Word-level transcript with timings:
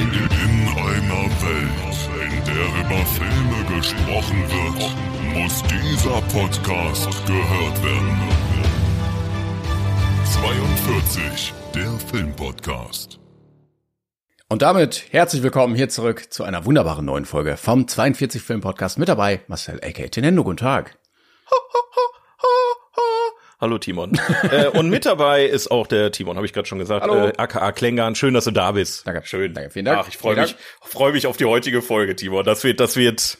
In 0.00 0.06
einer 0.06 1.28
Welt, 1.42 2.08
in 2.14 2.44
der 2.46 2.64
über 2.80 3.04
Filme 3.04 3.76
gesprochen 3.76 4.42
wird, 4.48 4.80
muss 5.34 5.62
dieser 5.64 6.22
Podcast 6.22 7.26
gehört 7.26 7.84
werden. 7.84 8.18
42, 10.24 11.52
der 11.74 11.90
Filmpodcast. 12.08 13.20
Und 14.48 14.62
damit 14.62 15.04
herzlich 15.10 15.42
willkommen 15.42 15.74
hier 15.74 15.90
zurück 15.90 16.32
zu 16.32 16.44
einer 16.44 16.64
wunderbaren 16.64 17.04
neuen 17.04 17.26
Folge 17.26 17.58
vom 17.58 17.86
42 17.86 18.40
Film 18.40 18.62
Podcast. 18.62 18.98
Mit 18.98 19.10
dabei 19.10 19.42
Marcel 19.48 19.80
aka 19.84 20.08
Tenendo. 20.08 20.44
Guten 20.44 20.56
Tag. 20.56 20.96
Hallo 23.60 23.76
Timon. 23.76 24.18
äh, 24.50 24.68
und 24.68 24.88
mit 24.88 25.04
dabei 25.04 25.44
ist 25.44 25.70
auch 25.70 25.86
der 25.86 26.10
Timon, 26.12 26.36
habe 26.36 26.46
ich 26.46 26.54
gerade 26.54 26.66
schon 26.66 26.78
gesagt, 26.78 27.02
Hallo. 27.02 27.26
äh, 27.26 27.32
aka 27.36 27.72
Klängern. 27.72 28.14
Schön, 28.14 28.32
dass 28.32 28.44
du 28.44 28.52
da 28.52 28.72
bist. 28.72 29.06
Danke. 29.06 29.20
Schön. 29.24 29.52
Danke, 29.52 29.70
vielen 29.70 29.84
Dank. 29.84 30.00
Ach, 30.02 30.08
ich 30.08 30.16
freue 30.16 30.36
mich, 30.36 30.56
freue 30.80 31.12
mich 31.12 31.26
auf 31.26 31.36
die 31.36 31.44
heutige 31.44 31.82
Folge, 31.82 32.16
Timon. 32.16 32.44
Das 32.44 32.64
wird, 32.64 32.80
das 32.80 32.96
wird, 32.96 33.36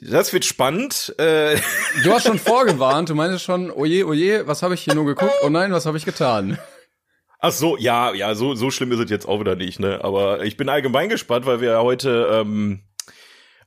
das 0.00 0.32
wird 0.32 0.44
spannend. 0.44 1.12
Äh, 1.18 1.56
Du 2.04 2.12
hast 2.12 2.26
schon 2.26 2.38
vorgewarnt. 2.38 3.08
Du 3.08 3.16
meinst 3.16 3.42
schon, 3.42 3.72
oje, 3.72 4.06
oje, 4.06 4.46
was 4.46 4.62
habe 4.62 4.74
ich 4.74 4.82
hier 4.82 4.94
nur 4.94 5.06
geguckt? 5.06 5.34
Oh 5.42 5.48
nein, 5.48 5.72
was 5.72 5.86
habe 5.86 5.98
ich 5.98 6.04
getan? 6.04 6.58
ach 7.40 7.52
so, 7.52 7.76
ja, 7.76 8.14
ja, 8.14 8.34
so, 8.34 8.54
so 8.54 8.70
schlimm 8.70 8.90
ist 8.92 9.00
es 9.00 9.10
jetzt 9.10 9.28
auch 9.28 9.38
wieder 9.38 9.54
nicht, 9.54 9.78
ne? 9.78 10.02
Aber 10.02 10.42
ich 10.44 10.56
bin 10.56 10.68
allgemein 10.70 11.10
gespannt, 11.10 11.44
weil 11.44 11.60
wir 11.60 11.72
ja 11.72 11.82
heute 11.82 12.28
ähm, 12.32 12.84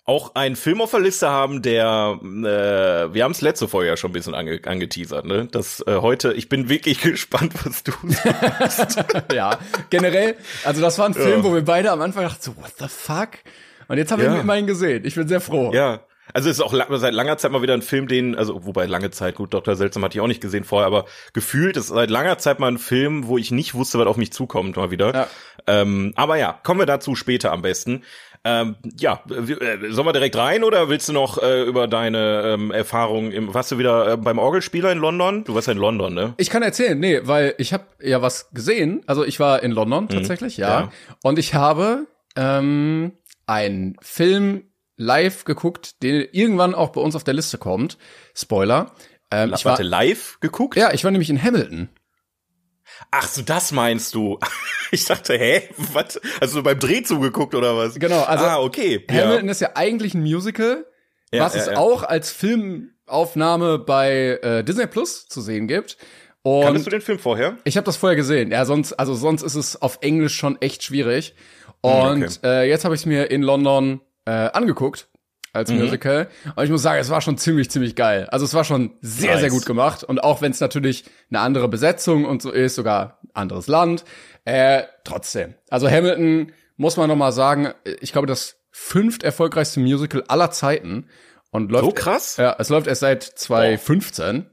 auch 0.07 0.35
einen 0.35 0.55
Film 0.55 0.81
auf 0.81 0.91
der 0.91 1.01
Liste 1.01 1.29
haben, 1.29 1.61
der, 1.61 2.17
äh, 2.23 3.13
wir 3.13 3.23
haben 3.25 3.33
es 3.33 3.41
letzte 3.41 3.67
Folge 3.67 3.89
ja 3.89 3.97
schon 3.97 4.11
ein 4.11 4.13
bisschen 4.13 4.33
ange 4.33 4.61
angeteasert, 4.65 5.25
ne? 5.25 5.47
Das 5.51 5.83
äh, 5.85 5.97
heute, 5.97 6.31
ich 6.33 6.47
bin 6.47 6.69
wirklich 6.69 7.01
gespannt, 7.01 7.53
was 7.65 7.83
du 7.83 7.91
sagst. 8.07 9.03
ja, 9.33 9.59
generell, 9.89 10.35
also 10.63 10.81
das 10.81 10.97
war 10.97 11.07
ein 11.07 11.13
Film, 11.13 11.39
Ja. 11.39 11.43
wo 11.43 11.53
wir 11.53 11.63
beide 11.63 11.91
am 11.91 12.01
Anfang 12.01 12.23
dachten 12.23 12.41
so, 12.41 12.55
what 12.55 12.71
the 12.79 12.87
fuck? 12.87 13.31
Und 13.89 13.97
jetzt 13.97 14.11
haben 14.11 14.21
wir 14.21 14.29
Ja. 14.29 14.35
ihn 14.35 14.41
immerhin 14.41 14.65
gesehen. 14.65 15.03
Ich 15.05 15.15
bin 15.15 15.27
sehr 15.27 15.41
froh. 15.41 15.71
Ja. 15.73 15.99
Also 16.33 16.49
es 16.49 16.57
ist 16.57 16.61
auch 16.61 16.73
seit 16.97 17.13
langer 17.13 17.37
Zeit 17.37 17.51
mal 17.51 17.61
wieder 17.61 17.73
ein 17.73 17.81
Film, 17.81 18.07
den, 18.09 18.35
also 18.35 18.65
wobei 18.65 18.85
lange 18.85 19.11
Zeit, 19.11 19.35
gut, 19.35 19.53
Dr. 19.53 19.77
Seltsam 19.77 20.03
hatte 20.03 20.17
ich 20.17 20.21
auch 20.21 20.27
nicht 20.27 20.41
gesehen 20.41 20.65
vorher, 20.65 20.85
aber 20.87 21.05
gefühlt 21.31 21.77
ist 21.77 21.87
seit 21.87 22.09
langer 22.09 22.37
Zeit 22.37 22.59
mal 22.59 22.67
ein 22.67 22.77
Film, 22.79 23.27
wo 23.27 23.37
ich 23.37 23.51
nicht 23.51 23.75
wusste, 23.75 23.97
was 23.97 24.07
auf 24.07 24.17
mich 24.17 24.33
zukommt, 24.33 24.75
mal 24.75 24.91
wieder. 24.91 25.13
Ja. 25.13 25.27
Ähm, 25.67 26.11
aber 26.17 26.35
ja, 26.37 26.59
kommen 26.63 26.81
wir 26.81 26.85
dazu 26.85 27.15
später 27.15 27.53
am 27.53 27.61
besten. 27.61 28.03
Ähm, 28.43 28.75
ja, 28.99 29.21
äh, 29.29 29.91
sollen 29.91 30.07
wir 30.07 30.13
direkt 30.13 30.35
rein 30.35 30.63
oder 30.63 30.89
willst 30.89 31.09
du 31.09 31.13
noch 31.13 31.41
äh, 31.41 31.63
über 31.63 31.87
deine 31.87 32.43
ähm, 32.45 32.71
Erfahrungen 32.71 33.31
im, 33.31 33.53
warst 33.53 33.71
du 33.71 33.77
wieder 33.77 34.13
äh, 34.13 34.17
beim 34.17 34.39
Orgelspieler 34.39 34.91
in 34.91 34.99
London? 34.99 35.43
Du 35.43 35.55
warst 35.55 35.67
ja 35.67 35.73
in 35.73 35.79
London, 35.79 36.13
ne? 36.13 36.33
Ich 36.37 36.49
kann 36.49 36.63
erzählen, 36.63 36.99
nee, 36.99 37.19
weil 37.23 37.55
ich 37.57 37.73
habe 37.73 37.85
ja 38.01 38.21
was 38.21 38.49
gesehen. 38.51 39.01
Also 39.05 39.23
ich 39.25 39.39
war 39.39 39.63
in 39.63 39.71
London 39.71 40.07
tatsächlich, 40.07 40.57
ja. 40.57 40.81
ja. 40.81 40.91
Und 41.23 41.39
ich 41.39 41.53
habe 41.53 42.07
ähm, 42.35 43.13
einen 43.45 43.95
Film 44.01 44.63
live 44.97 45.45
geguckt, 45.45 46.01
der 46.03 46.33
irgendwann 46.33 46.75
auch 46.75 46.89
bei 46.89 47.01
uns 47.01 47.15
auf 47.15 47.23
der 47.23 47.33
Liste 47.33 47.57
kommt. 47.57 47.97
Spoiler. 48.33 48.91
Ähm, 49.31 49.53
ich 49.53 49.65
war, 49.65 49.73
Warte, 49.73 49.83
live 49.83 50.37
geguckt? 50.39 50.77
ja, 50.77 50.93
ich 50.93 51.03
war 51.03 51.11
nämlich 51.11 51.29
in 51.29 51.41
Hamilton. 51.41 51.89
Ach 53.11 53.27
so, 53.27 53.41
das 53.41 53.71
meinst 53.71 54.13
du? 54.15 54.39
Ich 54.89 55.03
dachte, 55.03 55.37
hä? 55.37 55.63
Was? 55.93 56.17
Also 56.39 56.63
beim 56.63 56.79
Dreh 56.79 57.03
zugeguckt 57.03 57.53
oder 57.53 57.75
was? 57.75 57.95
Genau, 57.99 58.21
also 58.23 58.45
Ah, 58.45 58.59
okay. 58.61 59.05
Hamilton 59.11 59.49
ist 59.49 59.59
ja 59.59 59.71
eigentlich 59.75 60.13
ein 60.13 60.21
Musical, 60.21 60.85
Ja, 61.33 61.43
was 61.43 61.55
ja, 61.55 61.59
es 61.61 61.67
ja. 61.67 61.75
auch 61.75 62.03
als 62.03 62.31
Filmaufnahme 62.31 63.79
bei 63.79 64.39
äh, 64.41 64.63
Disney 64.63 64.87
Plus 64.87 65.27
zu 65.27 65.41
sehen 65.41 65.67
gibt. 65.67 65.97
Kanntest 66.43 66.85
Und 66.85 66.85
du 66.85 66.89
den 66.91 67.01
Film 67.01 67.19
vorher? 67.19 67.57
ich 67.65 67.75
habe 67.75 67.83
das 67.83 67.97
vorher 67.97 68.15
gesehen. 68.15 68.51
Ja, 68.51 68.63
sonst, 68.63 68.93
also 68.93 69.13
sonst 69.15 69.41
ist 69.41 69.55
es 69.55 69.81
auf 69.81 69.97
Englisch 70.01 70.35
schon 70.37 70.61
echt 70.61 70.83
schwierig. 70.83 71.35
Und 71.81 72.21
Hm, 72.21 72.23
okay. 72.23 72.37
äh, 72.43 72.69
jetzt 72.69 72.85
habe 72.85 72.95
ich 72.95 73.01
es 73.01 73.05
mir 73.05 73.29
in 73.29 73.41
London 73.41 73.99
äh, 74.25 74.31
angeguckt 74.31 75.09
als 75.57 75.69
Mhm. 75.71 75.79
Musical. 75.79 76.27
Und 76.55 76.63
ich 76.63 76.69
muss 76.69 76.81
sagen, 76.81 76.99
es 77.01 77.09
war 77.09 77.21
schon 77.21 77.37
ziemlich, 77.37 77.69
ziemlich 77.69 77.95
geil. 77.95 78.27
Also 78.31 78.45
es 78.45 78.53
war 78.53 78.63
schon 78.63 78.91
sehr, 79.01 79.31
Nice. 79.31 79.41
sehr 79.41 79.49
gut 79.49 79.65
gemacht. 79.65 80.03
Und 80.03 80.23
auch 80.23 80.41
wenn 80.41 80.51
es 80.51 80.59
natürlich 80.59 81.03
eine 81.29 81.39
andere 81.41 81.67
Besetzung 81.67 82.25
und 82.25 82.41
so 82.41 82.51
ist, 82.51 82.75
sogar 82.75 83.19
anderes 83.33 83.67
Land, 83.67 84.05
äh, 84.45 84.83
trotzdem. 85.03 85.55
Also 85.69 85.89
Hamilton, 85.89 86.53
muss 86.77 86.95
man 86.97 87.09
noch 87.09 87.15
mal 87.15 87.31
sagen, 87.31 87.73
ich 88.01 88.11
glaube, 88.13 88.27
das 88.27 88.57
fünft 88.71 89.23
erfolgreichste 89.23 89.79
Musical 89.79 90.23
aller 90.27 90.51
Zeiten. 90.51 91.07
Und 91.49 91.71
läuft, 91.71 91.85
So 91.85 91.91
krass? 91.91 92.37
Ja, 92.37 92.55
es 92.59 92.69
läuft 92.69 92.87
erst 92.87 93.01
seit 93.01 93.23
2015. 93.23 94.45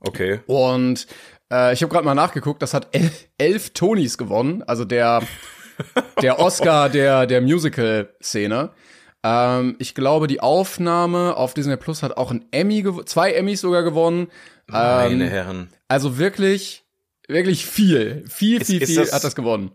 Okay. 0.00 0.40
Und 0.46 1.06
äh, 1.52 1.72
ich 1.72 1.82
habe 1.82 1.92
gerade 1.92 2.04
mal 2.04 2.14
nachgeguckt, 2.14 2.60
das 2.62 2.74
hat 2.74 2.88
elf, 2.92 3.26
elf 3.38 3.70
Tonys 3.70 4.18
gewonnen, 4.18 4.62
also 4.66 4.84
der 4.84 5.22
der 6.22 6.38
Oscar 6.38 6.88
der 6.90 7.26
der 7.26 7.40
Musical-Szene. 7.40 8.70
Ähm, 9.22 9.76
ich 9.78 9.94
glaube, 9.94 10.26
die 10.26 10.40
Aufnahme 10.40 11.36
auf 11.36 11.54
Disney 11.54 11.76
Plus 11.76 12.02
hat 12.02 12.16
auch 12.16 12.30
ein 12.30 12.46
Emmy, 12.52 12.84
zwei 13.04 13.32
Emmys 13.32 13.60
sogar 13.60 13.82
gewonnen. 13.82 14.28
Meine 14.66 15.24
Ähm, 15.24 15.30
Herren. 15.30 15.68
also 15.88 16.16
wirklich, 16.18 16.84
wirklich 17.28 17.66
viel, 17.66 18.24
viel, 18.28 18.60
Ist- 18.60 18.66
viel, 18.68 18.82
ist 18.82 18.88
viel 18.90 18.96
das- 19.00 19.12
hat 19.12 19.24
das 19.24 19.34
gewonnen. 19.34 19.72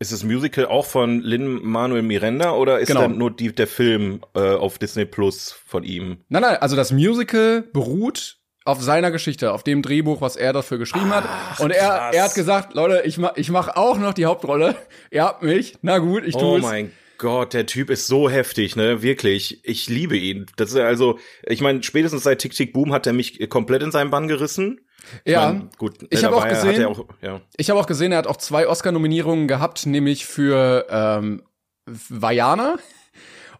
Ist 0.00 0.12
das 0.12 0.22
Musical 0.22 0.66
auch 0.66 0.86
von 0.86 1.20
Lin 1.22 1.60
Manuel 1.64 2.02
Miranda 2.02 2.52
oder 2.52 2.78
ist 2.78 2.86
Genau. 2.86 3.00
dann 3.02 3.18
nur 3.18 3.32
die, 3.32 3.52
der 3.52 3.66
Film 3.66 4.20
äh, 4.36 4.54
auf 4.54 4.78
Disney 4.78 5.04
Plus 5.04 5.52
von 5.66 5.82
ihm? 5.82 6.18
Nein, 6.28 6.42
nein, 6.42 6.56
also 6.58 6.76
das 6.76 6.92
Musical 6.92 7.62
beruht 7.72 8.36
auf 8.64 8.80
seiner 8.80 9.10
Geschichte, 9.10 9.52
auf 9.52 9.64
dem 9.64 9.82
Drehbuch, 9.82 10.20
was 10.20 10.36
er 10.36 10.52
dafür 10.52 10.78
geschrieben 10.78 11.10
hat. 11.10 11.24
Und 11.58 11.72
er, 11.72 11.88
krass. 11.88 12.14
er 12.14 12.22
hat 12.24 12.34
gesagt, 12.34 12.74
Leute, 12.74 13.02
ich 13.06 13.18
mach, 13.18 13.32
ich 13.36 13.50
mach 13.50 13.74
auch 13.76 13.98
noch 13.98 14.12
die 14.14 14.26
Hauptrolle. 14.26 14.76
Ihr 15.10 15.24
habt 15.24 15.42
mich. 15.42 15.76
Na 15.82 15.98
gut, 15.98 16.22
ich 16.24 16.34
tue 16.34 16.42
Oh 16.44 16.56
es. 16.58 16.62
mein 16.62 16.92
Gott, 17.18 17.52
der 17.52 17.66
Typ 17.66 17.90
ist 17.90 18.06
so 18.06 18.30
heftig, 18.30 18.76
ne? 18.76 19.02
Wirklich. 19.02 19.60
Ich 19.64 19.88
liebe 19.88 20.16
ihn. 20.16 20.46
Das 20.56 20.70
ist 20.70 20.76
also, 20.76 21.18
ich 21.44 21.60
meine, 21.60 21.82
spätestens 21.82 22.22
seit 22.22 22.38
Tick 22.38 22.52
Tick 22.54 22.72
Boom 22.72 22.92
hat 22.92 23.06
er 23.06 23.12
mich 23.12 23.48
komplett 23.50 23.82
in 23.82 23.90
seinen 23.90 24.10
Bann 24.10 24.28
gerissen. 24.28 24.80
Ich 25.24 25.32
Ja, 25.32 25.46
mein, 25.52 25.70
gut. 25.78 25.94
ich 26.10 26.24
habe 26.24 26.36
auch 26.36 26.46
gesehen- 26.48 26.84
auch, 26.86 27.04
ja. 27.20 27.40
Ich 27.56 27.70
habe 27.70 27.80
auch 27.80 27.86
gesehen, 27.86 28.12
er 28.12 28.18
hat 28.18 28.26
auch 28.26 28.36
zwei 28.36 28.68
Oscar-Nominierungen 28.68 29.48
gehabt, 29.48 29.86
nämlich 29.86 30.26
für 30.26 30.86
ähm, 30.90 31.42
Vajana 31.86 32.76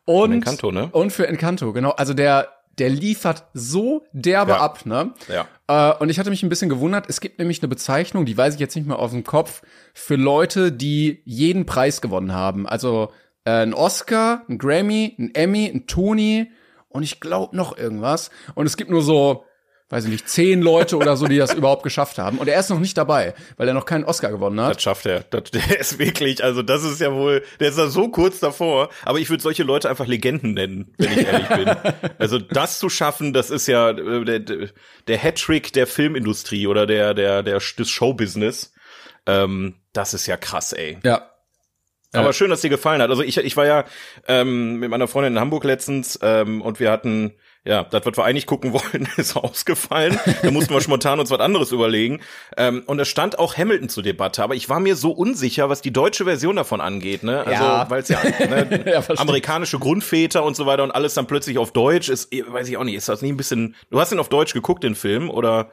und, 0.04 0.32
Encanto, 0.32 0.70
ne? 0.72 0.88
und 0.92 1.12
für 1.12 1.26
Encanto, 1.26 1.72
genau. 1.72 1.90
Also 1.90 2.14
der, 2.14 2.48
der 2.78 2.90
liefert 2.90 3.44
so 3.54 4.04
derbe 4.12 4.52
Ja. 4.52 4.60
ab, 4.60 4.86
ne? 4.86 5.14
Ja. 5.28 5.46
Äh, 5.66 5.96
und 5.98 6.10
ich 6.10 6.18
hatte 6.18 6.30
mich 6.30 6.42
ein 6.42 6.48
bisschen 6.48 6.68
gewundert, 6.70 7.06
es 7.08 7.20
gibt 7.20 7.38
nämlich 7.38 7.60
eine 7.62 7.68
Bezeichnung, 7.68 8.24
die 8.24 8.36
weiß 8.36 8.54
ich 8.54 8.60
jetzt 8.60 8.76
nicht 8.76 8.86
mehr 8.86 8.98
aus 8.98 9.10
dem 9.10 9.24
Kopf, 9.24 9.62
für 9.94 10.16
Leute, 10.16 10.70
die 10.72 11.22
jeden 11.24 11.66
Preis 11.66 12.00
gewonnen 12.00 12.32
haben. 12.32 12.66
Also 12.66 13.10
äh, 13.48 13.62
ein 13.62 13.74
Oscar, 13.74 14.44
ein 14.48 14.58
Grammy, 14.58 15.14
ein 15.18 15.34
Emmy, 15.34 15.70
ein 15.72 15.86
Tony 15.86 16.50
und 16.88 17.02
ich 17.02 17.20
glaube 17.20 17.56
noch 17.56 17.76
irgendwas. 17.76 18.30
Und 18.54 18.66
es 18.66 18.76
gibt 18.76 18.90
nur 18.90 19.02
so, 19.02 19.44
weiß 19.88 20.04
ich 20.04 20.10
nicht, 20.10 20.28
zehn 20.28 20.60
Leute 20.60 20.98
oder 20.98 21.16
so, 21.16 21.26
die 21.26 21.38
das 21.38 21.54
überhaupt 21.54 21.82
geschafft 21.82 22.18
haben. 22.18 22.38
Und 22.38 22.48
er 22.48 22.60
ist 22.60 22.68
noch 22.68 22.78
nicht 22.78 22.98
dabei, 22.98 23.34
weil 23.56 23.66
er 23.66 23.72
noch 23.72 23.86
keinen 23.86 24.04
Oscar 24.04 24.30
gewonnen 24.30 24.60
hat. 24.60 24.76
Das 24.76 24.82
schafft 24.82 25.06
er. 25.06 25.20
Das, 25.30 25.44
der 25.50 25.80
ist 25.80 25.98
wirklich, 25.98 26.44
also 26.44 26.62
das 26.62 26.84
ist 26.84 27.00
ja 27.00 27.12
wohl, 27.14 27.42
der 27.58 27.70
ist 27.70 27.78
da 27.78 27.86
so 27.88 28.08
kurz 28.08 28.38
davor. 28.38 28.90
Aber 29.04 29.18
ich 29.18 29.30
würde 29.30 29.42
solche 29.42 29.62
Leute 29.62 29.88
einfach 29.88 30.06
Legenden 30.06 30.52
nennen, 30.52 30.92
wenn 30.98 31.12
ich 31.12 31.26
ehrlich 31.26 31.48
bin. 31.48 31.68
Also 32.18 32.38
das 32.38 32.78
zu 32.78 32.90
schaffen, 32.90 33.32
das 33.32 33.48
ist 33.48 33.66
ja 33.68 33.90
äh, 33.90 34.24
der, 34.24 34.68
der 35.06 35.18
Hattrick 35.18 35.72
der 35.72 35.86
Filmindustrie 35.86 36.66
oder 36.66 36.86
der 36.86 37.14
der 37.14 37.42
der 37.42 37.58
des 37.58 37.88
Showbusiness. 37.88 38.72
Ähm, 39.26 39.76
das 39.92 40.14
ist 40.14 40.26
ja 40.26 40.36
krass, 40.36 40.72
ey. 40.72 40.98
Ja. 41.04 41.30
Aber 42.14 42.32
schön, 42.32 42.48
dass 42.50 42.62
dir 42.62 42.70
gefallen 42.70 43.02
hat. 43.02 43.10
Also 43.10 43.22
ich, 43.22 43.36
ich 43.36 43.56
war 43.56 43.66
ja 43.66 43.84
ähm, 44.26 44.76
mit 44.78 44.90
meiner 44.90 45.08
Freundin 45.08 45.34
in 45.34 45.40
Hamburg 45.40 45.64
letztens 45.64 46.18
ähm, 46.22 46.62
und 46.62 46.80
wir 46.80 46.90
hatten, 46.90 47.34
ja, 47.64 47.84
das, 47.84 48.06
was 48.06 48.16
wir 48.16 48.24
eigentlich 48.24 48.46
gucken 48.46 48.72
wollten, 48.72 49.06
ist 49.18 49.36
ausgefallen. 49.36 50.18
Da 50.42 50.50
mussten 50.50 50.72
wir 50.72 50.80
spontan 50.80 51.20
uns 51.20 51.30
was 51.30 51.40
anderes 51.40 51.70
überlegen. 51.70 52.20
Ähm, 52.56 52.82
und 52.86 52.98
es 52.98 53.08
stand 53.08 53.38
auch 53.38 53.56
Hamilton 53.58 53.90
zur 53.90 54.02
Debatte, 54.02 54.42
aber 54.42 54.54
ich 54.54 54.70
war 54.70 54.80
mir 54.80 54.96
so 54.96 55.10
unsicher, 55.10 55.68
was 55.68 55.82
die 55.82 55.92
deutsche 55.92 56.24
Version 56.24 56.56
davon 56.56 56.80
angeht. 56.80 57.24
Ne? 57.24 57.40
Also, 57.40 57.62
Ja. 57.62 57.90
weil 57.90 58.00
es 58.00 58.08
ja, 58.08 58.22
ne, 58.22 58.84
Ja, 58.90 59.02
amerikanische 59.16 59.78
Grundväter 59.78 60.44
und 60.44 60.56
so 60.56 60.64
weiter 60.64 60.84
und 60.84 60.92
alles 60.92 61.12
dann 61.12 61.26
plötzlich 61.26 61.58
auf 61.58 61.72
Deutsch 61.72 62.08
ist, 62.08 62.32
weiß 62.32 62.68
ich 62.70 62.78
auch 62.78 62.84
nicht, 62.84 62.94
ist 62.94 63.10
das 63.10 63.20
nicht 63.20 63.32
ein 63.32 63.36
bisschen. 63.36 63.76
Du 63.90 64.00
hast 64.00 64.12
ihn 64.12 64.18
auf 64.18 64.30
Deutsch 64.30 64.54
geguckt, 64.54 64.82
den 64.82 64.94
Film, 64.94 65.28
oder? 65.28 65.70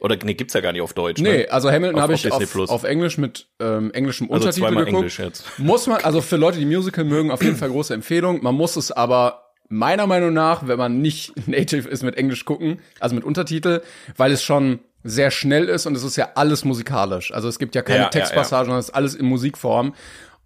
Oder 0.00 0.16
nee, 0.22 0.34
gibt's 0.34 0.52
ja 0.54 0.60
gar 0.60 0.72
nicht 0.72 0.82
auf 0.82 0.92
Deutsch. 0.92 1.20
Nee, 1.22 1.38
ne? 1.38 1.50
also 1.50 1.70
Hamilton 1.70 2.00
habe 2.00 2.14
ich 2.14 2.30
auf, 2.30 2.70
auf 2.70 2.84
Englisch 2.84 3.16
mit 3.16 3.48
ähm, 3.60 3.90
englischem 3.92 4.30
Also 4.30 4.46
Untertitel 4.46 4.68
geguckt. 4.70 4.88
Englisch 4.88 5.18
jetzt. 5.18 5.44
Muss 5.58 5.86
man, 5.86 6.02
also 6.04 6.20
für 6.20 6.36
Leute, 6.36 6.58
die 6.58 6.66
Musical 6.66 7.04
mögen, 7.04 7.30
auf 7.30 7.42
jeden 7.42 7.56
Fall 7.56 7.70
große 7.70 7.94
Empfehlung. 7.94 8.42
Man 8.42 8.54
muss 8.54 8.76
es 8.76 8.92
aber 8.92 9.52
meiner 9.68 10.06
Meinung 10.06 10.32
nach, 10.32 10.68
wenn 10.68 10.78
man 10.78 11.00
nicht 11.00 11.32
native 11.48 11.88
ist, 11.88 12.02
mit 12.02 12.16
Englisch 12.16 12.44
gucken, 12.44 12.80
also 13.00 13.14
mit 13.14 13.24
Untertitel, 13.24 13.82
weil 14.16 14.32
es 14.32 14.42
schon 14.42 14.80
sehr 15.02 15.30
schnell 15.30 15.68
ist 15.68 15.86
und 15.86 15.96
es 15.96 16.02
ist 16.02 16.16
ja 16.16 16.30
alles 16.34 16.64
musikalisch. 16.64 17.32
Also 17.32 17.48
es 17.48 17.58
gibt 17.58 17.74
ja 17.74 17.82
keine 17.82 17.98
Ja, 17.98 18.04
ja, 18.04 18.10
Textpassagen, 18.10 18.66
sondern 18.66 18.80
es 18.80 18.88
ist 18.88 18.94
alles 18.94 19.14
in 19.14 19.26
Musikform. 19.26 19.94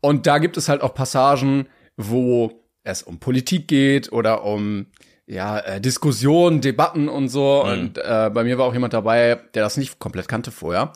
Und 0.01 0.27
da 0.27 0.39
gibt 0.39 0.57
es 0.57 0.69
halt 0.69 0.83
auch 0.83 0.95
Passagen, 0.95 1.67
wo 1.97 2.53
es 2.85 3.03
um 3.03 3.19
Politik 3.19 3.69
geht 3.69 4.13
oder 4.13 4.45
um 4.45 4.87
ja, 5.31 5.61
äh, 5.61 5.81
Diskussionen, 5.81 6.61
Debatten 6.61 7.09
und 7.09 7.29
so. 7.29 7.63
Mhm. 7.65 7.71
Und 7.71 7.99
äh, 7.99 8.31
bei 8.35 8.43
mir 8.43 8.59
war 8.59 8.67
auch 8.67 8.75
jemand 8.75 8.93
dabei, 8.93 9.41
der 9.55 9.63
das 9.63 9.77
nicht 9.77 9.99
komplett 9.99 10.29
kannte 10.29 10.51
vorher. 10.51 10.93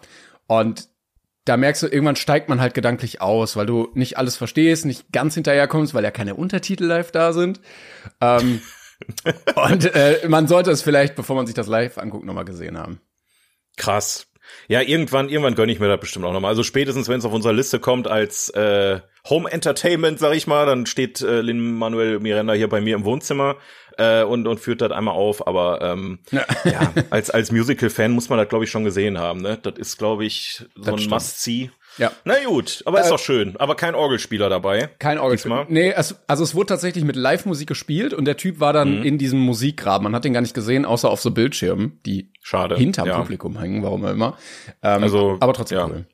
Und 0.46 0.88
da 1.44 1.56
merkst 1.56 1.84
du, 1.84 1.86
irgendwann 1.86 2.16
steigt 2.16 2.48
man 2.48 2.60
halt 2.60 2.74
gedanklich 2.74 3.20
aus, 3.20 3.54
weil 3.56 3.66
du 3.66 3.90
nicht 3.94 4.18
alles 4.18 4.36
verstehst, 4.36 4.86
nicht 4.86 5.12
ganz 5.12 5.34
hinterherkommst, 5.34 5.94
weil 5.94 6.02
ja 6.02 6.10
keine 6.10 6.34
Untertitel 6.34 6.84
live 6.84 7.12
da 7.12 7.32
sind. 7.32 7.60
Ähm, 8.20 8.60
und 9.54 9.94
äh, 9.94 10.26
man 10.26 10.48
sollte 10.48 10.72
es 10.72 10.82
vielleicht, 10.82 11.14
bevor 11.14 11.36
man 11.36 11.46
sich 11.46 11.54
das 11.54 11.68
live 11.68 11.98
anguckt, 11.98 12.24
nochmal 12.24 12.44
gesehen 12.44 12.76
haben. 12.76 13.00
Krass. 13.76 14.26
Ja, 14.68 14.80
irgendwann, 14.80 15.28
irgendwann 15.28 15.54
gönne 15.54 15.72
ich 15.72 15.80
mir 15.80 15.88
das 15.88 16.00
bestimmt 16.00 16.24
auch 16.24 16.32
nochmal. 16.32 16.50
Also 16.50 16.62
spätestens, 16.62 17.08
wenn 17.08 17.18
es 17.18 17.24
auf 17.24 17.32
unserer 17.32 17.52
Liste 17.52 17.78
kommt 17.80 18.06
als 18.08 18.50
äh, 18.50 19.00
Home 19.28 19.50
Entertainment, 19.50 20.18
sag 20.18 20.34
ich 20.34 20.46
mal, 20.46 20.66
dann 20.66 20.86
steht 20.86 21.20
äh, 21.22 21.40
Lin 21.40 21.74
Manuel 21.74 22.20
Miranda 22.20 22.52
hier 22.52 22.68
bei 22.68 22.80
mir 22.80 22.94
im 22.94 23.04
Wohnzimmer 23.04 23.56
äh, 23.96 24.22
und 24.22 24.46
und 24.46 24.60
führt 24.60 24.80
das 24.80 24.92
einmal 24.92 25.14
auf. 25.14 25.46
Aber 25.46 25.80
ähm, 25.82 26.18
ja, 26.30 26.92
als 27.10 27.30
als 27.30 27.52
Musical-Fan 27.52 28.12
muss 28.12 28.28
man 28.28 28.38
das 28.38 28.48
glaube 28.48 28.64
ich 28.64 28.70
schon 28.70 28.84
gesehen 28.84 29.18
haben. 29.18 29.40
Ne, 29.40 29.58
das 29.62 29.74
ist 29.78 29.98
glaube 29.98 30.24
ich 30.24 30.64
so 30.74 30.92
ein 30.92 30.98
stimmt. 30.98 31.10
Must-See. 31.12 31.70
Ja. 31.98 32.10
Na 32.24 32.34
gut, 32.44 32.82
aber 32.86 33.00
ist 33.00 33.06
Äh, 33.06 33.10
doch 33.10 33.18
schön. 33.18 33.54
Aber 33.58 33.74
kein 33.76 33.94
Orgelspieler 33.94 34.48
dabei. 34.48 34.88
Kein 34.98 35.18
Orgelspiel. 35.18 35.50
Diesmal? 35.50 35.66
Nee, 35.68 35.92
es, 35.96 36.16
also 36.26 36.42
es 36.42 36.54
wurde 36.54 36.66
tatsächlich 36.66 37.04
mit 37.04 37.16
Live-Musik 37.16 37.68
gespielt 37.68 38.12
und 38.14 38.24
der 38.24 38.36
Typ 38.36 38.60
war 38.60 38.72
dann 38.72 38.98
Mhm. 39.00 39.04
in 39.04 39.18
diesem 39.18 39.38
Musikgraben. 39.40 40.04
Man 40.04 40.14
hat 40.14 40.24
den 40.24 40.32
gar 40.32 40.40
nicht 40.40 40.54
gesehen, 40.54 40.84
außer 40.84 41.08
auf 41.08 41.20
so 41.20 41.30
Bildschirmen, 41.30 42.00
die 42.06 42.32
Schade. 42.42 42.76
hinterm 42.76 43.06
ja. 43.08 43.18
Publikum 43.18 43.58
hängen, 43.58 43.82
warum 43.82 44.04
auch 44.04 44.10
immer. 44.10 44.36
Ähm, 44.82 45.02
Also, 45.04 45.36
aber 45.40 45.52
trotzdem 45.52 45.78
ja. 45.78 45.86
cool. 45.86 46.06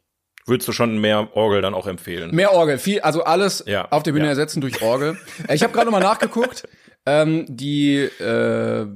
Würdest 0.46 0.66
du 0.68 0.72
schon 0.72 1.00
mehr 1.00 1.28
Orgel 1.36 1.62
dann 1.62 1.74
auch 1.74 1.86
empfehlen? 1.86 2.34
Mehr 2.34 2.52
Orgel, 2.52 2.78
viel, 2.78 3.00
also 3.00 3.22
alles 3.24 3.62
Ja, 3.66 3.88
auf 3.90 4.02
der 4.02 4.12
Bühne 4.12 4.26
ersetzen 4.26 4.60
durch 4.60 4.82
Orgel. 4.82 5.16
Äh, 5.48 5.54
ich 5.54 5.62
habe 5.62 5.72
gerade 5.72 5.86
noch 5.86 5.92
mal 5.92 6.00
nachgeguckt, 6.00 6.66
ähm, 7.06 7.44
die, 7.48 7.96
äh, 7.98 8.86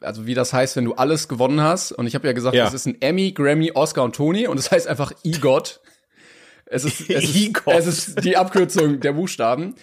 also 0.00 0.26
wie 0.26 0.34
das 0.34 0.52
heißt, 0.52 0.76
wenn 0.76 0.84
du 0.84 0.94
alles 0.94 1.28
gewonnen 1.28 1.60
hast. 1.62 1.92
Und 1.92 2.06
ich 2.06 2.14
habe 2.14 2.26
ja 2.26 2.32
gesagt, 2.32 2.56
Ja. 2.56 2.64
das 2.64 2.74
ist 2.74 2.86
ein 2.86 3.00
Emmy, 3.00 3.32
Grammy, 3.32 3.72
Oscar 3.74 4.02
und 4.02 4.14
Tony. 4.16 4.46
Und 4.48 4.58
es 4.58 4.64
das 4.64 4.72
heißt 4.72 4.88
einfach 4.88 5.12
EGOT. 5.22 5.80
Es 6.66 6.84
ist, 6.84 7.00
es, 7.10 7.24
ist, 7.24 7.62
es 7.66 7.86
ist 7.86 8.24
die 8.24 8.36
Abkürzung 8.36 9.00
der 9.00 9.12
Buchstaben. 9.12 9.74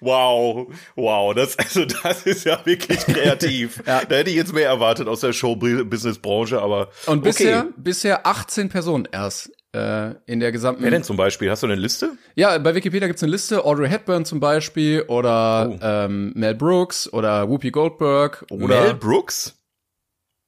Wow, 0.00 0.72
wow, 0.96 1.34
das 1.34 1.58
also 1.58 1.84
das 1.84 2.24
ist 2.26 2.44
ja 2.44 2.64
wirklich 2.64 2.98
kreativ. 3.00 3.82
Da 3.84 3.98
hätte 4.16 4.30
ich 4.30 4.36
jetzt 4.36 4.52
mehr 4.52 4.68
erwartet 4.68 5.08
aus 5.08 5.20
der 5.20 5.32
Show-Business-Branche, 5.32 6.60
aber 6.60 6.90
Und 7.06 7.22
bisher, 7.22 7.60
okay. 7.64 7.72
bisher 7.76 8.26
18 8.26 8.68
Personen 8.68 9.08
erst 9.10 9.50
äh, 9.72 10.14
in 10.26 10.40
der 10.40 10.52
gesamten. 10.52 10.82
Wer 10.82 10.90
denn 10.90 11.04
zum 11.04 11.16
Beispiel? 11.16 11.50
Hast 11.50 11.62
du 11.62 11.66
eine 11.66 11.76
Liste? 11.76 12.12
Ja, 12.34 12.56
bei 12.58 12.74
Wikipedia 12.74 13.06
gibt's 13.06 13.22
eine 13.22 13.32
Liste. 13.32 13.64
Audrey 13.64 13.88
Hepburn 13.88 14.24
zum 14.24 14.40
Beispiel 14.40 15.02
oder 15.08 15.68
Oh. 15.70 15.78
ähm, 15.82 16.32
Mel 16.34 16.54
Brooks 16.54 17.12
oder 17.12 17.48
Whoopi 17.48 17.70
Goldberg 17.70 18.44
oder 18.50 18.82
Mel 18.82 18.94
Brooks? 18.94 19.56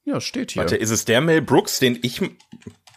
ja 0.05 0.19
steht 0.19 0.51
hier. 0.51 0.61
Warte, 0.61 0.75
ist 0.75 0.89
es 0.89 1.05
der 1.05 1.21
Mel 1.21 1.41
Brooks, 1.41 1.79
den 1.79 1.99
ich 2.01 2.21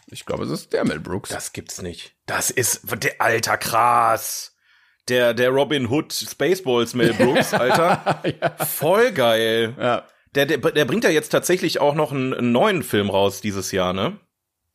Ich 0.09 0.25
glaube, 0.25 0.45
es 0.45 0.51
ist 0.51 0.73
der 0.73 0.85
Mel 0.85 0.99
Brooks. 0.99 1.29
Das 1.29 1.53
gibt's 1.53 1.81
nicht. 1.81 2.15
Das 2.25 2.49
ist 2.49 2.81
der 3.03 3.19
alter 3.19 3.57
krass. 3.57 4.55
Der 5.09 5.33
der 5.33 5.49
Robin 5.49 5.89
Hood 5.89 6.13
Spaceballs 6.13 6.93
Mel 6.93 7.13
Brooks, 7.17 7.53
Alter. 7.53 8.21
Voll 8.65 9.11
geil. 9.11 9.75
ja. 9.79 10.07
Der, 10.35 10.45
der 10.45 10.57
der 10.57 10.85
bringt 10.85 11.03
ja 11.03 11.09
jetzt 11.09 11.29
tatsächlich 11.29 11.79
auch 11.79 11.95
noch 11.95 12.11
einen, 12.11 12.33
einen 12.33 12.51
neuen 12.51 12.83
Film 12.83 13.09
raus 13.09 13.41
dieses 13.41 13.71
Jahr, 13.71 13.93
ne? 13.93 14.19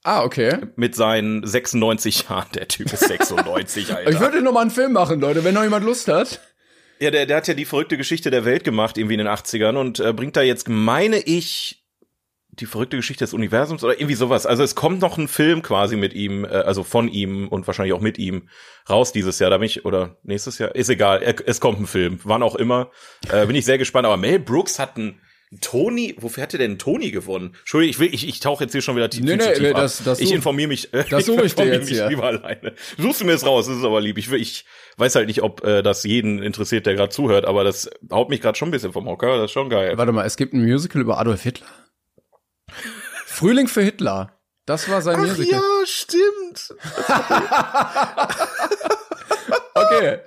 Ah, 0.02 0.24
okay. 0.24 0.58
Mit 0.74 0.96
seinen 0.96 1.46
96 1.46 2.28
Jahren. 2.28 2.48
Der 2.54 2.66
Typ 2.66 2.92
ist 2.92 3.06
96, 3.06 3.94
Alter. 3.94 4.10
Ich 4.10 4.18
würde 4.18 4.42
noch 4.42 4.52
mal 4.52 4.62
einen 4.62 4.70
Film 4.70 4.92
machen, 4.92 5.20
Leute, 5.20 5.44
wenn 5.44 5.54
noch 5.54 5.62
jemand 5.62 5.84
Lust 5.84 6.08
hat. 6.08 6.40
Ja, 6.98 7.10
der, 7.10 7.26
der 7.26 7.36
hat 7.36 7.48
ja 7.48 7.54
die 7.54 7.64
verrückte 7.64 7.96
Geschichte 7.96 8.30
der 8.30 8.44
Welt 8.44 8.64
gemacht, 8.64 8.98
irgendwie 8.98 9.14
in 9.14 9.18
den 9.18 9.28
80ern 9.28 9.76
und 9.76 10.00
äh, 10.00 10.12
bringt 10.12 10.36
da 10.36 10.42
jetzt, 10.42 10.68
meine 10.68 11.18
ich, 11.18 11.81
die 12.52 12.66
verrückte 12.66 12.96
Geschichte 12.96 13.24
des 13.24 13.32
Universums 13.32 13.82
oder 13.82 13.94
irgendwie 13.98 14.14
sowas. 14.14 14.44
Also 14.44 14.62
es 14.62 14.74
kommt 14.74 15.00
noch 15.00 15.16
ein 15.16 15.26
Film 15.28 15.62
quasi 15.62 15.96
mit 15.96 16.12
ihm, 16.12 16.44
äh, 16.44 16.48
also 16.48 16.82
von 16.84 17.08
ihm 17.08 17.48
und 17.48 17.66
wahrscheinlich 17.66 17.94
auch 17.94 18.00
mit 18.00 18.18
ihm 18.18 18.48
raus 18.90 19.12
dieses 19.12 19.38
Jahr. 19.38 19.48
Da 19.50 19.56
bin 19.58 19.66
ich, 19.66 19.84
oder 19.86 20.16
nächstes 20.22 20.58
Jahr, 20.58 20.74
ist 20.74 20.90
egal, 20.90 21.22
es 21.46 21.60
kommt 21.60 21.80
ein 21.80 21.86
Film, 21.86 22.20
wann 22.24 22.42
auch 22.42 22.54
immer. 22.54 22.90
Äh, 23.30 23.46
bin 23.46 23.56
ich 23.56 23.64
sehr 23.64 23.78
gespannt. 23.78 24.04
Aber 24.06 24.18
Mel 24.18 24.38
Brooks 24.38 24.78
hat 24.78 24.96
einen 24.98 25.18
Tony, 25.60 26.14
wofür 26.18 26.42
hat 26.44 26.54
er 26.54 26.58
denn 26.58 26.78
Tony 26.78 27.10
gewonnen? 27.10 27.54
Entschuldigung, 27.60 27.90
ich, 27.90 27.98
will, 27.98 28.14
ich, 28.14 28.26
ich 28.26 28.40
tauche 28.40 28.64
jetzt 28.64 28.72
hier 28.72 28.80
schon 28.80 28.96
wieder 28.96 29.10
tief, 29.10 29.22
Nee, 29.22 29.36
zu 29.38 29.48
nee, 29.48 29.54
tief 29.54 29.68
ab. 29.74 29.76
das- 29.82 30.02
das 30.02 30.18
Ich 30.20 30.32
informiere 30.32 30.68
mich, 30.68 30.92
äh, 30.94 31.04
das 31.10 31.20
ich 31.28 31.34
dir 31.34 31.42
informiere 31.42 31.76
jetzt 31.76 31.88
mich 31.90 31.98
hier. 31.98 32.08
lieber 32.08 32.24
alleine. 32.24 32.72
Suchst 32.98 33.20
du 33.20 33.24
mir 33.26 33.32
es 33.32 33.44
raus, 33.46 33.66
das 33.66 33.76
ist 33.78 33.84
aber 33.84 34.00
lieb. 34.00 34.16
Ich, 34.18 34.30
will- 34.30 34.40
ich 34.40 34.64
weiß 34.96 35.14
halt 35.14 35.26
nicht, 35.26 35.42
ob 35.42 35.62
äh, 35.64 35.82
das 35.82 36.04
jeden 36.04 36.42
interessiert, 36.42 36.86
der 36.86 36.94
gerade 36.94 37.10
zuhört, 37.10 37.44
aber 37.46 37.64
das 37.64 37.90
haut 38.10 38.30
mich 38.30 38.40
gerade 38.40 38.56
schon 38.58 38.68
ein 38.68 38.72
bisschen 38.72 38.92
vom 38.92 39.06
Hocker. 39.06 39.36
Das 39.36 39.46
ist 39.46 39.52
schon 39.52 39.68
geil. 39.68 39.96
Warte 39.98 40.12
mal, 40.12 40.24
es 40.26 40.36
gibt 40.36 40.54
ein 40.54 40.62
Musical 40.62 41.02
über 41.02 41.18
Adolf 41.18 41.42
Hitler. 41.42 41.66
Frühling 43.26 43.68
für 43.68 43.82
Hitler. 43.82 44.38
Das 44.66 44.88
war 44.88 45.02
sein 45.02 45.20
Musical. 45.20 45.60
stimmt. 45.86 46.74
Okay. 49.74 50.18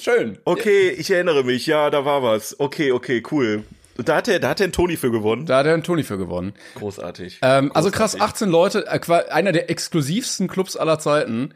Schön. 0.00 0.38
Okay, 0.44 0.90
ich 0.90 1.10
erinnere 1.10 1.44
mich. 1.44 1.66
Ja, 1.66 1.90
da 1.90 2.04
war 2.04 2.22
was. 2.22 2.58
Okay, 2.58 2.92
okay, 2.92 3.22
cool. 3.30 3.64
Da 3.96 4.16
hat 4.16 4.28
er, 4.28 4.40
da 4.40 4.48
hat 4.48 4.60
er 4.60 4.64
einen 4.64 4.72
Tony 4.72 4.96
für 4.96 5.10
gewonnen. 5.10 5.46
Da 5.46 5.58
hat 5.58 5.66
er 5.66 5.74
einen 5.74 5.82
Tony 5.82 6.02
für 6.02 6.18
gewonnen. 6.18 6.54
Großartig. 6.76 7.38
Ähm, 7.42 7.70
also 7.74 7.90
krass, 7.90 8.12
Großartig. 8.12 8.34
18 8.34 8.50
Leute, 8.50 8.86
äh, 8.86 9.30
einer 9.30 9.52
der 9.52 9.70
exklusivsten 9.70 10.48
Clubs 10.48 10.76
aller 10.76 10.98
Zeiten. 10.98 11.54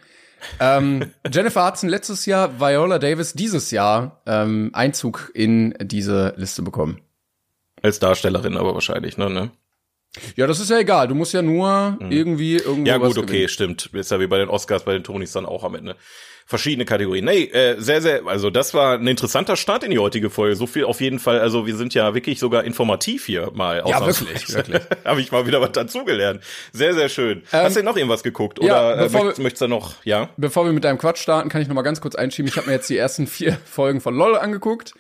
Ähm, 0.60 1.12
Jennifer 1.32 1.66
Hudson 1.66 1.88
letztes 1.88 2.26
Jahr, 2.26 2.60
Viola 2.60 2.98
Davis 2.98 3.32
dieses 3.32 3.70
Jahr 3.70 4.22
ähm, 4.26 4.70
Einzug 4.74 5.30
in 5.34 5.74
diese 5.80 6.34
Liste 6.36 6.62
bekommen. 6.62 7.00
Als 7.82 7.98
Darstellerin 7.98 8.56
aber 8.56 8.74
wahrscheinlich, 8.74 9.16
ne? 9.16 9.30
ne? 9.30 9.50
Ja, 10.34 10.46
das 10.46 10.60
ist 10.60 10.70
ja 10.70 10.78
egal. 10.78 11.08
Du 11.08 11.14
musst 11.14 11.34
ja 11.34 11.42
nur 11.42 11.98
irgendwie 12.10 12.54
irgendwo 12.56 12.80
Mhm. 12.80 12.86
Ja, 12.86 12.96
gut, 12.96 13.18
okay, 13.18 13.26
gewinnen. 13.26 13.48
stimmt. 13.48 13.90
Ist 13.92 14.10
ja 14.10 14.18
wie 14.20 14.26
bei 14.26 14.38
den 14.38 14.48
Oscars, 14.48 14.84
bei 14.84 14.92
den 14.94 15.04
Tonys 15.04 15.32
dann 15.32 15.44
auch 15.46 15.62
am 15.64 15.74
Ende. 15.74 15.94
Verschiedene 16.48 16.84
Kategorien. 16.84 17.24
Nee, 17.24 17.42
äh, 17.46 17.74
sehr, 17.80 18.00
sehr, 18.00 18.24
also 18.24 18.50
das 18.50 18.72
war 18.72 18.94
ein 18.98 19.06
interessanter 19.08 19.56
Start 19.56 19.82
in 19.82 19.90
die 19.90 19.98
heutige 19.98 20.30
Folge. 20.30 20.54
So 20.54 20.66
viel 20.68 20.84
auf 20.84 21.00
jeden 21.00 21.18
Fall, 21.18 21.40
also 21.40 21.66
wir 21.66 21.74
sind 21.76 21.92
ja 21.92 22.14
wirklich 22.14 22.38
sogar 22.38 22.62
informativ 22.64 23.26
hier 23.26 23.50
mal. 23.52 23.82
Ja, 23.84 24.06
wirklich, 24.06 24.54
wirklich. 24.54 24.80
Habe 25.04 25.20
ich 25.20 25.32
mal 25.32 25.46
wieder 25.46 25.60
was 25.60 25.72
dazugelernt. 25.72 26.40
Sehr, 26.72 26.94
sehr 26.94 27.08
schön. 27.08 27.42
Hast 27.50 27.74
du 27.74 27.80
denn 27.80 27.84
noch 27.84 27.96
irgendwas 27.96 28.22
geguckt? 28.22 28.60
Ähm, 28.60 28.68
ja, 28.68 28.78
Oder 28.92 28.92
äh, 28.94 29.08
möchtest, 29.10 29.38
wir- 29.38 29.42
möchtest 29.42 29.62
du 29.62 29.66
noch, 29.68 29.94
ja? 30.04 30.30
Bevor 30.36 30.64
wir 30.64 30.72
mit 30.72 30.84
deinem 30.84 30.98
Quatsch 30.98 31.18
starten, 31.18 31.48
kann 31.48 31.60
ich 31.62 31.68
noch 31.68 31.74
mal 31.74 31.82
ganz 31.82 32.00
kurz 32.00 32.14
einschieben. 32.14 32.48
Ich 32.48 32.56
habe 32.56 32.68
mir 32.68 32.74
jetzt 32.74 32.88
die 32.88 32.96
ersten 32.96 33.26
vier 33.26 33.58
Folgen 33.66 34.00
von 34.00 34.14
LOL 34.14 34.36
angeguckt. 34.38 34.94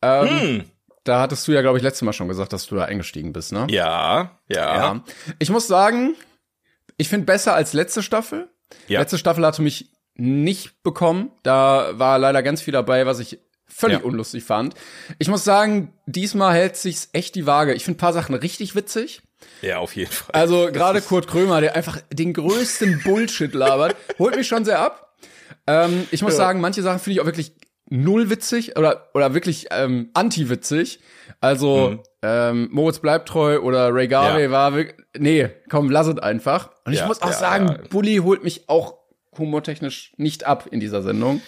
Ähm, 0.00 0.28
Hm. 0.40 0.64
Da 1.04 1.20
hattest 1.20 1.46
du 1.46 1.52
ja, 1.52 1.60
glaube 1.60 1.76
ich, 1.78 1.84
letztes 1.84 2.02
Mal 2.02 2.12
schon 2.14 2.28
gesagt, 2.28 2.52
dass 2.52 2.66
du 2.66 2.76
da 2.76 2.84
eingestiegen 2.86 3.32
bist, 3.32 3.52
ne? 3.52 3.66
Ja, 3.70 4.38
ja. 4.48 4.76
Ja. 4.76 5.04
Ich 5.38 5.50
muss 5.50 5.66
sagen, 5.66 6.14
ich 6.96 7.08
finde 7.08 7.26
besser 7.26 7.54
als 7.54 7.72
letzte 7.74 8.02
Staffel. 8.02 8.48
Ja. 8.88 9.00
Letzte 9.00 9.18
Staffel 9.18 9.44
hatte 9.44 9.62
mich 9.62 9.90
nicht 10.16 10.82
bekommen. 10.82 11.30
Da 11.42 11.90
war 11.98 12.18
leider 12.18 12.42
ganz 12.42 12.62
viel 12.62 12.72
dabei, 12.72 13.04
was 13.04 13.18
ich 13.20 13.38
völlig 13.66 13.98
Ja. 13.98 14.04
unlustig 14.04 14.44
fand. 14.44 14.74
Ich 15.18 15.28
muss 15.28 15.44
sagen, 15.44 15.92
diesmal 16.06 16.54
hält 16.54 16.76
sich's 16.76 17.08
echt 17.12 17.34
die 17.34 17.46
Waage. 17.46 17.74
Ich 17.74 17.84
finde 17.84 17.98
paar 17.98 18.12
Sachen 18.12 18.34
richtig 18.34 18.74
witzig. 18.74 19.22
Ja, 19.60 19.78
auf 19.78 19.94
jeden 19.96 20.10
Fall. 20.12 20.30
Also 20.32 20.70
gerade 20.72 21.02
Kurt 21.02 21.26
Krömer, 21.26 21.60
der 21.60 21.76
einfach 21.76 21.98
den 22.10 22.32
größten 22.32 23.02
Bullshit 23.02 23.52
labert, 23.52 23.94
holt 24.18 24.36
mich 24.36 24.46
schon 24.48 24.64
sehr 24.64 24.78
ab. 24.78 25.16
Ähm, 25.66 26.06
ich 26.12 26.22
muss 26.22 26.32
Ja. 26.32 26.38
sagen, 26.38 26.60
manche 26.60 26.82
Sachen 26.82 26.98
finde 27.00 27.14
ich 27.14 27.20
auch 27.20 27.26
wirklich 27.26 27.52
null 27.94 28.28
witzig 28.30 28.76
oder 28.76 29.08
oder 29.14 29.34
wirklich 29.34 29.66
ähm, 29.70 30.10
anti-witzig. 30.14 31.00
Also 31.40 31.90
Mhm. 31.90 32.00
ähm, 32.22 32.68
Moritz 32.72 32.98
bleibt 32.98 33.28
treu 33.28 33.60
oder 33.60 33.94
Ray 33.94 34.08
Garvey 34.08 34.44
Ja. 34.44 34.50
war 34.50 34.74
wirklich, 34.74 34.96
nee, 35.16 35.48
komm, 35.70 35.90
lass 35.90 36.06
es 36.08 36.18
einfach. 36.18 36.70
Und 36.84 36.92
ich 36.92 37.00
Ja, 37.00 37.06
muss 37.06 37.22
auch 37.22 37.28
ja, 37.28 37.32
sagen, 37.32 37.68
ja. 37.68 37.78
Bully 37.90 38.16
holt 38.16 38.42
mich 38.42 38.68
auch 38.68 38.94
humortechnisch 39.38 40.12
nicht 40.16 40.44
ab 40.44 40.68
in 40.70 40.80
dieser 40.80 41.02
Sendung. 41.02 41.40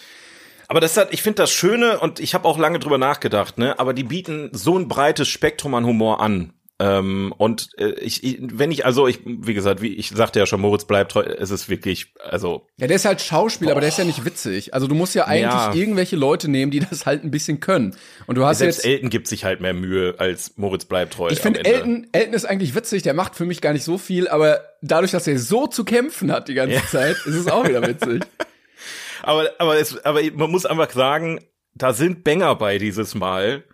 Aber 0.68 0.80
das 0.80 0.96
hat, 0.96 1.12
ich 1.12 1.22
finde 1.22 1.42
das 1.42 1.52
Schöne 1.52 2.00
und 2.00 2.18
ich 2.18 2.34
habe 2.34 2.46
auch 2.48 2.58
lange 2.58 2.78
drüber 2.80 2.98
nachgedacht, 2.98 3.56
ne? 3.58 3.78
Aber 3.78 3.92
die 3.94 4.02
bieten 4.02 4.50
so 4.52 4.76
ein 4.76 4.88
breites 4.88 5.28
Spektrum 5.28 5.74
an 5.74 5.84
Humor 5.86 6.20
an. 6.20 6.52
Ähm, 6.78 7.32
und 7.38 7.70
äh, 7.78 7.92
ich, 8.00 8.22
ich, 8.22 8.38
wenn 8.40 8.70
ich, 8.70 8.84
also 8.84 9.06
ich, 9.06 9.20
wie 9.24 9.54
gesagt, 9.54 9.80
wie 9.80 9.94
ich 9.94 10.10
sagte 10.10 10.38
ja 10.38 10.44
schon, 10.44 10.60
Moritz 10.60 10.84
bleibt 10.84 11.12
treu, 11.12 11.22
es 11.22 11.50
ist 11.50 11.70
wirklich, 11.70 12.12
also. 12.22 12.66
Ja, 12.76 12.86
der 12.86 12.96
ist 12.96 13.06
halt 13.06 13.22
Schauspieler, 13.22 13.70
aber 13.70 13.80
der 13.80 13.88
ist 13.88 13.96
ja 13.98 14.04
nicht 14.04 14.26
witzig. 14.26 14.74
Also 14.74 14.86
du 14.86 14.94
musst 14.94 15.14
ja 15.14 15.24
eigentlich 15.24 15.44
Ja. 15.52 15.72
irgendwelche 15.72 16.16
Leute 16.16 16.48
nehmen, 16.48 16.70
die 16.70 16.80
das 16.80 17.06
halt 17.06 17.24
ein 17.24 17.30
bisschen 17.30 17.60
können. 17.60 17.96
Und 18.26 18.36
du 18.36 18.44
hast 18.44 18.58
Selbst 18.58 18.84
jetzt. 18.84 18.86
Elton 18.86 19.08
gibt 19.08 19.26
sich 19.26 19.44
halt 19.44 19.62
mehr 19.62 19.72
Mühe 19.72 20.16
als 20.18 20.58
Moritz 20.58 20.84
bleibt 20.84 21.14
treu. 21.14 21.28
Ich 21.30 21.40
finde. 21.40 21.64
Elton, 21.64 22.08
Elton 22.12 22.34
ist 22.34 22.44
eigentlich 22.44 22.74
witzig, 22.74 23.02
der 23.02 23.14
macht 23.14 23.36
für 23.36 23.46
mich 23.46 23.62
gar 23.62 23.72
nicht 23.72 23.84
so 23.84 23.96
viel, 23.96 24.28
aber 24.28 24.60
dadurch, 24.82 25.12
dass 25.12 25.26
er 25.26 25.38
so 25.38 25.66
zu 25.66 25.82
kämpfen 25.84 26.30
hat 26.30 26.48
die 26.48 26.54
ganze 26.54 26.84
Zeit, 26.88 27.16
ist 27.24 27.36
es 27.36 27.48
auch 27.48 27.66
wieder 27.66 27.86
witzig. 27.86 28.22
Aber, 29.22 29.50
aber, 29.58 29.76
es, 29.80 30.04
aber 30.04 30.20
man 30.34 30.50
muss 30.52 30.66
einfach 30.66 30.90
sagen, 30.90 31.40
da 31.74 31.92
sind 31.92 32.22
Banger 32.22 32.54
bei 32.54 32.78
dieses 32.78 33.16
Mal. 33.16 33.64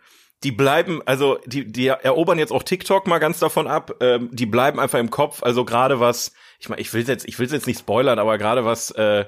Die 0.44 0.52
bleiben, 0.52 1.00
also 1.06 1.38
die, 1.46 1.70
die 1.70 1.87
erobern 1.87 2.38
jetzt 2.38 2.52
auch 2.52 2.62
TikTok 2.62 3.06
mal 3.06 3.18
ganz 3.18 3.38
davon 3.38 3.66
ab. 3.66 3.94
Ähm, 4.00 4.28
die 4.32 4.46
bleiben 4.46 4.80
einfach 4.80 4.99
im 4.99 5.11
Kopf. 5.11 5.42
Also 5.42 5.64
gerade 5.64 6.00
was, 6.00 6.32
ich 6.58 6.68
meine, 6.68 6.80
ich 6.80 6.92
will 6.92 7.06
jetzt, 7.06 7.28
ich 7.28 7.38
will 7.38 7.50
jetzt 7.50 7.66
nicht 7.66 7.78
spoilern, 7.78 8.18
aber 8.18 8.38
gerade 8.38 8.64
was 8.64 8.90
äh, 8.92 9.25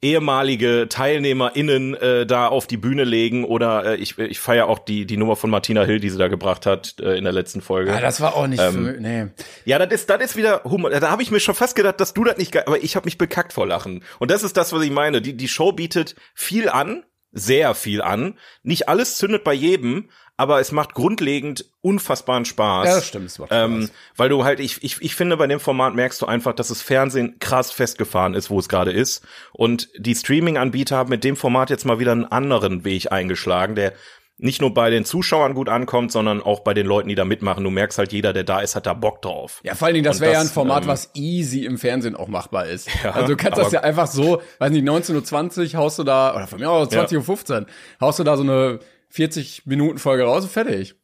ehemalige 0.00 0.86
TeilnehmerInnen 0.88 1.94
äh, 1.94 2.26
da 2.26 2.46
auf 2.46 2.66
die 2.66 2.76
Bühne 2.76 3.04
legen 3.04 3.44
oder 3.44 3.84
äh, 3.84 3.96
ich, 3.96 4.16
ich 4.18 4.38
feiere 4.38 4.68
auch 4.68 4.78
die 4.78 5.06
die 5.06 5.16
Nummer 5.16 5.34
von 5.34 5.50
Martina 5.50 5.82
Hill, 5.82 5.98
die 5.98 6.08
sie 6.08 6.18
da 6.18 6.28
gebracht 6.28 6.66
hat 6.66 6.96
äh, 7.00 7.16
in 7.16 7.24
der 7.24 7.32
letzten 7.32 7.60
Folge. 7.60 7.90
Ja, 7.90 8.00
das 8.00 8.20
war 8.20 8.36
auch 8.36 8.46
nicht 8.46 8.62
Ähm, 8.62 8.72
für, 8.72 9.00
nee. 9.00 9.26
Ja, 9.64 9.78
das 9.78 9.92
ist, 9.92 10.10
das 10.10 10.22
ist 10.22 10.36
wieder 10.36 10.62
Humor. 10.64 10.90
Da 10.90 11.10
habe 11.10 11.22
ich 11.22 11.30
mir 11.30 11.40
schon 11.40 11.56
fast 11.56 11.74
gedacht, 11.74 12.00
dass 12.00 12.14
du 12.14 12.22
das 12.24 12.36
nicht 12.36 12.56
aber 12.56 12.82
ich 12.82 12.94
habe 12.94 13.06
mich 13.06 13.18
bekackt 13.18 13.52
vor 13.52 13.66
Lachen. 13.66 14.04
Und 14.20 14.30
das 14.30 14.44
ist 14.44 14.56
das, 14.56 14.72
was 14.72 14.82
ich 14.82 14.90
meine. 14.90 15.20
Die, 15.20 15.36
die 15.36 15.48
Show 15.48 15.72
bietet 15.72 16.14
viel 16.34 16.68
an, 16.68 17.02
sehr 17.38 17.74
viel 17.74 18.02
an. 18.02 18.38
Nicht 18.62 18.88
alles 18.88 19.16
zündet 19.16 19.44
bei 19.44 19.52
jedem, 19.52 20.10
aber 20.36 20.60
es 20.60 20.70
macht 20.70 20.94
grundlegend 20.94 21.64
unfassbaren 21.80 22.44
Spaß. 22.44 22.88
Ja, 22.88 22.94
das 22.94 23.06
stimmt, 23.08 23.26
es 23.26 23.38
macht 23.38 23.48
Spaß. 23.48 23.64
Ähm, 23.64 23.90
weil 24.16 24.28
du 24.28 24.44
halt, 24.44 24.60
ich, 24.60 24.82
ich, 24.84 25.02
ich 25.02 25.16
finde, 25.16 25.36
bei 25.36 25.48
dem 25.48 25.58
Format 25.58 25.94
merkst 25.94 26.22
du 26.22 26.26
einfach, 26.26 26.54
dass 26.54 26.68
das 26.68 26.80
Fernsehen 26.80 27.38
krass 27.40 27.72
festgefahren 27.72 28.34
ist, 28.34 28.48
wo 28.48 28.58
es 28.58 28.68
gerade 28.68 28.92
ist. 28.92 29.26
Und 29.52 29.88
die 29.96 30.14
Streaming-Anbieter 30.14 30.96
haben 30.96 31.10
mit 31.10 31.24
dem 31.24 31.34
Format 31.34 31.70
jetzt 31.70 31.84
mal 31.84 31.98
wieder 31.98 32.12
einen 32.12 32.24
anderen 32.24 32.84
Weg 32.84 33.10
eingeschlagen, 33.10 33.74
der 33.74 33.94
nicht 34.38 34.60
nur 34.60 34.72
bei 34.72 34.88
den 34.88 35.04
Zuschauern 35.04 35.54
gut 35.54 35.68
ankommt, 35.68 36.12
sondern 36.12 36.40
auch 36.40 36.60
bei 36.60 36.72
den 36.72 36.86
Leuten, 36.86 37.08
die 37.08 37.16
da 37.16 37.24
mitmachen. 37.24 37.64
Du 37.64 37.70
merkst 37.70 37.98
halt, 37.98 38.12
jeder, 38.12 38.32
der 38.32 38.44
da 38.44 38.60
ist, 38.60 38.76
hat 38.76 38.86
da 38.86 38.94
Bock 38.94 39.20
drauf. 39.20 39.60
Ja, 39.64 39.74
vor 39.74 39.86
allen 39.86 39.94
Dingen, 39.94 40.04
das 40.04 40.20
wäre 40.20 40.32
ja 40.32 40.40
ein 40.40 40.46
Format, 40.46 40.84
ähm, 40.84 40.88
was 40.88 41.10
easy 41.14 41.64
im 41.64 41.76
Fernsehen 41.76 42.14
auch 42.14 42.28
machbar 42.28 42.66
ist. 42.66 42.88
Ja, 43.04 43.12
also 43.12 43.28
du 43.28 43.36
kannst 43.36 43.58
das 43.58 43.70
ja 43.70 43.82
einfach 43.82 44.08
so, 44.08 44.42
weiß 44.58 44.72
nicht, 44.72 44.86
19.20 44.86 45.74
Uhr 45.74 45.80
haust 45.80 45.98
du 46.00 46.04
da, 46.04 46.34
oder 46.34 46.48
von 46.48 46.58
mir 46.58 46.68
aus 46.68 46.88
20.15 46.88 47.60
Uhr, 47.60 47.66
haust 48.00 48.18
du 48.18 48.24
da 48.24 48.36
so 48.36 48.42
eine 48.42 48.80
40 49.10 49.66
Minuten 49.66 49.98
Folge 49.98 50.24
raus 50.24 50.42
und 50.44 50.50
fertig. 50.50 50.96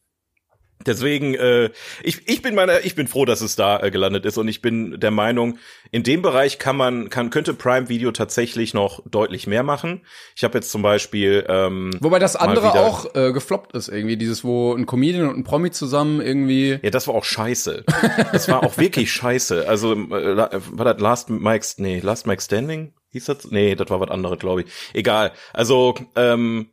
Deswegen, 0.87 1.35
äh, 1.35 1.71
ich, 2.03 2.29
ich 2.29 2.43
bin 2.43 2.55
meiner, 2.55 2.85
ich 2.85 2.95
bin 2.95 3.07
froh, 3.07 3.25
dass 3.25 3.41
es 3.41 3.57
da 3.57 3.81
äh, 3.81 3.91
gelandet 3.91 4.27
ist 4.27 4.37
und 4.37 4.49
ich 4.49 4.61
bin 4.61 5.01
der 5.01 5.11
Meinung, 5.11 5.59
in 5.91 6.03
dem 6.03 6.21
Bereich 6.21 6.59
kann 6.59 6.77
man, 6.77 7.09
kann, 7.09 7.31
könnte 7.31 7.55
Prime 7.55 7.89
Video 7.89 8.11
tatsächlich 8.13 8.75
noch 8.75 9.01
deutlich 9.09 9.47
mehr 9.47 9.63
machen. 9.63 10.03
Ich 10.37 10.45
habe 10.45 10.59
jetzt 10.59 10.71
zum 10.71 10.83
Beispiel, 10.83 11.47
ähm, 11.49 11.91
Wobei 12.01 12.19
das 12.19 12.37
andere 12.37 12.73
auch 12.75 13.15
äh, 13.15 13.33
gefloppt 13.33 13.75
ist 13.75 13.89
irgendwie, 13.89 14.17
dieses, 14.19 14.45
wo 14.45 14.75
ein 14.75 14.85
Comedian 14.85 15.29
und 15.31 15.39
ein 15.39 15.45
Promi 15.45 15.71
zusammen 15.71 16.21
irgendwie. 16.21 16.79
Ja, 16.83 16.91
das 16.91 17.09
war 17.09 17.15
auch 17.15 17.25
scheiße. 17.25 17.85
Das 18.33 18.49
war 18.49 18.63
auch 18.63 18.77
wirklich 18.77 19.11
scheiße. 19.13 19.67
Also 19.67 19.93
äh, 19.95 20.33
la- 20.33 20.51
war 20.53 20.93
das 20.93 21.01
Last 21.01 21.31
Mike, 21.31 21.67
nee, 21.79 22.01
Last 22.01 22.27
Mike 22.27 22.43
Standing? 22.43 22.93
Hieß 23.13 23.27
das? 23.27 23.51
Nee, 23.51 23.75
das 23.77 23.89
war 23.91 24.01
was 24.01 24.11
anderes, 24.11 24.39
glaube 24.41 24.63
ich. 24.63 24.67
Egal. 24.93 25.33
Also 25.53 25.95
ähm, 26.17 26.67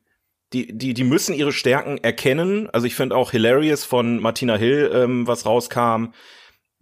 die, 0.53 0.77
die, 0.77 0.93
die 0.93 1.03
müssen 1.03 1.33
ihre 1.33 1.51
Stärken 1.53 1.97
erkennen. 1.99 2.69
Also 2.71 2.85
ich 2.87 2.95
finde 2.95 3.15
auch 3.15 3.31
Hilarious 3.31 3.83
von 3.85 4.19
Martina 4.19 4.55
Hill, 4.57 4.91
ähm, 4.93 5.25
was 5.27 5.45
rauskam, 5.45 6.07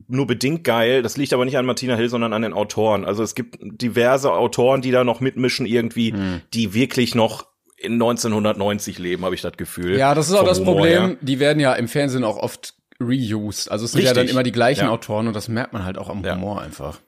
nur 0.07 0.25
bedingt 0.27 0.63
geil. 0.63 1.01
Das 1.03 1.17
liegt 1.17 1.33
aber 1.33 1.45
nicht 1.45 1.57
an 1.57 1.65
Martina 1.65 1.95
Hill, 1.95 2.09
sondern 2.09 2.33
an 2.33 2.41
den 2.41 2.53
Autoren. 2.53 3.05
Also 3.05 3.21
es 3.21 3.35
gibt 3.35 3.57
diverse 3.61 4.31
Autoren, 4.31 4.81
die 4.81 4.91
da 4.91 5.03
noch 5.03 5.19
mitmischen 5.19 5.65
irgendwie, 5.65 6.13
Hm. 6.13 6.41
die 6.53 6.73
wirklich 6.73 7.13
noch 7.15 7.47
in 7.77 7.93
1990 7.93 8.97
leben, 8.99 9.23
habe 9.23 9.35
ich 9.35 9.41
das 9.41 9.53
Gefühl. 9.57 9.97
Ja, 9.97 10.15
das 10.15 10.27
ist 10.29 10.35
auch 10.35 10.43
das 10.45 10.59
Humor 10.59 10.75
Problem. 10.75 11.07
her. 11.09 11.17
Die 11.21 11.39
werden 11.39 11.59
ja 11.59 11.73
im 11.73 11.87
Fernsehen 11.87 12.23
auch 12.23 12.37
oft 12.37 12.73
reused. 13.01 13.71
Also 13.71 13.85
es 13.85 13.91
sind 13.93 14.01
ja 14.03 14.09
dann 14.09 14.21
Richtig. 14.21 14.33
immer 14.33 14.43
die 14.43 14.51
gleichen 14.51 14.85
Ja. 14.85 14.89
Autoren 14.91 15.27
und 15.27 15.33
das 15.35 15.47
merkt 15.47 15.71
man 15.73 15.85
halt 15.85 15.97
auch 15.97 16.09
am 16.09 16.23
Ja. 16.23 16.35
Humor 16.35 16.61
einfach. 16.61 16.99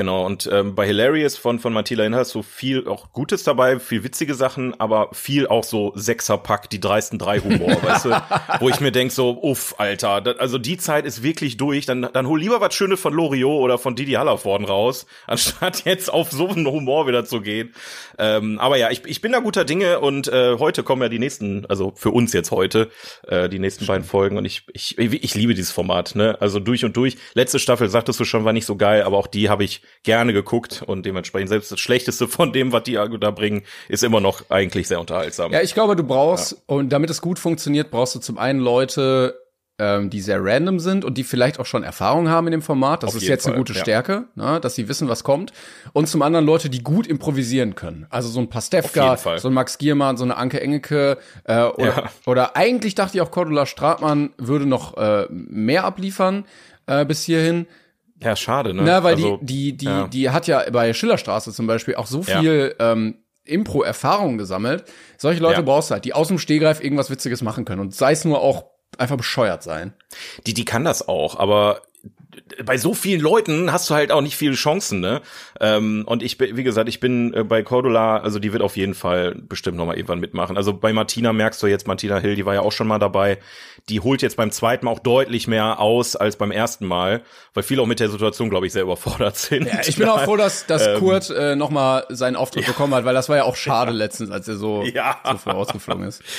Genau, 0.00 0.24
und 0.24 0.48
ähm, 0.50 0.74
bei 0.74 0.86
Hilarious 0.86 1.36
von, 1.36 1.58
von 1.58 1.74
Mattila 1.74 2.04
Hin 2.04 2.14
hast 2.14 2.34
du 2.34 2.42
viel 2.42 2.88
auch 2.88 3.12
Gutes 3.12 3.44
dabei, 3.44 3.78
viel 3.78 4.02
witzige 4.02 4.34
Sachen, 4.34 4.72
aber 4.80 5.10
viel 5.12 5.46
auch 5.46 5.62
so 5.62 5.92
Sechserpack, 5.94 6.70
die 6.70 6.80
dreisten 6.80 7.18
drei 7.18 7.38
Humor, 7.40 7.82
weißt 7.82 8.06
du? 8.06 8.22
Wo 8.60 8.70
ich 8.70 8.80
mir 8.80 8.92
denk 8.92 9.12
so, 9.12 9.38
uff, 9.42 9.74
Alter, 9.76 10.22
das, 10.22 10.38
also 10.38 10.56
die 10.56 10.78
Zeit 10.78 11.04
ist 11.04 11.22
wirklich 11.22 11.58
durch, 11.58 11.84
dann, 11.84 12.08
dann 12.14 12.26
hol 12.26 12.40
lieber 12.40 12.62
was 12.62 12.74
Schönes 12.74 12.98
von 12.98 13.12
Loriot 13.12 13.60
oder 13.60 13.76
von 13.76 13.94
Didi 13.94 14.12
Hallervorden 14.12 14.66
raus, 14.66 15.04
anstatt 15.26 15.84
jetzt 15.84 16.10
auf 16.10 16.30
so 16.30 16.48
einen 16.48 16.66
Humor 16.66 17.06
wieder 17.06 17.26
zu 17.26 17.42
gehen. 17.42 17.74
Ähm, 18.16 18.58
aber 18.58 18.78
ja, 18.78 18.88
ich, 18.90 19.04
ich 19.04 19.20
bin 19.20 19.32
da 19.32 19.40
guter 19.40 19.66
Dinge 19.66 20.00
und 20.00 20.28
äh, 20.28 20.56
heute 20.58 20.82
kommen 20.82 21.02
ja 21.02 21.10
die 21.10 21.18
nächsten, 21.18 21.66
also 21.66 21.92
für 21.94 22.10
uns 22.10 22.32
jetzt 22.32 22.52
heute, 22.52 22.90
äh, 23.26 23.50
die 23.50 23.58
nächsten 23.58 23.84
beiden 23.84 24.06
Folgen 24.06 24.38
und 24.38 24.46
ich, 24.46 24.62
ich, 24.72 24.96
ich 24.96 25.34
liebe 25.34 25.52
dieses 25.52 25.72
Format, 25.72 26.14
ne? 26.14 26.38
Also 26.40 26.58
durch 26.58 26.86
und 26.86 26.96
durch. 26.96 27.18
Letzte 27.34 27.58
Staffel, 27.58 27.90
sagtest 27.90 28.18
du 28.18 28.24
schon, 28.24 28.46
war 28.46 28.54
nicht 28.54 28.64
so 28.64 28.76
geil, 28.76 29.02
aber 29.02 29.18
auch 29.18 29.26
die 29.26 29.50
habe 29.50 29.62
ich 29.62 29.82
gerne 30.02 30.32
geguckt 30.32 30.82
und 30.86 31.04
dementsprechend 31.04 31.48
selbst 31.48 31.70
das 31.70 31.80
Schlechteste 31.80 32.28
von 32.28 32.52
dem, 32.52 32.72
was 32.72 32.84
die 32.84 32.94
da 32.94 33.30
bringen, 33.30 33.62
ist 33.88 34.02
immer 34.02 34.20
noch 34.20 34.50
eigentlich 34.50 34.88
sehr 34.88 35.00
unterhaltsam. 35.00 35.52
Ja, 35.52 35.60
ich 35.60 35.74
glaube, 35.74 35.96
du 35.96 36.04
brauchst, 36.04 36.56
und 36.66 36.90
damit 36.90 37.10
es 37.10 37.20
gut 37.20 37.38
funktioniert, 37.38 37.90
brauchst 37.90 38.14
du 38.14 38.18
zum 38.18 38.38
einen 38.38 38.60
Leute, 38.60 39.38
ähm, 39.80 40.10
die 40.10 40.20
sehr 40.20 40.44
random 40.44 40.78
sind 40.78 41.04
und 41.04 41.16
die 41.16 41.24
vielleicht 41.24 41.58
auch 41.58 41.64
schon 41.64 41.82
Erfahrung 41.82 42.28
haben 42.28 42.46
in 42.46 42.50
dem 42.52 42.62
Format. 42.62 43.02
Das 43.02 43.10
Auf 43.10 43.16
ist 43.16 43.28
jetzt 43.28 43.46
eine 43.46 43.54
Fall, 43.54 43.60
gute 43.60 43.72
ja. 43.72 43.80
Stärke, 43.80 44.24
ne, 44.34 44.60
dass 44.60 44.74
sie 44.74 44.88
wissen, 44.88 45.08
was 45.08 45.24
kommt. 45.24 45.52
Und 45.92 46.06
zum 46.06 46.20
anderen 46.20 46.44
Leute, 46.44 46.68
die 46.68 46.82
gut 46.82 47.06
improvisieren 47.06 47.74
können. 47.74 48.06
Also 48.10 48.28
so 48.28 48.40
ein 48.40 48.50
Pastewka, 48.50 49.16
so 49.16 49.48
ein 49.48 49.54
Max 49.54 49.78
Giermann, 49.78 50.18
so 50.18 50.24
eine 50.24 50.36
Anke 50.36 50.60
Engelke. 50.60 51.16
Äh, 51.44 51.62
oder, 51.62 51.86
Ja. 51.86 52.10
oder 52.26 52.56
eigentlich 52.56 52.94
dachte 52.94 53.16
ich 53.16 53.22
auch, 53.22 53.30
Cordula 53.30 53.64
Stratmann 53.64 54.34
würde 54.36 54.66
noch 54.66 54.98
äh, 54.98 55.26
mehr 55.30 55.84
abliefern 55.84 56.44
äh, 56.86 57.06
bis 57.06 57.22
hierhin. 57.22 57.66
Ja, 58.22 58.36
schade, 58.36 58.74
ne? 58.74 58.82
Na, 58.82 59.02
weil 59.02 59.14
also, 59.14 59.38
die, 59.38 59.72
die, 59.72 59.76
die, 59.78 59.84
ja. 59.86 60.06
die 60.08 60.30
hat 60.30 60.46
ja 60.46 60.68
bei 60.70 60.92
Schillerstraße 60.92 61.52
zum 61.52 61.66
Beispiel 61.66 61.94
auch 61.94 62.06
so 62.06 62.20
Ja. 62.22 62.40
viel 62.40 62.74
ähm, 62.78 63.16
Impro-Erfahrung 63.44 64.38
gesammelt. 64.38 64.84
Solche 65.18 65.40
Leute 65.40 65.56
Ja. 65.60 65.62
brauchst 65.62 65.90
du 65.90 65.94
halt, 65.94 66.04
die 66.04 66.12
aus 66.14 66.28
dem 66.28 66.38
Stehgreif 66.38 66.82
irgendwas 66.82 67.10
Witziges 67.10 67.42
machen 67.42 67.64
können. 67.64 67.80
Und 67.80 67.94
sei 67.94 68.12
es 68.12 68.24
nur 68.24 68.40
auch 68.40 68.64
einfach 68.98 69.16
bescheuert 69.16 69.62
sein. 69.62 69.94
die, 70.46 70.54
die 70.54 70.64
kann 70.64 70.84
das 70.84 71.08
auch, 71.08 71.36
aber 71.38 71.82
bei 72.64 72.76
so 72.78 72.94
vielen 72.94 73.20
Leuten 73.20 73.72
hast 73.72 73.88
du 73.90 73.94
halt 73.94 74.12
auch 74.12 74.20
nicht 74.20 74.36
viele 74.36 74.54
Chancen, 74.54 75.00
ne? 75.00 75.20
Ähm, 75.60 76.04
und 76.06 76.22
ich 76.22 76.38
bin, 76.38 76.56
wie 76.56 76.62
gesagt, 76.62 76.88
ich 76.88 77.00
bin 77.00 77.34
äh, 77.34 77.42
bei 77.44 77.62
Cordula, 77.62 78.18
also 78.18 78.38
die 78.38 78.52
wird 78.52 78.62
auf 78.62 78.76
jeden 78.76 78.94
Fall 78.94 79.34
bestimmt 79.34 79.76
noch 79.76 79.86
mal 79.86 79.96
irgendwann 79.96 80.20
mitmachen. 80.20 80.56
Also 80.56 80.72
bei 80.72 80.92
Martina 80.92 81.32
merkst 81.32 81.62
du 81.62 81.66
jetzt, 81.66 81.86
Martina 81.86 82.18
Hill, 82.18 82.36
die 82.36 82.46
war 82.46 82.54
ja 82.54 82.60
auch 82.60 82.72
schon 82.72 82.86
mal 82.86 82.98
dabei, 82.98 83.38
die 83.88 84.00
holt 84.00 84.22
jetzt 84.22 84.36
beim 84.36 84.50
zweiten 84.50 84.84
Mal 84.84 84.92
auch 84.92 84.98
deutlich 85.00 85.48
mehr 85.48 85.80
aus 85.80 86.14
als 86.16 86.36
beim 86.36 86.50
ersten 86.50 86.86
Mal, 86.86 87.22
weil 87.54 87.62
viele 87.62 87.82
auch 87.82 87.86
mit 87.86 87.98
der 88.00 88.10
Situation, 88.10 88.50
glaube 88.50 88.66
ich, 88.66 88.72
sehr 88.72 88.82
überfordert 88.82 89.36
sind. 89.36 89.66
Ja, 89.66 89.80
ich 89.86 89.96
bin 89.96 90.08
auch 90.08 90.22
froh, 90.24 90.36
dass, 90.36 90.66
dass 90.66 90.86
Ähm, 90.86 90.98
Kurt 90.98 91.30
äh, 91.30 91.56
noch 91.56 91.70
mal 91.70 92.04
seinen 92.10 92.36
Auftritt 92.36 92.66
bekommen 92.66 92.94
hat, 92.94 93.04
weil 93.04 93.14
das 93.14 93.28
war 93.28 93.36
ja 93.38 93.44
auch 93.44 93.56
schade 93.56 93.92
letztens, 93.92 94.30
als 94.30 94.46
er 94.48 94.56
so, 94.56 94.82
Ja. 94.84 95.18
so 95.24 95.38
früh 95.38 95.50
rausgeflogen 95.50 96.04
ist. 96.06 96.22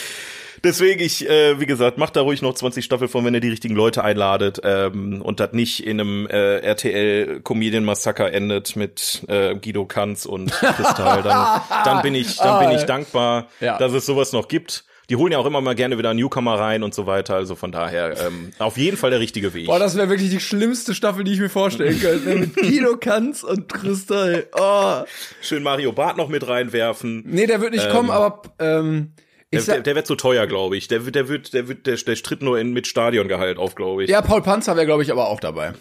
Deswegen, 0.64 1.02
ich, 1.02 1.28
äh, 1.28 1.60
wie 1.60 1.66
gesagt, 1.66 1.98
macht 1.98 2.16
da 2.16 2.22
ruhig 2.22 2.42
noch 2.44 2.54
20 2.54 2.86
Staffel 2.86 3.08
von, 3.08 3.26
wenn 3.26 3.34
ihr 3.34 3.40
die 3.40 3.50
richtigen 3.50 3.76
Leute 3.76 4.04
einladet 4.04 4.62
ähm, 4.64 5.22
und 5.22 5.40
das 5.40 5.54
nicht 5.54 5.86
in 5.86 6.00
einem 6.00 6.28
äh, 6.28 6.58
RTL-Comedian-Massaker 6.60 8.32
endet 8.32 8.76
mit 8.76 9.24
äh, 9.28 9.56
Guido 9.56 9.86
Kanz 9.86 10.26
und 10.26 10.52
Kristall. 10.52 11.24
Dann, 11.24 11.62
dann 11.86 12.02
bin 12.02 12.16
ich, 12.16 12.38
dann 12.38 12.60
bin 12.68 12.78
ich 12.78 12.84
dankbar, 12.84 13.48
Ja. 13.60 13.78
dass 13.78 13.94
es 13.94 14.06
sowas 14.06 14.34
noch 14.34 14.48
gibt. 14.48 14.84
Die 15.10 15.16
holen 15.18 15.34
ja 15.34 15.40
auch 15.40 15.46
immer 15.46 15.60
mal 15.60 15.76
gerne 15.76 15.98
wieder 15.98 16.14
Newcomer 16.14 16.58
rein 16.58 16.84
und 16.84 16.94
so 16.94 17.06
weiter. 17.06 17.36
Also 17.36 17.56
von 17.56 17.72
daher 17.74 18.16
ähm, 18.26 18.54
auf 18.60 18.78
jeden 18.78 18.96
Fall 18.96 19.10
der 19.10 19.20
richtige 19.20 19.54
Weg. 19.54 19.66
Boah, 19.66 19.78
das 19.80 19.98
wäre 19.98 20.08
wirklich 20.10 20.30
die 20.30 20.40
schlimmste 20.40 20.94
Staffel, 20.96 21.26
die 21.26 21.34
ich 21.34 21.40
mir 21.40 21.50
vorstellen 21.50 22.00
könnte. 22.00 22.36
Mit 22.36 22.56
Guido 22.56 22.96
Kanz 22.98 23.44
und 23.44 23.68
Kristall. 23.68 24.48
Oh. 24.58 25.02
Schön 25.42 25.64
Mario 25.64 25.92
Barth 25.92 26.16
noch 26.16 26.30
mit 26.30 26.48
reinwerfen. 26.48 27.24
Nee, 27.26 27.46
der 27.46 27.60
wird 27.60 27.74
nicht 27.74 27.90
kommen, 27.90 28.10
aber 28.10 28.42
ähm, 28.60 29.12
Der, 29.54 29.62
sag, 29.62 29.74
der, 29.76 29.84
der 29.84 29.96
wird 29.96 30.08
zu 30.08 30.16
teuer, 30.16 30.48
glaube 30.48 30.78
ich. 30.78 30.88
Der 30.88 31.06
wird, 31.06 31.16
der 31.16 31.28
wird, 31.28 31.54
der 31.54 31.68
wird, 31.68 31.86
der, 31.86 31.98
der 31.98 32.16
stritt 32.16 32.42
nur 32.42 32.58
in, 32.58 32.72
mit 32.72 32.88
Stadiongehalt 32.88 33.58
auf, 33.58 33.76
glaube 33.76 34.04
ich. 34.04 34.10
ja, 34.10 34.22
Paul 34.22 34.42
Panzer 34.42 34.76
wäre, 34.76 34.86
glaube 34.86 35.04
ich, 35.04 35.12
aber 35.12 35.28
auch 35.28 35.40
dabei. 35.40 35.74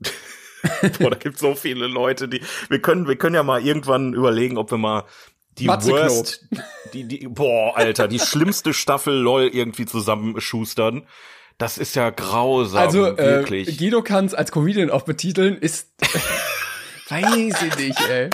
Boah, 0.98 1.10
da 1.10 1.16
gibt's 1.16 1.40
so 1.40 1.54
viele 1.54 1.86
Leute, 1.86 2.28
die 2.28 2.40
wir 2.68 2.80
können 2.80 3.06
wir 3.06 3.16
können 3.16 3.34
ja 3.34 3.42
mal 3.42 3.64
irgendwann 3.64 4.12
überlegen, 4.14 4.58
ob 4.58 4.70
wir 4.70 4.78
mal 4.78 5.04
die 5.58 5.66
Matze 5.66 5.90
worst 5.90 6.46
die 6.92 7.04
die 7.04 7.28
boah, 7.28 7.76
Alter, 7.76 8.08
die 8.08 8.18
schlimmste 8.18 8.72
Staffel 8.74 9.14
LOL 9.14 9.48
irgendwie 9.48 9.86
zusammenschustern. 9.86 11.06
Das 11.58 11.76
ist 11.76 11.96
ja 11.96 12.10
grausam, 12.10 12.80
Also 12.80 13.04
äh, 13.06 13.16
wirklich. 13.18 13.78
Guido 13.78 14.02
Kanz 14.02 14.32
als 14.32 14.52
Comedian 14.52 14.90
auch 14.90 15.02
betiteln 15.02 15.58
ist 15.58 15.88
Weiß 17.08 17.62
ich 17.62 17.76
nicht, 17.76 18.08
ey. 18.08 18.28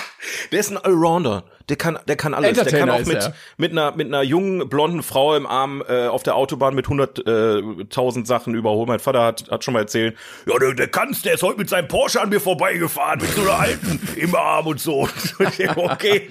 Der 0.51 0.61
ist 0.61 0.71
ein 0.71 0.77
Allrounder. 0.77 1.45
Der 1.69 1.77
kann, 1.77 1.99
der 2.07 2.17
kann 2.17 2.35
alles. 2.35 2.59
Der 2.59 2.79
kann 2.81 2.91
auch 2.91 3.05
mit, 3.07 3.17
er. 3.17 3.35
mit 3.57 3.73
einer, 3.73 3.97
mit 3.97 4.09
einer 4.09 4.23
jungen, 4.23 4.69
blonden 4.69 5.03
Frau 5.03 5.35
im 5.35 5.47
Arm 5.47 5.83
äh, 5.89 6.07
auf 6.07 6.23
der 6.23 6.35
Autobahn 6.35 6.75
mit 6.75 6.87
100.000 6.87 8.27
Sachen 8.27 8.55
überholen. 8.55 8.89
Mein 8.89 9.01
Vater 9.01 9.23
hat, 9.23 9.51
hat 9.51 9.65
schon 9.65 9.75
mal 9.75 9.81
erzählt, 9.81 10.17
ja, 10.47 10.59
der, 10.59 10.75
der 10.75 10.89
kann's, 10.89 11.23
der 11.23 11.35
ist 11.35 11.43
heute 11.43 11.59
mit 11.59 11.69
seinem 11.69 11.89
Porsche 11.89 12.21
an 12.21 12.29
mir 12.29 12.41
vorbeigefahren, 12.41 13.21
mit 13.21 13.31
so 13.31 13.43
einer 13.43 13.59
alten 13.59 14.01
im 14.17 14.35
Arm 14.35 14.67
und 14.67 14.81
so. 14.81 15.09
Okay. 15.77 16.29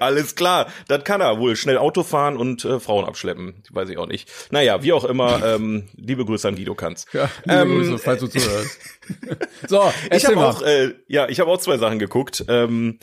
Alles 0.00 0.34
klar, 0.34 0.66
das 0.88 1.04
kann 1.04 1.20
er 1.20 1.38
wohl 1.38 1.56
schnell 1.56 1.78
Auto 1.78 2.02
fahren 2.02 2.36
und 2.36 2.64
äh, 2.64 2.80
Frauen 2.80 3.04
abschleppen. 3.04 3.62
Weiß 3.70 3.88
ich 3.88 3.98
auch 3.98 4.06
nicht. 4.06 4.30
Naja, 4.50 4.82
wie 4.82 4.92
auch 4.92 5.04
immer, 5.04 5.44
ähm, 5.54 5.88
liebe 5.96 6.24
Grüße 6.24 6.46
an 6.48 6.56
Guido 6.56 6.74
Kanz. 6.74 7.06
Ja, 7.12 7.30
liebe 7.44 7.60
Ähm, 7.60 7.68
Grüße, 7.78 7.98
falls 7.98 8.20
du 8.20 8.26
zuhörst. 8.28 8.78
so, 9.68 9.92
Ich 10.10 10.26
habe 10.26 10.38
auch, 10.38 10.62
äh, 10.62 10.94
ja, 11.06 11.28
ich 11.28 11.40
habe 11.40 11.50
auch 11.50 11.58
zwei 11.58 11.78
Sachen 11.78 11.98
geguckt. 11.98 12.44
Ähm, 12.48 12.98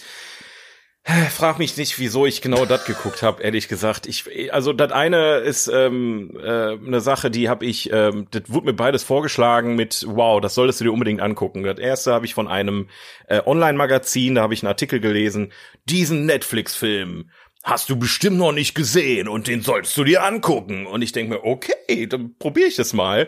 frag 1.29 1.59
mich 1.59 1.77
nicht, 1.77 1.99
wieso 1.99 2.25
ich 2.25 2.41
genau 2.41 2.65
das 2.65 2.85
geguckt 2.85 3.21
habe, 3.21 3.43
ehrlich 3.43 3.67
gesagt. 3.67 4.07
Ich, 4.07 4.25
also 4.51 4.73
das 4.73 4.91
eine 4.91 5.37
ist 5.37 5.67
ähm, 5.67 6.31
äh, 6.41 6.73
eine 6.73 6.99
Sache, 6.99 7.29
die 7.29 7.47
habe 7.47 7.65
ich, 7.65 7.91
ähm, 7.93 8.27
das 8.31 8.43
wurde 8.47 8.67
mir 8.67 8.73
beides 8.73 9.03
vorgeschlagen 9.03 9.75
mit, 9.75 10.03
wow, 10.07 10.41
das 10.41 10.55
solltest 10.55 10.79
du 10.79 10.85
dir 10.85 10.91
unbedingt 10.91 11.21
angucken. 11.21 11.63
Das 11.63 11.77
erste 11.77 12.13
habe 12.13 12.25
ich 12.25 12.33
von 12.33 12.47
einem 12.47 12.89
äh, 13.27 13.41
Online-Magazin, 13.45 14.35
da 14.35 14.41
habe 14.41 14.55
ich 14.55 14.63
einen 14.63 14.69
Artikel 14.69 14.99
gelesen, 14.99 15.51
diesen 15.85 16.25
Netflix-Film 16.25 17.29
hast 17.63 17.89
du 17.89 17.97
bestimmt 17.97 18.37
noch 18.37 18.51
nicht 18.51 18.75
gesehen 18.75 19.27
und 19.27 19.47
den 19.47 19.61
sollst 19.61 19.97
du 19.97 20.03
dir 20.03 20.23
angucken. 20.23 20.85
Und 20.85 21.01
ich 21.01 21.11
denke 21.11 21.33
mir, 21.33 21.43
okay, 21.43 22.05
dann 22.07 22.35
probiere 22.37 22.67
ich 22.67 22.75
das 22.75 22.93
mal. 22.93 23.27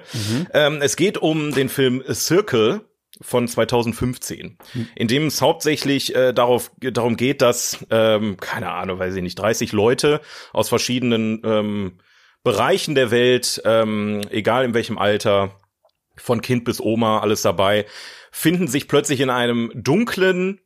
Ähm, 0.53 0.79
es 0.81 0.95
geht 0.95 1.17
um 1.17 1.51
den 1.51 1.69
Film 1.69 2.03
A 2.07 2.13
Circle 2.13 2.81
von 3.21 3.47
2015, 3.47 4.57
in 4.95 5.07
dem 5.07 5.27
es 5.27 5.41
hauptsächlich 5.41 6.15
äh, 6.15 6.33
darauf, 6.33 6.71
darum 6.79 7.17
geht, 7.17 7.41
dass, 7.41 7.85
ähm, 7.89 8.37
keine 8.37 8.71
Ahnung, 8.71 8.99
weiß 8.99 9.15
ich 9.15 9.23
nicht, 9.23 9.39
30 9.39 9.71
Leute 9.71 10.21
aus 10.53 10.69
verschiedenen 10.69 11.41
ähm, 11.43 11.99
Bereichen 12.43 12.95
der 12.95 13.11
Welt, 13.11 13.61
ähm, 13.65 14.21
egal 14.29 14.65
in 14.65 14.73
welchem 14.73 14.97
Alter, 14.97 15.59
von 16.15 16.41
Kind 16.41 16.63
bis 16.63 16.79
Oma, 16.79 17.19
alles 17.19 17.41
dabei, 17.41 17.85
finden 18.31 18.67
sich 18.67 18.87
plötzlich 18.87 19.19
in 19.19 19.29
einem 19.29 19.71
dunklen 19.75 20.59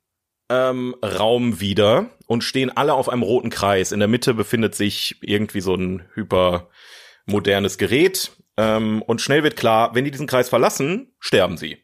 ähm, 0.50 0.96
Raum 1.04 1.60
wieder 1.60 2.10
und 2.28 2.44
stehen 2.44 2.76
alle 2.76 2.94
auf 2.94 3.10
einem 3.10 3.24
roten 3.24 3.50
Kreis. 3.50 3.92
In 3.92 4.00
der 4.00 4.08
Mitte 4.08 4.34
befindet 4.34 4.76
sich 4.76 5.16
irgendwie 5.22 5.62
so 5.62 5.76
ein 5.76 6.04
hypermodernes 6.14 7.78
Gerät. 7.78 8.32
Ähm, 8.58 9.02
und 9.02 9.22
schnell 9.22 9.44
wird 9.44 9.56
klar, 9.56 9.96
wenn 9.96 10.06
die 10.06 10.12
diesen 10.12 10.28
Kreis 10.28 10.50
verlassen, 10.50 11.14
sterben 11.20 11.58
sie. 11.58 11.78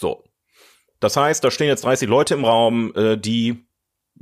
So. 0.00 0.24
Das 0.98 1.16
heißt, 1.16 1.44
da 1.44 1.50
stehen 1.50 1.68
jetzt 1.68 1.84
30 1.84 2.08
Leute 2.08 2.34
im 2.34 2.44
Raum, 2.44 2.92
äh, 2.96 3.16
die 3.16 3.64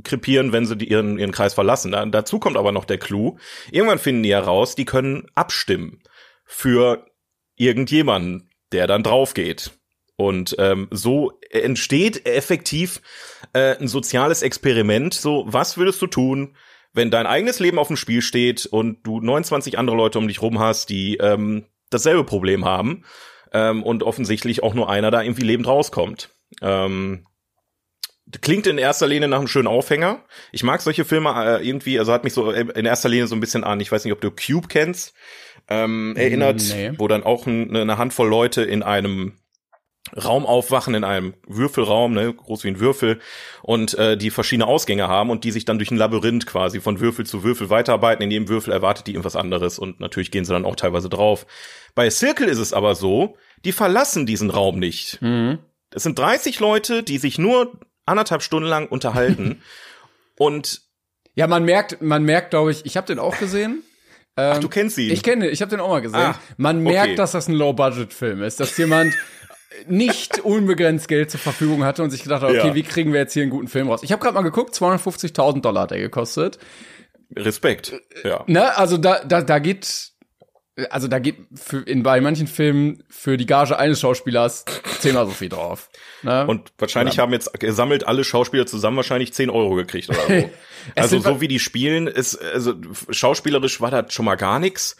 krepieren, 0.05 0.53
wenn 0.53 0.67
sie 0.67 0.77
die 0.77 0.89
ihren, 0.91 1.19
ihren 1.19 1.33
Kreis 1.33 1.55
verlassen. 1.55 1.93
Da, 1.93 2.05
dazu 2.07 2.39
kommt 2.39 2.57
aber 2.57 2.73
noch 2.73 2.85
der 2.85 2.99
Clou. 2.99 3.39
Irgendwann 3.71 3.99
finden 3.99 4.23
die 4.23 4.33
heraus, 4.33 4.75
die 4.75 4.85
können 4.85 5.27
abstimmen 5.35 6.03
für 6.45 7.07
irgendjemanden, 7.57 8.51
der 8.73 8.87
dann 8.87 9.03
drauf 9.03 9.35
geht. 9.35 9.73
Und 10.17 10.57
ähm, 10.59 10.89
so 10.91 11.39
entsteht 11.51 12.27
effektiv 12.27 13.01
äh, 13.53 13.77
ein 13.77 13.89
soziales 13.89 14.43
Experiment. 14.43 15.15
So, 15.15 15.45
was 15.47 15.77
würdest 15.77 16.03
du 16.03 16.07
tun, 16.09 16.57
wenn 16.93 17.11
dein 17.11 17.27
eigenes 17.27 17.61
Leben 17.61 17.79
auf 17.79 17.89
dem 17.89 17.97
Spiel 17.97 18.23
steht 18.23 18.67
und 18.67 19.05
du 19.05 19.21
29 19.21 19.79
andere 19.79 19.97
Leute 19.97 20.19
um 20.19 20.27
dich 20.27 20.43
rum 20.43 20.59
hast, 20.59 20.91
die 20.91 21.17
ähm, 21.19 21.67
dasselbe 21.91 22.25
Problem 22.25 22.65
haben 22.65 23.05
ähm, 23.52 23.83
und 23.83 24.02
offensichtlich 24.02 24.62
auch 24.62 24.75
nur 24.75 24.88
einer 24.88 25.11
da 25.11 25.23
irgendwie 25.23 25.45
lebend 25.45 25.67
rauskommt? 25.67 26.31
Ähm, 26.62 27.26
klingt 28.43 28.67
in 28.67 28.78
erster 28.78 29.07
Linie 29.07 29.28
nach 29.28 29.38
einem 29.38 29.49
schönen 29.49 29.69
Aufhänger. 29.69 30.23
Ich 30.52 30.62
mag 30.62 30.83
solche 30.83 31.05
Filme 31.05 31.31
äh, 31.61 31.67
irgendwie, 31.67 31.99
also 31.99 32.12
hat 32.12 32.25
mich 32.25 32.35
so 32.35 32.50
in 32.50 32.85
erster 32.85 33.09
Linie 33.09 33.26
so 33.26 33.35
ein 33.35 33.40
bisschen 33.40 33.64
an, 33.64 33.81
ich 33.81 33.90
weiß 33.90 34.05
nicht, 34.05 34.12
ob 34.12 34.21
du 34.21 34.31
Cube 34.31 34.69
kennst, 34.69 35.14
ähm, 35.69 36.14
erinnert, 36.17 36.62
Nee. 36.75 36.93
wo 36.99 37.09
dann 37.09 37.23
auch 37.23 37.47
ein, 37.47 37.75
eine 37.75 37.99
Handvoll 37.99 38.28
Leute 38.28 38.62
in 38.62 38.83
einem 38.83 39.38
Raum 40.17 40.47
aufwachen, 40.47 40.95
in 40.95 41.05
einem 41.05 41.35
Würfelraum, 41.47 42.12
ne, 42.12 42.33
groß 42.33 42.65
wie 42.65 42.69
ein 42.69 42.81
Würfel, 42.81 43.21
und 43.62 43.95
äh, 43.95 44.17
die 44.17 44.31
verschiedene 44.31 44.67
Ausgänge 44.67 45.09
haben 45.09 45.31
und 45.31 45.45
die 45.45 45.50
sich 45.50 45.65
dann 45.65 45.79
durch 45.79 45.91
ein 45.91 45.97
Labyrinth 45.97 46.47
quasi 46.47 46.81
von 46.81 47.00
Würfel 47.00 47.27
zu 47.27 47.43
Würfel 47.45 47.71
weiterarbeiten. 47.71 48.23
In 48.23 48.31
jedem 48.31 48.49
Würfel 48.49 48.73
erwartet 48.73 49.07
die 49.07 49.12
irgendwas 49.12 49.37
anderes 49.37 49.79
und 49.79 50.00
natürlich 50.00 50.31
gehen 50.31 50.45
sie 50.45 50.53
dann 50.53 50.65
auch 50.65 50.77
teilweise 50.77 51.09
drauf. 51.09 51.47
Bei 51.95 52.11
Circle 52.11 52.49
ist 52.49 52.59
es 52.59 52.73
aber 52.73 52.95
so, 52.95 53.37
die 53.65 53.73
verlassen 53.73 54.27
diesen 54.27 54.50
Raum 54.50 54.79
nicht. 54.79 55.21
Mhm. 55.21 55.59
Es 55.91 56.03
sind 56.03 56.19
30 56.19 56.61
Leute, 56.61 57.03
die 57.03 57.19
sich 57.19 57.38
nur 57.38 57.79
anderthalb 58.07 58.43
Stunden 58.43 58.69
lang 58.69 58.88
unterhalten. 58.88 59.62
und 60.38 60.83
Ja, 61.35 61.47
man 61.47 61.65
merkt, 61.65 62.00
man 62.03 62.25
merkt, 62.25 62.51
glaube 62.51 62.71
ich, 62.71 62.85
ich 62.87 62.97
habe 62.97 63.07
den 63.07 63.18
auch 63.18 63.38
gesehen. 63.38 63.83
Ähm, 64.37 64.53
ach, 64.55 64.59
du 64.61 64.68
kennst 64.68 64.97
sie. 64.97 65.11
Ich 65.11 65.23
kenne, 65.25 65.49
ich 65.49 65.61
habe 65.62 65.71
den 65.71 65.81
auch 65.81 65.88
mal 65.88 66.01
gesehen. 66.01 66.21
Ah, 66.21 66.38
man 66.57 66.83
okay. 66.83 66.92
merkt, 66.92 67.18
dass 67.18 67.33
das 67.33 67.49
ein 67.49 67.55
Low-Budget-Film 67.55 68.42
ist, 68.42 68.61
dass 68.61 68.77
jemand 68.77 69.12
nicht 69.87 70.40
unbegrenzt 70.40 71.09
Geld 71.09 71.31
zur 71.31 71.40
Verfügung 71.40 71.85
hatte 71.85 72.02
und 72.02 72.11
sich 72.11 72.22
gedacht 72.22 72.42
hat, 72.42 72.50
okay, 72.50 72.68
Ja. 72.68 72.74
wie 72.74 72.83
kriegen 72.83 73.12
wir 73.12 73.20
jetzt 73.20 73.33
hier 73.35 73.42
einen 73.42 73.50
guten 73.50 73.68
Film 73.68 73.88
raus? 73.88 74.02
Ich 74.02 74.12
habe 74.12 74.22
gerade 74.22 74.35
mal 74.35 74.42
geguckt, 74.42 74.74
250.000 74.74 75.61
Dollar 75.61 75.83
hat 75.83 75.92
er 75.92 75.98
gekostet. 75.98 76.59
Respekt. 77.37 77.92
Ja. 78.24 78.44
Ne, 78.46 78.76
also 78.76 78.96
da, 78.96 79.22
da, 79.24 79.42
da 79.42 79.59
geht, 79.59 80.12
also 80.90 81.09
da 81.09 81.18
geht 81.18 81.37
für, 81.54 81.81
in, 81.83 82.02
bei 82.02 82.20
manchen 82.20 82.46
Filmen 82.46 83.04
für 83.11 83.37
die 83.37 83.44
Gage 83.46 83.78
eines 83.78 84.00
Schauspielers 84.00 84.64
zehnmal 85.00 85.26
so 85.26 85.33
viel 85.33 85.50
drauf. 85.50 85.90
Ne? 86.22 86.46
Und 86.46 86.72
wahrscheinlich 86.78 87.18
haben 87.18 87.33
jetzt 87.33 87.52
gesammelt 87.61 88.07
alle 88.07 88.24
Schauspieler 88.24 88.66
zusammen 88.66 88.96
wahrscheinlich 88.96 89.35
10 89.35 89.50
Euro 89.50 89.74
gekriegt 89.74 90.09
oder 90.09 90.26
so. 90.26 90.50
Also 90.94 91.18
so 91.18 91.42
wie 91.42 91.48
die 91.48 91.59
spielen, 91.59 92.07
ist, 92.07 92.37
also 92.42 92.72
schauspielerisch 93.11 93.83
war 93.83 93.90
das 93.90 94.14
schon 94.14 94.24
mal 94.24 94.37
gar 94.37 94.59
nix. 94.59 94.96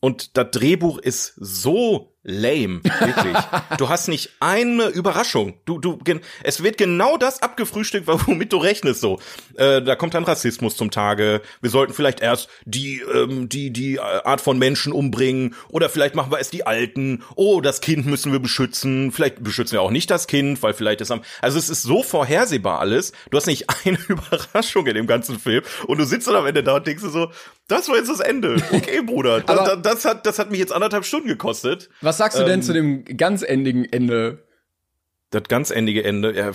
Und 0.00 0.36
das 0.36 0.50
Drehbuch 0.50 0.98
ist 0.98 1.34
so 1.36 2.16
lame, 2.28 2.80
wirklich. 2.84 3.36
du 3.78 3.88
hast 3.88 4.08
nicht 4.08 4.30
eine 4.38 4.88
Überraschung. 4.88 5.54
Du, 5.64 5.78
du, 5.78 5.98
es 6.42 6.62
wird 6.62 6.76
genau 6.76 7.16
das 7.16 7.42
abgefrühstückt, 7.42 8.06
womit 8.26 8.52
du 8.52 8.58
rechnest. 8.58 9.00
So, 9.00 9.18
äh, 9.56 9.82
da 9.82 9.96
kommt 9.96 10.14
dann 10.14 10.24
Rassismus 10.24 10.76
zum 10.76 10.90
Tage. 10.90 11.40
Wir 11.60 11.70
sollten 11.70 11.94
vielleicht 11.94 12.20
erst 12.20 12.48
die, 12.64 13.00
ähm, 13.00 13.48
die, 13.48 13.70
die 13.70 13.98
Art 13.98 14.40
von 14.40 14.58
Menschen 14.58 14.92
umbringen 14.92 15.54
oder 15.70 15.88
vielleicht 15.88 16.14
machen 16.14 16.30
wir 16.30 16.38
es 16.38 16.50
die 16.50 16.66
Alten. 16.66 17.24
Oh, 17.34 17.60
das 17.60 17.80
Kind 17.80 18.06
müssen 18.06 18.30
wir 18.30 18.40
beschützen. 18.40 19.10
Vielleicht 19.10 19.42
beschützen 19.42 19.72
wir 19.72 19.82
auch 19.82 19.90
nicht 19.90 20.10
das 20.10 20.26
Kind, 20.26 20.62
weil 20.62 20.74
vielleicht 20.74 21.00
ist 21.00 21.10
am. 21.10 21.22
Also 21.40 21.58
es 21.58 21.70
ist 21.70 21.82
so 21.82 22.02
vorhersehbar 22.02 22.80
alles. 22.80 23.12
Du 23.30 23.38
hast 23.38 23.46
nicht 23.46 23.66
eine 23.84 23.98
Überraschung 24.08 24.86
in 24.86 24.94
dem 24.94 25.06
ganzen 25.06 25.38
Film 25.38 25.62
und 25.86 25.98
du 25.98 26.04
sitzt 26.04 26.28
dann 26.28 26.36
am 26.36 26.46
Ende 26.46 26.62
da 26.62 26.76
und 26.76 26.86
denkst 26.86 27.02
dir 27.02 27.10
so, 27.10 27.30
das 27.68 27.88
war 27.88 27.96
jetzt 27.96 28.10
das 28.10 28.20
Ende. 28.20 28.56
Okay, 28.78 29.02
Bruder, 29.02 29.40
das, 29.40 29.82
das 29.82 30.04
hat, 30.04 30.24
das 30.24 30.38
hat 30.38 30.50
mich 30.50 30.60
jetzt 30.60 30.72
anderthalb 30.72 31.04
Stunden 31.04 31.26
gekostet. 31.26 31.90
Was 32.00 32.17
sagst 32.18 32.38
du 32.38 32.44
denn 32.44 32.60
ähm, 32.60 32.62
zu 32.62 32.72
dem 32.72 33.04
ganz 33.04 33.42
endigen 33.42 33.84
Ende? 33.84 34.46
Das 35.30 35.42
ganz 35.44 35.70
endige 35.70 36.04
Ende, 36.04 36.34
ja, 36.34 36.52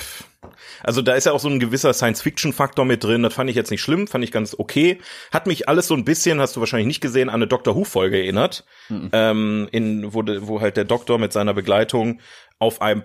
also 0.84 1.02
da 1.02 1.14
ist 1.14 1.26
ja 1.26 1.32
auch 1.32 1.40
so 1.40 1.48
ein 1.48 1.60
gewisser 1.60 1.94
Science-Fiction-Faktor 1.94 2.86
mit 2.86 3.04
drin. 3.04 3.24
Das 3.24 3.34
fand 3.34 3.50
ich 3.50 3.56
jetzt 3.56 3.72
nicht 3.72 3.82
schlimm, 3.82 4.08
fand 4.08 4.24
ich 4.24 4.32
ganz 4.32 4.56
okay. 4.58 5.00
Hat 5.32 5.48
mich 5.48 5.70
alles 5.70 5.88
so 5.88 5.94
ein 5.94 6.06
bisschen, 6.06 6.40
hast 6.40 6.56
du 6.56 6.60
wahrscheinlich 6.60 6.88
nicht 6.88 7.02
gesehen, 7.02 7.30
an 7.30 7.36
eine 7.36 7.48
Doctor 7.48 7.76
Who-Folge 7.76 8.18
erinnert, 8.18 8.66
ähm, 8.90 9.68
in 9.72 10.14
wo, 10.14 10.24
wo 10.42 10.62
halt 10.62 10.78
der 10.78 10.86
Doktor 10.86 11.20
mit 11.20 11.34
seiner 11.34 11.54
Begleitung 11.54 12.20
auf 12.58 12.82
einem 12.82 13.04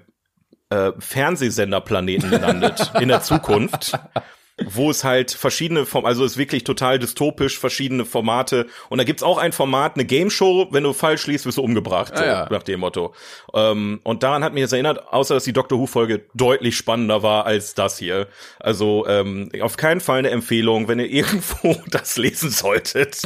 äh, 0.71 0.93
Fernsehsenderplaneten 0.99 2.31
landet 2.31 2.93
in 3.01 3.09
der 3.09 3.23
Zukunft. 3.23 3.99
Wo 4.67 4.91
es 4.91 5.05
halt 5.05 5.31
verschiedene 5.31 5.87
Form, 5.87 6.05
also 6.05 6.25
es 6.25 6.33
ist 6.33 6.37
wirklich 6.39 6.65
total 6.65 6.99
dystopisch, 6.99 7.59
verschiedene 7.61 8.05
Formate. 8.05 8.67
Und 8.89 8.99
da 8.99 9.05
gibt's 9.05 9.23
auch 9.23 9.39
ein 9.39 9.53
Format, 9.53 9.95
eine 9.95 10.05
Game 10.05 10.31
Show, 10.31 10.67
wenn 10.73 10.83
du 10.83 10.93
falsch 10.93 11.29
liest, 11.29 11.47
wirst 11.47 11.59
du 11.59 11.63
umgebracht, 11.63 12.17
so, 12.17 12.23
Ah, 12.25 12.27
ja. 12.27 12.49
nach 12.51 12.65
dem 12.65 12.81
Motto. 12.81 13.15
Ähm, 13.55 14.01
und 14.03 14.25
daran 14.25 14.43
hat 14.43 14.55
mich 14.55 14.65
das 14.65 14.73
erinnert, 14.73 15.13
außer 15.13 15.35
dass 15.35 15.45
die 15.45 15.53
Doctor 15.53 15.79
Who-Folge 15.79 16.23
deutlich 16.35 16.77
spannender 16.77 17.23
war 17.23 17.47
als 17.47 17.75
das 17.75 17.99
hier. 17.99 18.27
Also 18.59 19.07
ähm, 19.07 19.51
auf 19.61 19.77
keinen 19.77 20.01
Fall 20.01 20.19
eine 20.19 20.31
Empfehlung, 20.31 20.89
wenn 20.89 20.99
ihr 20.99 21.07
irgendwo 21.11 21.77
das 21.91 22.17
lesen 22.17 22.51
solltet. 22.51 23.23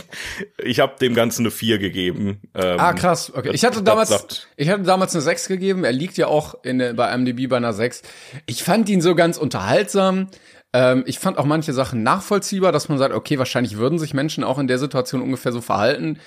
Ich 0.63 0.81
habe 0.81 0.97
dem 1.01 1.15
Ganzen 1.15 1.43
eine 1.43 1.51
4 1.51 1.79
gegeben. 1.79 2.43
Ähm, 2.55 2.77
Ah, 2.79 2.93
krass. 2.93 3.33
Okay. 3.35 3.51
Ich 3.55 3.65
hatte 3.65 3.83
damals, 3.83 4.11
sagt- 4.11 4.49
ich 4.57 4.69
hatte 4.69 4.83
damals 4.83 5.15
eine 5.15 5.23
6 5.23 5.49
gegeben. 5.49 5.85
Er 5.85 5.93
liegt 5.93 6.19
ja 6.19 6.27
auch 6.27 6.63
in, 6.63 6.79
bei 6.95 7.17
MDB 7.17 7.47
bei 7.47 7.57
einer 7.57 7.73
6. 7.73 8.03
Ich 8.45 8.63
fand 8.63 8.89
ihn 8.91 9.01
so 9.01 9.15
ganz 9.15 9.39
unterhaltsam. 9.39 10.29
Ähm, 10.73 11.05
ich 11.07 11.19
fand 11.19 11.39
auch 11.39 11.45
manche 11.45 11.73
Sachen 11.73 12.03
nachvollziehbar, 12.03 12.73
dass 12.73 12.89
man 12.89 12.99
sagt, 12.99 13.15
okay, 13.15 13.39
wahrscheinlich 13.39 13.77
würden 13.77 13.99
sich 13.99 14.15
Menschen 14.15 14.45
auch 14.45 14.59
in 14.59 14.69
der 14.69 14.79
Situation 14.79 15.23
ungefähr 15.23 15.53
so 15.53 15.61
verhalten. 15.61 16.19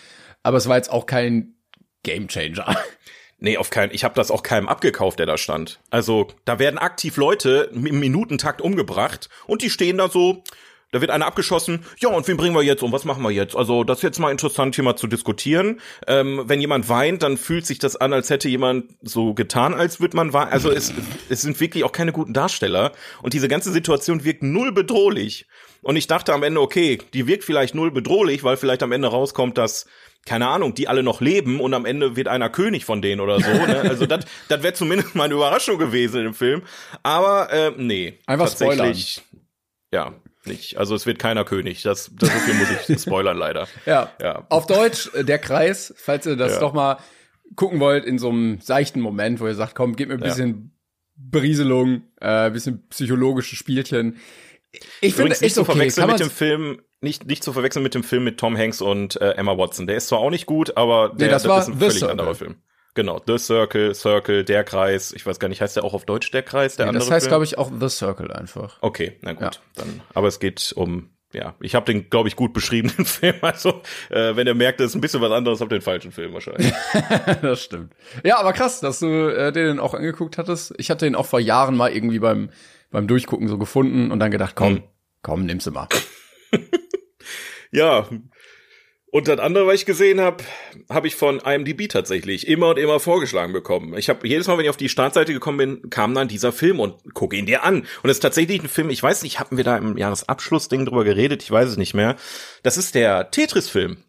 Aber 0.44 0.58
es 0.58 0.68
war 0.68 0.78
jetzt 0.78 0.92
auch 0.92 1.06
kein 1.06 1.56
Gamechanger. 2.04 2.76
Nee, 3.38 3.58
auf 3.58 3.70
keinen. 3.70 3.94
Ich 3.94 4.06
habe 4.06 4.16
das 4.16 4.32
auch 4.32 4.44
keinem 4.44 4.70
abgekauft, 4.70 5.20
der 5.20 5.26
da 5.26 5.38
stand. 5.38 5.82
Also 5.90 6.28
da 6.46 6.58
werden 6.58 6.80
aktiv 6.80 7.18
Leute 7.18 7.70
im 7.74 8.00
Minutentakt 8.00 8.62
umgebracht 8.62 9.30
und 9.46 9.62
die 9.62 9.70
stehen 9.70 9.98
da 9.98 10.10
so. 10.10 10.42
Da 10.92 11.02
wird 11.02 11.12
einer 11.12 11.26
abgeschossen, 11.26 11.86
ja, 12.00 12.10
und 12.10 12.28
wen 12.28 12.38
bringen 12.38 12.56
wir 12.56 12.64
jetzt 12.64 12.84
um? 12.84 12.92
Was 12.92 13.06
machen 13.06 13.24
wir 13.24 13.32
jetzt? 13.32 13.56
Also, 13.56 13.84
das 13.84 14.00
ist 14.00 14.04
jetzt 14.04 14.20
mal 14.20 14.32
interessant, 14.32 14.76
hier 14.76 14.84
mal 14.84 14.96
zu 14.96 15.08
diskutieren. 15.08 15.82
Ähm, 16.08 16.44
wenn 16.46 16.62
jemand 16.62 16.88
weint, 16.90 17.24
dann 17.24 17.38
fühlt 17.38 17.66
sich 17.66 17.80
das 17.80 17.96
an, 17.96 18.14
als 18.14 18.30
hätte 18.30 18.48
jemand 18.48 18.86
so 19.02 19.34
getan, 19.34 19.74
als 19.74 20.00
würde 20.00 20.16
man 20.16 20.34
weinen. 20.34 20.52
Also, 20.52 20.72
es, 20.72 20.94
es 21.30 21.42
sind 21.42 21.60
wirklich 21.60 21.84
auch 21.84 21.92
keine 21.92 22.12
guten 22.12 22.34
Darsteller. 22.34 22.92
Und 23.22 23.34
diese 23.34 23.48
ganze 23.48 23.72
Situation 23.72 24.24
wirkt 24.24 24.44
null 24.44 24.72
bedrohlich. 24.72 25.48
Und 25.82 25.98
ich 25.98 26.08
dachte 26.08 26.34
am 26.34 26.44
Ende, 26.44 26.62
okay, 26.62 27.00
die 27.14 27.28
wirkt 27.28 27.44
vielleicht 27.44 27.76
null 27.76 27.92
bedrohlich, 27.92 28.44
weil 28.44 28.58
vielleicht 28.58 28.82
am 28.82 28.92
Ende 28.92 29.08
rauskommt, 29.08 29.58
dass 29.58 29.86
keine 30.26 30.48
Ahnung, 30.48 30.74
die 30.74 30.88
alle 30.88 31.04
noch 31.04 31.22
leben 31.22 31.60
und 31.60 31.74
am 31.76 31.86
Ende 31.86 32.16
wird 32.16 32.28
einer 32.28 32.50
König 32.50 32.84
von 32.84 33.02
denen 33.02 33.22
oder 33.22 33.40
so. 33.40 33.52
Ne? 33.52 33.82
Also 33.82 34.06
das 34.08 34.26
das 34.48 34.64
wäre 34.64 34.74
zumindest 34.74 35.14
mal 35.14 35.26
eine 35.26 35.36
Überraschung 35.36 35.78
gewesen 35.78 36.26
im 36.26 36.34
Film. 36.34 36.64
Aber 37.04 37.52
äh, 37.52 37.72
nee. 37.78 38.18
Einfach 38.26 38.50
tatsächlich, 38.50 39.22
Ja, 39.94 40.14
nicht. 40.46 40.78
Also 40.78 40.96
es 40.96 41.06
wird 41.06 41.20
keiner 41.20 41.46
König. 41.46 41.82
Das, 41.84 42.12
das 42.14 42.30
so 42.32 42.40
viel 42.40 42.54
muss 42.56 42.68
ich 42.90 43.02
spoilern 43.02 43.38
leider. 43.38 43.68
Ja. 43.86 44.12
Ja. 44.22 44.46
Auf 44.50 44.68
Deutsch, 44.68 45.10
äh, 45.14 45.24
der 45.24 45.40
Kreis, 45.40 45.94
falls 45.98 46.26
ihr 46.26 46.36
das 46.36 46.54
Ja. 46.54 46.60
doch 46.60 46.74
mal 46.74 46.98
gucken 47.56 47.80
wollt, 47.80 48.06
in 48.06 48.18
so 48.20 48.30
einem 48.30 48.60
seichten 48.62 49.02
Moment, 49.02 49.40
wo 49.40 49.48
ihr 49.48 49.56
sagt, 49.56 49.76
komm, 49.76 49.96
gib 49.96 50.10
mir 50.10 50.16
ein 50.16 50.20
bisschen 50.20 50.72
Berieselung, 51.16 52.04
äh, 52.20 52.48
ein 52.48 52.54
bisschen 52.54 52.88
psychologische 52.90 53.56
Spielchen. 53.56 54.18
Ich 55.02 55.16
finde 55.16 55.30
nicht 55.30 55.42
echt 55.42 55.56
zu 55.56 55.62
okay. 55.62 55.72
verwechseln 55.72 56.08
Kann 56.08 56.12
mit 56.12 56.20
dem 56.20 56.30
Film, 56.30 56.82
nicht, 57.02 57.26
nicht 57.26 57.44
zu 57.44 57.54
verwechseln 57.54 57.84
mit 57.84 57.94
dem 57.96 58.04
Film 58.04 58.24
mit 58.24 58.38
Tom 58.40 58.58
Hanks 58.58 58.82
und 58.82 59.20
äh, 59.22 59.32
Emma 59.32 59.58
Watson. 59.58 59.88
Der 59.88 59.96
ist 59.96 60.08
zwar 60.08 60.20
auch 60.20 60.30
nicht 60.30 60.46
gut, 60.46 60.76
aber 60.76 61.10
der, 61.16 61.30
das 61.30 61.48
war 61.48 61.60
ist 61.62 61.70
ein 61.70 61.80
völlig 61.80 62.04
anderer 62.04 62.36
Film. 62.36 62.56
Genau, 62.96 63.22
The 63.28 63.38
Circle, 63.38 63.94
Circle, 63.94 64.44
der 64.46 64.64
Kreis. 64.64 65.12
Ich 65.12 65.26
weiß 65.26 65.38
gar 65.40 65.48
nicht, 65.50 65.62
heißt 65.62 65.76
der 65.76 65.84
auch 65.84 65.94
auf 65.94 66.06
Deutsch 66.06 66.32
der 66.32 66.42
Kreis, 66.44 66.76
der 66.78 66.86
nee, 66.86 66.90
andere 66.90 67.04
das 67.06 67.12
heißt, 67.12 67.28
glaube 67.28 67.44
ich, 67.44 67.58
auch 67.58 67.70
The 67.80 67.90
Circle 67.90 68.32
einfach. 68.32 68.78
Okay, 68.82 69.18
na 69.22 69.34
gut, 69.34 69.42
Ja. 69.44 69.52
dann. 69.76 70.02
Aber 70.14 70.28
es 70.30 70.40
geht 70.40 70.74
um, 70.76 71.10
ja, 71.34 71.56
ich 71.60 71.76
habe 71.76 71.86
den, 71.86 72.10
glaube 72.10 72.30
ich, 72.30 72.36
gut 72.38 72.54
beschriebenen 72.54 73.06
Film. 73.06 73.36
Also, 73.42 73.82
äh, 74.10 74.36
wenn 74.38 74.48
ihr 74.48 74.56
merkt, 74.56 74.80
das 74.80 74.88
ist 74.88 74.96
ein 74.96 75.02
bisschen 75.02 75.20
was 75.22 75.32
anderes, 75.32 75.60
habt 75.62 75.72
ihr 75.74 75.78
den 75.80 75.84
falschen 75.84 76.12
Film 76.14 76.34
wahrscheinlich. 76.34 76.72
das 77.42 77.62
stimmt. 77.64 77.94
Ja, 78.24 78.40
aber 78.40 78.54
krass, 78.54 78.80
dass 78.80 79.00
du 79.00 79.28
äh, 79.28 79.52
den 79.52 79.80
auch 79.80 79.94
angeguckt 79.94 80.38
hattest. 80.38 80.74
Ich 80.78 80.90
hatte 80.90 81.06
den 81.06 81.16
auch 81.16 81.26
vor 81.26 81.40
Jahren 81.42 81.76
mal 81.76 81.92
irgendwie 81.92 82.20
beim 82.20 82.50
beim 82.92 83.08
Durchgucken 83.08 83.50
so 83.50 83.58
gefunden 83.58 84.10
und 84.12 84.20
dann 84.20 84.32
gedacht, 84.32 84.56
komm, 84.56 84.76
Hm. 84.78 84.84
komm, 85.22 85.46
nimm's 85.46 85.70
mal. 85.70 85.90
ja. 87.72 88.08
Und 89.16 89.30
das 89.30 89.40
andere, 89.40 89.66
was 89.66 89.76
ich 89.76 89.86
gesehen 89.86 90.20
habe, 90.20 90.44
habe 90.90 91.08
ich 91.08 91.16
von 91.16 91.40
IMDb 91.40 91.88
tatsächlich 91.88 92.50
immer 92.50 92.72
und 92.72 92.78
immer 92.78 93.00
vorgeschlagen 93.00 93.54
bekommen. 93.54 93.98
Ich 93.98 94.10
habe 94.10 94.28
jedes 94.28 94.48
Mal, 94.48 94.58
wenn 94.58 94.66
ich 94.66 94.70
auf 94.70 94.76
die 94.76 94.90
Startseite 94.90 95.32
gekommen 95.32 95.58
bin, 95.58 95.90
kam 95.90 96.14
dann 96.14 96.28
dieser 96.28 96.52
Film 96.52 96.82
und 96.82 96.96
guck 97.14 97.34
ihn 97.34 97.46
dir 97.46 97.64
an. 97.64 97.88
Und 98.04 98.10
es 98.10 98.18
ist 98.18 98.20
tatsächlich 98.20 98.62
ein 98.62 98.68
Film, 98.68 98.90
ich 98.90 99.02
weiß 99.02 99.24
nicht, 99.24 99.40
hatten 99.40 99.56
wir 99.56 99.64
da 99.64 99.78
im 99.78 99.98
Jahresabschlussding 99.98 100.86
drüber 100.86 101.06
geredet, 101.06 101.44
ich 101.44 101.50
weiß 101.50 101.70
es 101.70 101.78
nicht 101.78 101.94
mehr. 101.94 102.18
Das 102.62 102.76
ist 102.76 102.94
der 102.94 103.32
Tetris-Film. 103.32 104.04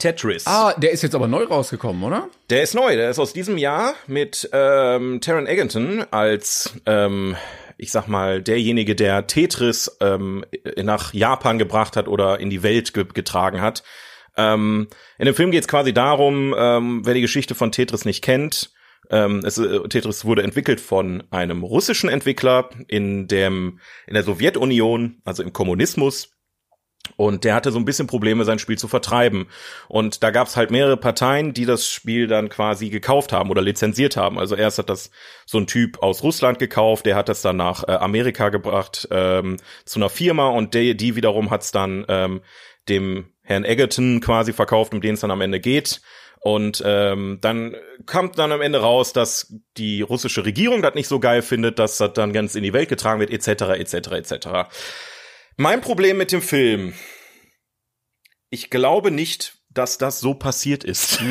Tetris. 0.00 0.44
Ah, 0.48 0.74
der 0.76 0.90
ist 0.90 1.02
jetzt 1.02 1.14
aber 1.14 1.28
neu 1.28 1.44
rausgekommen, 1.44 2.02
oder? 2.02 2.28
Der 2.48 2.64
ist 2.64 2.74
neu, 2.74 2.96
der 2.96 3.10
ist 3.10 3.20
aus 3.20 3.32
diesem 3.32 3.58
Jahr 3.58 3.94
mit 4.08 4.50
ähm, 4.52 5.20
Taron 5.20 5.46
Egerton 5.46 6.04
als, 6.10 6.74
ähm, 6.84 7.36
ich 7.80 7.92
sag 7.92 8.06
mal, 8.08 8.42
derjenige, 8.42 8.94
der 8.94 9.26
Tetris 9.26 9.96
ähm, 10.00 10.44
nach 10.76 11.14
Japan 11.14 11.58
gebracht 11.58 11.96
hat 11.96 12.08
oder 12.08 12.38
in 12.38 12.50
die 12.50 12.62
Welt 12.62 12.94
ge 12.94 13.06
getragen 13.12 13.60
hat. 13.60 13.82
Ähm, 14.36 14.88
in 15.18 15.26
dem 15.26 15.34
Film 15.34 15.50
geht 15.50 15.62
es 15.62 15.68
quasi 15.68 15.92
darum, 15.92 16.54
ähm, 16.56 17.02
wer 17.04 17.14
die 17.14 17.20
Geschichte 17.20 17.54
von 17.54 17.72
Tetris 17.72 18.04
nicht 18.04 18.22
kennt, 18.22 18.72
ähm, 19.10 19.40
es, 19.44 19.58
äh, 19.58 19.88
Tetris 19.88 20.24
wurde 20.24 20.42
entwickelt 20.42 20.80
von 20.80 21.24
einem 21.30 21.62
russischen 21.64 22.08
Entwickler 22.08 22.70
in 22.86 23.26
dem 23.26 23.80
in 24.06 24.14
der 24.14 24.22
Sowjetunion, 24.22 25.20
also 25.24 25.42
im 25.42 25.52
Kommunismus. 25.52 26.32
Und 27.16 27.44
der 27.44 27.54
hatte 27.54 27.72
so 27.72 27.78
ein 27.78 27.84
bisschen 27.84 28.06
Probleme, 28.06 28.44
sein 28.44 28.58
Spiel 28.58 28.78
zu 28.78 28.88
vertreiben. 28.88 29.48
Und 29.88 30.22
da 30.22 30.30
gab 30.30 30.48
es 30.48 30.56
halt 30.56 30.70
mehrere 30.70 30.96
Parteien, 30.96 31.52
die 31.52 31.66
das 31.66 31.86
Spiel 31.86 32.26
dann 32.26 32.48
quasi 32.48 32.90
gekauft 32.90 33.32
haben 33.32 33.50
oder 33.50 33.62
lizenziert 33.62 34.16
haben. 34.16 34.38
Also 34.38 34.56
erst 34.56 34.78
hat 34.78 34.90
das 34.90 35.10
so 35.46 35.58
ein 35.58 35.66
Typ 35.66 36.02
aus 36.02 36.22
Russland 36.22 36.58
gekauft, 36.58 37.06
der 37.06 37.16
hat 37.16 37.28
das 37.28 37.42
dann 37.42 37.56
nach 37.56 37.86
äh, 37.86 37.92
Amerika 37.92 38.48
gebracht 38.48 39.08
ähm, 39.10 39.56
zu 39.84 39.98
einer 39.98 40.08
Firma 40.08 40.48
und 40.48 40.74
die, 40.74 40.96
die 40.96 41.16
wiederum 41.16 41.50
hat 41.50 41.62
es 41.62 41.72
dann 41.72 42.04
ähm, 42.08 42.40
dem 42.88 43.32
Herrn 43.42 43.64
Egerton 43.64 44.20
quasi 44.20 44.52
verkauft, 44.52 44.94
um 44.94 45.00
den 45.00 45.14
es 45.14 45.20
dann 45.20 45.30
am 45.30 45.40
Ende 45.40 45.60
geht. 45.60 46.00
Und 46.42 46.82
ähm, 46.86 47.38
dann 47.42 47.76
kommt 48.06 48.38
dann 48.38 48.50
am 48.50 48.62
Ende 48.62 48.80
raus, 48.80 49.12
dass 49.12 49.52
die 49.76 50.00
russische 50.00 50.44
Regierung 50.44 50.80
das 50.80 50.94
nicht 50.94 51.08
so 51.08 51.20
geil 51.20 51.42
findet, 51.42 51.78
dass 51.78 51.98
das 51.98 52.14
dann 52.14 52.32
ganz 52.32 52.54
in 52.54 52.62
die 52.62 52.72
Welt 52.72 52.88
getragen 52.88 53.20
wird, 53.20 53.30
etc., 53.30 53.78
etc., 53.78 53.94
etc. 54.12 54.48
Mein 55.60 55.82
Problem 55.82 56.16
mit 56.16 56.32
dem 56.32 56.40
Film, 56.40 56.94
ich 58.48 58.70
glaube 58.70 59.10
nicht, 59.10 59.58
dass 59.68 59.98
das 59.98 60.18
so 60.18 60.32
passiert 60.32 60.84
ist. 60.84 61.20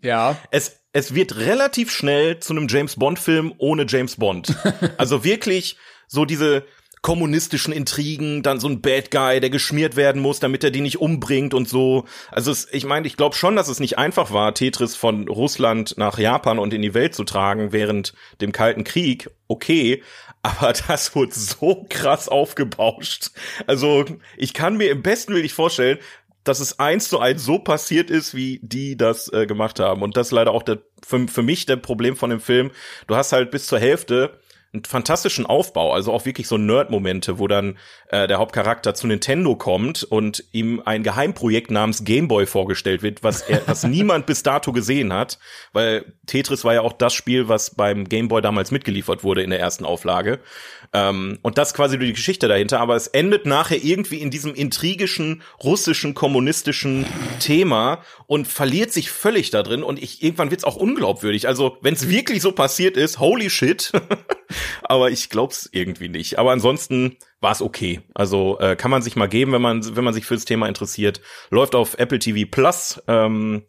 Ja. 0.00 0.36
Es, 0.52 0.84
es 0.92 1.12
wird 1.16 1.38
relativ 1.38 1.90
schnell 1.90 2.38
zu 2.38 2.52
einem 2.52 2.68
James 2.68 2.94
Bond 2.94 3.18
Film 3.18 3.52
ohne 3.58 3.84
James 3.88 4.14
Bond. 4.14 4.54
Also 4.96 5.24
wirklich 5.24 5.76
so 6.06 6.24
diese 6.24 6.64
kommunistischen 7.02 7.72
Intrigen, 7.72 8.42
dann 8.42 8.60
so 8.60 8.68
ein 8.68 8.80
Bad 8.80 9.10
Guy, 9.10 9.40
der 9.40 9.50
geschmiert 9.50 9.96
werden 9.96 10.22
muss, 10.22 10.40
damit 10.40 10.62
er 10.64 10.70
die 10.70 10.80
nicht 10.80 11.00
umbringt 11.00 11.54
und 11.54 11.68
so. 11.68 12.04
Also 12.30 12.50
es, 12.50 12.68
ich 12.72 12.84
meine, 12.84 13.06
ich 13.06 13.16
glaube 13.16 13.34
schon, 13.36 13.56
dass 13.56 13.68
es 13.68 13.80
nicht 13.80 13.98
einfach 13.98 14.32
war, 14.32 14.54
Tetris 14.54 14.96
von 14.96 15.28
Russland 15.28 15.94
nach 15.98 16.18
Japan 16.18 16.58
und 16.58 16.74
in 16.74 16.82
die 16.82 16.94
Welt 16.94 17.14
zu 17.14 17.24
tragen 17.24 17.72
während 17.72 18.14
dem 18.40 18.52
Kalten 18.52 18.84
Krieg. 18.84 19.30
Okay, 19.46 20.02
aber 20.48 20.72
das 20.72 21.14
wurde 21.14 21.32
so 21.32 21.86
krass 21.88 22.28
aufgebauscht. 22.28 23.30
Also 23.66 24.04
ich 24.36 24.54
kann 24.54 24.76
mir 24.76 24.90
im 24.90 25.02
besten 25.02 25.32
Willen 25.32 25.42
nicht 25.42 25.54
vorstellen, 25.54 25.98
dass 26.44 26.60
es 26.60 26.78
eins 26.78 27.08
zu 27.08 27.18
eins 27.18 27.44
so 27.44 27.58
passiert 27.58 28.10
ist, 28.10 28.34
wie 28.34 28.58
die 28.62 28.96
das 28.96 29.30
äh, 29.32 29.46
gemacht 29.46 29.80
haben. 29.80 30.02
Und 30.02 30.16
das 30.16 30.28
ist 30.28 30.32
leider 30.32 30.52
auch 30.52 30.62
der, 30.62 30.78
für, 31.06 31.28
für 31.28 31.42
mich 31.42 31.66
der 31.66 31.76
Problem 31.76 32.16
von 32.16 32.30
dem 32.30 32.40
Film. 32.40 32.70
Du 33.06 33.16
hast 33.16 33.32
halt 33.32 33.50
bis 33.50 33.66
zur 33.66 33.78
Hälfte 33.78 34.40
einen 34.74 34.84
fantastischen 34.84 35.46
Aufbau, 35.46 35.94
also 35.94 36.12
auch 36.12 36.26
wirklich 36.26 36.46
so 36.46 36.58
Nerd-Momente, 36.58 37.38
wo 37.38 37.48
dann 37.48 37.78
äh, 38.10 38.28
der 38.28 38.36
Hauptcharakter 38.38 38.94
zu 38.94 39.06
Nintendo 39.06 39.56
kommt 39.56 40.04
und 40.04 40.44
ihm 40.52 40.82
ein 40.84 41.02
Geheimprojekt 41.02 41.70
namens 41.70 42.04
Gameboy 42.04 42.44
vorgestellt 42.44 43.02
wird, 43.02 43.22
was 43.22 43.40
er, 43.40 43.66
was 43.66 43.84
niemand 43.84 44.26
bis 44.26 44.42
dato 44.42 44.72
gesehen 44.72 45.10
hat, 45.12 45.38
weil 45.72 46.12
Tetris 46.26 46.64
war 46.64 46.74
ja 46.74 46.82
auch 46.82 46.92
das 46.92 47.14
Spiel, 47.14 47.48
was 47.48 47.76
beim 47.76 48.04
Gameboy 48.10 48.42
damals 48.42 48.70
mitgeliefert 48.70 49.24
wurde 49.24 49.42
in 49.42 49.48
der 49.48 49.58
ersten 49.58 49.86
Auflage. 49.86 50.40
Ähm, 50.92 51.38
und 51.40 51.56
das 51.56 51.72
quasi 51.72 51.98
die 51.98 52.12
Geschichte 52.12 52.46
dahinter, 52.46 52.80
aber 52.80 52.94
es 52.94 53.06
endet 53.06 53.46
nachher 53.46 53.82
irgendwie 53.82 54.18
in 54.18 54.30
diesem 54.30 54.54
intrigischen, 54.54 55.42
russischen, 55.64 56.12
kommunistischen 56.12 57.06
Thema 57.40 58.02
und 58.26 58.46
verliert 58.46 58.92
sich 58.92 59.10
völlig 59.10 59.48
da 59.48 59.62
drin 59.62 59.82
und 59.82 60.02
ich, 60.02 60.22
irgendwann 60.22 60.50
wird's 60.50 60.64
auch 60.64 60.76
unglaubwürdig. 60.76 61.48
Also, 61.48 61.78
wenn 61.80 61.94
es 61.94 62.10
wirklich 62.10 62.42
so 62.42 62.52
passiert 62.52 62.98
ist, 62.98 63.18
holy 63.18 63.48
shit. 63.48 63.92
aber 64.82 65.10
ich 65.10 65.30
glaub's 65.30 65.68
irgendwie 65.72 66.08
nicht. 66.08 66.38
Aber 66.38 66.52
ansonsten 66.52 67.16
war 67.40 67.52
es 67.52 67.62
okay. 67.62 68.00
Also 68.14 68.58
äh, 68.60 68.76
kann 68.76 68.90
man 68.90 69.02
sich 69.02 69.16
mal 69.16 69.28
geben, 69.28 69.52
wenn 69.52 69.62
man, 69.62 69.96
wenn 69.96 70.04
man 70.04 70.14
sich 70.14 70.26
fürs 70.26 70.44
Thema 70.44 70.68
interessiert. 70.68 71.20
Läuft 71.50 71.74
auf 71.74 71.98
Apple 71.98 72.18
TV 72.18 72.48
Plus. 72.50 73.02
Ähm, 73.06 73.64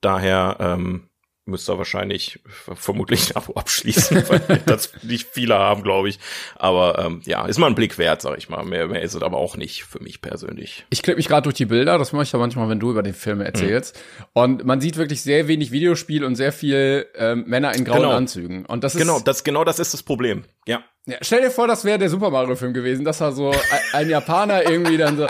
daher 0.00 0.56
ähm, 0.60 1.08
müsst 1.46 1.68
ihr 1.70 1.78
wahrscheinlich 1.78 2.40
vermutlich 2.74 3.30
ein 3.30 3.36
Abo 3.36 3.54
abschließen, 3.54 4.28
weil 4.28 4.40
das 4.66 4.92
nicht 5.02 5.28
viele 5.32 5.54
haben, 5.58 5.82
glaube 5.82 6.08
ich. 6.08 6.18
Aber 6.56 6.98
ähm, 6.98 7.22
ja, 7.24 7.46
ist 7.46 7.58
mal 7.58 7.68
ein 7.68 7.74
Blick 7.74 7.98
wert, 7.98 8.20
sag 8.22 8.36
ich 8.38 8.48
mal. 8.48 8.64
Mehr, 8.64 8.88
mehr 8.88 9.02
ist 9.02 9.14
es 9.14 9.22
aber 9.22 9.36
auch 9.38 9.56
nicht 9.56 9.84
für 9.84 10.02
mich 10.02 10.20
persönlich. 10.20 10.84
Ich 10.90 11.02
klicke 11.02 11.16
mich 11.16 11.28
gerade 11.28 11.44
durch 11.44 11.54
die 11.54 11.66
Bilder, 11.66 11.98
das 11.98 12.12
mache 12.12 12.24
ich 12.24 12.32
ja 12.32 12.38
manchmal, 12.38 12.68
wenn 12.68 12.80
du 12.80 12.90
über 12.90 13.02
den 13.02 13.14
Film 13.14 13.40
erzählst. 13.40 13.98
Und 14.32 14.64
man 14.64 14.80
sieht 14.80 14.96
wirklich 14.96 15.22
sehr 15.22 15.48
wenig 15.48 15.70
Videospiel 15.72 16.24
und 16.24 16.34
sehr 16.34 16.52
viel 16.52 17.06
ähm, 17.16 17.44
Männer 17.46 17.74
in 17.74 17.84
grauen 17.84 18.00
Genau. 18.02 18.10
Anzügen. 18.12 18.66
Und 18.66 18.84
das 18.84 18.94
ist 18.94 19.00
Genau, 19.00 19.20
das 19.20 19.44
genau 19.44 19.64
das 19.64 19.78
ist 19.78 19.94
das 19.94 20.02
Problem. 20.02 20.44
Ja. 20.66 20.82
Ja, 21.08 21.18
stell 21.20 21.40
dir 21.42 21.52
vor, 21.52 21.68
das 21.68 21.84
wäre 21.84 21.98
der 22.00 22.10
Super 22.10 22.30
Mario 22.30 22.56
Film 22.56 22.74
gewesen, 22.74 23.04
dass 23.04 23.18
da 23.18 23.30
so 23.30 23.50
ein, 23.50 23.58
ein 23.92 24.10
Japaner 24.10 24.68
irgendwie 24.68 24.96
dann 24.96 25.16
so. 25.16 25.26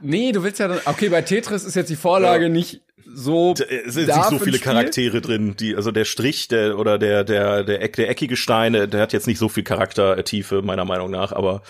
Nee, 0.00 0.32
du 0.32 0.42
willst 0.42 0.58
ja 0.58 0.66
dann. 0.68 0.80
Okay, 0.84 1.08
bei 1.08 1.22
Tetris 1.22 1.64
ist 1.64 1.76
jetzt 1.76 1.88
die 1.90 1.96
Vorlage 1.96 2.44
Ja. 2.44 2.48
nicht 2.48 2.80
so. 3.06 3.54
Es 3.54 3.94
sind 3.94 4.06
nicht 4.08 4.24
so 4.24 4.38
viele. 4.38 4.58
Charaktere 4.58 5.20
drin, 5.20 5.56
die, 5.58 5.74
also 5.76 5.90
der 5.90 6.04
Strich, 6.04 6.48
der, 6.48 6.78
oder 6.78 6.98
der, 6.98 7.24
der, 7.24 7.64
der, 7.64 7.82
Eck, 7.82 7.96
der 7.96 8.08
eckige 8.10 8.36
Stein, 8.36 8.72
der- 8.72 9.00
hat 9.00 9.12
jetzt 9.12 9.26
nicht 9.26 9.38
so 9.38 9.48
viel 9.48 9.62
Charaktertiefe, 9.64 10.62
meiner 10.62 10.84
Meinung 10.84 11.10
nach, 11.10 11.32
aber 11.32 11.62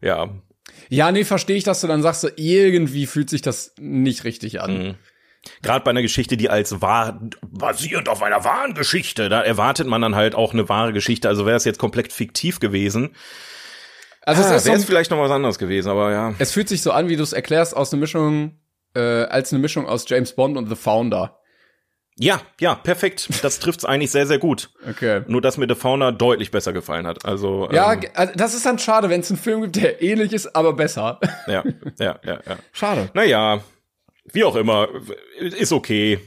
ja, 0.00 0.28
Ja, 0.88 1.10
nee, 1.12 1.24
verstehe 1.24 1.56
ich, 1.56 1.64
dass 1.64 1.80
du 1.80 1.86
dann 1.86 2.02
sagst, 2.02 2.22
so, 2.22 2.28
irgendwie 2.36 3.06
fühlt 3.06 3.30
sich 3.30 3.42
das 3.42 3.74
nicht 3.78 4.24
richtig 4.24 4.60
an. 4.60 4.78
Mhm. 4.78 4.94
Gerade 5.62 5.84
bei 5.84 5.90
einer 5.90 6.02
Geschichte, 6.02 6.36
die 6.36 6.50
als 6.50 6.80
wahr 6.82 7.20
basierend 7.42 8.08
auf 8.08 8.22
einer 8.22 8.44
wahren 8.44 8.74
Geschichte, 8.74 9.28
da 9.28 9.42
erwartet 9.42 9.88
man 9.88 10.00
dann 10.00 10.14
halt 10.14 10.34
auch 10.36 10.52
eine 10.52 10.68
wahre 10.68 10.92
Geschichte. 10.92 11.28
Also 11.28 11.46
wäre 11.46 11.56
es 11.56 11.64
jetzt 11.64 11.78
komplett 11.80 12.12
fiktiv 12.12 12.60
gewesen, 12.60 13.10
Also 14.24 14.42
ah, 14.42 14.50
es, 14.50 14.56
ist 14.58 14.62
so, 14.62 14.68
wäre 14.68 14.78
es 14.78 14.84
vielleicht 14.84 15.10
noch 15.10 15.18
was 15.18 15.32
anderes 15.32 15.58
gewesen, 15.58 15.88
aber 15.90 16.12
ja. 16.12 16.34
es 16.38 16.52
fühlt 16.52 16.68
sich 16.68 16.80
so 16.82 16.92
an, 16.92 17.08
wie 17.08 17.16
du 17.16 17.24
es 17.24 17.32
erklärst, 17.32 17.76
aus 17.76 17.92
einer 17.92 17.98
Mischung, 18.00 18.52
äh, 18.94 19.00
als 19.00 19.52
eine 19.52 19.60
Mischung 19.60 19.86
aus 19.86 20.04
James 20.08 20.34
Bond 20.34 20.56
und 20.56 20.68
The 20.68 20.76
Founder. 20.76 21.38
Ja, 22.18 22.42
ja, 22.60 22.74
perfekt. 22.74 23.28
Das 23.42 23.58
trifft's 23.58 23.86
eigentlich 23.86 24.10
sehr, 24.10 24.26
sehr 24.26 24.38
gut. 24.38 24.70
Okay. 24.88 25.22
Nur, 25.28 25.40
dass 25.40 25.56
mir 25.56 25.66
The 25.66 25.74
Fauna 25.74 26.12
deutlich 26.12 26.50
besser 26.50 26.74
gefallen 26.74 27.06
hat. 27.06 27.24
Also 27.24 27.70
Ja, 27.72 27.94
ähm, 27.94 28.00
also 28.14 28.32
das 28.36 28.52
ist 28.54 28.66
dann 28.66 28.78
schade, 28.78 29.08
wenn 29.08 29.22
es 29.22 29.30
einen 29.30 29.38
Film 29.38 29.62
gibt, 29.62 29.76
der 29.76 30.02
ähnlich 30.02 30.32
ist, 30.34 30.54
aber 30.54 30.74
besser. 30.74 31.18
ja, 31.46 31.64
ja, 31.98 32.20
ja, 32.22 32.40
ja. 32.46 32.58
Schade. 32.72 33.08
Naja, 33.14 33.62
wie 34.30 34.44
auch 34.44 34.56
immer, 34.56 34.88
ist 35.38 35.72
okay. 35.72 36.20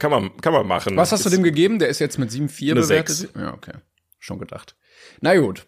Kann 0.00 0.10
man, 0.10 0.36
kann 0.38 0.52
man 0.52 0.66
machen. 0.66 0.96
Was 0.96 1.12
hast 1.12 1.24
du 1.24 1.28
Ist- 1.28 1.36
dem 1.36 1.44
gegeben? 1.44 1.78
Der 1.78 1.88
ist 1.88 2.00
jetzt 2.00 2.18
mit 2.18 2.30
7,4 2.30 2.72
Eine 2.72 2.80
bewertet. 2.80 3.16
Sechs. 3.16 3.32
Ja, 3.36 3.54
okay. 3.54 3.74
Schon 4.18 4.40
gedacht. 4.40 4.74
Na 5.20 5.36
gut. 5.36 5.67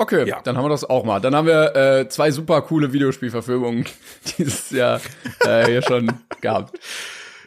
Okay, 0.00 0.26
Ja. 0.26 0.40
dann 0.42 0.56
haben 0.56 0.64
wir 0.64 0.70
das 0.70 0.84
auch 0.88 1.04
mal. 1.04 1.20
Dann 1.20 1.34
haben 1.34 1.46
wir 1.46 1.76
äh, 1.76 2.08
zwei 2.08 2.30
super 2.30 2.62
coole 2.62 2.94
Videospielverfilmungen 2.94 3.84
dieses 4.38 4.70
Jahr 4.70 4.98
äh, 5.46 5.66
hier 5.66 5.82
schon 5.82 6.10
gehabt. 6.40 6.78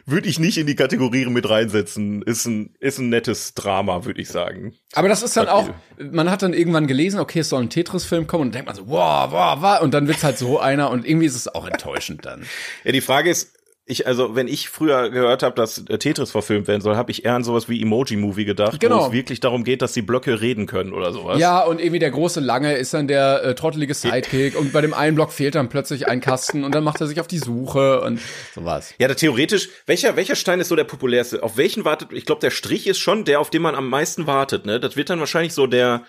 Würde 0.06 0.28
ich 0.28 0.38
nicht 0.38 0.56
in 0.58 0.66
die 0.68 0.76
Kategorie 0.76 1.26
mit 1.26 1.48
reinsetzen. 1.50 2.22
Ist 2.22 2.46
ein, 2.46 2.74
ist 2.78 2.98
ein 2.98 3.08
nettes 3.08 3.54
Drama, 3.54 4.04
würde 4.04 4.20
ich 4.20 4.28
sagen. 4.28 4.74
Aber 4.92 5.08
das 5.08 5.24
ist 5.24 5.36
dann 5.36 5.48
auch, 5.48 5.68
man 5.98 6.30
hat 6.30 6.42
dann 6.42 6.52
irgendwann 6.54 6.86
gelesen, 6.86 7.18
okay, 7.18 7.40
es 7.40 7.48
soll 7.48 7.62
ein 7.62 7.70
Tetris-Film 7.70 8.28
kommen 8.28 8.42
und 8.42 8.48
dann 8.54 8.64
denkt 8.64 8.66
man 8.66 8.76
so, 8.76 8.86
wow, 8.86 9.32
wow, 9.32 9.56
wow, 9.60 9.80
und 9.82 9.92
dann 9.94 10.06
wird's 10.06 10.22
halt 10.22 10.38
so 10.38 10.60
einer 10.60 10.90
und 10.90 11.04
irgendwie 11.08 11.26
ist 11.26 11.34
es 11.34 11.48
auch 11.48 11.66
enttäuschend 11.66 12.24
dann. 12.24 12.44
Ja, 12.84 12.92
die 12.92 13.00
Frage 13.00 13.30
ist, 13.30 13.56
ich, 13.86 14.06
also, 14.06 14.34
wenn 14.34 14.48
ich 14.48 14.70
früher 14.70 15.10
gehört 15.10 15.42
habe, 15.42 15.54
dass 15.56 15.84
äh, 15.88 15.98
Tetris 15.98 16.30
verfilmt 16.30 16.68
werden 16.68 16.80
soll, 16.80 16.96
habe 16.96 17.10
ich 17.10 17.26
eher 17.26 17.34
an 17.34 17.44
sowas 17.44 17.68
wie 17.68 17.82
Emoji-Movie 17.82 18.46
gedacht, 18.46 18.80
Genau. 18.80 19.02
wo 19.02 19.06
es 19.08 19.12
wirklich 19.12 19.40
darum 19.40 19.62
geht, 19.62 19.82
dass 19.82 19.92
die 19.92 20.00
Blöcke 20.00 20.40
reden 20.40 20.66
können 20.66 20.94
oder 20.94 21.12
sowas. 21.12 21.38
Ja, 21.38 21.60
und 21.60 21.80
irgendwie 21.80 21.98
der 21.98 22.10
große 22.10 22.40
Lange 22.40 22.74
ist 22.76 22.94
dann 22.94 23.08
der 23.08 23.44
äh, 23.44 23.54
trottelige 23.54 23.92
Sidekick 23.92 24.58
und 24.58 24.72
bei 24.72 24.80
dem 24.80 24.94
einen 24.94 25.14
Block 25.16 25.32
fehlt 25.32 25.54
dann 25.54 25.68
plötzlich 25.68 26.08
ein 26.08 26.22
Kasten 26.22 26.64
und 26.64 26.74
dann 26.74 26.82
macht 26.82 27.00
er 27.02 27.06
sich 27.06 27.20
auf 27.20 27.26
die 27.26 27.38
Suche 27.38 28.00
und 28.00 28.20
sowas. 28.54 28.94
Ja, 28.98 29.06
da 29.06 29.14
theoretisch, 29.14 29.68
welcher, 29.86 30.16
welcher 30.16 30.36
Stein 30.36 30.60
ist 30.60 30.68
so 30.68 30.76
der 30.76 30.84
populärste? 30.84 31.42
Auf 31.42 31.58
welchen 31.58 31.84
wartet, 31.84 32.10
ich 32.12 32.24
glaube, 32.24 32.40
der 32.40 32.50
Strich 32.50 32.86
ist 32.86 32.98
schon 32.98 33.26
der, 33.26 33.38
auf 33.38 33.50
den 33.50 33.60
man 33.60 33.74
am 33.74 33.90
meisten 33.90 34.26
wartet, 34.26 34.64
ne? 34.64 34.80
Das 34.80 34.96
wird 34.96 35.10
dann 35.10 35.20
wahrscheinlich 35.20 35.52
so 35.52 35.66
der, 35.66 36.02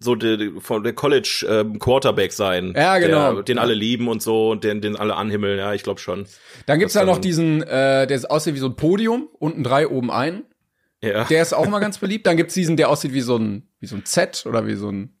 so 0.00 0.14
der, 0.14 0.38
von 0.60 0.82
der 0.84 0.92
College 0.92 1.46
ähm, 1.48 1.78
Quarterback 1.78 2.32
sein. 2.32 2.72
Ja, 2.76 2.98
genau. 2.98 3.34
Der, 3.34 3.42
den 3.42 3.58
alle 3.58 3.74
lieben 3.74 4.08
und 4.08 4.22
so 4.22 4.50
und 4.50 4.64
den, 4.64 4.80
den 4.80 4.96
alle 4.96 5.16
anhimmeln, 5.16 5.58
ja, 5.58 5.74
ich 5.74 5.82
glaube 5.82 6.00
schon. 6.00 6.26
Dann 6.66 6.78
gibt's 6.78 6.94
da 6.94 7.04
noch 7.04 7.18
diesen, 7.18 7.62
äh, 7.62 8.06
der 8.06 8.30
aussieht 8.30 8.54
wie 8.54 8.58
so 8.58 8.66
ein 8.66 8.76
Podium, 8.76 9.28
unten 9.38 9.62
drei, 9.64 9.88
oben 9.88 10.10
ein. 10.10 10.44
Ja. 11.02 11.24
Der 11.24 11.42
ist 11.42 11.52
auch 11.52 11.68
mal 11.68 11.78
ganz 11.78 11.98
beliebt. 11.98 12.26
Dann 12.26 12.36
gibt's 12.36 12.54
diesen, 12.54 12.76
der 12.76 12.88
aussieht 12.88 13.12
wie 13.12 13.20
so 13.20 13.36
ein, 13.36 13.68
wie 13.80 13.86
so 13.86 13.96
ein 13.96 14.04
Z 14.04 14.44
oder 14.46 14.66
wie 14.66 14.74
so 14.74 14.90
ein, 14.90 15.16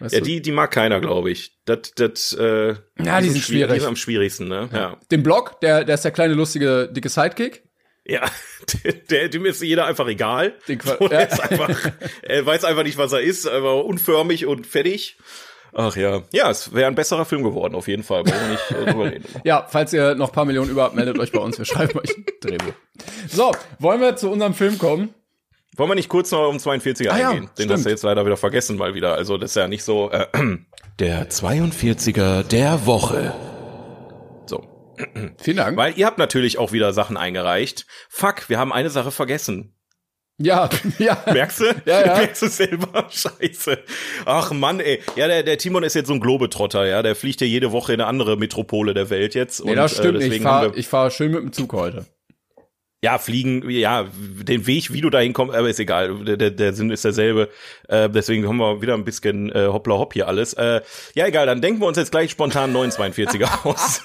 weißt 0.00 0.14
Ja, 0.14 0.20
du? 0.20 0.26
die, 0.26 0.42
die 0.42 0.52
mag 0.52 0.70
keiner, 0.70 1.00
glaube 1.00 1.30
ich. 1.30 1.58
Das, 1.64 1.92
das, 1.96 2.32
äh, 2.34 2.74
Ja, 3.02 3.20
die 3.20 3.30
sind 3.30 3.42
schwierig. 3.42 3.72
Die 3.74 3.80
sind 3.80 3.88
am 3.88 3.96
schwierigsten, 3.96 4.48
ne? 4.48 4.68
Ja. 4.72 4.98
Den 5.10 5.22
Block, 5.22 5.60
der, 5.60 5.84
der 5.84 5.94
ist 5.94 6.04
der 6.04 6.10
kleine, 6.10 6.34
lustige, 6.34 6.90
dicke 6.92 7.08
Sidekick. 7.08 7.64
Ja, 8.10 8.28
der, 9.10 9.28
dem 9.28 9.46
ist 9.46 9.62
jeder 9.62 9.86
einfach 9.86 10.08
egal. 10.08 10.54
Den 10.68 10.80
So, 10.80 10.96
Ja. 11.08 11.20
ist 11.20 11.40
einfach, 11.40 11.70
er 12.22 12.44
weiß 12.44 12.64
einfach 12.64 12.82
nicht, 12.82 12.98
was 12.98 13.12
er 13.12 13.20
ist, 13.20 13.46
aber 13.48 13.84
unförmig 13.84 14.46
und 14.46 14.66
fertig. 14.66 15.16
Ach 15.72 15.94
ja. 15.96 16.22
Ja, 16.32 16.50
es 16.50 16.74
wäre 16.74 16.88
ein 16.88 16.96
besserer 16.96 17.24
Film 17.24 17.44
geworden, 17.44 17.76
auf 17.76 17.86
jeden 17.86 18.02
Fall. 18.02 18.26
Wir 18.26 18.34
nicht 18.48 18.70
äh, 18.72 18.90
drüber 18.90 19.04
reden. 19.12 19.24
Ja, 19.44 19.66
falls 19.70 19.92
ihr 19.92 20.16
noch 20.16 20.30
ein 20.30 20.34
paar 20.34 20.44
Millionen 20.44 20.70
über 20.70 20.82
habt, 20.82 20.96
meldet 20.96 21.18
euch 21.20 21.30
bei 21.30 21.38
uns. 21.38 21.58
Wir 21.58 21.64
schreiben 21.64 21.96
euch 21.98 22.10
ein 22.16 22.24
Drehbuch. 22.40 22.72
So, 23.28 23.52
wollen 23.78 24.00
wir 24.00 24.16
zu 24.16 24.30
unserem 24.30 24.54
Film 24.54 24.78
kommen? 24.78 25.14
Wollen 25.76 25.90
wir 25.90 25.94
nicht 25.94 26.08
kurz 26.08 26.32
noch 26.32 26.48
um 26.48 26.56
42er 26.56 27.10
Ah 27.10 27.18
ja, 27.18 27.30
eingehen? 27.30 27.50
Den 27.56 27.70
hast 27.70 27.86
du 27.86 27.90
jetzt 27.90 28.02
leider 28.02 28.26
wieder 28.26 28.36
vergessen 28.36 28.76
mal 28.76 28.94
wieder. 28.94 29.14
Also 29.14 29.38
das 29.38 29.52
ist 29.52 29.54
ja 29.54 29.68
nicht 29.68 29.84
so. 29.84 30.10
Äh, 30.10 30.26
der 30.98 31.30
42er 31.30 32.42
der 32.42 32.84
Woche. 32.86 33.32
Vielen 35.38 35.56
Dank. 35.56 35.76
Weil 35.76 35.96
ihr 35.98 36.06
habt 36.06 36.18
natürlich 36.18 36.58
auch 36.58 36.72
wieder 36.72 36.92
Sachen 36.92 37.16
eingereicht. 37.16 37.86
Fuck, 38.08 38.48
wir 38.48 38.58
haben 38.58 38.72
eine 38.72 38.90
Sache 38.90 39.10
vergessen. 39.10 39.74
ja, 40.38 40.68
ja. 40.98 41.22
Merkst 41.32 41.60
du? 41.60 41.64
Ja, 41.84 42.00
ja. 42.06 42.16
Merkst 42.16 42.42
du 42.42 42.48
selber? 42.48 43.06
Scheiße. 43.10 43.78
Ach 44.24 44.52
Mann, 44.52 44.80
ey. 44.80 45.02
Ja, 45.16 45.26
der, 45.28 45.42
der 45.42 45.58
Timon 45.58 45.82
ist 45.82 45.94
jetzt 45.94 46.06
so 46.08 46.14
ein 46.14 46.20
Globetrotter, 46.20 46.86
ja. 46.86 47.02
Der 47.02 47.14
fliegt 47.14 47.40
ja 47.42 47.46
jede 47.46 47.72
Woche 47.72 47.92
in 47.92 48.00
eine 48.00 48.08
andere 48.08 48.36
Metropole 48.36 48.94
der 48.94 49.10
Welt 49.10 49.34
jetzt. 49.34 49.64
Nee, 49.64 49.74
das 49.74 49.96
stimmt 49.96 50.20
äh. 50.22 50.26
Ich 50.26 50.42
fahre 50.42 50.82
fahr 50.82 51.10
schön 51.10 51.32
mit 51.32 51.42
dem 51.42 51.52
Zug 51.52 51.72
heute. 51.74 52.06
ja, 53.02 53.18
fliegen, 53.18 53.68
ja, 53.70 54.06
den 54.14 54.66
Weg, 54.66 54.92
wie 54.92 55.00
du 55.00 55.08
da 55.10 55.20
hinkommst, 55.20 55.54
aber 55.54 55.68
ist 55.70 55.80
egal. 55.80 56.24
Der, 56.24 56.36
der, 56.36 56.50
der 56.50 56.72
Sinn 56.74 56.90
ist 56.90 57.04
derselbe. 57.04 57.48
Äh, 57.88 58.08
deswegen 58.10 58.46
haben 58.48 58.58
wir 58.58 58.82
wieder 58.82 58.94
ein 58.94 59.04
bisschen 59.04 59.50
äh, 59.52 59.66
hoppla 59.68 59.94
hopp 59.98 60.12
hier 60.14 60.28
alles. 60.28 60.52
Äh, 60.54 60.80
ja, 61.14 61.26
egal, 61.26 61.46
dann 61.46 61.60
denken 61.62 61.80
wir 61.80 61.86
uns 61.86 61.96
jetzt 61.96 62.10
gleich 62.12 62.30
spontan 62.30 62.74
942er 62.74 63.64
aus. 63.66 64.02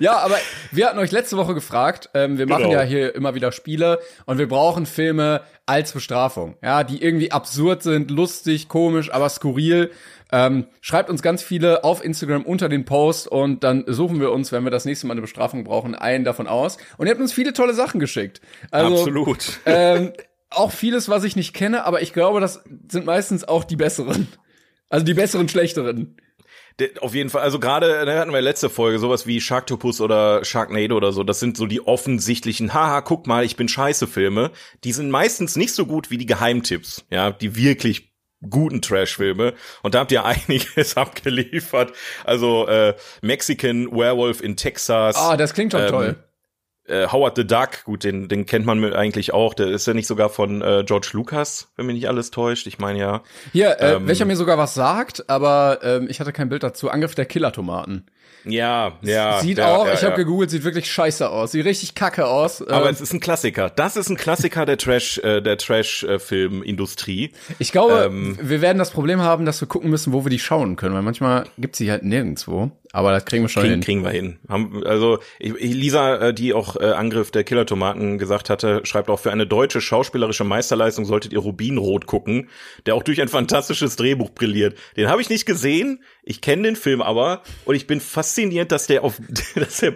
Ja, 0.00 0.18
aber 0.18 0.36
wir 0.70 0.86
hatten 0.86 0.98
euch 0.98 1.12
letzte 1.12 1.36
Woche 1.36 1.54
gefragt, 1.54 2.10
ähm, 2.14 2.38
wir 2.38 2.46
machen 2.46 2.64
Genau. 2.64 2.74
ja 2.74 2.82
hier 2.82 3.14
immer 3.14 3.34
wieder 3.34 3.52
Spiele 3.52 4.00
und 4.26 4.38
wir 4.38 4.48
brauchen 4.48 4.86
Filme 4.86 5.42
als 5.66 5.92
Bestrafung, 5.92 6.56
ja, 6.62 6.84
die 6.84 7.02
irgendwie 7.02 7.32
absurd 7.32 7.82
sind, 7.82 8.10
lustig, 8.10 8.68
komisch, 8.68 9.12
aber 9.12 9.28
skurril. 9.28 9.90
Ähm, 10.32 10.66
schreibt 10.80 11.10
uns 11.10 11.22
ganz 11.22 11.42
viele 11.42 11.84
auf 11.84 12.04
Instagram 12.04 12.42
unter 12.42 12.68
den 12.68 12.84
Post 12.84 13.28
und 13.28 13.62
dann 13.62 13.84
suchen 13.86 14.20
wir 14.20 14.32
uns, 14.32 14.50
wenn 14.52 14.64
wir 14.64 14.70
das 14.70 14.84
nächste 14.84 15.06
Mal 15.06 15.12
eine 15.12 15.20
Bestrafung 15.20 15.64
brauchen, 15.64 15.94
einen 15.94 16.24
davon 16.24 16.48
aus. 16.48 16.76
Und 16.96 17.06
ihr 17.06 17.12
habt 17.12 17.20
uns 17.20 17.32
viele 17.32 17.52
tolle 17.52 17.72
Sachen 17.74 18.00
geschickt. 18.00 18.40
Also, 18.70 18.96
Absolut. 18.98 19.60
Ähm, 19.64 20.12
auch 20.50 20.72
vieles, 20.72 21.08
was 21.08 21.24
ich 21.24 21.36
nicht 21.36 21.54
kenne, 21.54 21.84
aber 21.84 22.02
ich 22.02 22.12
glaube, 22.12 22.40
das 22.40 22.62
sind 22.88 23.06
meistens 23.06 23.44
auch 23.46 23.64
die 23.64 23.76
besseren. 23.76 24.28
Also 24.88 25.04
die 25.04 25.14
besseren, 25.14 25.48
schlechteren. 25.48 26.16
Der- 26.80 26.90
Auf 27.02 27.14
jeden 27.14 27.30
Fall, 27.30 27.42
also 27.42 27.60
gerade 27.60 28.04
hatten 28.18 28.32
wir 28.32 28.40
letzte 28.40 28.68
Folge 28.68 28.98
sowas 28.98 29.26
wie 29.26 29.40
Sharktopus 29.40 30.00
oder 30.00 30.44
Sharknado 30.44 30.96
oder 30.96 31.12
so. 31.12 31.22
Das 31.22 31.38
sind 31.40 31.56
so 31.56 31.66
die 31.66 31.80
offensichtlichen, 31.86 32.74
haha, 32.74 33.00
guck 33.00 33.26
mal, 33.28 33.44
ich 33.44 33.54
bin 33.56 33.68
scheiße 33.68 34.06
Filme. 34.08 34.50
Die 34.82 34.92
sind 34.92 35.10
meistens 35.10 35.54
nicht 35.56 35.72
so 35.74 35.86
gut 35.86 36.10
wie 36.10 36.18
die 36.18 36.26
Geheimtipps, 36.26 37.04
ja, 37.10 37.30
die 37.30 37.54
wirklich 37.56 38.12
guten 38.50 38.82
Trash-Filme. 38.82 39.54
Und 39.82 39.94
da 39.94 40.00
habt 40.00 40.10
ihr 40.12 40.24
einiges 40.48 40.96
abgeliefert. 40.96 41.92
Also 42.24 42.66
äh, 42.66 42.94
Mexican 43.22 43.90
Werewolf 43.92 44.42
in 44.42 44.56
Texas. 44.56 45.16
Ah, 45.16 45.36
das 45.36 45.54
klingt 45.54 45.72
schon 45.72 45.82
Ähm, 45.82 45.88
toll. 45.88 46.23
Äh, 46.86 47.06
Howard 47.08 47.36
the 47.36 47.46
Duck, 47.46 47.84
gut, 47.84 48.04
den, 48.04 48.28
den 48.28 48.46
kennt 48.46 48.66
man 48.66 48.92
eigentlich 48.92 49.32
auch. 49.32 49.54
Der 49.54 49.68
ist 49.68 49.86
ja 49.86 49.94
nicht 49.94 50.06
sogar 50.06 50.28
von 50.28 50.62
äh, 50.62 50.84
George 50.86 51.10
Lucas, 51.12 51.68
wenn 51.76 51.86
mich 51.86 51.94
nicht 51.94 52.08
alles 52.08 52.30
täuscht. 52.30 52.66
Ich 52.66 52.78
meine 52.78 52.98
ja. 52.98 53.22
Hier, 53.52 53.80
äh, 53.80 53.94
ähm, 53.94 54.06
welcher 54.06 54.24
mir 54.24 54.36
sogar 54.36 54.58
was 54.58 54.74
sagt, 54.74 55.28
aber 55.28 55.80
ähm, 55.82 56.06
ich 56.08 56.20
hatte 56.20 56.32
kein 56.32 56.48
Bild 56.48 56.62
dazu. 56.62 56.90
Angriff 56.90 57.14
der 57.14 57.26
Killertomaten. 57.26 58.06
Ja, 58.46 58.98
ja. 59.00 59.40
sieht 59.40 59.58
ja, 59.58 59.74
auch, 59.74 59.86
ja, 59.86 59.94
ich 59.94 60.00
habe 60.00 60.10
ja. 60.10 60.16
gegoogelt, 60.16 60.50
sieht 60.50 60.64
wirklich 60.64 60.90
scheiße 60.90 61.28
aus. 61.28 61.52
Sieht 61.52 61.64
richtig 61.64 61.94
kacke 61.94 62.26
aus. 62.26 62.60
Aber 62.60 62.88
Ähm, 62.88 62.92
es 62.92 63.00
ist 63.00 63.12
ein 63.12 63.20
Klassiker. 63.20 63.70
Das 63.70 63.96
ist 63.96 64.10
ein 64.10 64.16
Klassiker 64.16 64.66
der 64.66 64.76
Trash, 64.76 65.18
äh, 65.18 65.40
der 65.40 65.56
Trash-Filmindustrie. 65.56 67.32
ich 67.58 67.72
glaube, 67.72 68.04
ähm, 68.06 68.38
wir 68.40 68.60
werden 68.60 68.78
das 68.78 68.90
Problem 68.90 69.22
haben, 69.22 69.46
dass 69.46 69.60
wir 69.62 69.68
gucken 69.68 69.90
müssen, 69.90 70.12
wo 70.12 70.24
wir 70.24 70.30
die 70.30 70.38
schauen 70.38 70.76
können, 70.76 70.94
weil 70.94 71.02
manchmal 71.02 71.44
gibt's 71.56 71.78
sie 71.78 71.90
halt 71.90 72.04
nirgendwo. 72.04 72.70
Aber 72.96 73.10
das 73.10 73.24
kriegen 73.24 73.42
wir 73.42 73.48
schon 73.48 73.62
kriegen, 73.64 73.72
hin. 73.74 73.80
kriegen 73.82 74.04
wir 74.04 74.10
hin. 74.10 74.38
Haben, 74.48 74.84
also 74.86 75.18
ich, 75.40 75.52
ich- 75.56 75.74
Lisa, 75.74 76.28
äh, 76.28 76.32
die 76.32 76.54
auch 76.54 76.76
äh, 76.76 76.92
Angriff 76.92 77.32
der 77.32 77.42
Killertomaten 77.42 78.18
gesagt 78.18 78.50
hatte, 78.50 78.82
schreibt 78.84 79.10
auch 79.10 79.18
für 79.18 79.32
eine 79.32 79.48
deutsche 79.48 79.80
schauspielerische 79.80 80.44
Meisterleistung 80.44 81.04
solltet 81.04 81.32
ihr 81.32 81.40
Rubinrot 81.40 82.06
gucken, 82.06 82.48
der 82.86 82.94
auch 82.94 83.02
durch 83.02 83.20
ein 83.20 83.26
fantastisches 83.28 83.96
Drehbuch 83.96 84.30
brilliert. 84.30 84.78
Den 84.96 85.08
habe 85.08 85.20
ich 85.20 85.28
nicht 85.28 85.44
gesehen, 85.44 86.04
ich 86.22 86.40
kenne 86.40 86.62
den 86.62 86.76
Film 86.76 87.02
aber 87.02 87.42
und 87.64 87.74
ich 87.74 87.88
bin 87.88 88.00
fasziniert, 88.00 88.70
dass 88.70 88.86
der 88.86 89.02
auf, 89.02 89.20
dass 89.56 89.78
der 89.78 89.94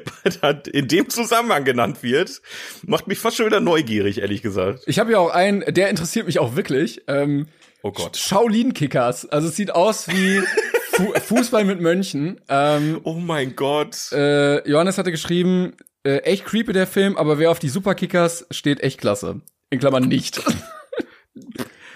in 0.72 0.88
dem 0.88 1.08
Zusammenhang 1.08 1.62
genannt 1.64 2.02
wird. 2.02 2.42
Macht 2.82 3.06
mich 3.06 3.20
fast 3.20 3.37
schon 3.37 3.46
wieder 3.46 3.61
neugierig, 3.61 4.20
ehrlich 4.20 4.42
gesagt. 4.42 4.82
Ich 4.87 4.98
habe 4.98 5.12
ja 5.12 5.18
auch 5.20 5.30
einen, 5.30 5.61
der 5.72 5.88
interessiert 5.88 6.26
mich 6.26 6.40
auch 6.40 6.56
wirklich. 6.56 7.02
Ähm, 7.06 7.46
Oh 7.80 7.92
Gott. 7.92 8.16
Shaolin 8.16 8.74
Kickers. 8.74 9.24
Also 9.28 9.46
es 9.46 9.54
sieht 9.54 9.70
aus 9.70 10.08
wie 10.08 10.42
Fu 10.98 11.12
Fußball 11.12 11.64
mit 11.64 11.80
Mönchen. 11.80 12.40
Ähm, 12.48 13.00
Oh 13.04 13.14
mein 13.14 13.54
Gott. 13.54 14.11
äh, 14.11 14.68
Johannes 14.68 14.98
hatte 14.98 15.12
geschrieben, 15.12 15.76
äh, 16.02 16.16
echt 16.18 16.44
creepy 16.44 16.72
der 16.72 16.88
Film, 16.88 17.16
aber 17.16 17.38
wer 17.38 17.52
auf 17.52 17.61
die 17.61 17.68
Superkickers 17.68 18.46
steht, 18.50 18.80
echt 18.80 19.00
klasse. 19.00 19.40
In 19.70 19.78
Klammern 19.78 20.08
nicht. 20.08 20.42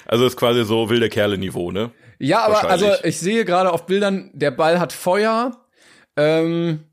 Also 0.07 0.27
ist 0.27 0.37
quasi 0.37 0.63
so 0.65 0.91
wilde 0.91 1.09
Kerle-Niveau, 1.09 1.73
ne? 1.73 1.91
ja, 2.19 2.45
aber 2.45 2.69
also 2.69 2.93
ich 3.03 3.19
sehe 3.19 3.47
gerade 3.47 3.73
auf 3.73 3.87
Bildern, 3.87 4.31
der 4.35 4.51
Ball 4.51 4.79
hat 4.79 4.93
Feuer. 4.93 5.65
Ähm, 6.19 6.85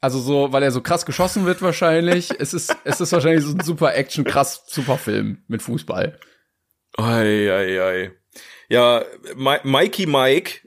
also 0.00 0.20
so, 0.20 0.52
weil 0.52 0.62
er 0.62 0.70
so 0.70 0.80
krass 0.80 1.04
geschossen 1.04 1.46
wird 1.46 1.62
wahrscheinlich. 1.62 2.30
es 2.38 2.54
ist, 2.54 2.76
es 2.84 3.00
ist 3.00 3.10
wahrscheinlich 3.10 3.44
so 3.44 3.52
ein 3.56 3.60
super 3.60 3.94
Action, 3.96 4.22
krass 4.24 4.62
super 4.68 4.98
Film 4.98 5.42
mit 5.48 5.62
Fußball. 5.62 6.16
Ei, 6.96 7.50
ei, 7.52 7.82
ei. 7.82 8.12
Ja, 8.68 9.02
Mi 9.34 9.56
Mikey 9.64 10.06
Mike, 10.06 10.60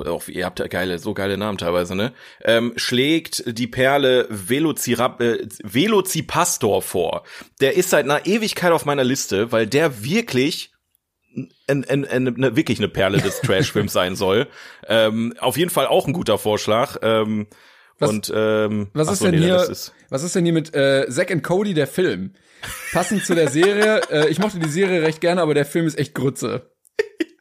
auch, 0.00 0.28
ihr 0.28 0.44
habt 0.44 0.58
ja 0.58 0.66
geile, 0.66 0.98
so 0.98 1.14
geile 1.14 1.36
Namen 1.38 1.58
teilweise, 1.58 1.94
ne? 1.94 2.12
Ähm, 2.42 2.72
schlägt 2.76 3.44
die 3.58 3.66
Perle 3.66 4.26
Velocirap 4.30 5.20
äh, 5.20 5.46
Velocipastor 5.62 6.82
vor. 6.82 7.24
Der 7.60 7.76
ist 7.76 7.90
seit 7.90 8.04
einer 8.04 8.26
Ewigkeit 8.26 8.72
auf 8.72 8.84
meiner 8.84 9.04
Liste, 9.04 9.52
weil 9.52 9.66
der 9.66 10.04
wirklich 10.04 10.72
ein, 11.34 11.84
ein, 11.88 12.04
ein, 12.04 12.28
eine, 12.28 12.56
wirklich 12.56 12.78
eine 12.78 12.88
Perle 12.88 13.18
des 13.20 13.40
Trash-Films 13.42 13.92
sein 13.92 14.16
soll. 14.16 14.48
Ähm, 14.86 15.34
auf 15.38 15.56
jeden 15.56 15.70
Fall 15.70 15.86
auch 15.86 16.06
ein 16.06 16.12
guter 16.12 16.38
Vorschlag. 16.38 16.96
Ähm, 17.02 17.46
Was- 17.98 18.10
und 18.10 18.32
ähm, 18.34 18.88
Was 18.92 19.10
ist 19.10 19.18
so, 19.20 19.24
denn 19.26 19.36
nee, 19.36 19.46
hier? 19.46 19.62
ist- 19.68 19.94
was 20.10 20.22
ist 20.22 20.34
denn 20.34 20.44
hier 20.44 20.52
mit 20.52 20.74
äh, 20.74 21.06
Zack 21.08 21.30
and 21.30 21.42
Cody 21.42 21.72
der 21.72 21.86
Film? 21.86 22.34
Passend 22.92 23.24
zu 23.24 23.34
der 23.34 23.48
Serie. 23.48 24.02
Äh, 24.10 24.28
ich 24.28 24.38
mochte 24.38 24.58
die 24.58 24.68
Serie 24.68 25.00
recht 25.02 25.20
gerne, 25.22 25.40
aber 25.40 25.54
der 25.54 25.64
Film 25.64 25.86
ist 25.86 25.98
echt 25.98 26.14
Grütze. 26.14 26.70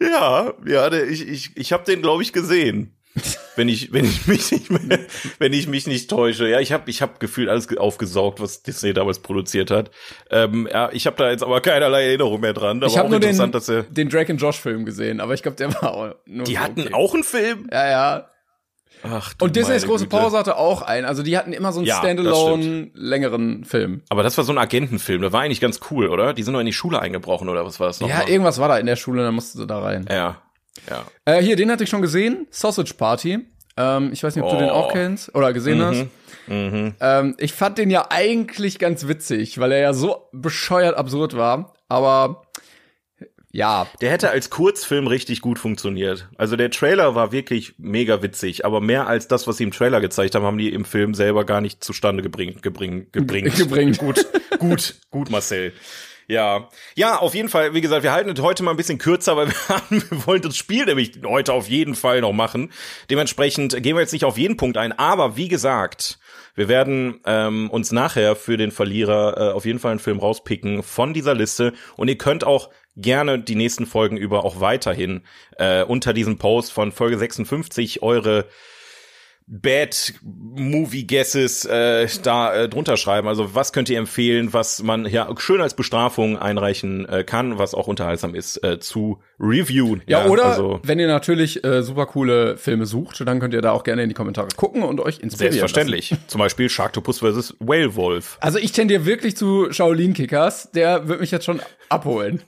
Ja, 0.00 0.52
ja, 0.66 0.92
ich, 0.92 1.26
ich, 1.28 1.50
ich 1.56 1.72
habe 1.72 1.84
den, 1.84 2.02
glaube 2.02 2.22
ich, 2.22 2.32
gesehen. 2.32 2.94
wenn 3.56 3.68
ich, 3.68 3.92
wenn 3.92 4.04
ich 4.04 4.26
mich 4.28 4.52
nicht, 4.52 4.70
mehr, 4.70 5.00
wenn 5.38 5.52
ich 5.52 5.66
mich 5.66 5.86
nicht 5.88 6.08
täusche. 6.08 6.48
Ja, 6.48 6.60
ich 6.60 6.72
habe, 6.72 6.88
ich 6.88 7.02
habe 7.02 7.14
gefühlt 7.18 7.48
alles 7.48 7.66
ge- 7.66 7.78
aufgesaugt, 7.78 8.40
was 8.40 8.62
Disney 8.62 8.92
damals 8.92 9.18
produziert 9.18 9.70
hat. 9.72 9.90
Ähm, 10.30 10.68
ja, 10.70 10.90
ich 10.92 11.06
habe 11.06 11.16
da 11.16 11.30
jetzt 11.30 11.42
aber 11.42 11.60
keinerlei 11.60 12.06
Erinnerung 12.06 12.40
mehr 12.40 12.52
dran. 12.52 12.76
Aber 12.78 12.86
ich 12.86 12.96
habe 12.96 13.08
nur 13.08 13.18
den, 13.18 13.36
er. 13.40 13.82
den 13.84 14.08
Drake 14.08 14.30
and 14.32 14.40
Josh 14.40 14.60
Film 14.60 14.84
gesehen, 14.84 15.20
aber 15.20 15.34
ich 15.34 15.42
glaube, 15.42 15.56
der 15.56 15.74
war 15.74 15.94
auch 15.94 16.14
nur 16.26 16.44
Die 16.44 16.54
so 16.54 16.60
hatten 16.60 16.82
okay. 16.82 16.94
auch 16.94 17.14
einen 17.14 17.24
Film. 17.24 17.68
Ja, 17.72 17.88
ja. 17.90 18.30
Ach, 19.02 19.32
du 19.34 19.44
Und 19.44 19.56
Disneys 19.56 19.86
große 19.86 20.04
Güte. 20.06 20.16
Pause 20.16 20.38
hatte 20.38 20.56
auch 20.56 20.82
einen. 20.82 21.06
Also 21.06 21.22
die 21.22 21.36
hatten 21.38 21.52
immer 21.52 21.72
so 21.72 21.80
einen 21.80 21.86
Ja, 21.86 21.98
Standalone 21.98 22.90
längeren 22.94 23.64
Film. 23.64 24.02
Aber 24.08 24.22
das 24.22 24.36
war 24.36 24.44
so 24.44 24.52
ein 24.52 24.58
Agentenfilm. 24.58 25.20
Der 25.22 25.32
war 25.32 25.42
eigentlich 25.42 25.60
ganz 25.60 25.80
cool, 25.90 26.08
oder? 26.08 26.34
Die 26.34 26.42
sind 26.42 26.52
noch 26.52 26.60
in 26.60 26.66
die 26.66 26.72
Schule 26.72 27.00
eingebrochen 27.00 27.48
oder 27.48 27.64
was 27.64 27.78
war 27.80 27.86
das 27.86 28.00
noch? 28.00 28.08
Ja, 28.08 28.26
irgendwas 28.26 28.58
war 28.58 28.68
da 28.68 28.78
in 28.78 28.86
der 28.86 28.96
Schule, 28.96 29.22
dann 29.22 29.34
musste 29.34 29.58
sie 29.58 29.66
da 29.66 29.78
rein. 29.80 30.06
ja, 30.10 30.36
ja. 30.88 31.04
Äh, 31.24 31.42
hier, 31.42 31.56
den 31.56 31.70
hatte 31.70 31.84
ich 31.84 31.90
schon 31.90 32.02
gesehen. 32.02 32.46
Sausage 32.50 32.94
Party. 32.94 33.38
Ähm, 33.76 34.10
ich 34.12 34.22
weiß 34.22 34.34
nicht, 34.36 34.44
ob 34.44 34.50
du 34.50 34.56
Oh. 34.56 34.60
den 34.60 34.70
auch 34.70 34.92
kennst 34.92 35.34
oder 35.34 35.52
gesehen 35.52 35.82
hast. 35.82 36.06
Mhm. 36.48 36.94
Ähm, 37.00 37.34
ich 37.38 37.52
fand 37.52 37.78
den 37.78 37.90
ja 37.90 38.06
eigentlich 38.10 38.78
ganz 38.78 39.06
witzig, 39.06 39.58
weil 39.58 39.70
er 39.72 39.78
ja 39.80 39.92
so 39.92 40.28
bescheuert 40.32 40.96
absurd 40.96 41.36
war. 41.36 41.74
Aber 41.88 42.42
ja, 43.58 43.88
Der 44.00 44.12
hätte 44.12 44.30
als 44.30 44.50
Kurzfilm 44.50 45.08
richtig 45.08 45.40
gut 45.40 45.58
funktioniert. 45.58 46.28
Also 46.38 46.54
der 46.54 46.70
Trailer 46.70 47.16
war 47.16 47.32
wirklich 47.32 47.74
mega 47.76 48.22
witzig, 48.22 48.64
aber 48.64 48.80
mehr 48.80 49.08
als 49.08 49.26
das, 49.26 49.48
was 49.48 49.56
sie 49.56 49.64
im 49.64 49.72
Trailer 49.72 50.00
gezeigt 50.00 50.36
haben, 50.36 50.44
haben 50.44 50.58
die 50.58 50.72
im 50.72 50.84
Film 50.84 51.12
selber 51.12 51.44
gar 51.44 51.60
nicht 51.60 51.82
zustande 51.82 52.22
gebringt. 52.22 52.62
gebring, 52.62 53.08
gebringt. 53.10 53.56
Gebringt. 53.58 53.98
Gut, 53.98 54.26
gut, 54.60 54.94
gut, 55.10 55.30
Marcel. 55.30 55.72
Ja, 56.28 56.68
ja, 56.94 57.16
auf 57.18 57.34
jeden 57.34 57.48
Fall. 57.48 57.74
Wie 57.74 57.80
gesagt, 57.80 58.04
wir 58.04 58.12
halten 58.12 58.30
es 58.30 58.40
heute 58.40 58.62
mal 58.62 58.70
ein 58.70 58.76
bisschen 58.76 58.98
kürzer, 58.98 59.36
weil 59.36 59.48
wir, 59.48 59.68
haben, 59.68 60.04
wir 60.08 60.26
wollen 60.26 60.42
das 60.42 60.56
Spiel 60.56 60.84
nämlich 60.84 61.18
heute 61.26 61.52
auf 61.52 61.68
jeden 61.68 61.96
Fall 61.96 62.20
noch 62.20 62.32
machen. 62.32 62.70
Dementsprechend 63.10 63.82
gehen 63.82 63.96
wir 63.96 64.02
jetzt 64.02 64.12
nicht 64.12 64.24
auf 64.24 64.38
jeden 64.38 64.56
Punkt 64.56 64.76
ein, 64.76 64.92
aber 64.92 65.36
wie 65.36 65.48
gesagt, 65.48 66.20
wir 66.54 66.68
werden 66.68 67.20
ähm, 67.24 67.70
uns 67.70 67.90
nachher 67.90 68.36
für 68.36 68.56
den 68.56 68.70
Verlierer 68.70 69.36
äh, 69.36 69.52
auf 69.52 69.64
jeden 69.64 69.78
Fall 69.78 69.92
einen 69.92 70.00
Film 70.00 70.18
rauspicken 70.18 70.82
von 70.82 71.14
dieser 71.14 71.34
Liste 71.34 71.72
und 71.96 72.08
ihr 72.08 72.18
könnt 72.18 72.44
auch 72.44 72.70
gerne 72.98 73.38
die 73.38 73.54
nächsten 73.54 73.86
Folgen 73.86 74.16
über 74.16 74.44
auch 74.44 74.60
weiterhin 74.60 75.22
äh, 75.56 75.82
unter 75.82 76.12
diesem 76.12 76.38
Post 76.38 76.72
von 76.72 76.92
Folge 76.92 77.18
56 77.18 78.02
eure 78.02 78.46
Bad 79.50 80.12
Movie 80.22 81.06
Guesses 81.06 81.64
äh, 81.64 82.06
da 82.22 82.54
äh, 82.54 82.68
drunter 82.68 82.98
schreiben. 82.98 83.28
Also 83.28 83.54
was 83.54 83.72
könnt 83.72 83.88
ihr 83.88 83.98
empfehlen, 83.98 84.52
was 84.52 84.82
man 84.82 85.06
ja 85.06 85.26
schön 85.38 85.62
als 85.62 85.74
Bestrafung 85.74 86.38
einreichen 86.38 87.08
äh, 87.08 87.24
kann, 87.24 87.58
was 87.58 87.74
auch 87.74 87.86
unterhaltsam 87.86 88.34
ist 88.34 88.62
äh, 88.62 88.78
zu 88.78 89.22
reviewen. 89.40 90.02
Ja, 90.06 90.26
oder 90.26 90.44
also 90.44 90.80
wenn 90.82 90.98
ihr 90.98 91.06
natürlich 91.06 91.64
äh, 91.64 91.82
super 91.82 92.04
coole 92.04 92.58
Filme 92.58 92.84
sucht, 92.84 93.26
dann 93.26 93.40
könnt 93.40 93.54
ihr 93.54 93.62
da 93.62 93.72
auch 93.72 93.84
gerne 93.84 94.02
in 94.02 94.10
die 94.10 94.14
Kommentare 94.14 94.48
gucken 94.54 94.82
und 94.82 95.00
euch 95.00 95.20
inspirieren. 95.20 95.54
selbstverständlich. 95.54 96.14
Zum 96.26 96.40
Beispiel 96.40 96.68
Sharktopus 96.68 97.20
vs. 97.20 97.56
Whale 97.58 97.96
Wolf. 97.96 98.34
Lassen. 98.34 98.42
Also 98.42 98.58
ich 98.58 98.72
tendiere 98.72 99.06
wirklich 99.06 99.34
zu 99.34 99.72
Shaolin 99.72 100.12
Kickers, 100.12 100.72
der 100.72 101.08
wird 101.08 101.20
mich 101.20 101.30
jetzt 101.30 101.46
schon 101.46 101.62
abholen. 101.88 102.42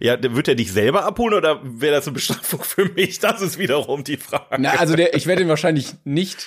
Ja, 0.00 0.16
wird 0.20 0.48
er 0.48 0.54
dich 0.54 0.72
selber 0.72 1.04
abholen 1.04 1.34
oder 1.34 1.60
wäre 1.62 1.94
das 1.94 2.06
eine 2.06 2.14
Bestrafung 2.14 2.62
für 2.62 2.86
mich? 2.86 3.18
Das 3.18 3.40
ist 3.40 3.58
wiederum 3.58 4.04
die 4.04 4.16
Frage. 4.16 4.56
Na, 4.58 4.72
also 4.72 4.96
der, 4.96 5.14
ich 5.14 5.26
werde 5.26 5.42
ihn 5.42 5.48
wahrscheinlich 5.48 5.94
nicht. 6.04 6.46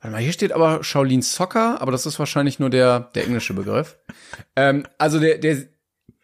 Warte 0.00 0.12
mal, 0.12 0.22
hier 0.22 0.32
steht 0.32 0.52
aber 0.52 0.82
Shaolin 0.82 1.22
Soccer, 1.22 1.80
aber 1.80 1.92
das 1.92 2.06
ist 2.06 2.18
wahrscheinlich 2.18 2.58
nur 2.58 2.70
der, 2.70 3.10
der 3.14 3.24
englische 3.24 3.52
Begriff. 3.52 3.98
Ähm, 4.56 4.86
also 4.98 5.20
der, 5.20 5.38
der, 5.38 5.52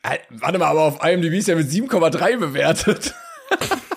äh, 0.02 0.18
warte 0.30 0.58
mal, 0.58 0.66
aber 0.66 0.82
auf 0.82 1.04
IMDb 1.04 1.34
ist 1.34 1.48
er 1.48 1.56
mit 1.56 1.68
7,3 1.68 2.38
bewertet. 2.38 3.14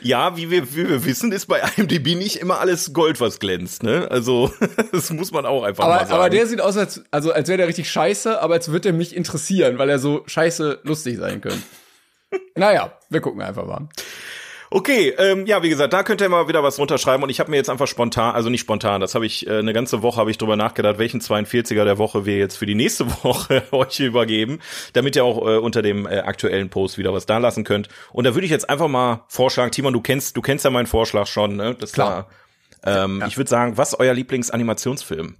Ja, 0.00 0.36
wie 0.36 0.50
wir, 0.50 0.74
wie 0.74 0.88
wir 0.88 1.04
wissen, 1.04 1.32
ist 1.32 1.46
bei 1.46 1.62
IMDb 1.76 2.16
nicht 2.16 2.36
immer 2.36 2.58
alles 2.60 2.92
Gold, 2.92 3.20
was 3.20 3.38
glänzt, 3.38 3.82
ne? 3.82 4.08
Also, 4.10 4.52
das 4.92 5.10
muss 5.10 5.30
man 5.32 5.46
auch 5.46 5.62
einfach 5.62 5.84
mal 5.84 5.90
Aber, 5.92 6.00
sagen. 6.00 6.12
aber 6.12 6.30
der 6.30 6.46
sieht 6.46 6.60
aus, 6.60 6.76
als, 6.76 7.02
also 7.10 7.32
als 7.32 7.48
wäre 7.48 7.58
der 7.58 7.68
richtig 7.68 7.90
scheiße, 7.90 8.40
aber 8.40 8.54
als 8.54 8.68
würde 8.70 8.90
er 8.90 8.92
mich 8.94 9.14
interessieren, 9.14 9.78
weil 9.78 9.88
er 9.90 9.98
so 9.98 10.22
scheiße 10.26 10.80
lustig 10.82 11.18
sein 11.18 11.40
könnte. 11.40 11.62
naja, 12.56 12.98
wir 13.10 13.20
gucken 13.20 13.42
einfach 13.42 13.66
mal. 13.66 13.88
Okay, 14.74 15.12
ähm, 15.18 15.44
ja, 15.44 15.62
wie 15.62 15.68
gesagt, 15.68 15.92
da 15.92 16.02
könnt 16.02 16.22
ihr 16.22 16.30
mal 16.30 16.48
wieder 16.48 16.62
was 16.62 16.78
runterschreiben 16.78 17.22
und 17.22 17.28
ich 17.28 17.40
habe 17.40 17.50
mir 17.50 17.58
jetzt 17.58 17.68
einfach 17.68 17.86
spontan, 17.86 18.34
also 18.34 18.48
nicht 18.48 18.62
spontan, 18.62 19.02
das 19.02 19.14
habe 19.14 19.26
ich 19.26 19.46
äh, 19.46 19.58
eine 19.58 19.74
ganze 19.74 20.00
Woche 20.00 20.18
habe 20.18 20.30
ich 20.30 20.38
drüber 20.38 20.56
nachgedacht, 20.56 20.96
welchen 20.96 21.20
42er 21.20 21.84
der 21.84 21.98
Woche 21.98 22.24
wir 22.24 22.38
jetzt 22.38 22.56
für 22.56 22.64
die 22.64 22.74
nächste 22.74 23.06
Woche 23.22 23.64
euch 23.70 24.00
übergeben, 24.00 24.60
damit 24.94 25.14
ihr 25.14 25.24
auch 25.24 25.46
äh, 25.46 25.58
unter 25.58 25.82
dem 25.82 26.06
äh, 26.06 26.20
aktuellen 26.20 26.70
Post 26.70 26.96
wieder 26.96 27.12
was 27.12 27.26
da 27.26 27.36
lassen 27.36 27.64
könnt. 27.64 27.90
Und 28.12 28.24
da 28.24 28.34
würde 28.34 28.46
ich 28.46 28.50
jetzt 28.50 28.70
einfach 28.70 28.88
mal 28.88 29.24
vorschlagen, 29.28 29.72
Timon, 29.72 29.92
du 29.92 30.00
kennst, 30.00 30.38
du 30.38 30.40
kennst 30.40 30.64
ja 30.64 30.70
meinen 30.70 30.86
Vorschlag 30.86 31.26
schon, 31.26 31.56
ne? 31.56 31.76
Das 31.78 31.92
Klar. 31.92 32.28
War, 32.82 33.04
ähm, 33.04 33.22
Ich 33.28 33.36
würde 33.36 33.50
sagen, 33.50 33.76
was 33.76 33.98
euer 34.00 34.14
Lieblingsanimationsfilm? 34.14 35.36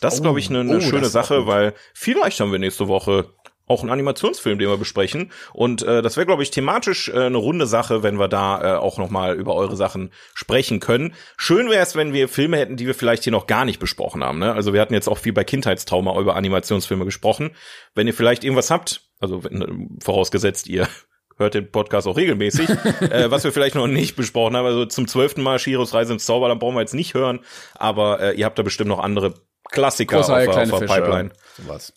Das 0.00 0.14
ist, 0.14 0.22
glaube 0.22 0.38
ich, 0.38 0.48
eine 0.50 0.60
oh, 0.60 0.62
ne 0.62 0.74
das 0.74 0.84
schöne 0.84 1.08
Sache, 1.08 1.46
weil 1.46 1.74
vielleicht 1.94 2.38
haben 2.38 2.52
wir 2.52 2.60
nächste 2.60 2.86
Woche 2.86 3.30
auch 3.68 3.82
einen 3.82 3.90
Animationsfilm, 3.90 4.58
den 4.58 4.68
wir 4.68 4.76
besprechen. 4.76 5.30
Und 5.52 5.82
äh, 5.82 6.02
das 6.02 6.16
wäre, 6.16 6.26
glaube 6.26 6.42
ich, 6.42 6.50
thematisch 6.50 7.08
äh, 7.08 7.26
eine 7.26 7.36
runde 7.36 7.66
Sache, 7.66 8.02
wenn 8.02 8.18
wir 8.18 8.28
da 8.28 8.76
äh, 8.76 8.78
auch 8.78 8.98
noch 8.98 9.10
mal 9.10 9.36
über 9.36 9.54
eure 9.54 9.76
Sachen 9.76 10.10
sprechen 10.34 10.80
können. 10.80 11.14
Schön 11.36 11.70
wäre 11.70 11.82
es, 11.82 11.94
wenn 11.94 12.12
wir 12.12 12.28
Filme 12.28 12.56
hätten, 12.56 12.76
die 12.76 12.86
wir 12.86 12.94
vielleicht 12.94 13.24
hier 13.24 13.32
noch 13.32 13.46
gar 13.46 13.64
nicht 13.64 13.78
besprochen 13.78 14.24
haben. 14.24 14.38
Ne? 14.38 14.52
Also 14.52 14.72
wir 14.72 14.80
hatten 14.80 14.94
jetzt 14.94 15.08
auch 15.08 15.18
viel 15.18 15.32
bei 15.32 15.44
Kindheitstrauma 15.44 16.18
über 16.18 16.36
Animationsfilme 16.36 17.04
gesprochen. 17.04 17.50
Wenn 17.94 18.06
ihr 18.06 18.14
vielleicht 18.14 18.44
irgendwas 18.44 18.70
habt, 18.70 19.02
also 19.20 19.44
wenn, 19.44 19.62
äh, 19.62 20.02
vorausgesetzt 20.02 20.66
ihr 20.68 20.88
hört 21.36 21.54
den 21.54 21.70
Podcast 21.70 22.08
auch 22.08 22.16
regelmäßig, 22.16 22.68
äh, 23.00 23.30
was 23.30 23.44
wir 23.44 23.52
vielleicht 23.52 23.76
noch 23.76 23.86
nicht 23.86 24.16
besprochen 24.16 24.56
haben. 24.56 24.66
Also 24.66 24.86
zum 24.86 25.06
zwölften 25.06 25.42
Mal 25.42 25.58
Shiros 25.58 25.94
Reise 25.94 26.12
ins 26.12 26.26
Zauberland 26.26 26.60
brauchen 26.60 26.74
wir 26.74 26.80
jetzt 26.80 26.94
nicht 26.94 27.14
hören, 27.14 27.40
aber 27.74 28.20
äh, 28.20 28.32
ihr 28.34 28.44
habt 28.44 28.58
da 28.58 28.62
bestimmt 28.62 28.88
noch 28.88 28.98
andere 28.98 29.34
Klassiker 29.70 30.16
Große 30.16 30.32
auf, 30.34 30.72
auf 30.72 30.80
der. 30.80 30.86
Pipeline. 30.86 31.30
Sowas. 31.56 31.92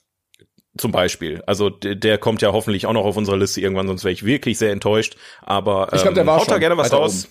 Zum 0.78 0.92
Beispiel. 0.92 1.44
Also 1.46 1.70
der, 1.70 1.96
der 1.96 2.18
kommt 2.18 2.42
ja 2.42 2.54
hoffentlich 2.54 2.86
auch 2.86 2.94
noch 2.94 3.04
auf 3.04 3.18
unserer 3.18 3.38
Liste 3.38 3.60
irgendwann, 3.60 3.88
sonst 3.88 4.04
wäre 4.04 4.14
ich 4.14 4.26
wirklich 4.26 4.58
sehr 4.58 4.72
enttäuscht. 4.72 5.18
Aber 5.42 5.90
ähm, 5.92 5.96
Ich 5.98 6.02
glaub, 6.04 6.16
der 6.16 6.26
war 6.26 6.38
haut 6.40 6.48
da 6.48 6.54
schon 6.54 6.60
gerne 6.62 6.78
was 6.78 6.94
raus. 6.94 7.28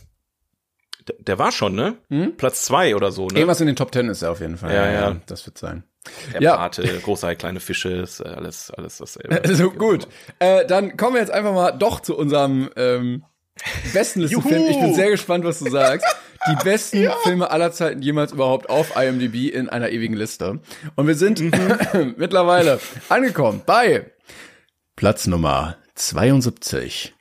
Der, 1.09 1.17
der 1.19 1.39
war 1.39 1.51
schon, 1.51 1.75
ne? 1.75 1.97
Hm? 2.11 2.37
Platz 2.37 2.67
zwei 2.67 2.95
oder 2.95 3.11
so, 3.11 3.29
ne? 3.29 3.39
Irgendwas 3.39 3.61
in 3.61 3.67
den 3.67 3.77
Top 3.77 3.93
Ten 3.93 4.09
ist 4.09 4.21
er 4.21 4.31
auf 4.31 4.41
jeden 4.41 4.59
Fall. 4.59 4.75
Ja, 4.75 4.93
ja. 4.93 5.17
Das 5.27 5.47
wird 5.47 5.57
sein. 5.57 5.85
Der 6.33 6.43
ja. 6.43 6.57
Pate, 6.57 6.83
große 7.01 7.37
kleine 7.37 7.61
Fische, 7.61 7.91
ist 7.91 8.21
äh, 8.21 8.29
alles, 8.29 8.71
alles 8.71 8.99
dasselbe. 8.99 9.43
Also 9.45 9.71
gut. 9.71 10.07
Äh, 10.39 10.67
dann 10.67 10.97
kommen 10.97 11.15
wir 11.15 11.21
jetzt 11.21 11.33
einfach 11.33 11.53
mal 11.53 11.73
doch 11.73 12.01
zu 12.01 12.17
unserem 12.17 12.71
ähm, 12.77 13.25
besten. 13.93 14.23
Juhu! 14.23 14.49
Ich 14.69 14.79
bin 14.81 14.95
sehr 14.95 15.11
gespannt, 15.11 15.45
was 15.45 15.59
du 15.59 15.71
sagst. 15.71 16.07
Die 16.49 16.57
besten 16.65 17.09
Filme 17.25 17.51
aller 17.51 17.73
Zeiten 17.73 18.01
jemals 18.03 18.33
überhaupt 18.33 18.69
auf 18.71 18.97
IMDb 18.97 19.53
in 19.55 19.69
einer 19.69 19.91
ewigen 19.91 20.15
Liste. 20.15 20.61
Und 20.97 21.07
wir 21.07 21.15
sind 21.15 21.41
Mhm. 21.41 22.15
mittlerweile 22.17 22.81
angekommen 23.09 23.63
bei 23.67 24.11
Platz 24.97 25.27
Nummer 25.27 25.77
72. 25.95 27.15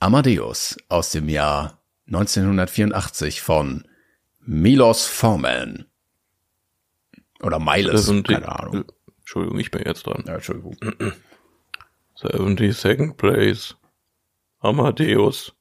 Amadeus 0.00 0.76
aus 0.88 1.10
dem 1.10 1.28
Jahr 1.28 1.80
1984 2.08 3.40
von 3.42 3.84
Milos 4.40 5.06
Forman. 5.06 5.86
Oder 7.40 7.58
Miles, 7.58 8.06
sind 8.06 8.28
die- 8.28 8.34
keine 8.34 8.48
Ahnung. 8.48 8.84
Entschuldigung, 9.20 9.58
ich 9.58 9.70
bin 9.70 9.82
jetzt 9.86 10.06
dran. 10.06 10.24
Ja, 10.26 10.34
Entschuldigung. 10.34 10.76
72nd 12.20 13.14
place. 13.16 13.76
Amadeus 14.60 15.53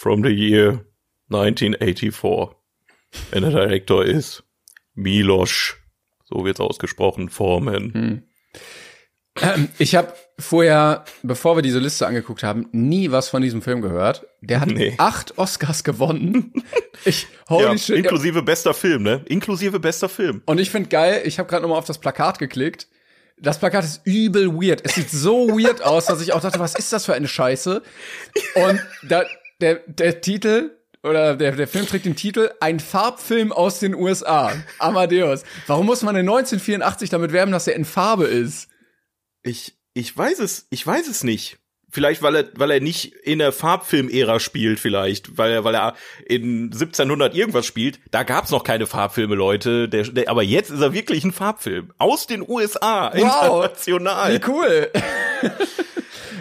from 0.00 0.22
the 0.22 0.30
year 0.30 0.82
1984. 1.28 2.56
And 3.32 3.42
der 3.42 3.50
Director 3.50 4.02
ist 4.02 4.42
Milos. 4.94 5.74
So 6.24 6.42
wird's 6.44 6.60
ausgesprochen, 6.60 7.28
Forman. 7.28 8.24
Ich 9.78 9.94
habe 9.94 10.12
vorher, 10.38 11.04
bevor 11.22 11.56
wir 11.56 11.62
diese 11.62 11.78
Liste 11.78 12.06
angeguckt 12.06 12.42
haben, 12.42 12.68
nie 12.72 13.10
was 13.10 13.28
von 13.30 13.40
diesem 13.40 13.62
Film 13.62 13.80
gehört. 13.80 14.26
Der 14.42 14.60
hat 14.60 14.68
Nee. 14.68 14.94
acht 14.98 15.38
Oscars 15.38 15.84
gewonnen. 15.84 16.52
Ich, 17.06 17.26
holy 17.48 17.64
Ja, 17.64 17.78
shit. 17.78 17.96
inklusive 17.96 18.42
bester 18.42 18.74
Film, 18.74 19.02
ne? 19.04 19.24
Inklusive 19.28 19.80
bester 19.80 20.10
Film. 20.10 20.42
Und 20.44 20.58
ich 20.60 20.68
finde 20.68 20.90
geil, 20.90 21.22
ich 21.24 21.38
habe 21.38 21.48
gerade 21.48 21.62
nochmal 21.62 21.78
auf 21.78 21.86
das 21.86 21.96
Plakat 21.98 22.38
geklickt. 22.38 22.88
Das 23.38 23.58
Plakat 23.58 23.84
ist 23.84 24.02
übel 24.04 24.48
weird. 24.52 24.82
Es 24.84 24.96
sieht 24.96 25.08
so 25.10 25.48
weird 25.48 25.80
aus, 25.82 26.04
dass 26.06 26.20
ich 26.20 26.34
auch 26.34 26.42
dachte, 26.42 26.58
was 26.60 26.74
ist 26.74 26.92
das 26.92 27.06
für 27.06 27.14
eine 27.14 27.28
Scheiße? 27.28 27.82
Und 28.56 28.80
da, 29.04 29.22
der, 29.60 29.76
der 29.86 30.20
Titel 30.20 30.70
oder 31.02 31.36
der, 31.36 31.52
der 31.52 31.68
Film 31.68 31.86
trägt 31.86 32.04
den 32.04 32.16
Titel 32.16 32.50
Ein 32.60 32.78
Farbfilm 32.80 33.52
aus 33.52 33.78
den 33.78 33.94
USA. 33.94 34.52
Amadeus. 34.78 35.44
Warum 35.66 35.86
muss 35.86 36.02
man 36.02 36.14
in 36.16 36.28
1984 36.28 37.08
damit 37.10 37.32
werben, 37.32 37.52
dass 37.52 37.66
er 37.66 37.74
in 37.76 37.84
Farbe 37.86 38.24
ist? 38.24 38.68
Ich, 39.42 39.74
ich 39.94 40.14
weiß 40.16 40.38
es, 40.40 40.66
ich 40.70 40.86
weiß 40.86 41.08
es 41.08 41.24
nicht. 41.24 41.56
vielleicht 41.90 42.22
weil 42.22 42.36
er 42.36 42.44
weil 42.54 42.70
er 42.70 42.80
nicht 42.80 43.14
in 43.24 43.38
der 43.38 43.50
Farbfilm-Ära 43.52 44.38
spielt 44.40 44.78
vielleicht, 44.78 45.38
weil 45.38 45.50
er 45.50 45.64
weil 45.64 45.74
er 45.74 45.94
in 46.26 46.64
1700 46.64 47.34
irgendwas 47.34 47.64
spielt. 47.66 47.98
Da 48.10 48.22
gab's 48.22 48.50
noch 48.50 48.62
keine 48.62 48.86
Farbfilme, 48.86 49.34
Leute. 49.34 49.88
Der, 49.88 50.02
der, 50.04 50.28
aber 50.28 50.42
jetzt 50.42 50.68
ist 50.70 50.80
er 50.82 50.92
wirklich 50.92 51.24
ein 51.24 51.32
Farbfilm 51.32 51.92
aus 51.96 52.26
den 52.26 52.46
USA, 52.46 53.10
Wow. 53.14 53.64
international. 53.64 54.34
Wie 54.34 54.48
cool. 54.50 54.90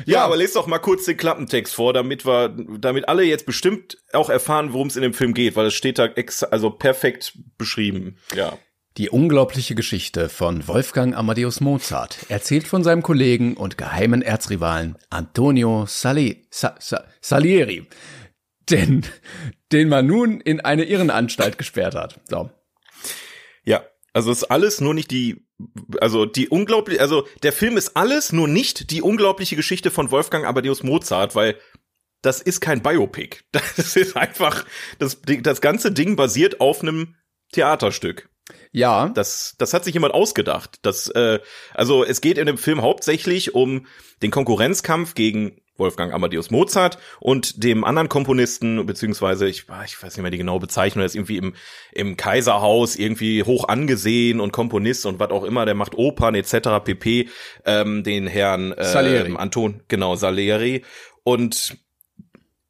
Ja, 0.10 0.26
aber 0.26 0.38
lest 0.38 0.56
doch 0.56 0.68
mal 0.68 0.80
kurz 0.80 1.06
den 1.06 1.18
Klappentext 1.18 1.74
vor, 1.74 1.94
damit 1.94 2.26
wir, 2.26 2.50
damit 2.50 3.08
alle 3.08 3.24
jetzt 3.24 3.46
bestimmt 3.46 3.98
auch 4.14 4.30
erfahren, 4.30 4.74
worum 4.74 4.88
es 4.88 4.96
in 4.96 5.02
dem 5.02 5.14
Film 5.14 5.34
geht, 5.34 5.56
weil 5.56 5.68
es 5.68 5.74
steht 5.74 6.00
da 6.00 6.06
ex 6.06 6.44
also 6.44 6.70
perfekt 6.70 7.38
beschrieben. 7.58 8.18
Ja. 8.36 8.58
Die 8.98 9.10
unglaubliche 9.10 9.76
Geschichte 9.76 10.28
von 10.28 10.68
Wolfgang 10.68 11.16
Amadeus 11.16 11.62
Mozart, 11.62 12.18
erzählt 12.28 12.68
von 12.68 12.84
seinem 12.84 13.04
Kollegen 13.04 13.56
und 13.56 13.78
geheimen 13.78 14.22
Erzrivalen 14.22 14.98
Antonio 15.10 15.86
Sali 15.88 16.48
Sa 16.50 16.76
Sa 16.80 17.06
Salieri, 17.22 17.88
den, 18.70 19.06
den 19.72 19.90
man 19.90 20.06
nun 20.08 20.42
in 20.42 20.60
eine 20.60 20.84
Irrenanstalt 20.84 21.58
gesperrt 21.58 21.96
hat. 21.96 22.20
So. 22.28 22.50
Ja, 23.64 23.84
also 24.14 24.32
ist 24.32 24.46
alles 24.46 24.82
nur 24.82 24.94
nicht 24.94 25.12
die, 25.12 25.46
also 26.00 26.26
die 26.26 26.50
unglaublich, 26.50 27.02
also 27.02 27.28
der 27.44 27.54
Film 27.54 27.78
ist 27.78 27.96
alles 27.96 28.32
nur 28.32 28.48
nicht 28.48 28.92
die 28.92 29.02
unglaubliche 29.02 29.56
Geschichte 29.56 29.92
von 29.92 30.12
Wolfgang 30.12 30.46
Amadeus 30.46 30.84
Mozart, 30.84 31.36
weil 31.36 31.60
das 32.22 32.42
ist 32.42 32.60
kein 32.60 32.82
Biopic. 32.82 33.40
Das 33.52 33.96
ist 33.96 34.18
einfach, 34.18 34.66
das, 34.98 35.22
das 35.42 35.62
ganze 35.62 35.92
Ding 35.92 36.16
basiert 36.16 36.60
auf 36.62 36.82
einem 36.82 37.16
Theaterstück. 37.52 38.30
Ja, 38.72 39.10
Das, 39.10 39.56
das 39.58 39.74
hat 39.74 39.84
sich 39.84 39.94
jemand 39.94 40.14
ausgedacht. 40.14 40.80
Das, 40.82 41.08
äh, 41.10 41.40
also 41.74 42.04
es 42.04 42.22
geht 42.22 42.38
in 42.38 42.46
dem 42.46 42.58
Film 42.58 42.82
hauptsächlich 42.82 43.54
um 43.56 43.86
den 44.22 44.32
Konkurrenzkampf 44.32 45.14
gegen 45.14 45.62
Wolfgang 45.80 46.14
Amadeus 46.14 46.52
Mozart 46.52 46.98
und 47.20 47.64
dem 47.64 47.84
anderen 47.84 48.10
Komponisten, 48.10 48.86
beziehungsweise 48.86 49.48
ich, 49.48 49.66
ah, 49.70 49.84
ich 49.86 50.02
weiß 50.02 50.16
nicht 50.16 50.22
mehr 50.22 50.32
die 50.32 50.38
genaue 50.38 50.60
Bezeichnung, 50.60 51.00
der 51.00 51.08
ist 51.08 51.16
irgendwie 51.16 51.38
im, 51.38 51.54
im 51.92 52.18
Kaiserhaus 52.18 52.96
irgendwie 52.96 53.44
hoch 53.44 53.68
angesehen 53.68 54.40
und 54.40 54.52
Komponist 54.52 55.06
und 55.06 55.20
was 55.20 55.32
auch 55.32 55.44
immer, 55.44 55.66
der 55.66 55.76
macht 55.76 55.96
Opern 55.96 56.36
etc. 56.36 56.84
pp. 56.84 57.30
Ähm, 57.66 58.04
den 58.04 58.28
Herrn 58.28 58.74
äh, 58.74 58.84
Salieri. 58.84 59.36
Anton, 59.36 59.82
genau, 59.88 60.16
Salieri. 60.16 60.84
Und 61.24 61.78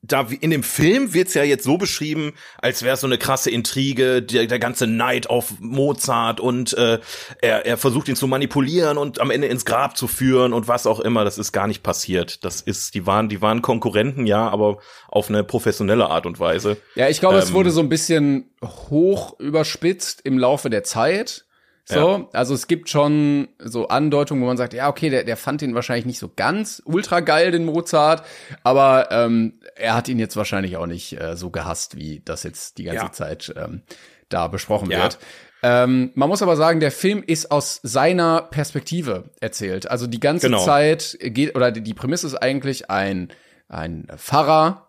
da 0.01 0.27
in 0.39 0.49
dem 0.49 0.63
Film 0.63 1.13
wird's 1.13 1.33
ja 1.33 1.43
jetzt 1.43 1.65
so 1.65 1.77
beschrieben, 1.77 2.33
als 2.57 2.83
wäre 2.83 2.93
es 2.93 3.01
so 3.01 3.07
eine 3.07 3.17
krasse 3.17 3.51
Intrige, 3.51 4.21
der, 4.21 4.45
der 4.47 4.57
ganze 4.59 4.87
Neid 4.87 5.29
auf 5.29 5.59
Mozart 5.59 6.39
und 6.39 6.73
äh, 6.77 6.99
er, 7.41 7.65
er 7.65 7.77
versucht 7.77 8.07
ihn 8.07 8.15
zu 8.15 8.25
manipulieren 8.27 8.97
und 8.97 9.19
am 9.19 9.29
Ende 9.29 9.47
ins 9.47 9.65
Grab 9.65 9.97
zu 9.97 10.07
führen 10.07 10.53
und 10.53 10.69
was 10.69 10.87
auch 10.87 11.01
immer. 11.01 11.25
Das 11.25 11.37
ist 11.37 11.51
gar 11.51 11.67
nicht 11.67 11.83
passiert. 11.83 12.45
Das 12.45 12.61
ist, 12.61 12.93
die 12.93 13.05
waren, 13.05 13.27
die 13.27 13.41
waren 13.41 13.61
Konkurrenten, 13.61 14.25
ja, 14.25 14.47
aber 14.49 14.77
auf 15.09 15.27
eine 15.29 15.43
professionelle 15.43 16.09
Art 16.09 16.25
und 16.25 16.39
Weise. 16.39 16.77
Ja, 16.95 17.09
ich 17.09 17.19
glaube, 17.19 17.37
es 17.37 17.49
Ähm, 17.49 17.55
wurde 17.55 17.71
so 17.71 17.81
ein 17.81 17.89
bisschen 17.89 18.51
hoch 18.63 19.37
überspitzt 19.39 20.21
im 20.23 20.37
Laufe 20.37 20.69
der 20.69 20.83
Zeit. 20.83 21.45
So, 21.85 21.95
Ja. 21.95 22.27
also 22.33 22.53
es 22.53 22.67
gibt 22.67 22.87
schon 22.89 23.47
so 23.57 23.87
Andeutungen, 23.87 24.43
wo 24.43 24.45
man 24.47 24.57
sagt, 24.57 24.73
ja, 24.75 24.89
okay, 24.89 25.09
der, 25.09 25.23
der 25.23 25.35
fand 25.37 25.63
ihn 25.63 25.73
wahrscheinlich 25.73 26.05
nicht 26.05 26.19
so 26.19 26.29
ganz 26.35 26.83
ultra 26.85 27.19
geil, 27.21 27.49
den 27.49 27.65
Mozart, 27.65 28.23
aber 28.63 29.07
ähm, 29.11 29.58
er 29.79 29.95
hat 29.95 30.07
ihn 30.07 30.19
jetzt 30.19 30.35
wahrscheinlich 30.35 30.77
auch 30.77 30.85
nicht 30.87 31.19
äh, 31.19 31.35
so 31.35 31.49
gehasst, 31.49 31.95
wie 31.97 32.21
das 32.25 32.43
jetzt 32.43 32.77
die 32.77 32.83
ganze 32.83 33.05
Ja. 33.05 33.11
Zeit 33.11 33.53
ähm, 33.57 33.81
da 34.29 34.47
besprochen 34.47 34.91
Ja. 34.91 35.03
wird. 35.03 35.19
Ähm, 35.61 36.11
man 36.15 36.29
muss 36.29 36.41
aber 36.41 36.55
sagen, 36.55 36.79
der 36.79 36.91
Film 36.91 37.21
ist 37.25 37.51
aus 37.51 37.79
seiner 37.83 38.43
Perspektive 38.43 39.31
erzählt. 39.41 39.89
Also 39.91 40.07
die 40.07 40.19
ganze 40.21 40.47
Genau. 40.47 40.63
Zeit 40.63 41.17
geht, 41.21 41.55
oder 41.55 41.71
die, 41.71 41.93
Prämisse 41.93 42.27
ist 42.27 42.35
eigentlich 42.35 42.89
ein, 42.89 43.29
ein 43.67 44.07
Pfarrer, 44.15 44.85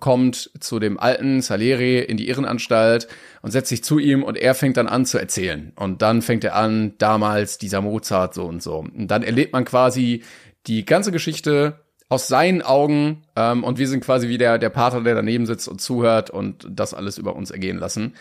kommt 0.00 0.50
zu 0.60 0.78
dem 0.80 0.98
alten 0.98 1.40
Salieri 1.40 2.00
in 2.00 2.16
die 2.16 2.28
Irrenanstalt 2.28 3.06
und 3.42 3.50
setzt 3.52 3.68
sich 3.68 3.84
zu 3.84 3.98
ihm 3.98 4.24
und 4.24 4.36
er 4.36 4.54
fängt 4.54 4.76
dann 4.76 4.88
an 4.88 5.06
zu 5.06 5.18
erzählen. 5.18 5.72
Und 5.76 6.02
dann 6.02 6.20
fängt 6.22 6.42
er 6.42 6.56
an, 6.56 6.94
damals 6.98 7.58
dieser 7.58 7.80
Mozart 7.80 8.34
so 8.34 8.44
und 8.46 8.62
so. 8.62 8.78
Und 8.78 9.06
dann 9.08 9.22
erlebt 9.22 9.52
man 9.52 9.64
quasi 9.64 10.24
die 10.66 10.84
ganze 10.84 11.12
Geschichte 11.12 11.83
aus 12.08 12.28
seinen 12.28 12.62
Augen 12.62 13.24
ähm, 13.36 13.64
und 13.64 13.78
wir 13.78 13.88
sind 13.88 14.04
quasi 14.04 14.28
wie 14.28 14.38
der, 14.38 14.58
der 14.58 14.70
Pater, 14.70 15.02
der 15.02 15.14
daneben 15.14 15.46
sitzt 15.46 15.68
und 15.68 15.80
zuhört 15.80 16.30
und 16.30 16.66
das 16.70 16.94
alles 16.94 17.18
über 17.18 17.34
uns 17.34 17.50
ergehen 17.50 17.78
lassen. 17.78 18.14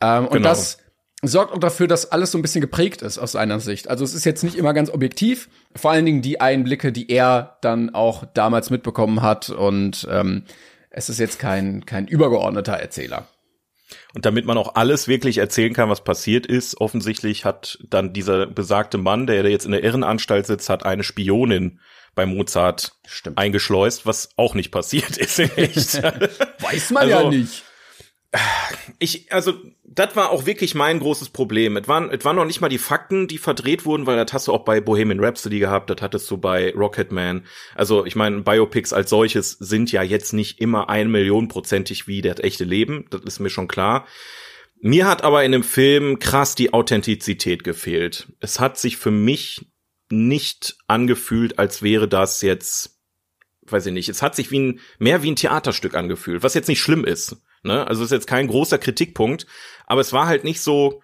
Ähm, 0.00 0.26
und 0.26 0.38
Genau. 0.38 0.48
das 0.48 0.78
sorgt 1.22 1.52
auch 1.52 1.58
dafür, 1.58 1.86
dass 1.86 2.12
alles 2.12 2.30
so 2.32 2.38
ein 2.38 2.42
bisschen 2.42 2.60
geprägt 2.60 3.02
ist 3.02 3.18
aus 3.18 3.32
seiner 3.32 3.60
Sicht. 3.60 3.88
Also 3.88 4.04
es 4.04 4.14
ist 4.14 4.24
jetzt 4.24 4.44
nicht 4.44 4.56
immer 4.56 4.74
ganz 4.74 4.90
objektiv, 4.90 5.48
vor 5.74 5.90
allen 5.90 6.06
Dingen 6.06 6.22
die 6.22 6.40
Einblicke, 6.40 6.92
die 6.92 7.10
er 7.10 7.58
dann 7.62 7.94
auch 7.94 8.24
damals 8.34 8.70
mitbekommen 8.70 9.22
hat 9.22 9.50
und 9.50 10.06
ähm, 10.10 10.44
es 10.90 11.08
ist 11.08 11.18
jetzt 11.18 11.38
kein, 11.38 11.84
kein 11.84 12.06
übergeordneter 12.06 12.74
Erzähler. 12.74 13.26
Und 14.14 14.24
damit 14.24 14.46
man 14.46 14.58
auch 14.58 14.74
alles 14.74 15.08
wirklich 15.08 15.38
erzählen 15.38 15.74
kann, 15.74 15.90
was 15.90 16.02
passiert 16.02 16.46
ist, 16.46 16.80
offensichtlich 16.80 17.44
hat 17.44 17.78
dann 17.88 18.12
dieser 18.12 18.46
besagte 18.46 18.98
Mann, 18.98 19.26
der 19.26 19.48
jetzt 19.48 19.66
in 19.66 19.72
der 19.72 19.84
Irrenanstalt 19.84 20.46
sitzt, 20.46 20.68
hat 20.68 20.84
eine 20.84 21.04
Spionin 21.04 21.80
bei 22.16 22.26
Mozart 22.26 22.92
Stimmt. 23.06 23.38
eingeschleust, 23.38 24.06
was 24.06 24.30
auch 24.36 24.54
nicht 24.54 24.72
passiert 24.72 25.16
ist 25.16 25.38
echt. 25.38 26.02
Weiß 26.60 26.90
man 26.90 27.04
Also, 27.04 27.14
ja 27.14 27.30
nicht. 27.30 27.62
ich, 28.98 29.32
also, 29.32 29.54
das 29.84 30.16
war 30.16 30.30
auch 30.30 30.44
wirklich 30.46 30.74
mein 30.74 30.98
großes 30.98 31.28
Problem. 31.28 31.76
Es 31.76 31.86
waren, 31.88 32.10
es 32.10 32.24
waren 32.24 32.36
noch 32.36 32.44
nicht 32.44 32.60
mal 32.60 32.68
die 32.68 32.78
Fakten, 32.78 33.28
die 33.28 33.38
verdreht 33.38 33.84
wurden, 33.84 34.06
weil 34.06 34.16
das 34.16 34.32
hast 34.32 34.48
du 34.48 34.52
auch 34.52 34.64
bei 34.64 34.80
Bohemian 34.80 35.22
Rhapsody 35.24 35.58
gehabt, 35.58 35.88
das 35.90 36.02
hattest 36.02 36.30
du 36.30 36.38
bei 36.38 36.72
Rocketman. 36.74 37.46
Also, 37.74 38.04
ich 38.04 38.16
meine, 38.16 38.40
Biopics 38.40 38.92
als 38.92 39.10
solches 39.10 39.52
sind 39.52 39.92
ja 39.92 40.02
jetzt 40.02 40.32
nicht 40.32 40.60
immer 40.60 40.88
ein 40.88 41.10
Millionenprozentig 41.10 42.08
wie 42.08 42.20
das 42.22 42.40
echte 42.40 42.64
Leben. 42.64 43.06
Das 43.10 43.22
ist 43.22 43.38
mir 43.40 43.50
schon 43.50 43.68
klar. 43.68 44.06
Mir 44.80 45.06
hat 45.06 45.22
aber 45.22 45.44
in 45.44 45.52
dem 45.52 45.64
Film 45.64 46.18
krass 46.18 46.54
die 46.54 46.74
Authentizität 46.74 47.64
gefehlt. 47.64 48.28
Es 48.40 48.60
hat 48.60 48.78
sich 48.78 48.98
für 48.98 49.10
mich 49.10 49.66
nicht 50.10 50.76
angefühlt, 50.86 51.58
als 51.58 51.82
wäre 51.82 52.08
das 52.08 52.42
jetzt, 52.42 52.98
weiß 53.62 53.86
ich 53.86 53.92
nicht, 53.92 54.08
es 54.08 54.22
hat 54.22 54.36
sich 54.36 54.50
wie 54.50 54.60
ein, 54.60 54.80
mehr 54.98 55.22
wie 55.22 55.30
ein 55.30 55.36
Theaterstück 55.36 55.94
angefühlt, 55.94 56.42
was 56.42 56.54
jetzt 56.54 56.68
nicht 56.68 56.80
schlimm 56.80 57.04
ist. 57.04 57.36
Ne? 57.62 57.86
Also 57.86 58.04
ist 58.04 58.12
jetzt 58.12 58.28
kein 58.28 58.46
großer 58.46 58.78
Kritikpunkt, 58.78 59.46
aber 59.86 60.00
es 60.00 60.12
war 60.12 60.26
halt 60.26 60.44
nicht 60.44 60.60
so, 60.60 61.02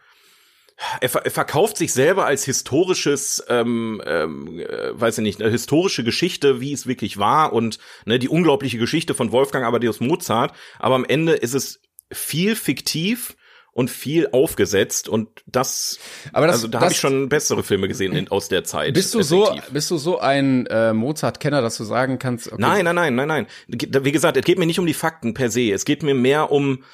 er, 1.01 1.09
ver- 1.09 1.25
er 1.25 1.31
verkauft 1.31 1.77
sich 1.77 1.93
selber 1.93 2.27
als 2.27 2.45
historisches, 2.45 3.45
ähm, 3.49 4.01
ähm, 4.07 4.59
äh, 4.61 4.99
weiß 4.99 5.19
ich 5.19 5.23
nicht, 5.23 5.41
eine 5.41 5.51
historische 5.51 6.05
Geschichte, 6.05 6.61
wie 6.61 6.73
es 6.73 6.87
wirklich 6.87 7.19
war 7.19 7.53
und 7.53 7.79
ne, 8.05 8.19
die 8.19 8.29
unglaubliche 8.29 8.79
Geschichte 8.79 9.15
von 9.15 9.33
Wolfgang 9.33 9.65
Amadeus 9.65 10.01
Mozart. 10.01 10.55
Aber 10.79 10.95
am 10.95 11.05
Ende 11.05 11.33
ist 11.33 11.55
es 11.55 11.83
viel 12.13 12.57
fiktiv 12.57 13.37
und 13.73 13.91
viel 13.91 14.29
aufgesetzt 14.33 15.09
und 15.09 15.43
das, 15.47 15.99
Aber 16.33 16.47
das- 16.47 16.57
also 16.57 16.69
da 16.69 16.81
habe 16.81 16.93
ich 16.93 16.99
schon 17.01 17.29
bessere 17.31 17.63
Filme 17.63 17.89
gesehen 17.89 18.13
in, 18.13 18.29
aus 18.29 18.49
der 18.49 18.65
Zeit. 18.65 18.93
Bist 18.95 19.15
du 19.15 19.23
so, 19.23 19.45
effektiv. 19.49 19.73
bist 19.73 19.91
du 19.91 19.97
so 19.97 20.19
ein 20.19 20.67
äh, 20.67 20.93
Mozart-Kenner, 20.93 21.63
dass 21.63 21.79
du 21.79 21.85
sagen 21.85 22.19
kannst, 22.19 22.49
okay, 22.49 22.57
Nein, 22.61 22.85
nein, 22.85 22.95
nein, 22.95 23.15
nein, 23.15 23.29
nein. 23.29 23.47
Wie 23.69 24.13
gesagt, 24.13 24.37
es 24.37 24.45
geht 24.45 24.59
mir 24.59 24.67
nicht 24.67 24.79
um 24.79 24.87
die 24.87 24.93
Fakten 24.95 25.33
per 25.33 25.51
se. 25.51 25.73
Es 25.73 25.85
geht 25.87 26.03
mir 26.03 26.15
mehr 26.15 26.53
um, 26.53 26.85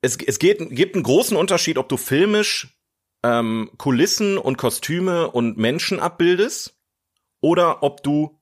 es, 0.00 0.16
es 0.26 0.38
geht, 0.38 0.58
gibt 0.70 0.94
einen 0.94 1.04
großen 1.04 1.36
Unterschied, 1.36 1.76
ob 1.76 1.88
du 1.90 1.98
filmisch 1.98 2.68
ähm, 3.22 3.70
Kulissen 3.76 4.38
und 4.38 4.56
Kostüme 4.56 5.30
und 5.30 5.58
Menschen 5.58 6.00
abbildest 6.00 6.76
oder 7.42 7.82
ob 7.82 8.02
du 8.02 8.39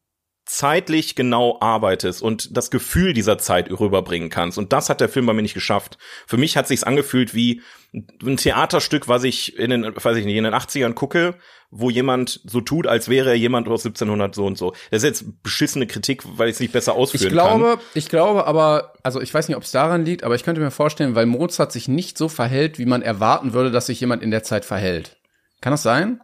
zeitlich 0.48 1.14
genau 1.14 1.58
arbeitest 1.60 2.22
und 2.22 2.56
das 2.56 2.70
Gefühl 2.70 3.12
dieser 3.12 3.36
Zeit 3.36 3.70
rüberbringen 3.70 4.30
kannst. 4.30 4.56
Und 4.56 4.72
das 4.72 4.88
hat 4.88 5.00
der 5.00 5.10
Film 5.10 5.26
bei 5.26 5.34
mir 5.34 5.42
nicht 5.42 5.54
geschafft. 5.54 5.98
Für 6.26 6.38
mich 6.38 6.56
hat 6.56 6.66
sich's 6.66 6.84
angefühlt 6.84 7.34
wie 7.34 7.60
ein 7.92 8.38
Theaterstück, 8.38 9.08
was 9.08 9.24
ich 9.24 9.58
in 9.58 9.70
den, 9.70 9.84
weiß 9.94 10.16
ich 10.16 10.24
nicht, 10.24 10.36
in 10.36 10.44
den 10.44 10.54
80ern 10.54 10.94
gucke, 10.94 11.34
wo 11.70 11.90
jemand 11.90 12.40
so 12.44 12.62
tut, 12.62 12.86
als 12.86 13.10
wäre 13.10 13.28
er 13.28 13.34
jemand 13.34 13.68
aus 13.68 13.84
1700 13.84 14.34
so 14.34 14.46
und 14.46 14.56
so. 14.56 14.72
Das 14.90 15.02
ist 15.02 15.04
jetzt 15.04 15.42
beschissene 15.42 15.86
Kritik, 15.86 16.22
weil 16.38 16.48
ich 16.48 16.54
es 16.54 16.60
nicht 16.60 16.72
besser 16.72 16.94
ausführen 16.94 17.26
Ich 17.26 17.32
glaube, 17.32 17.76
kann. 17.76 17.80
ich 17.92 18.08
glaube 18.08 18.46
aber, 18.46 18.94
also 19.02 19.20
ich 19.20 19.32
weiß 19.32 19.48
nicht, 19.48 19.56
ob 19.56 19.64
es 19.64 19.70
daran 19.70 20.06
liegt, 20.06 20.24
aber 20.24 20.34
ich 20.34 20.44
könnte 20.44 20.62
mir 20.62 20.70
vorstellen, 20.70 21.14
weil 21.14 21.26
Mozart 21.26 21.72
sich 21.72 21.88
nicht 21.88 22.16
so 22.16 22.30
verhält, 22.30 22.78
wie 22.78 22.86
man 22.86 23.02
erwarten 23.02 23.52
würde, 23.52 23.70
dass 23.70 23.86
sich 23.86 24.00
jemand 24.00 24.22
in 24.22 24.30
der 24.30 24.42
Zeit 24.42 24.64
verhält. 24.64 25.18
Kann 25.60 25.72
das 25.72 25.82
sein? 25.82 26.20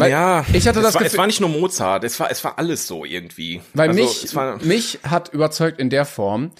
Weil 0.00 0.10
ja, 0.10 0.44
ich 0.52 0.66
hatte 0.68 0.80
es 0.80 0.84
das 0.86 0.94
war, 0.94 1.02
Gefühl- 1.02 1.06
es 1.06 1.18
war 1.18 1.26
nicht 1.26 1.40
nur 1.40 1.50
Mozart, 1.50 2.04
es 2.04 2.18
war, 2.20 2.30
es 2.30 2.42
war 2.44 2.58
alles 2.58 2.86
so 2.86 3.04
irgendwie. 3.04 3.60
Weil 3.74 3.90
also, 3.90 4.02
mich, 4.02 4.34
war, 4.34 4.62
mich 4.64 4.98
hat 5.02 5.32
überzeugt 5.32 5.80
in 5.80 5.90
der 5.90 6.04
Form, 6.04 6.52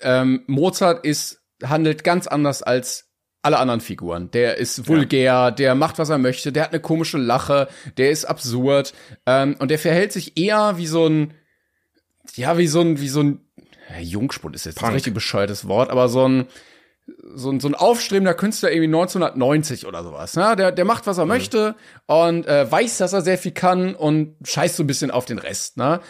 ähm, 0.00 0.44
Mozart 0.46 1.04
ist, 1.04 1.40
handelt 1.62 2.04
ganz 2.04 2.26
anders 2.26 2.62
als 2.62 3.06
alle 3.42 3.58
anderen 3.58 3.80
Figuren. 3.80 4.30
Der 4.30 4.56
ist 4.58 4.88
vulgär, 4.88 5.50
der 5.50 5.74
macht, 5.74 5.98
was 5.98 6.08
er 6.08 6.18
möchte, 6.18 6.52
der 6.52 6.64
hat 6.64 6.72
eine 6.72 6.80
komische 6.80 7.18
Lache, 7.18 7.68
der 7.96 8.10
ist 8.10 8.24
absurd 8.24 8.92
ähm, 9.26 9.56
und 9.58 9.70
der 9.70 9.78
verhält 9.78 10.12
sich 10.12 10.36
eher 10.36 10.76
wie 10.76 10.86
so 10.86 11.06
ein, 11.06 11.34
ja, 12.34 12.58
wie 12.58 12.66
so 12.66 12.80
ein, 12.80 13.00
wie 13.00 13.08
so 13.08 13.22
ein, 13.22 13.40
ja, 13.90 14.00
Jungspund 14.00 14.54
ist 14.54 14.66
jetzt 14.66 14.82
ein 14.82 14.92
richtig 14.92 15.14
bescheuertes 15.14 15.66
Wort, 15.68 15.90
aber 15.90 16.08
so 16.08 16.28
ein, 16.28 16.46
so 17.34 17.50
ein, 17.50 17.60
so 17.60 17.68
ein 17.68 17.74
aufstrebender 17.74 18.34
Künstler 18.34 18.70
irgendwie 18.70 18.88
1990 18.88 19.86
oder 19.86 20.02
sowas. 20.02 20.36
Ne? 20.36 20.56
Der, 20.56 20.72
der 20.72 20.84
macht, 20.84 21.06
was 21.06 21.18
er 21.18 21.26
möchte 21.26 21.74
und 22.06 22.46
äh, 22.46 22.70
weiß, 22.70 22.98
dass 22.98 23.12
er 23.12 23.22
sehr 23.22 23.38
viel 23.38 23.52
kann 23.52 23.94
und 23.94 24.36
scheißt 24.44 24.76
so 24.76 24.82
ein 24.82 24.86
bisschen 24.86 25.10
auf 25.10 25.24
den 25.24 25.38
Rest. 25.38 25.76
Ne? 25.76 26.00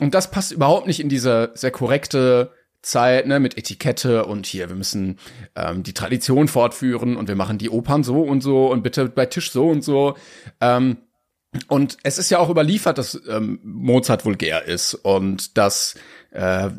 und 0.00 0.14
das 0.14 0.30
passt 0.30 0.52
überhaupt 0.52 0.86
nicht 0.86 1.00
in 1.00 1.08
diese 1.08 1.52
sehr 1.54 1.70
korrekte 1.70 2.50
Zeit, 2.82 3.26
ne, 3.26 3.38
mit 3.38 3.56
Etikette 3.56 4.24
und 4.24 4.46
hier, 4.46 4.68
wir 4.68 4.74
müssen 4.74 5.18
ähm, 5.54 5.84
die 5.84 5.94
Tradition 5.94 6.48
fortführen 6.48 7.16
und 7.16 7.28
wir 7.28 7.36
machen 7.36 7.58
die 7.58 7.70
Opern 7.70 8.02
so 8.02 8.22
und 8.22 8.40
so 8.40 8.66
und 8.66 8.82
bitte 8.82 9.08
bei 9.08 9.26
Tisch 9.26 9.52
so 9.52 9.68
und 9.68 9.82
so. 9.84 10.16
Ähm, 10.60 10.96
und 11.68 11.98
es 12.02 12.18
ist 12.18 12.30
ja 12.30 12.38
auch 12.38 12.50
überliefert, 12.50 12.98
dass 12.98 13.20
ähm, 13.28 13.60
Mozart 13.62 14.24
vulgär 14.24 14.64
ist 14.64 14.94
und 14.94 15.56
dass 15.58 15.94
äh, 16.30 16.70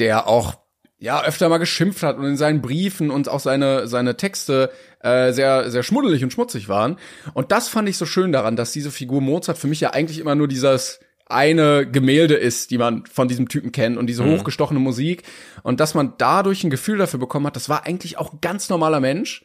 der 0.00 0.26
auch 0.26 0.54
ja 0.98 1.22
öfter 1.22 1.48
mal 1.48 1.58
geschimpft 1.58 2.02
hat 2.02 2.16
und 2.16 2.24
in 2.24 2.36
seinen 2.36 2.62
Briefen 2.62 3.10
und 3.10 3.28
auch 3.28 3.40
seine 3.40 3.86
seine 3.86 4.16
Texte 4.16 4.70
äh, 5.00 5.32
sehr 5.32 5.70
sehr 5.70 5.82
schmuddelig 5.82 6.24
und 6.24 6.32
schmutzig 6.32 6.68
waren. 6.68 6.98
Und 7.34 7.52
das 7.52 7.68
fand 7.68 7.88
ich 7.88 7.96
so 7.96 8.06
schön 8.06 8.32
daran, 8.32 8.56
dass 8.56 8.72
diese 8.72 8.90
Figur 8.90 9.20
Mozart 9.20 9.58
für 9.58 9.66
mich 9.66 9.80
ja 9.80 9.90
eigentlich 9.90 10.18
immer 10.18 10.34
nur 10.34 10.48
dieses 10.48 11.00
eine 11.26 11.90
Gemälde 11.90 12.34
ist, 12.34 12.70
die 12.70 12.78
man 12.78 13.04
von 13.06 13.28
diesem 13.28 13.48
Typen 13.48 13.72
kennt 13.72 13.98
und 13.98 14.06
diese 14.06 14.22
mhm. 14.22 14.38
hochgestochene 14.38 14.78
Musik 14.78 15.24
und 15.62 15.80
dass 15.80 15.94
man 15.94 16.14
dadurch 16.18 16.62
ein 16.62 16.70
Gefühl 16.70 16.98
dafür 16.98 17.18
bekommen 17.18 17.46
hat, 17.46 17.56
das 17.56 17.68
war 17.68 17.84
eigentlich 17.84 18.16
auch 18.16 18.32
ein 18.32 18.38
ganz 18.40 18.68
normaler 18.68 19.00
Mensch, 19.00 19.44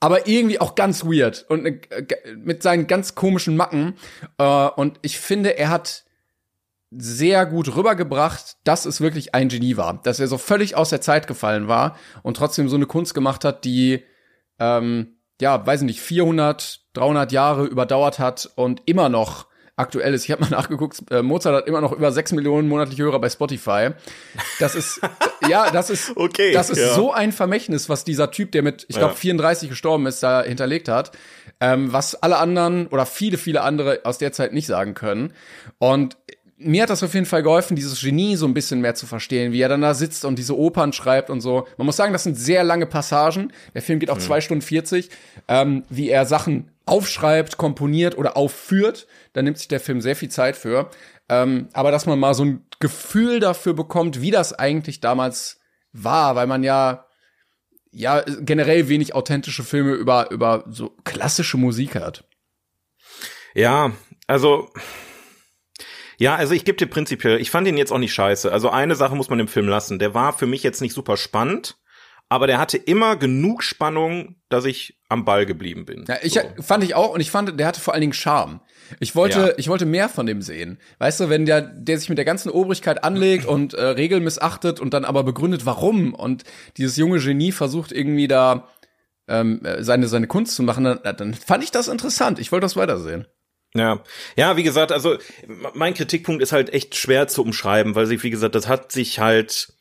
aber 0.00 0.28
irgendwie 0.28 0.60
auch 0.60 0.74
ganz 0.74 1.04
weird 1.04 1.46
und 1.48 1.64
äh, 1.64 2.06
mit 2.36 2.62
seinen 2.62 2.86
ganz 2.86 3.14
komischen 3.14 3.56
Macken 3.56 3.94
äh, 4.36 4.44
und 4.44 4.98
ich 5.00 5.18
finde, 5.18 5.56
er 5.56 5.70
hat 5.70 6.04
sehr 6.96 7.46
gut 7.46 7.74
rübergebracht, 7.74 8.56
dass 8.64 8.86
es 8.86 9.00
wirklich 9.00 9.34
ein 9.34 9.48
Genie 9.48 9.76
war, 9.76 10.00
dass 10.02 10.20
er 10.20 10.28
so 10.28 10.38
völlig 10.38 10.76
aus 10.76 10.90
der 10.90 11.00
Zeit 11.00 11.26
gefallen 11.26 11.68
war 11.68 11.96
und 12.22 12.36
trotzdem 12.36 12.68
so 12.68 12.76
eine 12.76 12.86
Kunst 12.86 13.14
gemacht 13.14 13.44
hat, 13.44 13.64
die 13.64 14.04
ähm, 14.58 15.14
ja, 15.40 15.64
weiß 15.66 15.82
nicht, 15.82 16.00
400, 16.00 16.80
300 16.94 17.32
Jahre 17.32 17.64
überdauert 17.66 18.18
hat 18.18 18.50
und 18.54 18.82
immer 18.86 19.08
noch 19.08 19.46
aktuell 19.76 20.14
ist. 20.14 20.24
Ich 20.24 20.30
habe 20.30 20.42
mal 20.42 20.50
nachgeguckt, 20.56 21.02
äh, 21.10 21.22
Mozart 21.22 21.56
hat 21.56 21.66
immer 21.66 21.80
noch 21.80 21.92
über 21.92 22.12
sechs 22.12 22.32
Millionen 22.32 22.68
monatliche 22.68 23.02
Hörer 23.02 23.20
bei 23.20 23.28
Spotify. 23.28 23.90
Das 24.60 24.74
ist, 24.74 25.00
ja, 25.48 25.70
das 25.70 25.90
ist, 25.90 26.12
okay, 26.16 26.52
das 26.52 26.70
ist 26.70 26.78
ja. 26.78 26.94
so 26.94 27.12
ein 27.12 27.32
Vermächtnis, 27.32 27.88
was 27.88 28.04
dieser 28.04 28.30
Typ, 28.30 28.52
der 28.52 28.62
mit, 28.62 28.86
ich 28.88 28.96
glaube, 28.96 29.14
ja. 29.14 29.18
34 29.18 29.68
gestorben 29.68 30.06
ist, 30.06 30.22
da 30.22 30.42
hinterlegt 30.42 30.88
hat, 30.88 31.12
ähm, 31.60 31.92
was 31.92 32.14
alle 32.14 32.38
anderen 32.38 32.86
oder 32.86 33.06
viele, 33.06 33.36
viele 33.36 33.62
andere 33.62 34.00
aus 34.04 34.18
der 34.18 34.32
Zeit 34.32 34.52
nicht 34.52 34.66
sagen 34.66 34.94
können. 34.94 35.32
Und 35.78 36.16
mir 36.56 36.82
hat 36.82 36.90
das 36.90 37.02
auf 37.02 37.14
jeden 37.14 37.26
Fall 37.26 37.42
geholfen, 37.42 37.74
dieses 37.74 38.00
Genie 38.00 38.36
so 38.36 38.46
ein 38.46 38.54
bisschen 38.54 38.80
mehr 38.80 38.94
zu 38.94 39.06
verstehen, 39.06 39.52
wie 39.52 39.60
er 39.60 39.68
dann 39.68 39.80
da 39.80 39.94
sitzt 39.94 40.24
und 40.24 40.38
diese 40.38 40.56
Opern 40.56 40.92
schreibt 40.92 41.30
und 41.30 41.40
so. 41.40 41.66
Man 41.76 41.86
muss 41.86 41.96
sagen, 41.96 42.12
das 42.12 42.22
sind 42.22 42.36
sehr 42.36 42.62
lange 42.62 42.86
Passagen. 42.86 43.52
Der 43.74 43.82
Film 43.82 43.98
geht 43.98 44.10
auch 44.10 44.16
mhm. 44.16 44.22
zwei 44.22 44.40
Stunden 44.40 44.62
40, 44.62 45.10
ähm, 45.48 45.84
wie 45.88 46.10
er 46.10 46.26
Sachen 46.26 46.70
aufschreibt, 46.86 47.56
komponiert 47.56 48.16
oder 48.16 48.36
aufführt. 48.36 49.06
Da 49.32 49.42
nimmt 49.42 49.58
sich 49.58 49.68
der 49.68 49.80
Film 49.80 50.00
sehr 50.00 50.16
viel 50.16 50.28
Zeit 50.28 50.56
für. 50.56 50.90
Ähm, 51.28 51.68
aber 51.72 51.90
dass 51.90 52.06
man 52.06 52.18
mal 52.18 52.34
so 52.34 52.44
ein 52.44 52.66
Gefühl 52.78 53.40
dafür 53.40 53.74
bekommt, 53.74 54.20
wie 54.20 54.30
das 54.30 54.52
eigentlich 54.52 55.00
damals 55.00 55.60
war, 55.92 56.36
weil 56.36 56.46
man 56.46 56.62
ja 56.62 57.06
ja 57.90 58.24
generell 58.40 58.88
wenig 58.88 59.14
authentische 59.14 59.62
Filme 59.62 59.92
über 59.94 60.30
über 60.30 60.64
so 60.68 60.90
klassische 61.04 61.56
Musik 61.56 61.94
hat. 61.94 62.24
Ja, 63.54 63.92
also 64.26 64.68
ja, 66.18 66.34
also 66.34 66.54
ich 66.54 66.64
gebe 66.64 66.76
dir 66.76 66.86
prinzipiell, 66.86 67.40
ich 67.40 67.50
fand 67.50 67.66
ihn 67.66 67.76
jetzt 67.76 67.92
auch 67.92 67.98
nicht 67.98 68.14
scheiße. 68.14 68.52
Also 68.52 68.70
eine 68.70 68.94
Sache 68.94 69.16
muss 69.16 69.30
man 69.30 69.40
im 69.40 69.48
Film 69.48 69.68
lassen. 69.68 69.98
Der 69.98 70.14
war 70.14 70.32
für 70.32 70.46
mich 70.46 70.62
jetzt 70.62 70.80
nicht 70.80 70.94
super 70.94 71.16
spannend 71.16 71.76
aber 72.28 72.46
der 72.46 72.58
hatte 72.58 72.78
immer 72.78 73.16
genug 73.16 73.62
Spannung, 73.62 74.36
dass 74.48 74.64
ich 74.64 74.98
am 75.08 75.24
Ball 75.24 75.46
geblieben 75.46 75.84
bin. 75.84 76.04
Ja, 76.08 76.16
ich 76.22 76.34
so. 76.34 76.40
fand 76.62 76.82
ich 76.82 76.94
auch 76.94 77.14
und 77.14 77.20
ich 77.20 77.30
fand, 77.30 77.58
der 77.60 77.66
hatte 77.66 77.80
vor 77.80 77.94
allen 77.94 78.00
Dingen 78.00 78.12
Charme. 78.12 78.60
Ich 78.98 79.14
wollte, 79.14 79.38
ja. 79.38 79.52
ich 79.56 79.68
wollte 79.68 79.86
mehr 79.86 80.08
von 80.08 80.26
dem 80.26 80.42
sehen. 80.42 80.78
Weißt 80.98 81.20
du, 81.20 81.28
wenn 81.28 81.46
der, 81.46 81.60
der 81.60 81.98
sich 81.98 82.08
mit 82.08 82.18
der 82.18 82.24
ganzen 82.24 82.50
Obrigkeit 82.50 83.04
anlegt 83.04 83.46
und 83.46 83.74
äh, 83.74 83.84
Regeln 83.84 84.24
missachtet 84.24 84.80
und 84.80 84.94
dann 84.94 85.04
aber 85.04 85.22
begründet, 85.22 85.66
warum 85.66 86.14
und 86.14 86.44
dieses 86.76 86.96
junge 86.96 87.18
Genie 87.18 87.52
versucht 87.52 87.92
irgendwie 87.92 88.28
da 88.28 88.68
ähm, 89.28 89.60
seine 89.78 90.06
seine 90.08 90.26
Kunst 90.26 90.54
zu 90.54 90.62
machen, 90.62 90.84
dann, 90.84 91.16
dann 91.16 91.34
fand 91.34 91.64
ich 91.64 91.70
das 91.70 91.88
interessant. 91.88 92.38
Ich 92.38 92.52
wollte 92.52 92.64
das 92.64 92.76
weitersehen. 92.76 93.26
Ja, 93.76 94.04
ja, 94.36 94.56
wie 94.56 94.62
gesagt, 94.62 94.92
also 94.92 95.18
mein 95.74 95.94
Kritikpunkt 95.94 96.42
ist 96.42 96.52
halt 96.52 96.72
echt 96.72 96.94
schwer 96.94 97.26
zu 97.26 97.42
umschreiben, 97.42 97.96
weil 97.96 98.06
sich, 98.06 98.22
wie 98.22 98.30
gesagt, 98.30 98.54
das 98.54 98.68
hat 98.68 98.92
sich 98.92 99.18
halt 99.18 99.72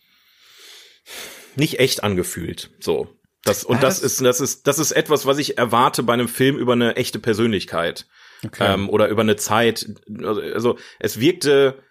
nicht 1.55 1.79
echt 1.79 2.03
angefühlt. 2.03 2.71
So. 2.79 3.15
Das, 3.43 3.63
und 3.63 3.83
das, 3.83 4.01
das 4.01 4.13
ist, 4.13 4.21
das 4.21 4.39
ist, 4.39 4.67
das 4.67 4.79
ist 4.79 4.91
etwas, 4.93 5.25
was 5.25 5.37
ich 5.37 5.57
erwarte 5.57 6.01
bei 6.01 6.13
einem 6.13 6.27
Film 6.27 6.57
über 6.57 6.73
eine 6.73 6.95
echte 6.95 7.19
Persönlichkeit. 7.19 8.07
Okay. 8.43 8.73
Ähm, 8.73 8.89
oder 8.89 9.09
über 9.09 9.21
eine 9.21 9.35
Zeit. 9.35 9.87
Also, 10.23 10.77
es 10.99 11.19
wirkte, 11.19 11.81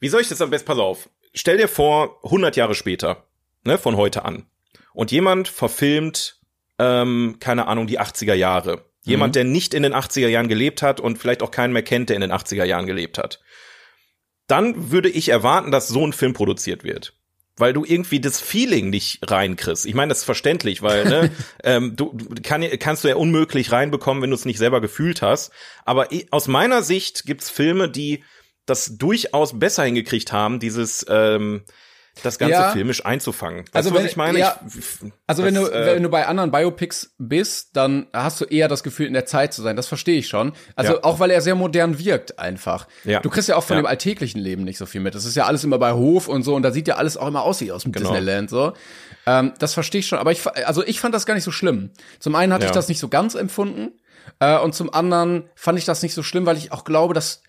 wie 0.00 0.08
soll 0.08 0.20
ich 0.20 0.28
das 0.28 0.42
am 0.42 0.50
besten, 0.50 0.66
pass 0.66 0.78
auf. 0.78 1.08
Stell 1.34 1.56
dir 1.56 1.68
vor, 1.68 2.20
100 2.24 2.56
Jahre 2.56 2.74
später, 2.74 3.26
ne, 3.64 3.78
von 3.78 3.96
heute 3.96 4.24
an. 4.24 4.46
Und 4.92 5.12
jemand 5.12 5.48
verfilmt, 5.48 6.40
ähm, 6.78 7.36
keine 7.40 7.66
Ahnung, 7.66 7.86
die 7.86 8.00
80er 8.00 8.34
Jahre. 8.34 8.84
Jemand, 9.04 9.32
mhm. 9.32 9.34
der 9.34 9.44
nicht 9.44 9.74
in 9.74 9.82
den 9.82 9.94
80er 9.94 10.28
Jahren 10.28 10.48
gelebt 10.48 10.82
hat 10.82 10.98
und 10.98 11.18
vielleicht 11.18 11.42
auch 11.42 11.50
keinen 11.50 11.72
mehr 11.72 11.82
kennt, 11.82 12.08
der 12.08 12.16
in 12.16 12.22
den 12.22 12.32
80er 12.32 12.64
Jahren 12.64 12.86
gelebt 12.86 13.18
hat. 13.18 13.40
Dann 14.46 14.90
würde 14.90 15.08
ich 15.08 15.28
erwarten, 15.28 15.70
dass 15.70 15.88
so 15.88 16.06
ein 16.06 16.12
Film 16.12 16.32
produziert 16.32 16.84
wird 16.84 17.14
weil 17.56 17.72
du 17.72 17.84
irgendwie 17.84 18.20
das 18.20 18.40
Feeling 18.40 18.90
nicht 18.90 19.30
reinkriegst. 19.30 19.86
Ich 19.86 19.94
meine, 19.94 20.08
das 20.10 20.18
ist 20.18 20.24
verständlich, 20.24 20.82
weil 20.82 21.04
ne, 21.04 21.30
ähm, 21.64 21.94
du 21.96 22.16
kann, 22.42 22.62
kannst 22.78 23.04
du 23.04 23.08
ja 23.08 23.16
unmöglich 23.16 23.70
reinbekommen, 23.70 24.22
wenn 24.22 24.30
du 24.30 24.36
es 24.36 24.44
nicht 24.44 24.58
selber 24.58 24.80
gefühlt 24.80 25.22
hast. 25.22 25.52
Aber 25.84 26.08
aus 26.30 26.48
meiner 26.48 26.82
Sicht 26.82 27.26
gibt's 27.26 27.50
Filme, 27.50 27.88
die 27.88 28.24
das 28.66 28.96
durchaus 28.96 29.58
besser 29.58 29.84
hingekriegt 29.84 30.32
haben, 30.32 30.58
dieses 30.58 31.06
ähm, 31.08 31.64
das 32.22 32.38
Ganze 32.38 32.54
ja. 32.54 32.70
filmisch 32.70 33.04
einzufangen. 33.04 33.60
Weißt 33.60 33.74
also 33.74 33.90
du, 33.90 33.96
wenn, 33.96 34.06
ich 34.06 34.16
meine? 34.16 34.38
Ja, 34.38 34.60
ich, 34.66 34.84
also 35.26 35.42
das, 35.42 35.46
wenn 35.46 35.54
du 35.54 35.68
äh, 35.68 35.96
wenn 35.96 36.02
du 36.02 36.08
bei 36.08 36.26
anderen 36.26 36.50
Biopics 36.50 37.14
bist, 37.18 37.76
dann 37.76 38.06
hast 38.12 38.40
du 38.40 38.44
eher 38.44 38.68
das 38.68 38.82
Gefühl, 38.82 39.06
in 39.06 39.14
der 39.14 39.26
Zeit 39.26 39.52
zu 39.52 39.62
sein. 39.62 39.76
Das 39.76 39.88
verstehe 39.88 40.18
ich 40.18 40.28
schon. 40.28 40.52
Also 40.76 40.94
ja. 40.94 41.04
auch 41.04 41.18
weil 41.18 41.30
er 41.30 41.40
sehr 41.40 41.54
modern 41.54 41.98
wirkt, 41.98 42.38
einfach. 42.38 42.86
Ja. 43.04 43.20
Du 43.20 43.30
kriegst 43.30 43.48
ja 43.48 43.56
auch 43.56 43.64
von 43.64 43.76
dem 43.76 43.86
alltäglichen 43.86 44.40
Leben 44.40 44.64
nicht 44.64 44.78
so 44.78 44.86
viel 44.86 45.00
mit. 45.00 45.14
Das 45.14 45.24
ist 45.24 45.34
ja 45.34 45.46
alles 45.46 45.64
immer 45.64 45.78
bei 45.78 45.92
Hof 45.92 46.28
und 46.28 46.42
so 46.42 46.54
und 46.54 46.62
da 46.62 46.70
sieht 46.70 46.88
ja 46.88 46.96
alles 46.96 47.16
auch 47.16 47.28
immer 47.28 47.42
aus 47.42 47.60
wie 47.60 47.72
aus 47.72 47.82
dem 47.82 47.92
genau. 47.92 48.10
Disneyland 48.10 48.50
so. 48.50 48.72
Ähm, 49.26 49.52
das 49.58 49.74
verstehe 49.74 50.00
ich 50.00 50.06
schon. 50.06 50.18
Aber 50.18 50.32
ich 50.32 50.46
also 50.66 50.84
ich 50.84 51.00
fand 51.00 51.14
das 51.14 51.26
gar 51.26 51.34
nicht 51.34 51.44
so 51.44 51.50
schlimm. 51.52 51.90
Zum 52.20 52.34
einen 52.34 52.52
hatte 52.52 52.66
ich 52.66 52.72
das 52.72 52.88
nicht 52.88 53.00
so 53.00 53.08
ganz 53.08 53.34
empfunden 53.34 53.92
äh, 54.40 54.58
und 54.58 54.74
zum 54.74 54.92
anderen 54.92 55.48
fand 55.54 55.78
ich 55.78 55.84
das 55.84 56.02
nicht 56.02 56.14
so 56.14 56.22
schlimm, 56.22 56.46
weil 56.46 56.56
ich 56.56 56.72
auch 56.72 56.84
glaube, 56.84 57.14
dass 57.14 57.42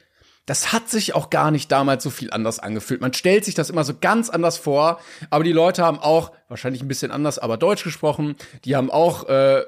das 0.45 0.71
hat 0.71 0.89
sich 0.89 1.15
auch 1.15 1.29
gar 1.29 1.51
nicht 1.51 1.71
damals 1.71 2.03
so 2.03 2.09
viel 2.09 2.31
anders 2.31 2.59
angefühlt. 2.59 3.01
Man 3.01 3.13
stellt 3.13 3.45
sich 3.45 3.55
das 3.55 3.69
immer 3.69 3.83
so 3.83 3.93
ganz 3.99 4.29
anders 4.29 4.57
vor, 4.57 4.99
aber 5.29 5.43
die 5.43 5.51
Leute 5.51 5.83
haben 5.83 5.99
auch, 5.99 6.31
wahrscheinlich 6.47 6.81
ein 6.81 6.87
bisschen 6.87 7.11
anders, 7.11 7.39
aber 7.39 7.57
Deutsch 7.57 7.83
gesprochen, 7.83 8.35
die 8.63 8.75
haben 8.75 8.91
auch, 8.91 9.27
äh, 9.27 9.63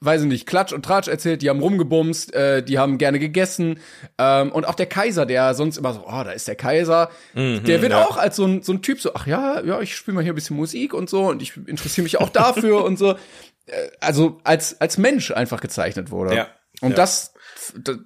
weiß 0.00 0.22
ich 0.22 0.26
nicht, 0.26 0.46
Klatsch 0.46 0.72
und 0.72 0.84
Tratsch 0.84 1.08
erzählt, 1.08 1.42
die 1.42 1.48
haben 1.48 1.60
rumgebumst, 1.60 2.34
äh, 2.34 2.62
die 2.62 2.78
haben 2.78 2.98
gerne 2.98 3.18
gegessen. 3.18 3.80
Ähm, 4.18 4.52
und 4.52 4.66
auch 4.66 4.74
der 4.74 4.86
Kaiser, 4.86 5.26
der 5.26 5.54
sonst 5.54 5.78
immer 5.78 5.94
so, 5.94 6.04
oh, 6.06 6.24
da 6.24 6.32
ist 6.32 6.48
der 6.48 6.56
Kaiser, 6.56 7.10
mhm, 7.34 7.62
der 7.64 7.80
wird 7.80 7.92
ja. 7.92 8.04
auch 8.04 8.16
als 8.16 8.36
so 8.36 8.44
ein, 8.44 8.62
so 8.62 8.72
ein 8.72 8.82
Typ 8.82 9.00
so, 9.00 9.14
ach 9.14 9.26
ja, 9.26 9.62
ja, 9.64 9.80
ich 9.80 9.96
spiele 9.96 10.16
mal 10.16 10.24
hier 10.24 10.32
ein 10.32 10.36
bisschen 10.36 10.56
Musik 10.56 10.92
und 10.92 11.08
so 11.08 11.28
und 11.28 11.40
ich 11.40 11.56
interessiere 11.56 12.02
mich 12.02 12.18
auch 12.18 12.30
dafür 12.30 12.84
und 12.84 12.98
so. 12.98 13.14
Äh, 13.68 13.88
also 13.98 14.38
als, 14.44 14.80
als 14.80 14.96
Mensch 14.96 15.32
einfach 15.32 15.60
gezeichnet 15.60 16.12
wurde. 16.12 16.36
Ja. 16.36 16.46
Und 16.82 16.90
ja. 16.90 16.96
das, 16.98 17.34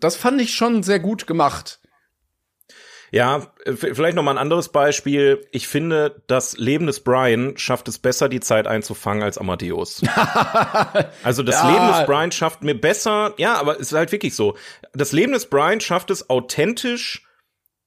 das 0.00 0.16
fand 0.16 0.40
ich 0.40 0.54
schon 0.54 0.82
sehr 0.82 1.00
gut 1.00 1.26
gemacht. 1.26 1.79
Ja, 3.12 3.52
vielleicht 3.74 4.14
noch 4.14 4.22
mal 4.22 4.32
ein 4.32 4.38
anderes 4.38 4.68
Beispiel. 4.68 5.44
Ich 5.50 5.66
finde, 5.66 6.22
das 6.28 6.56
Leben 6.56 6.86
des 6.86 7.00
Brian 7.00 7.56
schafft 7.56 7.88
es 7.88 7.98
besser, 7.98 8.28
die 8.28 8.40
Zeit 8.40 8.66
einzufangen 8.68 9.22
als 9.22 9.36
Amadeus. 9.36 10.02
also 11.24 11.42
das 11.42 11.56
ja. 11.56 11.70
Leben 11.70 11.88
des 11.88 12.06
Brian 12.06 12.30
schafft 12.30 12.62
mir 12.62 12.74
besser, 12.74 13.34
ja, 13.36 13.54
aber 13.54 13.74
es 13.74 13.92
ist 13.92 13.92
halt 13.94 14.12
wirklich 14.12 14.36
so. 14.36 14.56
Das 14.92 15.10
Leben 15.12 15.32
des 15.32 15.46
Brian 15.46 15.80
schafft 15.80 16.10
es 16.10 16.30
authentisch, 16.30 17.26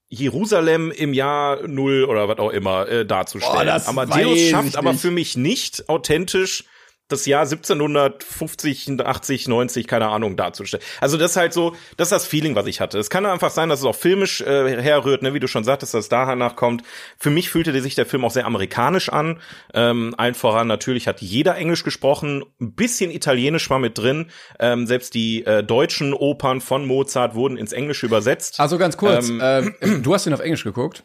Jerusalem 0.09 0.91
im 0.91 1.13
Jahr 1.13 1.67
null 1.67 2.03
oder 2.03 2.27
was 2.27 2.37
auch 2.37 2.51
immer 2.51 2.87
äh, 2.87 3.05
darzustellen. 3.05 3.65
Boah, 3.65 3.87
Amadeus 3.87 4.41
schafft 4.49 4.75
aber 4.75 4.93
für 4.93 5.09
mich 5.09 5.37
nicht 5.37 5.89
authentisch 5.89 6.65
das 7.09 7.25
Jahr 7.25 7.41
1750, 7.41 8.99
80, 8.99 9.47
90, 9.47 9.87
keine 9.87 10.07
Ahnung, 10.07 10.35
darzustellen. 10.35 10.83
Also 11.01 11.17
das 11.17 11.31
ist 11.31 11.37
halt 11.37 11.53
so, 11.53 11.75
das 11.97 12.07
ist 12.07 12.11
das 12.11 12.25
Feeling, 12.25 12.55
was 12.55 12.65
ich 12.65 12.79
hatte. 12.79 12.97
Es 12.97 13.09
kann 13.09 13.25
einfach 13.25 13.51
sein, 13.51 13.69
dass 13.69 13.79
es 13.79 13.85
auch 13.85 13.95
filmisch 13.95 14.41
äh, 14.41 14.81
herrührt, 14.81 15.21
ne, 15.21 15.33
wie 15.33 15.39
du 15.39 15.47
schon 15.47 15.63
sagtest, 15.63 15.93
dass 15.93 16.05
es 16.05 16.09
danach 16.09 16.55
kommt. 16.55 16.83
Für 17.17 17.29
mich 17.29 17.49
fühlte 17.49 17.79
sich 17.81 17.95
der 17.95 18.05
Film 18.05 18.23
auch 18.23 18.31
sehr 18.31 18.45
amerikanisch 18.45 19.09
an. 19.09 19.39
Ähm, 19.73 20.15
allen 20.17 20.33
voran 20.33 20.67
natürlich 20.67 21.07
hat 21.07 21.21
jeder 21.21 21.55
Englisch 21.55 21.83
gesprochen, 21.83 22.43
ein 22.59 22.73
bisschen 22.73 23.11
Italienisch 23.11 23.69
war 23.69 23.79
mit 23.79 23.97
drin. 23.97 24.27
Ähm, 24.59 24.87
selbst 24.87 25.13
die 25.13 25.45
äh, 25.45 25.63
deutschen 25.63 26.13
Opern 26.13 26.61
von 26.61 26.85
Mozart 26.85 27.35
wurden 27.35 27.57
ins 27.57 27.73
Englische 27.73 28.05
übersetzt. 28.05 28.59
Also 28.59 28.77
ganz 28.77 28.97
kurz, 28.97 29.29
ähm, 29.29 29.75
äh, 29.79 29.99
du 30.01 30.13
hast 30.13 30.25
ihn 30.25 30.33
auf 30.33 30.39
Englisch 30.39 30.63
geguckt? 30.63 31.03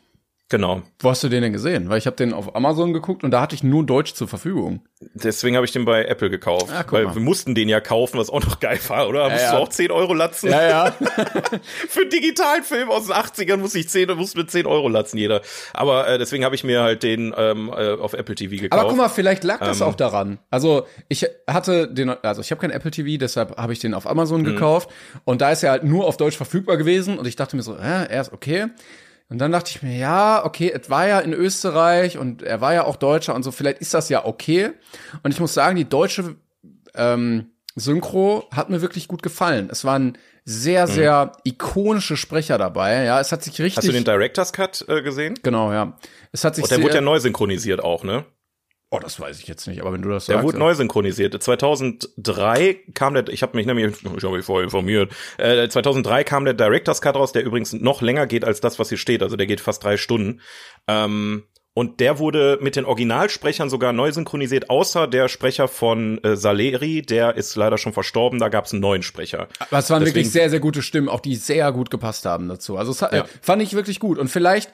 Genau. 0.51 0.81
Wo 1.01 1.11
hast 1.11 1.23
du 1.23 1.29
den 1.29 1.43
denn 1.43 1.53
gesehen? 1.53 1.91
Weil 1.91 1.99
ich 1.99 2.07
habe 2.07 2.17
den 2.17 2.33
auf 2.33 2.57
Amazon 2.57 2.95
geguckt 2.95 3.23
und 3.23 3.31
da 3.33 3.43
hatte 3.43 3.55
ich 3.55 3.63
nur 3.63 3.85
Deutsch 3.85 4.15
zur 4.15 4.29
Verfügung. 4.29 4.81
Deswegen 5.13 5.57
habe 5.57 5.67
ich 5.67 5.73
den 5.73 5.85
bei 5.85 6.07
Apple 6.07 6.31
gekauft. 6.31 6.73
Ah, 6.73 6.85
weil 6.91 7.05
mal. 7.05 7.15
wir 7.15 7.21
mussten 7.21 7.55
den 7.55 7.69
ja 7.69 7.81
kaufen, 7.81 8.19
was 8.19 8.31
auch 8.31 8.41
noch 8.43 8.59
geil 8.59 8.79
war, 8.89 9.09
oder? 9.09 9.29
musst 9.29 9.43
ja. 9.43 9.53
du 9.53 9.59
auch 9.59 9.69
10 9.69 9.91
Euro 9.91 10.15
latzen? 10.15 10.49
Ja, 10.51 10.67
ja. 10.67 10.91
Für 11.89 12.01
einen 12.01 12.11
digitalen 12.11 12.63
Film 12.65 12.89
aus 12.91 13.07
den 13.07 13.15
80ern 13.15 13.59
muss 13.59 13.75
ich 13.75 13.91
10, 13.91 14.09
muss 14.17 14.35
mit 14.37 14.51
10 14.51 14.65
Euro 14.65 14.89
latzen 14.89 15.19
jeder. 15.19 15.43
Aber 15.75 16.09
äh, 16.09 16.19
deswegen 16.19 16.45
habe 16.47 16.55
ich 16.55 16.65
mir 16.65 16.81
halt 16.81 17.03
den 17.03 17.35
ähm, 17.37 17.69
äh, 17.77 17.93
auf 17.93 18.15
Apple 18.15 18.35
TV 18.35 18.57
gekauft. 18.63 18.73
Aber 18.73 18.89
guck 18.89 18.97
mal, 18.99 19.09
vielleicht 19.11 19.45
lag 19.45 19.59
das 19.61 19.83
Ähm. 19.83 19.87
auch 19.87 19.95
daran. 19.97 20.39
Also 20.51 20.87
ich 21.09 21.27
hatte 21.47 21.89
den, 21.93 22.09
also 22.09 22.41
ich 22.41 22.51
habe 22.51 22.61
kein 22.61 22.71
Apple 22.71 22.91
TV, 22.91 23.19
deshalb 23.21 23.59
habe 23.59 23.75
ich 23.75 23.81
den 23.81 23.93
auf 23.93 24.07
Amazon 24.09 24.41
Mhm. 24.41 24.47
gekauft 24.47 24.89
und 25.25 25.43
da 25.43 25.53
ist 25.53 25.63
er 25.63 25.73
halt 25.73 25.85
nur 25.85 26.07
auf 26.07 26.17
Deutsch 26.17 26.39
verfügbar 26.39 26.79
gewesen 26.79 27.19
und 27.19 27.27
ich 27.27 27.37
dachte 27.37 27.55
mir 27.55 27.63
so, 27.63 27.75
äh, 27.75 28.07
er 28.09 28.21
ist 28.23 28.33
okay. 28.33 28.69
Und 29.31 29.39
dann 29.39 29.53
dachte 29.53 29.71
ich 29.71 29.83
mir, 29.83 29.97
ja, 29.97 30.45
okay, 30.45 30.73
es 30.75 30.89
war 30.89 31.07
ja 31.07 31.21
in 31.21 31.35
Österreich 31.35 32.17
und 32.17 32.43
er 32.43 32.61
war 32.61 32.73
ja 32.73 32.85
auch 32.85 32.97
Deutscher 32.97 33.35
und 33.35 33.43
so, 33.43 33.51
vielleicht 33.51 33.79
ist 33.79 33.93
das 33.93 34.09
ja 34.09 34.25
okay. 34.25 34.71
Und 35.23 35.33
ich 35.33 35.41
muss 35.41 35.53
sagen, 35.53 35.77
die 35.77 35.89
deutsche 35.89 36.37
ähm, 36.95 37.51
Synchro 37.77 38.49
hat 38.51 38.71
mir 38.71 38.81
wirklich 38.81 39.07
gut 39.07 39.23
gefallen. 39.23 39.69
Es 39.71 39.85
waren 39.85 40.17
sehr, 40.45 40.87
sehr 40.87 41.33
ikonische 41.45 42.17
Sprecher 42.17 42.57
dabei. 42.57 43.05
Ja, 43.05 43.21
es 43.21 43.31
hat 43.33 43.43
sich 43.43 43.61
richtig. 43.61 43.75
Mhm. 43.75 43.77
Hast 43.77 43.89
du 43.89 43.93
den 43.93 44.05
Director's 44.05 44.53
Cut 44.53 44.85
äh, 44.89 45.03
gesehen? 45.03 45.35
genau, 45.43 45.73
ja. 45.73 45.99
Es 46.33 46.45
hat 46.45 46.55
sich 46.55 46.65
Und 46.65 46.71
der 46.71 46.83
wurde 46.83 46.95
ja 46.95 47.01
neu 47.03 47.21
synchronisiert 47.21 47.85
auch, 47.85 48.05
ne? 48.05 48.25
Oh, 48.91 48.99
das 49.01 49.21
weiß 49.21 49.39
ich 49.41 49.47
jetzt 49.49 49.67
nicht, 49.67 49.83
aber 49.83 49.93
wenn 49.93 50.01
du 50.01 50.09
das 50.09 50.27
Der 50.27 50.37
sagst. 50.37 50.47
wurde 50.47 50.57
ja. 50.59 50.65
neu 50.65 50.75
synchronisiert. 50.75 51.43
2003 51.43 52.75
kam 52.95 53.15
der, 53.15 53.29
ich 53.29 53.43
habe 53.43 53.57
mich 53.57 53.67
nämlich, 53.67 53.87
ich 54.17 54.25
habe 54.25 54.37
mich 54.37 54.45
vorher 54.45 54.65
informiert, 54.65 55.13
äh, 55.37 55.69
2003 55.69 56.25
kam 56.25 56.45
der 56.45 56.55
Director's 56.55 57.01
Cut 57.03 57.15
raus, 57.17 57.33
der 57.33 57.45
übrigens 57.45 57.73
noch 57.73 58.03
länger 58.03 58.27
geht 58.27 58.45
als 58.45 58.61
das, 58.61 58.79
was 58.79 58.89
hier 58.89 58.99
steht. 58.99 59.23
Also 59.23 59.37
der 59.37 59.47
geht 59.47 59.61
fast 59.61 59.85
drei 59.85 59.97
Stunden. 59.97 60.41
Ähm, 60.87 61.45
und 61.75 62.01
der 62.01 62.19
wurde 62.19 62.59
mit 62.61 62.75
den 62.75 62.85
Originalsprechern 62.87 63.71
sogar 63.71 63.93
neu 63.93 64.11
synchronisiert, 64.11 64.69
außer 64.69 65.07
der 65.07 65.29
Sprecher 65.29 65.69
von 65.69 66.19
äh, 66.25 66.35
Saleri, 66.37 67.03
der 67.03 67.37
ist 67.37 67.55
leider 67.55 67.79
schon 67.79 67.93
verstorben, 67.93 68.41
da 68.41 68.49
gab 68.49 68.65
es 68.65 68.73
einen 68.73 68.81
neuen 68.81 69.03
Sprecher. 69.05 69.47
Aber 69.61 69.79
es 69.79 69.89
waren 69.91 70.01
Deswegen- 70.01 70.17
wirklich 70.17 70.33
sehr, 70.33 70.51
sehr 70.51 70.59
gute 70.59 70.83
Stimmen, 70.83 71.09
auch 71.09 71.21
die 71.21 71.37
sehr 71.37 71.71
gut 71.71 71.91
gepasst 71.91 72.25
haben 72.25 72.49
dazu. 72.49 72.77
Also 72.79 72.91
es 72.91 73.01
Ja. 73.01 73.09
äh, 73.11 73.25
fand 73.43 73.63
ich 73.63 73.75
wirklich 73.75 74.01
gut. 74.01 74.19
Und 74.19 74.29
vielleicht, 74.29 74.71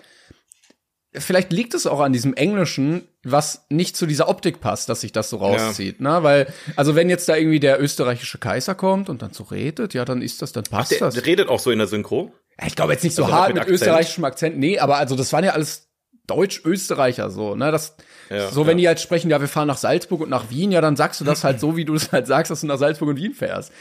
vielleicht 1.16 1.52
liegt 1.52 1.74
es 1.74 1.86
auch 1.86 2.00
an 2.00 2.12
diesem 2.12 2.34
Englischen, 2.34 3.08
was 3.22 3.66
nicht 3.68 3.96
zu 3.96 4.06
dieser 4.06 4.28
Optik 4.28 4.60
passt, 4.60 4.88
dass 4.88 5.00
sich 5.00 5.12
das 5.12 5.30
so 5.30 5.36
rauszieht. 5.38 6.00
Ne? 6.00 6.22
Weil, 6.22 6.52
also 6.76 6.94
wenn 6.94 7.08
jetzt 7.08 7.28
da 7.28 7.36
irgendwie 7.36 7.60
der 7.60 7.80
österreichische 7.80 8.38
Kaiser 8.38 8.74
kommt 8.74 9.08
und 9.08 9.22
dann 9.22 9.32
so 9.32 9.44
redet, 9.44 9.94
ja, 9.94 10.04
dann 10.04 10.22
ist 10.22 10.42
das, 10.42 10.52
dann 10.52 10.64
passt 10.64 10.92
Der, 10.92 10.98
das. 11.00 11.14
der 11.14 11.26
redet 11.26 11.48
auch 11.48 11.60
so 11.60 11.70
in 11.70 11.78
der 11.78 11.86
Synchro. 11.86 12.32
Ja, 12.60 12.66
ich 12.66 12.76
glaube 12.76 12.92
jetzt 12.92 13.04
nicht 13.04 13.14
so 13.14 13.24
Also 13.24 13.34
hart 13.34 13.54
mit 13.54 13.62
mit, 13.64 13.68
österreichischem 13.68 14.24
Akzent. 14.24 14.58
Nee, 14.58 14.78
aber 14.78 14.96
also 14.96 15.16
das 15.16 15.32
waren 15.32 15.44
ja 15.44 15.52
alles 15.52 15.88
Deutsch-Österreicher 16.26 17.30
so, 17.30 17.54
ne? 17.54 17.70
Das, 17.70 17.96
Ja, 18.30 18.50
so, 18.50 18.66
wenn 18.66 18.78
ja. 18.78 18.82
die 18.82 18.88
halt 18.88 19.00
sprechen, 19.00 19.30
ja, 19.30 19.40
wir 19.40 19.48
fahren 19.48 19.68
nach 19.68 19.76
Salzburg 19.76 20.20
und 20.22 20.30
nach 20.30 20.50
Wien, 20.50 20.72
ja, 20.72 20.80
dann 20.80 20.96
sagst 20.96 21.20
du 21.20 21.24
das 21.24 21.44
halt 21.44 21.60
so, 21.60 21.76
wie 21.76 21.84
du 21.84 21.94
es 21.94 22.12
halt 22.12 22.26
sagst, 22.26 22.50
dass 22.50 22.62
du 22.62 22.66
nach 22.66 22.78
Salzburg 22.78 23.10
und 23.10 23.16
Wien 23.16 23.34
fährst. 23.34 23.72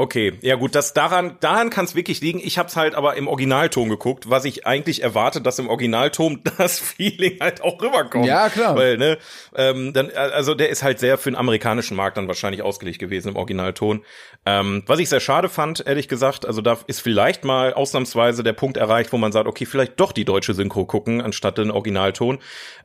Okay, 0.00 0.38
ja 0.42 0.54
gut, 0.54 0.76
das 0.76 0.94
daran 0.94 1.38
daran 1.40 1.70
kann 1.70 1.84
es 1.84 1.96
wirklich 1.96 2.20
liegen. 2.20 2.38
Ich 2.38 2.56
habe 2.56 2.68
es 2.68 2.76
halt 2.76 2.94
aber 2.94 3.16
im 3.16 3.26
Originalton 3.26 3.88
geguckt, 3.88 4.30
was 4.30 4.44
ich 4.44 4.64
eigentlich 4.64 5.02
erwarte, 5.02 5.40
dass 5.40 5.58
im 5.58 5.68
Originalton 5.68 6.44
das 6.56 6.78
Feeling 6.78 7.40
halt 7.40 7.62
auch 7.62 7.82
rüberkommt. 7.82 8.24
Ja, 8.24 8.48
klar. 8.48 8.76
Weil 8.76 8.96
ne, 8.96 9.18
ähm, 9.56 9.92
dann 9.92 10.12
also 10.12 10.54
der 10.54 10.68
ist 10.68 10.84
halt 10.84 11.00
sehr 11.00 11.18
für 11.18 11.32
den 11.32 11.36
amerikanischen 11.36 11.96
Markt 11.96 12.16
dann 12.16 12.28
wahrscheinlich 12.28 12.62
ausgelegt 12.62 13.00
gewesen 13.00 13.30
im 13.30 13.36
Originalton. 13.36 14.04
Ähm, 14.46 14.84
was 14.86 15.00
ich 15.00 15.08
sehr 15.08 15.18
schade 15.18 15.48
fand, 15.48 15.84
ehrlich 15.84 16.06
gesagt, 16.06 16.46
also 16.46 16.60
da 16.60 16.78
ist 16.86 17.00
vielleicht 17.00 17.42
mal 17.42 17.74
ausnahmsweise 17.74 18.44
der 18.44 18.52
Punkt 18.52 18.76
erreicht, 18.76 19.12
wo 19.12 19.18
man 19.18 19.32
sagt, 19.32 19.48
okay, 19.48 19.66
vielleicht 19.66 19.98
doch 19.98 20.12
die 20.12 20.24
deutsche 20.24 20.54
Synchro 20.54 20.86
gucken 20.86 21.20
anstatt 21.20 21.58
den 21.58 21.72
Originalton. 21.72 22.38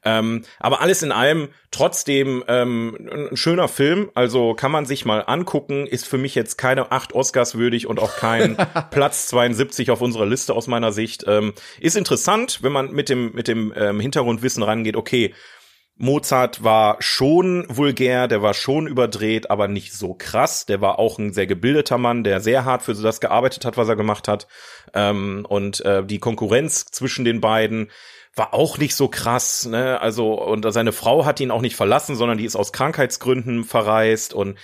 Ähm, 0.04 0.46
aber 0.60 0.82
alles 0.82 1.04
in 1.04 1.12
allem 1.12 1.50
trotzdem 1.74 2.44
ähm, 2.48 3.10
ein 3.12 3.36
schöner 3.36 3.68
Film. 3.68 4.10
Also 4.14 4.54
kann 4.54 4.72
man 4.72 4.86
sich 4.86 5.04
mal 5.04 5.24
angucken. 5.26 5.86
Ist 5.88 6.08
für 6.08 6.18
mich 6.18 6.36
jetzt 6.36 6.58
keine 6.58 6.92
acht 6.92 7.14
Oscars 7.14 7.56
würdig 7.56 7.88
und 7.88 8.00
auch 8.00 8.16
kein 8.16 8.56
Platz 8.92 9.28
72 9.28 9.92
auf 9.92 10.02
unserer 10.02 10.26
Liste 10.26 10.54
aus 10.54 10.68
meiner 10.68 10.92
Sicht. 10.92 11.26
Ähm, 11.28 11.54
ist 11.80 11.98
interessant, 11.98 12.60
wenn 12.62 12.72
man 12.72 12.92
mit 12.92 13.10
dem 13.10 13.34
mit 13.34 13.48
dem 13.48 13.74
ähm, 13.76 14.00
Hintergrundwissen 14.00 14.64
rangeht. 14.64 14.96
Okay. 14.96 15.34
Mozart 15.96 16.64
war 16.64 16.98
schon 17.02 17.66
vulgär, 17.70 18.28
der 18.28 18.42
war 18.42 18.56
schon 18.56 18.88
überdreht, 18.88 19.52
aber 19.52 19.68
nicht 19.68 19.94
so 19.94 20.16
krass. 20.16 20.66
Der 20.66 20.82
war 20.82 20.98
auch 20.98 21.20
ein 21.20 21.34
sehr 21.34 21.46
gebildeter 21.46 22.00
Mann, 22.00 22.24
der 22.24 22.42
sehr 22.42 22.66
hart 22.66 22.82
für 22.82 22.96
das 22.96 23.22
gearbeitet 23.22 23.64
hat, 23.64 23.78
was 23.78 23.90
er 23.90 23.96
gemacht 23.96 24.28
hat. 24.28 24.48
Ähm, 24.96 25.46
und 25.48 25.82
äh, 25.86 26.04
die 26.04 26.18
Konkurrenz 26.18 26.86
zwischen 26.86 27.26
den 27.26 27.42
beiden 27.42 27.92
war 28.36 28.54
auch 28.54 28.78
nicht 28.80 28.96
so 28.96 29.08
krass, 29.08 29.66
ne? 29.66 30.02
Also 30.02 30.34
und 30.34 30.66
seine 30.72 30.92
Frau 30.92 31.26
hat 31.26 31.40
ihn 31.40 31.52
auch 31.52 31.62
nicht 31.62 31.76
verlassen, 31.76 32.16
sondern 32.16 32.38
die 32.38 32.46
ist 32.46 32.56
aus 32.56 32.74
Krankheitsgründen 32.74 33.64
verreist 33.64 34.34
und 34.34 34.58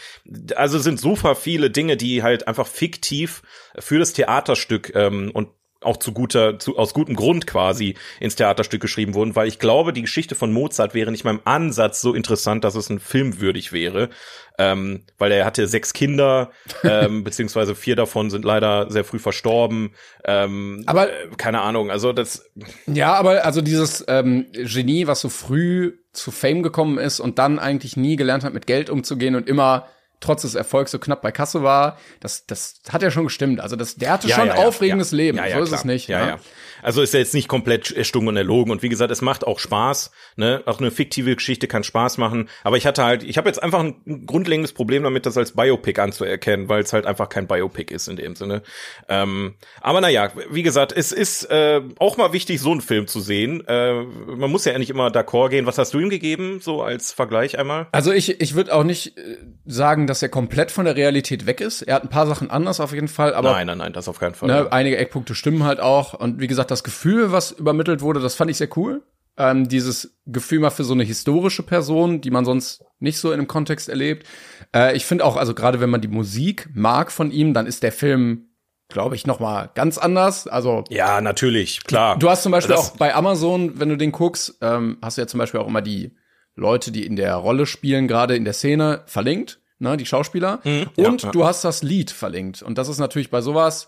also 0.56 0.80
sind 0.80 1.00
super 1.00 1.36
viele 1.36 1.70
Dinge, 1.70 1.96
die 1.96 2.24
halt 2.24 2.48
einfach 2.48 2.66
fiktiv 2.66 3.44
für 3.78 4.00
das 4.00 4.14
Theaterstück 4.14 4.94
ähm, 4.96 5.30
und 5.34 5.50
auch 5.82 5.98
zu 5.98 6.12
guter, 6.12 6.60
zu, 6.60 6.78
aus 6.78 6.94
gutem 6.94 7.16
Grund 7.16 7.48
quasi 7.48 7.96
ins 8.20 8.36
Theaterstück 8.36 8.82
geschrieben 8.82 9.14
wurden, 9.14 9.36
weil 9.36 9.48
ich 9.48 9.60
glaube, 9.60 9.94
die 9.94 10.02
Geschichte 10.02 10.36
von 10.36 10.52
Mozart 10.52 10.94
wäre 10.94 11.12
nicht 11.12 11.24
mal 11.24 11.32
im 11.32 11.42
Ansatz 11.46 12.02
so 12.02 12.14
interessant, 12.14 12.64
dass 12.64 12.76
es 12.76 12.90
ein 12.90 13.00
Film 13.00 13.40
würdig 13.40 13.72
wäre, 13.72 14.10
ähm, 14.58 15.04
weil 15.18 15.32
er 15.32 15.46
hatte 15.46 15.68
sechs 15.68 15.94
Kinder, 15.94 16.52
ähm, 16.84 17.24
beziehungsweise 17.24 17.76
vier 17.76 17.96
davon 17.96 18.30
sind 18.30 18.44
leider 18.44 18.92
sehr 18.92 19.06
früh 19.06 19.20
verstorben. 19.20 19.92
Ähm, 20.26 20.84
Aber- 20.86 21.10
äh, 21.10 21.28
keine 21.38 21.62
Ahnung, 21.62 21.92
also 21.92 22.12
das, 22.12 22.52
Ja, 22.86 23.14
aber 23.14 23.46
also 23.46 23.62
dieses 23.62 24.04
ähm, 24.08 24.48
Genie, 24.52 25.08
was 25.08 25.22
so 25.22 25.30
früh 25.30 25.94
zu 26.12 26.32
Fame 26.32 26.64
gekommen 26.64 26.98
ist 26.98 27.20
und 27.22 27.40
dann 27.40 27.60
eigentlich 27.60 27.96
nie 27.96 28.18
gelernt 28.18 28.44
hat, 28.44 28.54
mit 28.54 28.68
Geld 28.68 28.90
umzugehen 28.90 29.36
und 29.36 29.48
immer 29.48 29.88
trotz 30.20 30.42
des 30.42 30.56
Erfolgs 30.56 30.92
so 30.92 31.00
knapp 31.00 31.22
bei 31.22 31.32
Kasse 31.32 31.64
war, 31.64 31.98
das, 32.20 32.46
das 32.46 32.82
hat 32.92 33.02
ja 33.02 33.12
schon 33.12 33.24
gestimmt. 33.26 33.60
Also 33.60 33.76
das, 33.76 33.96
der 33.96 34.12
hatte 34.12 34.28
Ja, 34.28 34.36
schon 34.36 34.48
ja, 34.48 34.56
aufregendes. 34.56 35.12
Leben. 35.12 35.38
So 35.38 35.44
ist 35.44 35.70
klar. 35.70 35.80
es 35.80 35.86
nicht. 35.86 36.08
Ja, 36.08 36.20
ne? 36.20 36.28
ja. 36.32 36.40
Also 36.82 37.02
ist 37.02 37.14
ja 37.14 37.20
jetzt 37.20 37.34
nicht 37.34 37.48
komplett 37.48 37.92
erstunken 37.92 38.30
und 38.30 38.38
erlogen. 38.38 38.72
Und 38.72 38.84
wie 38.84 38.90
gesagt, 38.90 39.12
es 39.12 39.22
macht 39.22 39.46
auch 39.46 39.60
Spaß. 39.60 40.12
Ne? 40.36 40.64
Auch 40.66 40.80
eine 40.80 40.92
fiktive 40.92 41.36
Geschichte 41.36 41.68
kann 41.68 41.84
Spaß 41.84 42.18
machen. 42.18 42.50
Aber 42.64 42.78
ich 42.78 42.86
hatte 42.86 43.04
halt, 43.04 43.24
ich 43.24 43.38
habe 43.38 43.50
jetzt 43.50 43.62
einfach 43.62 43.80
ein 43.80 44.26
grundlegendes 44.26 44.74
Problem 44.74 45.04
damit, 45.04 45.26
das 45.26 45.38
als 45.38 45.54
Biopic 45.54 46.00
anzuerkennen, 46.02 46.70
weil 46.70 46.82
es 46.82 46.94
halt 46.94 47.06
einfach 47.06 47.30
kein 47.30 47.48
Biopic 47.48 47.94
ist 47.94 48.08
in 48.08 48.16
dem 48.16 48.36
Sinne. 48.36 48.62
Ähm, 49.08 49.56
aber 49.82 50.02
naja, 50.02 50.32
wie 50.50 50.64
gesagt, 50.64 50.94
es 50.96 51.12
ist 51.12 51.46
äh, 51.46 51.82
auch 52.00 52.18
mal 52.18 52.34
wichtig, 52.34 52.60
so 52.60 52.72
einen 52.72 52.82
Film 52.82 53.08
zu 53.08 53.20
sehen. 53.20 53.64
Äh, 53.68 54.04
man 54.04 54.52
muss 54.52 54.66
ja 54.66 54.78
nicht 54.78 54.90
immer 54.90 55.08
d'accord 55.08 55.50
gehen. 55.50 55.66
Was 55.66 55.78
hast 55.78 55.94
du 55.94 56.00
ihm 56.00 56.10
gegeben, 56.10 56.60
so 56.62 56.82
als 56.82 57.12
Vergleich 57.12 57.58
einmal? 57.58 57.88
Also 57.92 58.12
ich, 58.12 58.42
ich 58.42 58.56
würde 58.56 58.74
auch 58.74 58.84
nicht 58.84 59.18
äh, 59.18 59.38
sagen, 59.66 60.08
dass 60.08 60.22
er 60.22 60.30
komplett 60.30 60.72
von 60.72 60.86
der 60.86 60.96
Realität 60.96 61.46
weg 61.46 61.62
ist. 61.62 61.82
Er 61.82 61.96
hat 61.96 62.04
ein 62.04 62.10
paar 62.10 62.28
Sachen 62.28 62.50
anders 62.50 62.80
auf 62.80 62.94
jeden 62.94 63.08
Fall, 63.08 63.34
aber 63.34 63.52
nein, 63.52 63.68
nein, 63.68 63.78
nein, 63.78 63.94
das 63.94 64.08
auf 64.08 64.20
keinen 64.20 64.36
Fall. 64.36 64.48
ne, 64.48 64.72
einige 64.72 64.98
Eckpunkte 64.98 65.36
stimmen 65.36 65.64
halt 65.64 65.80
auch. 65.80 66.14
Und 66.14 66.40
wie 66.40 66.48
gesagt, 66.48 66.69
das 66.72 66.84
Gefühl, 66.84 67.32
was 67.32 67.52
übermittelt 67.52 68.02
wurde, 68.02 68.20
das 68.20 68.36
fand 68.36 68.52
ich 68.52 68.58
sehr 68.58 68.70
cool. 68.78 69.04
Ähm, 69.38 69.70
dieses 69.70 70.18
Gefühl 70.26 70.60
mal 70.60 70.70
für 70.70 70.84
so 70.84 70.94
eine 70.94 71.04
historische 71.04 71.64
Person, 71.64 72.20
die 72.20 72.30
man 72.32 72.44
sonst 72.44 72.84
nicht 73.00 73.18
so 73.20 73.30
in 73.32 73.40
einem 73.40 73.48
Kontext 73.48 73.88
erlebt. 73.88 74.28
Äh, 74.76 74.96
ich 74.98 75.06
finde 75.06 75.24
auch, 75.24 75.38
also 75.38 75.54
gerade 75.54 75.80
wenn 75.80 75.90
man 75.90 76.02
die 76.02 76.10
Musik 76.10 76.70
mag 76.74 77.12
von 77.12 77.32
ihm, 77.32 77.54
dann 77.54 77.66
ist 77.66 77.82
der 77.84 77.94
Film, 77.94 78.50
glaube 78.90 79.16
ich, 79.16 79.26
noch 79.26 79.40
mal 79.40 79.70
ganz 79.76 79.98
anders. 79.98 80.48
Also 80.48 80.84
Ja, 80.90 81.22
natürlich, 81.22 81.84
klar. 81.86 82.18
Du 82.20 82.30
hast 82.30 82.44
zum 82.44 82.52
Beispiel 82.52 82.76
Das- 82.76 82.92
auch 82.92 82.98
bei 82.98 83.16
Amazon, 83.16 83.80
wenn 83.80 83.88
du 83.88 83.96
den 83.96 84.12
guckst, 84.12 84.58
ähm, 84.62 84.98
hast 85.02 85.18
du 85.18 85.22
ja 85.22 85.28
zum 85.28 85.38
Beispiel 85.38 85.62
auch 85.62 85.68
immer 85.68 85.82
die 85.82 86.18
Leute, 86.56 86.92
die 86.92 87.06
in 87.06 87.16
der 87.16 87.36
Rolle 87.36 87.66
spielen, 87.66 88.10
gerade 88.10 88.36
in 88.36 88.44
der 88.44 88.54
Szene, 88.54 89.04
verlinkt, 89.06 89.62
ne, 89.78 89.96
die 89.96 90.06
Schauspieler. 90.06 90.60
Mhm. 90.66 90.88
ja, 90.98 91.08
und 91.08 91.24
ja. 91.24 91.32
du 91.32 91.46
hast 91.46 91.64
das 91.64 91.82
Lied 91.82 92.12
verlinkt. 92.12 92.62
Und 92.62 92.78
das 92.78 92.90
ist 92.90 93.00
natürlich 93.00 93.30
bei 93.30 93.40
sowas 93.40 93.88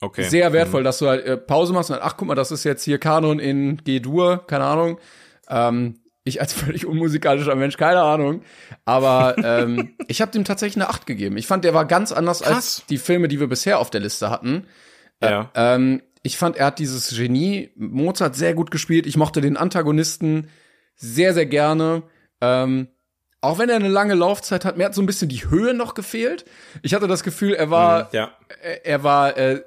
okay. 0.00 0.24
sehr 0.24 0.52
wertvoll, 0.52 0.82
dass 0.82 0.98
du 0.98 1.08
halt 1.08 1.24
äh, 1.24 1.36
Pause 1.36 1.72
machst 1.72 1.90
und 1.90 1.98
ach, 2.00 2.16
guck 2.16 2.28
mal, 2.28 2.34
das 2.34 2.50
ist 2.50 2.64
jetzt 2.64 2.84
hier 2.84 2.98
Kanon 2.98 3.38
in 3.38 3.78
G-Dur, 3.84 4.46
keine 4.46 4.64
Ahnung. 4.64 4.98
Ähm, 5.48 6.00
ich 6.24 6.40
als 6.40 6.52
völlig 6.54 6.86
unmusikalischer 6.86 7.54
Mensch, 7.54 7.76
keine 7.76 8.02
Ahnung. 8.02 8.42
Aber 8.84 9.36
ähm, 9.42 9.94
ich 10.08 10.20
habe 10.20 10.32
dem 10.32 10.44
tatsächlich 10.44 10.82
eine 10.82 10.90
8 10.90 11.06
gegeben. 11.06 11.36
Ich 11.36 11.46
fand, 11.46 11.64
der 11.64 11.74
war 11.74 11.84
ganz 11.84 12.12
anders 12.12 12.42
als 12.42 12.54
Krass. 12.54 12.84
die 12.90 12.98
Filme, 12.98 13.28
die 13.28 13.40
wir 13.40 13.48
bisher 13.48 13.78
auf 13.78 13.90
der 13.90 14.00
Liste 14.00 14.30
hatten. 14.30 14.66
ja. 15.22 15.50
Ähm, 15.54 16.02
ich 16.22 16.36
fand, 16.36 16.56
er 16.56 16.66
hat 16.66 16.78
dieses 16.78 17.16
Genie 17.16 17.70
Mozart 17.76 18.36
sehr 18.36 18.52
gut 18.52 18.70
gespielt. 18.70 19.06
Ich 19.06 19.16
mochte 19.16 19.40
den 19.40 19.56
Antagonisten 19.56 20.50
sehr, 20.94 21.32
sehr 21.32 21.46
gerne. 21.46 22.02
Ähm, 22.42 22.88
auch 23.40 23.58
wenn 23.58 23.70
er 23.70 23.76
eine 23.76 23.88
lange 23.88 24.14
Laufzeit 24.14 24.66
hat, 24.66 24.76
mir 24.76 24.84
hat 24.84 24.94
so 24.94 25.00
ein 25.00 25.06
bisschen 25.06 25.30
die 25.30 25.48
Höhe 25.48 25.72
noch 25.72 25.94
gefehlt. 25.94 26.44
Ich 26.82 26.92
hatte 26.92 27.08
das 27.08 27.22
Gefühl, 27.22 27.54
er 27.54 27.70
war, 27.70 28.10
ja. 28.12 28.32
er, 28.62 28.84
er 28.84 29.02
war 29.02 29.36
äh, 29.38 29.62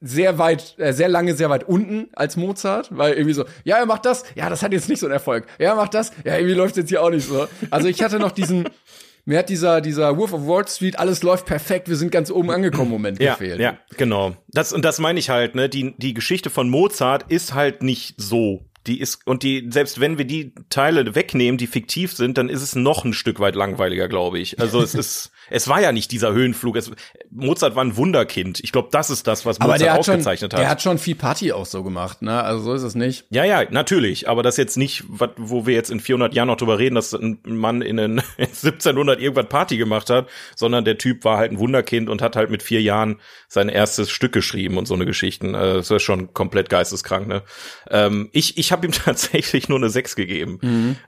sehr 0.00 0.38
weit, 0.38 0.74
äh, 0.78 0.92
sehr 0.92 1.08
lange, 1.08 1.34
sehr 1.34 1.50
weit 1.50 1.64
unten 1.64 2.08
als 2.14 2.36
Mozart, 2.36 2.88
weil 2.96 3.14
irgendwie 3.14 3.34
so, 3.34 3.44
ja, 3.64 3.76
er 3.78 3.86
macht 3.86 4.06
das, 4.06 4.24
ja, 4.34 4.48
das 4.48 4.62
hat 4.62 4.72
jetzt 4.72 4.88
nicht 4.88 5.00
so 5.00 5.06
einen 5.06 5.12
Erfolg. 5.12 5.46
Ja, 5.58 5.70
er 5.70 5.74
macht 5.76 5.94
das, 5.94 6.12
ja, 6.24 6.36
irgendwie 6.36 6.54
läuft 6.54 6.76
jetzt 6.76 6.88
hier 6.88 7.02
auch 7.02 7.10
nicht 7.10 7.26
so. 7.26 7.46
Also 7.70 7.88
ich 7.88 8.02
hatte 8.02 8.18
noch 8.18 8.32
diesen, 8.32 8.68
mir 9.24 9.38
hat 9.38 9.48
dieser, 9.48 9.80
dieser 9.80 10.16
Wolf 10.16 10.32
of 10.32 10.46
Wall 10.46 10.66
Street, 10.68 10.98
alles 10.98 11.22
läuft 11.22 11.46
perfekt, 11.46 11.88
wir 11.88 11.96
sind 11.96 12.12
ganz 12.12 12.30
oben 12.30 12.50
angekommen, 12.50 12.90
Moment 12.90 13.20
Ja, 13.20 13.32
gefehlt. 13.32 13.60
ja, 13.60 13.78
genau. 13.96 14.36
Das, 14.48 14.72
und 14.72 14.84
das 14.84 14.98
meine 14.98 15.18
ich 15.18 15.30
halt, 15.30 15.54
ne? 15.54 15.68
Die, 15.68 15.94
die 15.98 16.14
Geschichte 16.14 16.48
von 16.50 16.70
Mozart 16.70 17.30
ist 17.30 17.54
halt 17.54 17.82
nicht 17.82 18.14
so. 18.18 18.64
Die 18.86 18.98
ist, 19.00 19.26
und 19.26 19.42
die, 19.42 19.68
selbst 19.70 20.00
wenn 20.00 20.16
wir 20.16 20.24
die 20.24 20.54
Teile 20.70 21.14
wegnehmen, 21.14 21.58
die 21.58 21.66
fiktiv 21.66 22.12
sind, 22.12 22.38
dann 22.38 22.48
ist 22.48 22.62
es 22.62 22.74
noch 22.74 23.04
ein 23.04 23.12
Stück 23.12 23.38
weit 23.38 23.54
langweiliger, 23.54 24.08
glaube 24.08 24.38
ich. 24.38 24.58
Also 24.58 24.80
es 24.80 24.94
ist, 24.94 25.32
es 25.50 25.68
war 25.68 25.80
ja 25.80 25.92
nicht 25.92 26.12
dieser 26.12 26.32
Höhenflug. 26.32 26.76
Es, 26.76 26.90
Mozart 27.30 27.76
war 27.76 27.84
ein 27.84 27.96
Wunderkind. 27.96 28.60
Ich 28.60 28.72
glaube, 28.72 28.88
das 28.90 29.10
ist 29.10 29.26
das, 29.26 29.44
was 29.44 29.58
Mozart 29.58 29.80
hat, 29.80 30.04
schon, 30.04 30.14
ausgezeichnet 30.14 30.52
der 30.52 30.68
hat 30.68 30.80
schon 30.80 30.98
viel 30.98 31.14
Party 31.14 31.52
auch 31.52 31.66
so 31.66 31.82
gemacht, 31.82 32.22
ne? 32.22 32.42
Also 32.42 32.64
so 32.64 32.74
ist 32.74 32.82
es 32.82 32.94
nicht. 32.94 33.26
Ja, 33.30 33.44
ja, 33.44 33.64
natürlich, 33.70 34.28
aber 34.28 34.42
das 34.42 34.56
jetzt 34.56 34.76
nicht, 34.76 35.04
wat, 35.08 35.32
wo 35.36 35.66
wir 35.66 35.74
jetzt 35.74 35.90
in 35.90 36.00
400 36.00 36.34
Jahren 36.34 36.48
noch 36.48 36.56
drüber 36.56 36.78
reden, 36.78 36.94
dass 36.94 37.12
ein 37.12 37.38
Mann 37.44 37.82
in 37.82 37.98
den 37.98 38.22
1700 38.38 39.20
irgendwas 39.20 39.48
Party 39.48 39.76
gemacht 39.76 40.10
hat, 40.10 40.28
sondern 40.56 40.84
der 40.84 40.98
Typ 40.98 41.24
war 41.24 41.36
halt 41.36 41.52
ein 41.52 41.58
Wunderkind 41.58 42.08
und 42.08 42.22
hat 42.22 42.36
halt 42.36 42.50
mit 42.50 42.62
vier 42.62 42.80
Jahren 42.80 43.20
sein 43.52 43.68
erstes 43.68 44.10
Stück 44.10 44.32
geschrieben 44.32 44.78
und 44.78 44.86
so 44.86 44.94
eine 44.94 45.04
Geschichten. 45.04 45.56
Also 45.56 45.78
das 45.78 45.90
ist 45.90 46.02
schon 46.04 46.32
komplett 46.32 46.70
geisteskrank, 46.70 47.26
ne? 47.26 47.42
Ähm, 47.90 48.30
ich 48.32 48.56
ich 48.56 48.70
habe 48.70 48.86
ihm 48.86 48.92
tatsächlich 49.04 49.68
nur 49.68 49.78
eine 49.78 49.90
6 49.90 50.14
gegeben. 50.14 50.58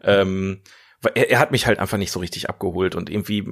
Ähm, 0.02 0.60
weil 1.00 1.12
er, 1.14 1.30
er 1.30 1.38
hat 1.38 1.52
mich 1.52 1.66
halt 1.66 1.78
einfach 1.78 1.98
nicht 1.98 2.10
so 2.10 2.18
richtig 2.18 2.50
abgeholt 2.50 2.96
und 2.96 3.08
irgendwie 3.08 3.46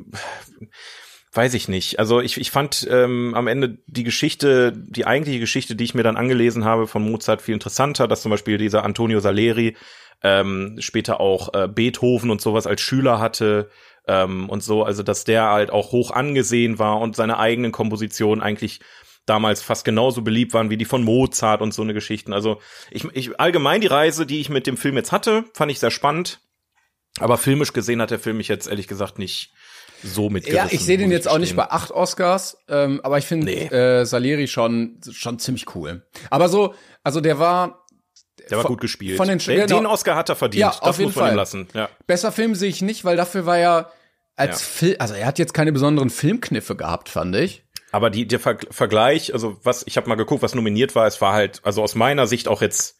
weiß 1.33 1.55
ich 1.55 1.69
nicht. 1.69 2.01
Also 2.01 2.21
ich, 2.21 2.37
ich 2.41 2.51
fand 2.51 2.87
ähm, 2.91 3.35
am 3.37 3.47
Ende 3.47 3.79
die 3.87 4.03
Geschichte, 4.03 4.73
die 4.77 5.07
eigentliche 5.07 5.39
Geschichte, 5.39 5.77
die 5.77 5.85
ich 5.85 5.95
mir 5.95 6.03
dann 6.03 6.17
angelesen 6.17 6.65
habe 6.65 6.89
von 6.89 7.09
Mozart, 7.09 7.43
viel 7.43 7.55
interessanter, 7.55 8.09
dass 8.09 8.23
zum 8.23 8.31
Beispiel 8.31 8.59
dieser 8.59 8.85
Antonio 8.85 9.21
Salieri 9.21 9.77
ähm, 10.25 10.77
später 10.81 11.21
auch 11.21 11.55
äh, 11.55 11.69
Beethoven 11.69 12.31
und 12.31 12.41
sowas 12.41 12.67
als 12.67 12.81
Schüler 12.81 13.21
hatte 13.21 13.71
ähm, 14.11 14.49
und 14.51 14.63
so, 14.63 14.83
also 14.83 15.03
dass 15.03 15.25
der 15.25 15.45
halt 15.45 15.71
auch 15.71 15.93
hoch 15.93 16.11
angesehen 16.11 16.79
war 16.79 16.99
und 17.01 17.15
seine 17.17 17.39
eigenen 17.39 17.71
Kompositionen 17.73 18.43
eigentlich 18.43 18.81
damals 19.27 19.63
fast 19.63 19.85
genauso 19.85 20.23
beliebt 20.23 20.55
waren 20.55 20.71
wie 20.71 20.77
die 20.77 20.85
von 20.85 21.05
Mozart 21.05 21.61
und 21.63 21.73
so 21.73 21.83
eine 21.83 21.95
Geschichten. 21.95 22.33
Also 22.33 22.61
ich, 22.91 23.05
ich 23.15 23.39
allgemein 23.39 23.81
die 23.81 23.87
Reise, 23.87 24.27
die 24.27 24.41
ich 24.41 24.49
mit 24.49 24.67
dem 24.67 24.77
Film 24.77 24.97
jetzt 24.97 25.13
hatte, 25.13 25.45
fand 25.55 25.71
ich 25.71 25.79
sehr 25.79 25.91
spannend. 25.93 26.41
Aber 27.21 27.37
filmisch 27.39 27.73
gesehen 27.73 28.01
hat 28.01 28.11
der 28.11 28.19
Film 28.19 28.39
mich 28.39 28.49
jetzt 28.49 28.67
ehrlich 28.69 28.89
gesagt 28.89 29.19
nicht 29.19 29.53
so 30.03 30.31
mitgerissen. 30.31 30.69
Ja, 30.69 30.73
ich 30.75 30.85
sehe 30.85 30.97
den 30.97 31.11
jetzt 31.11 31.29
auch 31.29 31.39
nicht 31.39 31.55
bei 31.55 31.71
acht 31.71 31.91
Oscars, 31.91 32.57
ähm, 32.69 33.01
aber 33.05 33.19
ich 33.19 33.27
finde 33.27 33.47
Nee. 33.47 33.67
äh, 33.67 34.05
Salieri 34.07 34.49
schon, 34.49 34.99
schon 35.13 35.39
ziemlich 35.39 35.75
cool. 35.75 36.07
Aber 36.31 36.49
so, 36.49 36.75
also 37.05 37.21
der 37.21 37.39
war, 37.39 37.85
Der 38.49 38.57
war 38.57 38.63
von- 38.63 38.71
gut 38.73 38.81
gespielt. 38.81 39.19
von 39.19 39.29
den- 39.29 39.39
den, 39.39 39.57
genau. 39.67 39.77
den 39.81 39.87
Oscar 39.87 40.17
hat 40.17 40.29
er 40.31 40.37
verdient. 40.37 40.61
Ja, 40.63 40.71
das 40.71 40.81
auf 40.81 40.99
jeden 40.99 41.09
muss 41.11 41.17
man 41.17 41.25
ihm 41.27 41.29
Fall. 41.29 41.37
lassen. 41.37 41.69
Ja. 41.75 41.89
besser 42.07 42.33
Film 42.33 42.55
sehe 42.55 42.71
ich 42.71 42.81
nicht, 42.81 43.05
weil 43.05 43.17
dafür 43.17 43.45
war 43.45 43.59
er 43.59 43.93
als 44.41 44.61
Ja. 44.61 44.67
Film, 44.67 44.97
also 44.99 45.15
er 45.15 45.27
hat 45.27 45.39
jetzt 45.39 45.55
keine 45.55 45.73
besonderen 45.73 46.11
Filmkniffe 46.11 46.75
gehabt, 46.75 47.09
fand 47.09 47.37
ich. 47.37 47.63
Aber 47.93 48.11
die, 48.11 48.27
der 48.27 48.41
Ver 48.41 48.59
Vergleich, 48.71 49.33
also 49.33 49.59
was, 49.63 49.85
ich 49.87 49.97
habe 49.97 50.09
mal 50.09 50.15
geguckt, 50.15 50.43
was 50.43 50.55
nominiert 50.55 50.95
war, 50.95 51.07
es 51.07 51.21
war 51.21 51.33
halt, 51.33 51.61
also 51.65 51.83
aus 51.83 51.95
meiner 51.95 52.27
Sicht 52.27 52.49
auch 52.49 52.63
jetzt, 52.63 52.99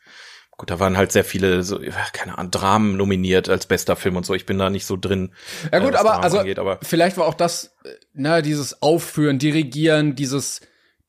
gut, 0.57 0.71
da 0.71 0.79
waren 0.81 0.97
halt 0.97 1.13
sehr 1.13 1.25
viele, 1.25 1.63
so, 1.63 1.81
keine 2.13 2.39
Ahnung, 2.39 2.51
Dramen 2.51 2.97
nominiert 2.97 3.49
als 3.49 3.67
bester 3.67 3.97
Film 3.97 4.17
und 4.17 4.27
so. 4.27 4.35
Ich 4.35 4.47
bin 4.47 4.59
da 4.59 4.69
nicht 4.69 4.87
so 4.87 4.97
drin. 4.97 5.33
Ja 5.73 5.79
gut, 5.79 5.95
äh, 5.95 5.97
aber 5.97 6.11
Dramen 6.11 6.25
also 6.25 6.39
angeht, 6.39 6.59
aber 6.59 6.79
vielleicht 6.83 7.17
war 7.17 7.27
auch 7.27 7.35
das, 7.35 7.77
äh, 7.85 7.91
na, 8.15 8.43
dieses 8.43 8.83
Aufführen, 8.83 9.39
Dirigieren, 9.39 10.17
dieses 10.17 10.61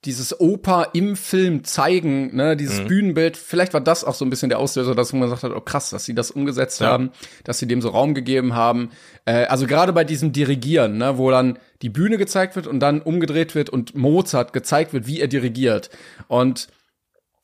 dieses 0.05 0.39
Oper 0.39 0.89
im 0.93 1.15
Film 1.15 1.63
zeigen, 1.63 2.35
ne, 2.35 2.57
dieses 2.57 2.81
Mhm. 2.81 2.87
Bühnenbild, 2.87 3.37
vielleicht 3.37 3.73
war 3.75 3.81
das 3.81 4.03
auch 4.03 4.15
so 4.15 4.25
ein 4.25 4.31
bisschen 4.31 4.49
der 4.49 4.57
Auslöser, 4.57 4.95
dass 4.95 5.13
man 5.13 5.21
gesagt 5.21 5.43
hat, 5.43 5.51
oh 5.55 5.61
krass, 5.61 5.91
dass 5.91 6.05
sie 6.05 6.15
das 6.15 6.31
umgesetzt 6.31 6.81
Ja. 6.81 6.87
haben, 6.87 7.11
dass 7.43 7.59
sie 7.59 7.67
dem 7.67 7.81
so 7.83 7.89
Raum 7.89 8.15
gegeben 8.15 8.55
haben. 8.55 8.89
Äh, 9.25 9.45
also 9.45 9.67
gerade 9.67 9.93
bei 9.93 10.03
diesem 10.03 10.31
Dirigieren, 10.31 10.97
ne, 10.97 11.19
wo 11.19 11.29
dann 11.29 11.59
die 11.83 11.89
Bühne 11.89 12.17
gezeigt 12.17 12.55
wird 12.55 12.65
und 12.65 12.79
dann 12.79 13.01
umgedreht 13.01 13.53
wird 13.53 13.69
und 13.69 13.93
Mozart 13.95 14.53
gezeigt 14.53 14.91
wird, 14.93 15.05
wie 15.05 15.19
er 15.19 15.27
dirigiert. 15.27 15.91
Und 16.27 16.67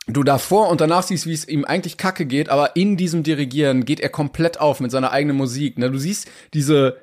du 0.07 0.23
davor 0.23 0.69
und 0.69 0.81
danach 0.81 1.03
siehst, 1.03 1.27
wie 1.27 1.33
es 1.33 1.47
ihm 1.47 1.63
eigentlich 1.63 1.97
kacke 1.97 2.25
geht, 2.25 2.49
aber 2.49 2.75
in 2.75 2.97
diesem 2.97 3.21
Dirigieren 3.21 3.85
geht 3.85 3.99
er 3.99 4.09
komplett 4.09 4.59
auf 4.59 4.79
mit 4.79 4.89
seiner 4.89 5.11
eigenen 5.11 5.37
Musik. 5.37 5.77
Ne? 5.77 5.91
Du 5.91 5.99
siehst 5.99 6.27
diese, 6.55 6.97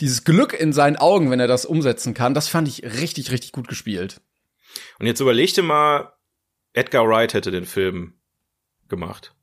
dieses 0.00 0.24
Glück 0.24 0.58
in 0.58 0.72
seinen 0.72 0.96
Augen, 0.96 1.30
wenn 1.30 1.38
er 1.38 1.46
das 1.46 1.66
umsetzen 1.66 2.14
kann. 2.14 2.34
Das 2.34 2.48
fand 2.48 2.66
ich 2.66 2.82
richtig, 2.82 3.30
richtig 3.30 3.52
gut 3.52 3.68
gespielt. 3.68 4.20
Und 4.98 5.06
jetzt 5.06 5.20
überleg 5.20 5.54
dir 5.54 5.62
mal, 5.62 6.12
Edgar 6.72 7.08
Wright 7.08 7.34
hätte 7.34 7.50
den 7.50 7.66
Film 7.66 8.14
gemacht. 8.88 9.34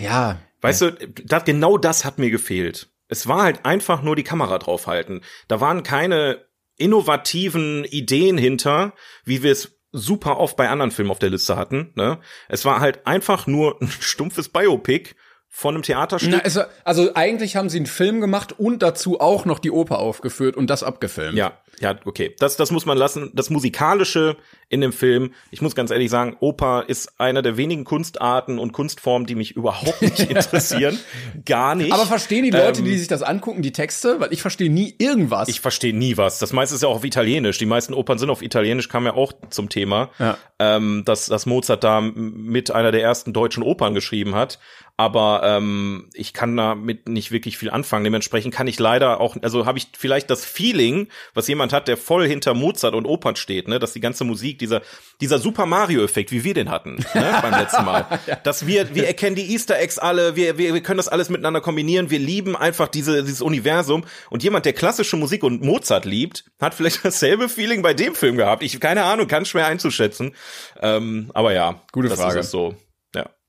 Ja. 0.00 0.38
Weißt 0.60 0.82
du, 0.82 0.92
das, 0.92 1.44
genau 1.44 1.78
das 1.78 2.04
hat 2.04 2.18
mir 2.18 2.30
gefehlt. 2.30 2.90
Es 3.08 3.26
war 3.26 3.42
halt 3.42 3.64
einfach 3.64 4.02
nur 4.02 4.16
die 4.16 4.24
Kamera 4.24 4.58
draufhalten. 4.58 5.22
Da 5.46 5.60
waren 5.60 5.82
keine 5.82 6.44
innovativen 6.76 7.84
Ideen 7.84 8.38
hinter, 8.38 8.92
wie 9.24 9.42
wir 9.42 9.52
es 9.52 9.78
super 9.92 10.38
oft 10.38 10.56
bei 10.56 10.68
anderen 10.68 10.90
Filmen 10.90 11.10
auf 11.10 11.18
der 11.18 11.30
Liste 11.30 11.56
hatten. 11.56 11.92
Ne? 11.96 12.18
Es 12.48 12.64
war 12.64 12.80
halt 12.80 13.06
einfach 13.06 13.46
nur 13.46 13.78
ein 13.80 13.88
stumpfes 13.88 14.48
Biopic 14.48 15.14
von 15.48 15.74
einem 15.74 15.82
Theaterstück. 15.82 16.30
Na, 16.32 16.40
also, 16.40 16.62
also 16.84 17.14
eigentlich 17.14 17.56
haben 17.56 17.70
sie 17.70 17.78
einen 17.78 17.86
Film 17.86 18.20
gemacht 18.20 18.58
und 18.58 18.82
dazu 18.82 19.18
auch 19.18 19.44
noch 19.44 19.58
die 19.58 19.70
Oper 19.70 19.98
aufgeführt 19.98 20.56
und 20.56 20.68
das 20.68 20.82
abgefilmt. 20.82 21.36
Ja, 21.38 21.58
ja, 21.80 21.96
okay. 22.04 22.34
Das, 22.38 22.56
das 22.56 22.70
muss 22.70 22.86
man 22.86 22.98
lassen. 22.98 23.30
Das 23.34 23.50
Musikalische 23.50 24.36
in 24.70 24.80
dem 24.82 24.92
Film, 24.92 25.32
ich 25.50 25.62
muss 25.62 25.74
ganz 25.74 25.90
ehrlich 25.90 26.10
sagen, 26.10 26.36
Oper 26.40 26.84
ist 26.88 27.18
einer 27.18 27.40
der 27.40 27.56
wenigen 27.56 27.84
Kunstarten 27.84 28.58
und 28.58 28.72
Kunstformen, 28.72 29.26
die 29.26 29.34
mich 29.34 29.52
überhaupt 29.56 30.02
nicht 30.02 30.18
interessieren. 30.30 30.98
Gar 31.46 31.74
nicht. 31.74 31.92
Aber 31.92 32.04
verstehen 32.04 32.44
die 32.44 32.50
Leute, 32.50 32.80
Ähm, 32.80 32.84
die 32.84 32.98
sich 32.98 33.08
das 33.08 33.22
angucken, 33.22 33.62
die 33.62 33.72
Texte? 33.72 34.20
Weil 34.20 34.32
ich 34.32 34.42
verstehe 34.42 34.70
nie 34.70 34.94
irgendwas. 34.98 35.48
Ich 35.48 35.60
verstehe 35.60 35.96
nie 35.96 36.16
was. 36.18 36.38
Das 36.38 36.52
meiste 36.52 36.74
ist 36.74 36.82
ja 36.82 36.88
auch 36.88 36.96
auf 36.96 37.04
Italienisch. 37.04 37.56
Die 37.58 37.66
meisten 37.66 37.94
Opern 37.94 38.18
sind 38.18 38.28
auf 38.30 38.42
Italienisch, 38.42 38.88
kam 38.88 39.06
ja 39.06 39.14
auch 39.14 39.32
zum 39.48 39.68
Thema, 39.70 40.10
Ja. 40.18 40.36
ähm, 40.58 41.02
dass, 41.06 41.26
dass 41.26 41.46
Mozart 41.46 41.82
da 41.84 42.00
mit 42.02 42.70
einer 42.70 42.92
der 42.92 43.02
ersten 43.02 43.32
deutschen 43.32 43.62
Opern 43.62 43.94
geschrieben 43.94 44.34
hat. 44.34 44.58
Aber 45.00 45.42
ähm, 45.44 46.10
ich 46.12 46.34
kann 46.34 46.56
damit 46.56 47.08
nicht 47.08 47.30
wirklich 47.30 47.56
viel 47.56 47.70
anfangen. 47.70 48.02
Dementsprechend 48.02 48.52
kann 48.52 48.66
ich 48.66 48.80
leider 48.80 49.20
auch, 49.20 49.36
also 49.42 49.64
habe 49.64 49.78
ich 49.78 49.86
vielleicht 49.96 50.28
das 50.28 50.44
Feeling, 50.44 51.06
was 51.34 51.46
jemand 51.46 51.67
hat, 51.72 51.88
der 51.88 51.96
voll 51.96 52.26
hinter 52.26 52.54
Mozart 52.54 52.94
und 52.94 53.06
Opern 53.06 53.36
steht, 53.36 53.68
ne, 53.68 53.78
dass 53.78 53.92
die 53.92 54.00
ganze 54.00 54.24
Musik, 54.24 54.58
dieser 54.58 54.82
dieser 55.20 55.38
Super 55.38 55.66
Mario 55.66 56.02
Effekt, 56.04 56.30
wie 56.32 56.44
wir 56.44 56.54
den 56.54 56.70
hatten, 56.70 56.96
ne, 57.14 57.38
beim 57.42 57.54
letzten 57.54 57.84
Mal, 57.84 58.06
dass 58.44 58.66
wir 58.66 58.94
wir 58.94 59.06
erkennen 59.06 59.36
die 59.36 59.52
Easter 59.52 59.78
Eggs 59.78 59.98
alle, 59.98 60.36
wir, 60.36 60.58
wir 60.58 60.74
wir 60.74 60.82
können 60.82 60.98
das 60.98 61.08
alles 61.08 61.28
miteinander 61.28 61.60
kombinieren, 61.60 62.10
wir 62.10 62.18
lieben 62.18 62.56
einfach 62.56 62.88
diese 62.88 63.22
dieses 63.22 63.42
Universum 63.42 64.04
und 64.30 64.42
jemand, 64.42 64.66
der 64.66 64.72
klassische 64.72 65.16
Musik 65.16 65.42
und 65.42 65.62
Mozart 65.62 66.04
liebt, 66.04 66.44
hat 66.60 66.74
vielleicht 66.74 67.04
dasselbe 67.04 67.48
Feeling 67.48 67.82
bei 67.82 67.94
dem 67.94 68.14
Film 68.14 68.36
gehabt. 68.36 68.62
Ich 68.62 68.78
keine 68.80 69.04
Ahnung, 69.04 69.26
kann 69.28 69.44
schwer 69.44 69.66
einzuschätzen. 69.66 70.34
Ähm, 70.80 71.30
aber 71.34 71.52
ja, 71.52 71.82
Gute 71.92 72.10
Frage. 72.10 72.42
So. 72.42 72.76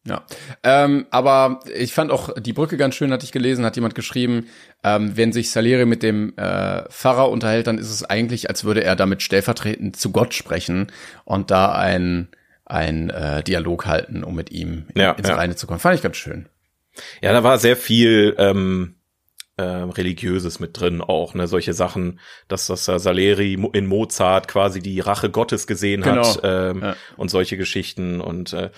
Ja. 0.10 0.26
Ähm, 0.64 1.06
aber 1.12 1.62
ich 1.74 1.94
fand 1.94 2.12
auch 2.12 2.34
die 2.38 2.54
Brücke 2.54 2.78
ganz 2.78 2.96
schön, 2.96 3.12
hatte 3.14 3.26
ich 3.26 3.32
gelesen, 3.32 3.64
hat 3.64 3.76
jemand 3.76 3.96
geschrieben, 3.96 4.48
ähm, 4.84 5.16
wenn 5.16 5.32
sich 5.32 5.52
Salieri 5.52 5.86
mit 5.86 6.04
dem 6.04 6.34
äh, 6.38 6.84
Pfarrer 6.90 7.30
unterhält, 7.30 7.68
dann 7.68 7.78
ist 7.78 7.90
es 7.90 8.04
eigentlich, 8.04 8.50
als 8.50 8.64
würde 8.64 8.84
er 8.84 8.96
damit 8.96 9.22
stellvertretend 9.22 9.96
zu 9.96 10.12
Gott 10.12 10.34
sprechen 10.34 10.92
und 11.26 11.52
da 11.52 11.72
ein 11.72 12.30
ein 12.66 13.10
äh, 13.10 13.42
Dialog 13.44 13.88
halten, 13.88 14.24
um 14.24 14.36
mit 14.36 14.52
ihm 14.52 14.86
in, 14.94 15.02
Ja, 15.02 15.12
ins 15.14 15.28
ja. 15.28 15.36
Reine 15.36 15.56
zu 15.56 15.66
kommen. 15.66 15.80
Fand 15.80 15.96
ich 15.96 16.04
ganz 16.04 16.18
schön. 16.18 16.48
Ja, 17.22 17.34
da 17.34 17.44
war 17.44 17.58
sehr 17.58 17.76
viel 17.76 18.36
ähm, 18.38 18.96
äh, 19.58 19.64
religiöses 19.64 20.60
mit 20.60 20.80
drin 20.80 21.02
auch, 21.02 21.34
ne, 21.34 21.48
solche 21.48 21.74
Sachen, 21.74 22.20
dass 22.48 22.68
das 22.68 22.88
äh, 22.88 23.00
Saleri 23.00 23.54
in 23.74 23.88
Mozart 23.88 24.48
quasi 24.48 24.82
die 24.82 25.00
Rache 25.00 25.30
Gottes 25.30 25.68
gesehen 25.68 26.06
hat 26.06 26.42
Genau, 26.42 26.44
ähm, 26.44 26.82
ja. 26.82 26.96
und 27.18 27.30
solche 27.30 27.58
Geschichten 27.58 28.22
und 28.22 28.54
äh, 28.54 28.70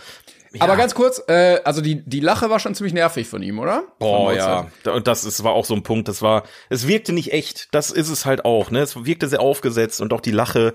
ja. 0.53 0.61
Aber 0.61 0.75
ganz 0.75 0.93
kurz, 0.95 1.21
äh, 1.27 1.59
also 1.63 1.81
die 1.81 2.03
die 2.03 2.19
Lache 2.19 2.49
war 2.49 2.59
schon 2.59 2.75
ziemlich 2.75 2.93
nervig 2.93 3.27
von 3.27 3.41
ihm, 3.41 3.59
oder? 3.59 3.83
Boah, 3.99 4.33
ja. 4.33 4.67
Und 4.85 5.07
das 5.07 5.23
ist, 5.23 5.43
war 5.43 5.53
auch 5.53 5.63
so 5.65 5.73
ein 5.73 5.83
Punkt, 5.83 6.07
das 6.09 6.21
war, 6.21 6.43
es 6.69 6.87
wirkte 6.87 7.13
nicht 7.13 7.31
echt. 7.31 7.73
Das 7.73 7.89
ist 7.89 8.09
es 8.09 8.25
halt 8.25 8.43
auch, 8.43 8.69
ne? 8.69 8.81
Es 8.81 9.05
wirkte 9.05 9.29
sehr 9.29 9.39
aufgesetzt 9.39 10.01
und 10.01 10.11
auch 10.11 10.19
die 10.19 10.31
Lache. 10.31 10.73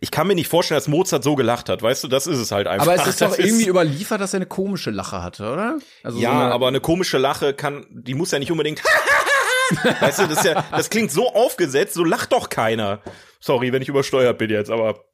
Ich 0.00 0.10
kann 0.10 0.26
mir 0.26 0.34
nicht 0.34 0.48
vorstellen, 0.48 0.78
dass 0.78 0.88
Mozart 0.88 1.24
so 1.24 1.34
gelacht 1.34 1.68
hat, 1.68 1.82
weißt 1.82 2.04
du? 2.04 2.08
Das 2.08 2.26
ist 2.26 2.38
es 2.38 2.52
halt 2.52 2.66
einfach. 2.66 2.86
Aber 2.86 2.94
es 2.94 3.06
ist 3.06 3.20
doch 3.20 3.28
Das 3.36 3.38
irgendwie 3.38 3.66
überliefert, 3.66 4.20
dass 4.20 4.32
er 4.32 4.38
eine 4.38 4.46
komische 4.46 4.90
Lache 4.90 5.22
hatte, 5.22 5.52
oder? 5.52 5.78
Also 6.02 6.18
Ja, 6.18 6.30
so 6.32 6.38
eine, 6.38 6.52
aber 6.52 6.68
eine 6.68 6.80
komische 6.80 7.18
Lache 7.18 7.52
kann, 7.52 7.86
die 7.90 8.14
muss 8.14 8.30
ja 8.30 8.38
nicht 8.38 8.50
unbedingt. 8.50 8.82
weißt 10.00 10.20
du, 10.20 10.26
das 10.26 10.38
ist 10.38 10.44
ja, 10.44 10.64
das 10.70 10.88
klingt 10.88 11.10
so 11.10 11.34
aufgesetzt, 11.34 11.92
so 11.94 12.04
lacht 12.04 12.32
doch 12.32 12.48
keiner. 12.48 13.02
Sorry, 13.40 13.72
wenn 13.72 13.82
ich 13.82 13.88
übersteuert 13.88 14.38
bin 14.38 14.50
jetzt, 14.50 14.70
aber 14.70 15.04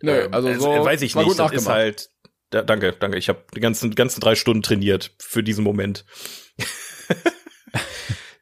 nö, 0.00 0.12
ähm, 0.12 0.32
also 0.32 0.54
so 0.54 0.72
äh, 0.72 0.84
weiß 0.84 1.02
ich 1.02 1.16
nicht. 1.16 1.38
Das 1.38 1.52
ist 1.52 1.68
halt. 1.68 2.11
Da, 2.52 2.62
danke, 2.62 2.92
danke. 2.92 3.18
Ich 3.18 3.28
habe 3.28 3.40
die 3.54 3.60
ganzen 3.60 3.94
ganzen 3.94 4.20
drei 4.20 4.34
Stunden 4.36 4.62
trainiert 4.62 5.10
für 5.18 5.42
diesen 5.42 5.64
Moment. 5.64 6.04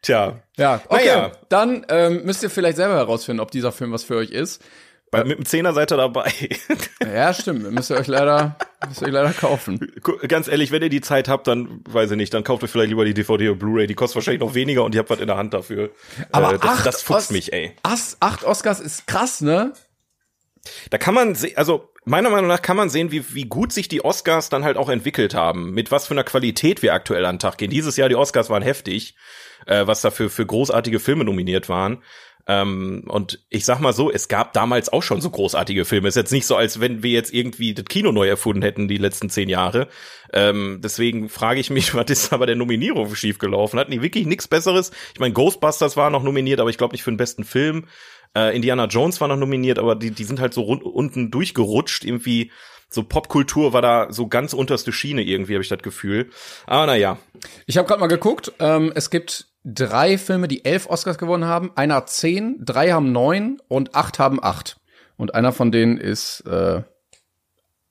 Tja, 0.02 0.42
Ja, 0.56 0.80
okay. 0.88 1.06
Naja. 1.06 1.32
Dann 1.48 1.86
ähm, 1.88 2.24
müsst 2.24 2.42
ihr 2.42 2.50
vielleicht 2.50 2.76
selber 2.76 2.94
herausfinden, 2.96 3.40
ob 3.40 3.50
dieser 3.50 3.70
Film 3.70 3.92
was 3.92 4.02
für 4.02 4.16
euch 4.16 4.30
ist. 4.30 4.62
Bei, 5.10 5.24
mit 5.24 5.38
dem 5.38 5.44
Zehner 5.44 5.72
seid 5.72 5.92
ihr 5.92 5.96
dabei. 5.96 6.32
Ja, 7.12 7.34
stimmt. 7.34 7.70
Müsst 7.72 7.90
ihr 7.90 7.96
euch 7.96 8.06
leider, 8.06 8.56
müsst 8.86 9.00
ihr 9.02 9.08
euch 9.08 9.12
leider 9.12 9.32
kaufen. 9.32 9.90
Ganz 10.28 10.46
ehrlich, 10.48 10.70
wenn 10.70 10.82
ihr 10.82 10.88
die 10.88 11.00
Zeit 11.00 11.28
habt, 11.28 11.46
dann 11.48 11.80
weiß 11.88 12.10
ich 12.12 12.16
nicht, 12.16 12.32
dann 12.32 12.44
kauft 12.44 12.62
euch 12.62 12.70
vielleicht 12.70 12.90
lieber 12.90 13.04
die 13.04 13.14
DVD 13.14 13.48
oder 13.48 13.58
Blu-ray. 13.58 13.86
Die 13.88 13.94
kostet 13.94 14.16
wahrscheinlich 14.16 14.40
noch 14.40 14.54
weniger 14.54 14.84
und 14.84 14.94
ihr 14.94 15.00
habt 15.00 15.10
was 15.10 15.18
in 15.18 15.26
der 15.26 15.36
Hand 15.36 15.52
dafür. 15.54 15.90
Aber 16.30 16.54
äh, 16.54 16.58
das, 16.58 16.70
acht 16.70 16.86
das 16.86 17.02
fuchst 17.02 17.28
Os- 17.28 17.30
mich, 17.30 17.52
ey. 17.52 17.72
Acht, 17.82 18.16
acht 18.20 18.44
Oscars 18.44 18.80
ist 18.80 19.06
krass, 19.06 19.40
ne? 19.40 19.72
Da 20.90 20.98
kann 20.98 21.14
man 21.14 21.36
also 21.56 21.90
meiner 22.04 22.30
Meinung 22.30 22.48
nach 22.48 22.62
kann 22.62 22.76
man 22.76 22.90
sehen, 22.90 23.12
wie, 23.12 23.34
wie 23.34 23.44
gut 23.44 23.72
sich 23.72 23.88
die 23.88 24.04
Oscars 24.04 24.48
dann 24.48 24.64
halt 24.64 24.76
auch 24.76 24.88
entwickelt 24.88 25.34
haben, 25.34 25.72
mit 25.72 25.90
was 25.90 26.06
für 26.06 26.14
einer 26.14 26.24
Qualität 26.24 26.82
wir 26.82 26.94
aktuell 26.94 27.24
an 27.24 27.36
den 27.36 27.40
Tag 27.40 27.58
gehen. 27.58 27.70
Dieses 27.70 27.96
Jahr 27.96 28.08
die 28.08 28.16
Oscars 28.16 28.50
waren 28.50 28.62
heftig, 28.62 29.14
äh, 29.66 29.86
was 29.86 30.00
da 30.00 30.10
für, 30.10 30.28
großartige 30.28 31.00
Filme 31.00 31.24
nominiert 31.24 31.68
waren. 31.68 32.02
Ähm, 32.46 33.04
und 33.06 33.38
ich 33.50 33.64
sag 33.64 33.80
mal 33.80 33.92
so, 33.92 34.10
es 34.10 34.28
gab 34.28 34.54
damals 34.54 34.90
auch 34.92 35.02
schon 35.02 35.20
so 35.20 35.30
großartige 35.30 35.84
Filme. 35.84 36.08
ist 36.08 36.16
jetzt 36.16 36.32
nicht 36.32 36.46
so, 36.46 36.56
als 36.56 36.80
wenn 36.80 37.02
wir 37.02 37.10
jetzt 37.10 37.32
irgendwie 37.32 37.74
das 37.74 37.84
Kino 37.84 38.12
neu 38.12 38.28
erfunden 38.28 38.62
hätten 38.62 38.88
die 38.88 38.96
letzten 38.96 39.28
zehn 39.28 39.48
Jahre. 39.48 39.88
Ähm, 40.32 40.80
deswegen 40.82 41.28
frage 41.28 41.60
ich 41.60 41.70
mich, 41.70 41.94
was 41.94 42.10
ist 42.10 42.32
da 42.32 42.38
bei 42.38 42.46
der 42.46 42.56
Nominierung 42.56 43.14
schiefgelaufen? 43.14 43.78
Hatten 43.78 43.92
die 43.92 44.02
wirklich 44.02 44.26
nichts 44.26 44.48
Besseres? 44.48 44.90
Ich 45.12 45.20
meine, 45.20 45.34
Ghostbusters 45.34 45.96
war 45.96 46.10
noch 46.10 46.22
nominiert, 46.22 46.60
aber 46.60 46.70
ich 46.70 46.78
glaube 46.78 46.92
nicht 46.92 47.02
für 47.02 47.12
den 47.12 47.18
besten 47.18 47.44
Film. 47.44 47.86
Äh, 48.36 48.54
Indiana 48.54 48.86
Jones 48.86 49.20
war 49.20 49.28
noch 49.28 49.36
nominiert, 49.36 49.78
aber 49.78 49.96
die, 49.96 50.10
die 50.10 50.24
sind 50.24 50.40
halt 50.40 50.54
so 50.54 50.62
rund, 50.62 50.82
unten 50.82 51.30
durchgerutscht. 51.30 52.04
Irgendwie 52.04 52.50
so 52.88 53.04
Popkultur 53.04 53.72
war 53.72 53.82
da 53.82 54.12
so 54.12 54.28
ganz 54.28 54.52
unterste 54.52 54.92
Schiene 54.92 55.22
irgendwie, 55.22 55.54
habe 55.54 55.62
ich 55.62 55.68
das 55.68 55.82
Gefühl. 55.82 56.30
Aber 56.66 56.86
naja, 56.86 57.18
Ich 57.66 57.78
habe 57.78 57.86
gerade 57.86 58.00
mal 58.00 58.08
geguckt. 58.08 58.52
Ähm, 58.58 58.92
es 58.94 59.10
gibt 59.10 59.46
drei 59.64 60.18
Filme, 60.18 60.48
die 60.48 60.64
elf 60.64 60.86
Oscars 60.88 61.18
gewonnen 61.18 61.44
haben. 61.44 61.70
Einer 61.76 61.96
hat 61.96 62.10
zehn, 62.10 62.56
drei 62.60 62.90
haben 62.90 63.12
neun 63.12 63.60
und 63.68 63.94
acht 63.94 64.18
haben 64.18 64.42
acht. 64.42 64.78
Und 65.16 65.34
einer 65.34 65.52
von 65.52 65.70
denen 65.70 65.98
ist 65.98 66.40
äh, 66.46 66.82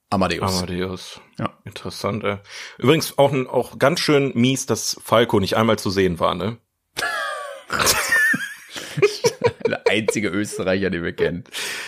Amadeus. 0.10 0.58
Amadeus. 0.58 1.22
Ja. 1.38 1.54
Interessant, 1.64 2.24
ey. 2.24 2.38
Übrigens 2.78 3.18
auch, 3.18 3.32
auch 3.48 3.78
ganz 3.78 4.00
schön 4.00 4.32
mies, 4.36 4.66
dass 4.66 5.00
Falco 5.04 5.40
nicht 5.40 5.56
einmal 5.56 5.78
zu 5.78 5.92
sehen 5.92 6.20
war, 6.20 6.34
ne? 6.34 6.58
Einzige 9.90 10.30
Österreicher, 10.30 10.90
den 10.90 11.04
wir 11.04 11.14
kennen. 11.14 11.44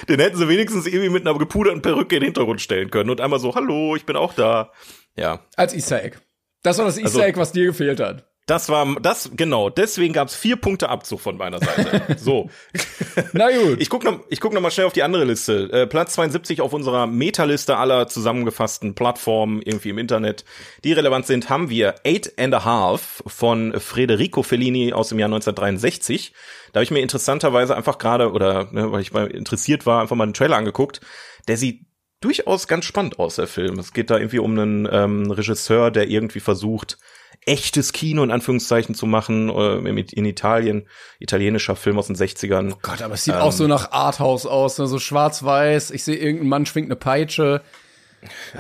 Den 0.10 0.20
hätten 0.20 0.38
sie 0.38 0.48
wenigstens 0.50 0.88
irgendwie 0.88 1.10
mit 1.10 1.26
einer 1.28 1.38
gepuderten 1.38 1.82
Perücke 1.82 2.16
in 2.16 2.22
den 2.22 2.26
Hintergrund 2.28 2.62
stellen 2.62 2.90
können 2.92 3.10
und 3.10 3.22
einmal 3.22 3.40
so, 3.40 3.54
hallo, 3.56 3.96
ich 3.96 4.06
bin 4.06 4.16
auch 4.16 4.34
da. 4.34 4.72
Ja, 5.16 5.46
Als 5.56 5.74
Easter 5.74 6.04
Egg. 6.04 6.18
Das 6.64 6.78
war 6.78 6.86
das 6.86 6.98
Easter 6.98 7.08
Also- 7.08 7.22
Egg, 7.22 7.38
was 7.40 7.52
dir 7.52 7.66
gefehlt 7.66 8.00
hat. 8.00 8.31
Das 8.52 8.68
war, 8.68 9.00
das, 9.00 9.32
genau, 9.34 9.70
deswegen 9.70 10.12
gab's 10.12 10.36
vier 10.36 10.58
Punkte 10.58 10.90
Abzug 10.90 11.22
von 11.22 11.38
meiner 11.38 11.60
Seite. 11.60 12.02
So. 12.18 12.50
Na 13.32 13.50
gut. 13.50 13.80
Ich 13.80 13.90
guck 13.90 14.04
noch, 14.04 14.20
ich 14.30 14.42
guck 14.42 14.54
noch 14.54 14.60
mal 14.60 14.72
schnell 14.72 14.86
auf 14.86 14.94
die 14.94 15.04
andere 15.04 15.24
Liste. 15.24 15.72
Äh, 15.72 15.88
Platz 15.88 16.14
72 16.14 16.60
auf 16.60 16.74
unserer 16.74 17.08
Meta-Liste 17.08 17.78
aller 17.78 18.08
zusammengefassten 18.10 18.94
Plattformen 18.94 19.62
irgendwie 19.62 19.90
im 19.90 19.98
Internet, 19.98 20.44
die 20.84 20.92
relevant 20.92 21.26
sind, 21.28 21.50
haben 21.50 21.70
wir 21.70 21.96
Eight 22.06 22.34
and 22.38 22.54
a 22.54 22.66
Half 22.66 23.24
von 23.26 23.80
Federico 23.80 24.44
Fellini 24.44 24.92
aus 24.92 25.10
dem 25.10 25.20
Jahr 25.20 25.28
1963. 25.28 26.34
Da 26.74 26.80
habe 26.80 26.84
ich 26.84 26.92
mir 26.92 27.00
interessanterweise 27.00 27.76
einfach 27.76 27.98
gerade, 27.98 28.34
oder 28.34 28.68
ne, 28.74 28.92
weil 28.92 29.02
ich 29.02 29.14
mal 29.14 29.28
interessiert 29.28 29.86
war, 29.86 30.02
einfach 30.02 30.18
mal 30.18 30.26
einen 30.26 30.34
Trailer 30.34 30.58
angeguckt. 30.58 31.00
Der 31.48 31.56
sieht 31.56 31.86
durchaus 32.20 32.68
ganz 32.68 32.84
spannend 32.84 33.18
aus, 33.18 33.38
der 33.38 33.48
Film. 33.48 33.80
Es 33.80 33.94
geht 33.94 34.10
da 34.10 34.18
irgendwie 34.18 34.40
um 34.40 34.52
einen 34.52 34.90
ähm, 34.92 35.32
Regisseur, 35.32 35.90
der 35.90 36.10
irgendwie 36.10 36.42
versucht, 36.42 36.98
echtes 37.46 37.92
Kino 37.94 38.24
in 38.24 38.32
Anführungszeichen 38.32 38.96
zu 38.96 39.06
machen, 39.06 39.50
äh, 39.50 39.78
in, 39.78 40.26
Italien, 40.26 40.88
italienischer 41.20 41.76
Film 41.76 41.98
aus 41.98 42.08
den 42.08 42.16
60ern. 42.16 42.76
Gott, 42.82 43.02
aber 43.02 43.16
es 43.16 43.24
sieht 43.24 43.36
auch 43.36 43.52
so 43.52 43.68
nach 43.68 43.92
Arthouse 43.92 44.46
aus, 44.46 44.78
ne? 44.78 44.88
so 44.88 45.00
schwarz-weiß. 45.00 45.92
Ich 45.92 46.04
sehe 46.04 46.18
irgendeinen 46.18 46.50
Mann 46.50 46.66
schwingt 46.66 46.88
eine 46.88 46.96
Peitsche. 46.96 47.62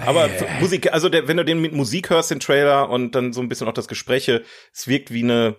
Aber 0.06 0.28
für 0.30 0.48
Musik, 0.60 0.92
also 0.92 1.10
der, 1.10 1.28
wenn 1.28 1.38
du 1.38 1.46
den 1.46 1.62
mit 1.62 1.74
Musik 1.74 2.10
hörst, 2.10 2.32
den 2.32 2.40
Trailer 2.40 2.90
und 2.90 3.14
dann 3.14 3.34
so 3.34 3.42
ein 3.42 3.50
bisschen 3.50 3.68
auch 3.68 3.74
das 3.74 3.88
Gespräche, 3.88 4.44
es 4.74 4.88
wirkt 4.88 5.12
wie 5.12 5.24
eine 5.24 5.56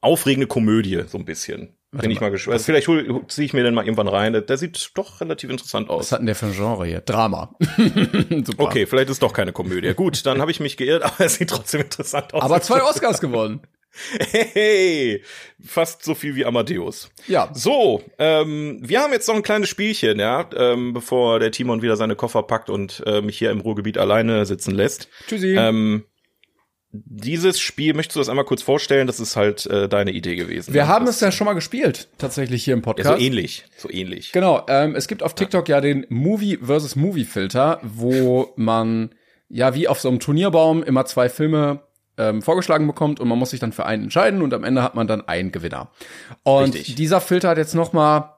aufregende 0.00 0.46
Komödie, 0.46 1.02
so 1.06 1.18
ein 1.18 1.26
bisschen. 1.26 1.76
Bin 2.00 2.10
ich 2.10 2.20
mal 2.20 2.30
gespannt. 2.30 2.54
Also 2.54 2.64
vielleicht 2.64 2.88
ziehe 3.28 3.44
ich 3.44 3.52
mir 3.52 3.62
den 3.62 3.74
mal 3.74 3.84
irgendwann 3.84 4.08
rein. 4.08 4.32
Der, 4.32 4.56
sieht 4.56 4.90
doch 4.94 5.20
relativ 5.20 5.50
interessant 5.50 5.90
aus. 5.90 6.06
Was 6.06 6.12
hat 6.12 6.18
denn 6.20 6.26
der 6.26 6.34
für 6.34 6.46
ein 6.46 6.52
Genre 6.52 6.86
hier? 6.86 7.00
Drama. 7.00 7.54
Super. 8.44 8.64
Okay, 8.64 8.86
vielleicht 8.86 9.10
ist 9.10 9.22
doch 9.22 9.32
keine 9.32 9.52
Komödie. 9.52 9.94
Gut, 9.94 10.26
dann 10.26 10.40
habe 10.40 10.50
ich 10.50 10.60
mich 10.60 10.76
geirrt, 10.76 11.02
aber 11.04 11.20
es 11.20 11.34
sieht 11.34 11.50
trotzdem 11.50 11.82
interessant 11.82 12.34
aus. 12.34 12.42
Aber 12.42 12.60
zwei 12.60 12.82
Oscars 12.82 13.20
gewonnen. 13.20 13.60
Hey, 14.18 15.22
fast 15.64 16.02
so 16.02 16.16
viel 16.16 16.34
wie 16.34 16.44
Amadeus. 16.44 17.10
Ja. 17.28 17.50
So, 17.54 18.02
ähm, 18.18 18.80
wir 18.82 19.00
haben 19.00 19.12
jetzt 19.12 19.28
noch 19.28 19.36
ein 19.36 19.44
kleines 19.44 19.68
Spielchen, 19.68 20.18
ja, 20.18 20.50
ähm, 20.56 20.92
bevor 20.92 21.38
der 21.38 21.52
Timon 21.52 21.80
wieder 21.80 21.96
seine 21.96 22.16
Koffer 22.16 22.42
packt 22.42 22.70
und 22.70 23.04
äh, 23.06 23.20
mich 23.20 23.38
hier 23.38 23.52
im 23.52 23.60
Ruhrgebiet 23.60 23.96
alleine 23.96 24.46
sitzen 24.46 24.74
lässt. 24.74 25.08
Tschüssi. 25.28 25.54
Ähm, 25.56 26.06
dieses 26.94 27.58
Spiel, 27.58 27.92
möchtest 27.94 28.16
du 28.16 28.20
das 28.20 28.28
einmal 28.28 28.44
kurz 28.44 28.62
vorstellen? 28.62 29.06
Das 29.08 29.18
ist 29.18 29.34
halt 29.34 29.66
äh, 29.66 29.88
deine 29.88 30.12
Idee 30.12 30.36
gewesen. 30.36 30.72
Wir 30.72 30.82
ne? 30.82 30.88
haben 30.88 31.06
das, 31.06 31.16
es 31.16 31.20
ja 31.20 31.32
schon 31.32 31.46
mal 31.46 31.54
gespielt, 31.54 32.08
tatsächlich 32.18 32.62
hier 32.64 32.74
im 32.74 32.80
ja, 32.80 32.84
Podcast. 32.84 33.18
so 33.18 33.24
ähnlich, 33.24 33.64
so 33.76 33.90
ähnlich. 33.90 34.30
Genau, 34.32 34.64
ähm, 34.68 34.94
es 34.94 35.08
gibt 35.08 35.22
auf 35.22 35.34
TikTok 35.34 35.68
ja 35.68 35.80
den 35.80 36.06
Movie 36.08 36.58
versus 36.62 36.94
Movie 36.94 37.24
Filter, 37.24 37.80
wo 37.82 38.52
man 38.56 39.10
ja 39.48 39.74
wie 39.74 39.88
auf 39.88 40.00
so 40.00 40.08
einem 40.08 40.20
Turnierbaum 40.20 40.84
immer 40.84 41.04
zwei 41.04 41.28
Filme 41.28 41.80
ähm, 42.16 42.42
vorgeschlagen 42.42 42.86
bekommt 42.86 43.18
und 43.18 43.28
man 43.28 43.38
muss 43.38 43.50
sich 43.50 43.60
dann 43.60 43.72
für 43.72 43.86
einen 43.86 44.04
entscheiden 44.04 44.40
und 44.40 44.54
am 44.54 44.62
Ende 44.62 44.82
hat 44.82 44.94
man 44.94 45.08
dann 45.08 45.26
einen 45.26 45.50
Gewinner. 45.50 45.90
Und 46.44 46.74
Richtig. 46.74 46.94
dieser 46.94 47.20
Filter 47.20 47.48
hat 47.48 47.58
jetzt 47.58 47.74
noch 47.74 47.92
mal 47.92 48.36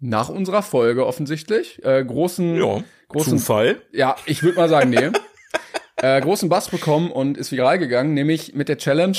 nach 0.00 0.28
unserer 0.28 0.62
Folge 0.62 1.06
offensichtlich 1.06 1.84
äh, 1.84 2.02
großen 2.04 2.56
Ja, 2.56 2.82
großen 3.08 3.38
Zufall. 3.38 3.82
ja, 3.92 4.16
ich 4.26 4.42
würde 4.42 4.56
mal 4.56 4.68
sagen, 4.68 4.90
nee. 4.90 5.10
äh, 6.02 6.20
großen 6.20 6.48
Bass 6.48 6.68
bekommen 6.68 7.10
und 7.10 7.36
ist 7.36 7.52
viral 7.52 7.78
gegangen, 7.78 8.14
nämlich 8.14 8.54
mit 8.54 8.68
der 8.68 8.78
Challenge, 8.78 9.18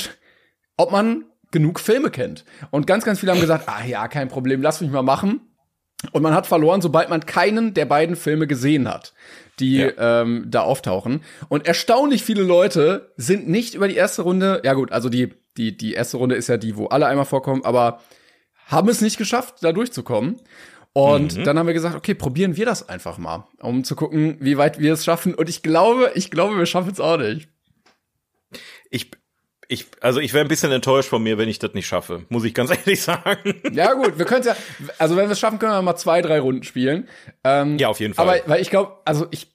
ob 0.76 0.92
man 0.92 1.24
genug 1.50 1.80
Filme 1.80 2.10
kennt. 2.10 2.44
Und 2.70 2.86
ganz, 2.86 3.04
ganz 3.04 3.20
viele 3.20 3.32
haben 3.32 3.40
gesagt, 3.40 3.68
ah 3.68 3.84
ja, 3.84 4.08
kein 4.08 4.28
Problem, 4.28 4.62
lass 4.62 4.80
mich 4.80 4.90
mal 4.90 5.02
machen. 5.02 5.40
Und 6.12 6.22
man 6.22 6.34
hat 6.34 6.46
verloren, 6.46 6.80
sobald 6.80 7.10
man 7.10 7.26
keinen 7.26 7.74
der 7.74 7.84
beiden 7.84 8.16
Filme 8.16 8.46
gesehen 8.46 8.88
hat, 8.88 9.12
die 9.58 9.80
ähm, 9.80 10.46
da 10.48 10.62
auftauchen. 10.62 11.22
Und 11.48 11.66
erstaunlich 11.66 12.24
viele 12.24 12.42
Leute 12.42 13.12
sind 13.16 13.48
nicht 13.48 13.74
über 13.74 13.86
die 13.86 13.96
erste 13.96 14.22
Runde, 14.22 14.62
ja 14.64 14.72
gut, 14.72 14.92
also 14.92 15.10
die, 15.10 15.34
die, 15.58 15.76
die 15.76 15.92
erste 15.92 16.16
Runde 16.16 16.36
ist 16.36 16.48
ja 16.48 16.56
die, 16.56 16.76
wo 16.76 16.86
alle 16.86 17.06
einmal 17.06 17.26
vorkommen, 17.26 17.64
aber 17.64 18.00
haben 18.66 18.88
es 18.88 19.02
nicht 19.02 19.18
geschafft, 19.18 19.56
da 19.60 19.72
durchzukommen. 19.72 20.36
Und 20.92 21.46
dann 21.46 21.58
haben 21.58 21.66
wir 21.66 21.74
gesagt, 21.74 21.94
okay, 21.94 22.14
probieren 22.14 22.56
wir 22.56 22.66
das 22.66 22.88
einfach 22.88 23.16
mal, 23.16 23.46
um 23.60 23.84
zu 23.84 23.94
gucken, 23.94 24.36
wie 24.40 24.58
weit 24.58 24.80
wir 24.80 24.92
es 24.92 25.04
schaffen. 25.04 25.34
Und 25.34 25.48
ich 25.48 25.62
glaube, 25.62 26.10
ich 26.14 26.30
glaube, 26.30 26.58
wir 26.58 26.66
schaffen 26.66 26.90
es 26.90 26.98
auch 26.98 27.16
nicht. 27.16 27.48
Ich, 28.90 29.10
ich, 29.68 29.86
also 30.00 30.18
ich 30.18 30.34
wäre 30.34 30.44
ein 30.44 30.48
bisschen 30.48 30.72
enttäuscht 30.72 31.08
von 31.08 31.22
mir, 31.22 31.38
wenn 31.38 31.48
ich 31.48 31.60
das 31.60 31.74
nicht 31.74 31.86
schaffe. 31.86 32.26
Muss 32.28 32.42
ich 32.42 32.54
ganz 32.54 32.70
ehrlich 32.76 33.00
sagen. 33.02 33.60
Ja 33.72 33.92
gut, 33.92 34.18
wir 34.18 34.24
können 34.24 34.40
es 34.40 34.46
ja, 34.46 34.56
also 34.98 35.16
wenn 35.16 35.28
wir 35.28 35.32
es 35.32 35.38
schaffen, 35.38 35.60
können 35.60 35.72
wir 35.72 35.82
mal 35.82 35.96
zwei, 35.96 36.22
drei 36.22 36.40
Runden 36.40 36.64
spielen. 36.64 37.08
Ähm, 37.44 37.78
Ja, 37.78 37.88
auf 37.88 38.00
jeden 38.00 38.14
Fall. 38.14 38.28
Aber 38.28 38.48
weil 38.50 38.60
ich 38.60 38.70
glaube, 38.70 38.96
also 39.04 39.28
ich, 39.30 39.46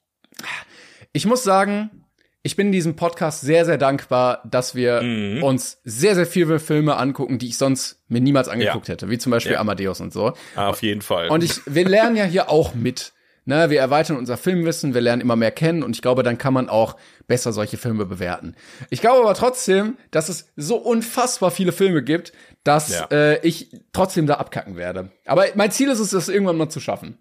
ich 1.12 1.26
muss 1.26 1.44
sagen, 1.44 2.05
ich 2.46 2.56
bin 2.56 2.68
in 2.68 2.72
diesem 2.74 2.96
Podcast 2.96 3.42
sehr, 3.42 3.66
sehr 3.66 3.80
dankbar, 3.80 4.44
dass 4.50 4.76
wir 4.76 5.02
Mhm. 5.02 5.42
uns 5.44 5.80
sehr, 5.84 6.14
sehr 6.14 6.28
viele 6.28 6.60
Filme 6.60 6.96
angucken, 6.98 7.40
die 7.40 7.48
ich 7.48 7.58
sonst 7.58 8.04
mir 8.08 8.22
niemals 8.22 8.48
angeguckt 8.48 8.88
Ja. 8.88 8.94
hätte, 8.94 9.10
wie 9.10 9.18
zum 9.18 9.32
Beispiel 9.32 9.54
Ja. 9.54 9.60
Amadeus 9.60 10.00
und 10.00 10.14
so. 10.14 10.34
Ah, 10.56 10.68
auf 10.70 10.84
jeden 10.84 11.02
Fall. 11.02 11.30
Und 11.30 11.44
ich, 11.44 11.60
wir 11.66 11.88
lernen 11.90 12.16
ja 12.16 12.24
hier 12.26 12.50
auch 12.52 12.76
mit. 12.76 13.14
Ne, 13.48 13.70
wir 13.70 13.80
erweitern 13.80 14.18
unser 14.18 14.38
Filmwissen, 14.38 14.96
wir 14.96 15.02
lernen 15.02 15.22
immer 15.22 15.36
mehr 15.36 15.52
kennen 15.52 15.84
und 15.84 15.96
ich 15.96 16.02
glaube, 16.02 16.24
dann 16.24 16.40
kann 16.40 16.52
man 16.54 16.68
auch 16.68 16.96
besser 17.28 17.54
solche 17.54 17.78
Filme 17.78 18.06
bewerten. 18.08 18.56
Ich 18.90 19.02
glaube 19.02 19.22
aber 19.22 19.36
trotzdem, 19.36 19.98
dass 20.10 20.30
es 20.30 20.48
so 20.56 20.78
unfassbar 20.78 21.52
viele 21.52 21.72
Filme 21.72 22.02
gibt, 22.04 22.34
dass 22.64 22.90
Ja. 22.90 23.06
äh, 23.12 23.40
ich 23.48 23.70
trotzdem 23.94 24.26
da 24.26 24.36
abkacken 24.36 24.78
werde. 24.78 25.12
Aber 25.28 25.46
mein 25.54 25.70
Ziel 25.72 25.90
ist 25.90 26.00
es, 26.00 26.10
das 26.10 26.28
irgendwann 26.28 26.58
mal 26.58 26.70
zu 26.70 26.80
schaffen. 26.80 27.20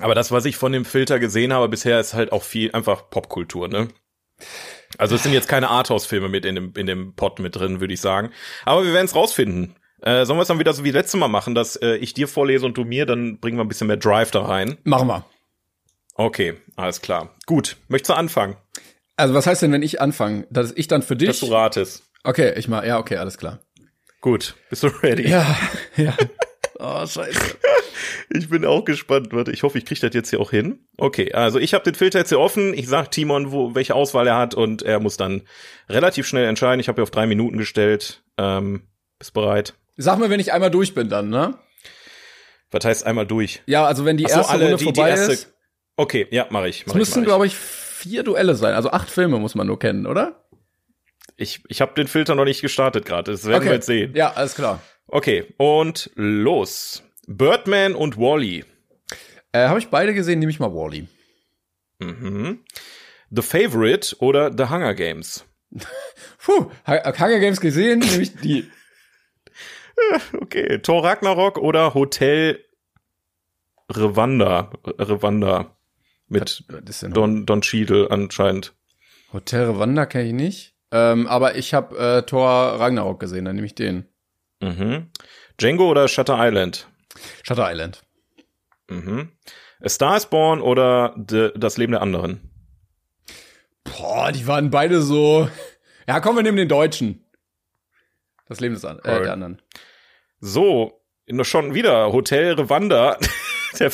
Aber 0.00 0.14
das, 0.14 0.30
was 0.30 0.44
ich 0.44 0.56
von 0.58 0.72
dem 0.72 0.84
Filter 0.84 1.18
gesehen 1.18 1.54
habe 1.54 1.70
bisher, 1.70 1.98
ist 2.00 2.12
halt 2.12 2.32
auch 2.32 2.42
viel 2.42 2.72
einfach 2.72 3.08
Popkultur, 3.08 3.68
ne? 3.68 3.88
Also 4.98 5.14
es 5.14 5.22
sind 5.22 5.32
jetzt 5.32 5.48
keine 5.48 5.68
Arthouse-Filme 5.70 6.28
mit 6.28 6.44
in 6.44 6.54
dem, 6.56 6.72
in 6.76 6.86
dem 6.86 7.14
Pot 7.14 7.38
mit 7.38 7.56
drin, 7.56 7.80
würde 7.80 7.94
ich 7.94 8.00
sagen. 8.00 8.30
Aber 8.64 8.84
wir 8.84 8.92
werden 8.92 9.06
es 9.06 9.14
rausfinden. 9.14 9.76
Äh, 10.02 10.24
sollen 10.24 10.38
wir 10.38 10.42
es 10.42 10.48
dann 10.48 10.58
wieder 10.58 10.72
so 10.72 10.82
wie 10.84 10.90
letztes 10.90 11.18
Mal 11.20 11.28
machen, 11.28 11.54
dass 11.54 11.76
äh, 11.76 11.96
ich 11.96 12.14
dir 12.14 12.26
vorlese 12.26 12.64
und 12.66 12.76
du 12.76 12.84
mir, 12.84 13.06
dann 13.06 13.38
bringen 13.38 13.58
wir 13.58 13.64
ein 13.64 13.68
bisschen 13.68 13.86
mehr 13.86 13.98
Drive 13.98 14.30
da 14.30 14.42
rein. 14.42 14.78
Machen 14.84 15.08
wir. 15.08 15.24
Okay, 16.14 16.54
alles 16.76 17.00
klar. 17.02 17.34
Gut, 17.46 17.76
möchtest 17.88 18.10
du 18.10 18.14
anfangen, 18.14 18.56
Also 19.16 19.34
was 19.34 19.46
heißt 19.46 19.62
denn, 19.62 19.72
wenn 19.72 19.82
ich 19.82 20.00
anfange? 20.00 20.46
Dass 20.50 20.72
ich 20.72 20.88
dann 20.88 21.02
für 21.02 21.16
dich. 21.16 21.28
dass 21.28 21.40
du 21.40 21.46
ratest? 21.46 22.02
okay, 22.24 22.54
ich 22.58 22.66
mal, 22.68 22.86
ja, 22.86 22.98
okay, 22.98 23.16
alles 23.16 23.38
klar. 23.38 23.60
Gut, 24.20 24.54
bist 24.68 24.82
du 24.82 24.88
ready? 24.88 25.28
Ja, 25.28 25.56
ja. 25.96 26.14
Oh, 26.80 27.06
scheiße. 27.06 27.56
Ich 28.32 28.48
bin 28.48 28.64
auch 28.64 28.84
gespannt. 28.84 29.28
Warte, 29.32 29.50
ich 29.50 29.64
hoffe, 29.64 29.76
ich 29.76 29.84
kriege 29.84 30.00
das 30.00 30.14
jetzt 30.14 30.30
hier 30.30 30.40
auch 30.40 30.50
hin. 30.52 30.86
Okay, 30.96 31.32
also 31.32 31.58
ich 31.58 31.74
habe 31.74 31.82
den 31.84 31.96
Filter 31.96 32.20
jetzt 32.20 32.28
hier 32.28 32.38
offen. 32.38 32.72
Ich 32.74 32.86
sag 32.88 33.10
Timon, 33.10 33.50
wo, 33.50 33.74
welche 33.74 33.94
Auswahl 33.96 34.26
er 34.28 34.36
hat 34.38 34.54
und 34.54 34.82
er 34.82 35.00
muss 35.00 35.16
dann 35.16 35.42
relativ 35.88 36.26
schnell 36.28 36.46
entscheiden. 36.46 36.78
Ich 36.80 36.86
habe 36.88 36.96
hier 36.96 37.02
auf 37.02 37.10
drei 37.10 37.26
Minuten 37.26 37.58
gestellt. 37.58 38.22
Ähm, 38.38 38.82
bist 39.18 39.34
bereit? 39.34 39.74
Sag 39.96 40.18
mir, 40.20 40.30
wenn 40.30 40.38
ich 40.40 40.52
einmal 40.52 40.70
durch 40.70 40.94
bin 40.94 41.08
dann, 41.08 41.28
ne? 41.28 41.58
Was 42.70 42.84
heißt 42.84 43.04
einmal 43.04 43.26
durch? 43.26 43.62
Ja, 43.66 43.84
also 43.84 44.04
wenn 44.04 44.16
die 44.16 44.24
so, 44.24 44.30
erste 44.38 44.52
alle, 44.52 44.64
Runde 44.66 44.76
die- 44.78 44.84
die 44.86 44.94
vorbei 44.94 45.10
erste- 45.10 45.32
ist, 45.32 45.52
Okay, 45.96 46.26
ja, 46.30 46.46
mache 46.50 46.68
ich. 46.68 46.86
Mach 46.86 46.94
es 46.94 47.14
ich. 47.16 47.24
glaube 47.24 47.46
ich, 47.46 47.56
vier 47.56 48.22
Duelle 48.22 48.54
sein. 48.54 48.74
Also 48.74 48.92
acht 48.92 49.10
Filme 49.10 49.38
muss 49.38 49.54
man 49.56 49.66
nur 49.66 49.78
kennen, 49.78 50.06
oder? 50.06 50.44
Ich, 51.36 51.62
ich 51.68 51.80
habe 51.80 51.94
den 51.94 52.06
Filter 52.06 52.34
noch 52.36 52.44
nicht 52.44 52.62
gestartet 52.62 53.04
gerade. 53.04 53.32
Das 53.32 53.44
werden 53.44 53.64
wir 53.64 53.72
jetzt 53.72 53.86
sehen. 53.86 54.12
Ja, 54.14 54.32
alles 54.34 54.54
klar. 54.54 54.80
Okay, 55.12 55.52
und 55.56 56.10
los. 56.14 57.02
Birdman 57.26 57.94
und 57.94 58.16
Wally. 58.16 58.64
Äh, 59.52 59.66
Habe 59.66 59.78
ich 59.80 59.88
beide 59.88 60.14
gesehen, 60.14 60.38
nehme 60.38 60.50
ich 60.52 60.60
mal 60.60 60.72
Wally. 60.72 61.08
Mhm. 61.98 62.60
The 63.30 63.42
Favorite 63.42 64.16
oder 64.20 64.52
The 64.56 64.68
Hunger 64.72 64.94
Games? 64.94 65.44
Puh, 66.44 66.70
H- 66.86 67.12
Hunger 67.18 67.38
Games 67.40 67.60
gesehen, 67.60 67.98
nehme 68.00 68.22
ich 68.22 68.34
die. 68.36 68.68
Okay, 70.40 70.78
Thor 70.78 71.04
Ragnarok 71.04 71.58
oder 71.58 71.92
Hotel 71.92 72.64
Rwanda? 73.94 74.70
Rwanda. 74.98 75.76
Mit 76.28 76.64
denn 77.02 77.12
Don, 77.12 77.44
Don 77.44 77.60
Cheadle 77.60 78.10
anscheinend. 78.10 78.72
Hotel 79.32 79.64
Rwanda 79.68 80.06
kenne 80.06 80.28
ich 80.28 80.32
nicht. 80.32 80.74
Ähm, 80.90 81.26
aber 81.26 81.56
ich 81.56 81.74
habe 81.74 81.98
äh, 81.98 82.22
Thor 82.22 82.48
Ragnarok 82.80 83.20
gesehen, 83.20 83.44
dann 83.44 83.56
nehme 83.56 83.66
ich 83.66 83.74
den. 83.74 84.06
Mhm. 84.60 85.10
Django 85.58 85.90
oder 85.90 86.08
Shutter 86.08 86.36
Island? 86.38 86.86
Shutter 87.42 87.70
Island. 87.70 88.02
Mhm. 88.88 89.32
A 89.82 89.88
Star 89.88 90.16
is 90.16 90.26
Born 90.26 90.60
oder 90.60 91.14
The, 91.28 91.50
Das 91.56 91.78
Leben 91.78 91.92
der 91.92 92.02
anderen? 92.02 92.40
Boah, 93.84 94.30
die 94.32 94.46
waren 94.46 94.70
beide 94.70 95.00
so. 95.00 95.48
Ja, 96.06 96.20
komm, 96.20 96.36
wir 96.36 96.42
nehmen 96.42 96.58
den 96.58 96.68
Deutschen. 96.68 97.24
Das 98.46 98.60
Leben 98.60 98.74
des 98.74 98.84
an 98.84 98.98
äh, 99.00 99.22
der 99.22 99.32
anderen. 99.32 99.62
So, 100.40 101.00
schon 101.42 101.74
wieder 101.74 102.12
Hotel 102.12 102.54
Rwanda. 102.54 103.18
Der, 103.78 103.92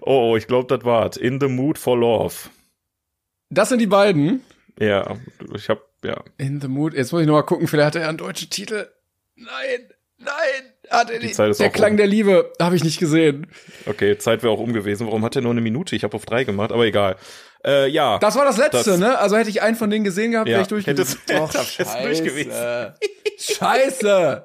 oh, 0.00 0.34
ich 0.36 0.48
glaube, 0.48 0.76
das 0.76 0.84
war's. 0.84 1.16
In 1.16 1.38
the 1.40 1.46
Mood 1.46 1.78
for 1.78 1.96
Love. 1.96 2.34
Das 3.50 3.68
sind 3.68 3.78
die 3.78 3.86
beiden. 3.86 4.42
Ja, 4.80 5.16
ich 5.54 5.68
hab, 5.68 5.82
ja. 6.04 6.22
In 6.36 6.60
the 6.60 6.66
Mood. 6.66 6.94
Jetzt 6.94 7.12
muss 7.12 7.20
ich 7.20 7.28
noch 7.28 7.34
mal 7.34 7.42
gucken, 7.42 7.68
vielleicht 7.68 7.94
hat 7.94 8.02
er 8.02 8.08
einen 8.08 8.18
deutschen 8.18 8.50
Titel. 8.50 8.88
Nein, 9.38 9.88
nein, 10.18 10.72
hat 10.90 11.10
er 11.10 11.18
Die 11.20 11.26
nicht. 11.26 11.36
Zeit 11.36 11.50
ist 11.50 11.60
Der 11.60 11.70
Klang 11.70 11.92
um. 11.92 11.96
der 11.96 12.06
Liebe 12.06 12.52
habe 12.60 12.76
ich 12.76 12.84
nicht 12.84 12.98
gesehen. 12.98 13.46
Okay, 13.86 14.18
Zeit 14.18 14.42
wäre 14.42 14.52
auch 14.52 14.58
um 14.60 14.72
gewesen. 14.72 15.06
Warum 15.06 15.24
hat 15.24 15.36
er 15.36 15.42
nur 15.42 15.52
eine 15.52 15.60
Minute? 15.60 15.94
Ich 15.96 16.04
habe 16.04 16.14
auf 16.16 16.24
drei 16.26 16.44
gemacht, 16.44 16.72
aber 16.72 16.84
egal. 16.86 17.16
Äh, 17.64 17.88
ja. 17.88 18.18
Das 18.18 18.36
war 18.36 18.44
das 18.44 18.56
letzte, 18.56 18.90
Das- 18.90 18.98
ne? 18.98 19.18
Also 19.18 19.36
hätte 19.36 19.50
ich 19.50 19.62
einen 19.62 19.76
von 19.76 19.90
denen 19.90 20.04
gesehen 20.04 20.32
gehabt, 20.32 20.48
Ja, 20.48 20.54
wäre 20.54 20.62
ich 20.62 20.68
durch 20.68 20.86
hättest- 20.86 21.18
Doch, 21.28 21.52
hättest 21.78 21.78
du 21.98 22.02
durch 22.02 22.22
gewesen. 22.24 22.52
Scheiße. 23.38 24.44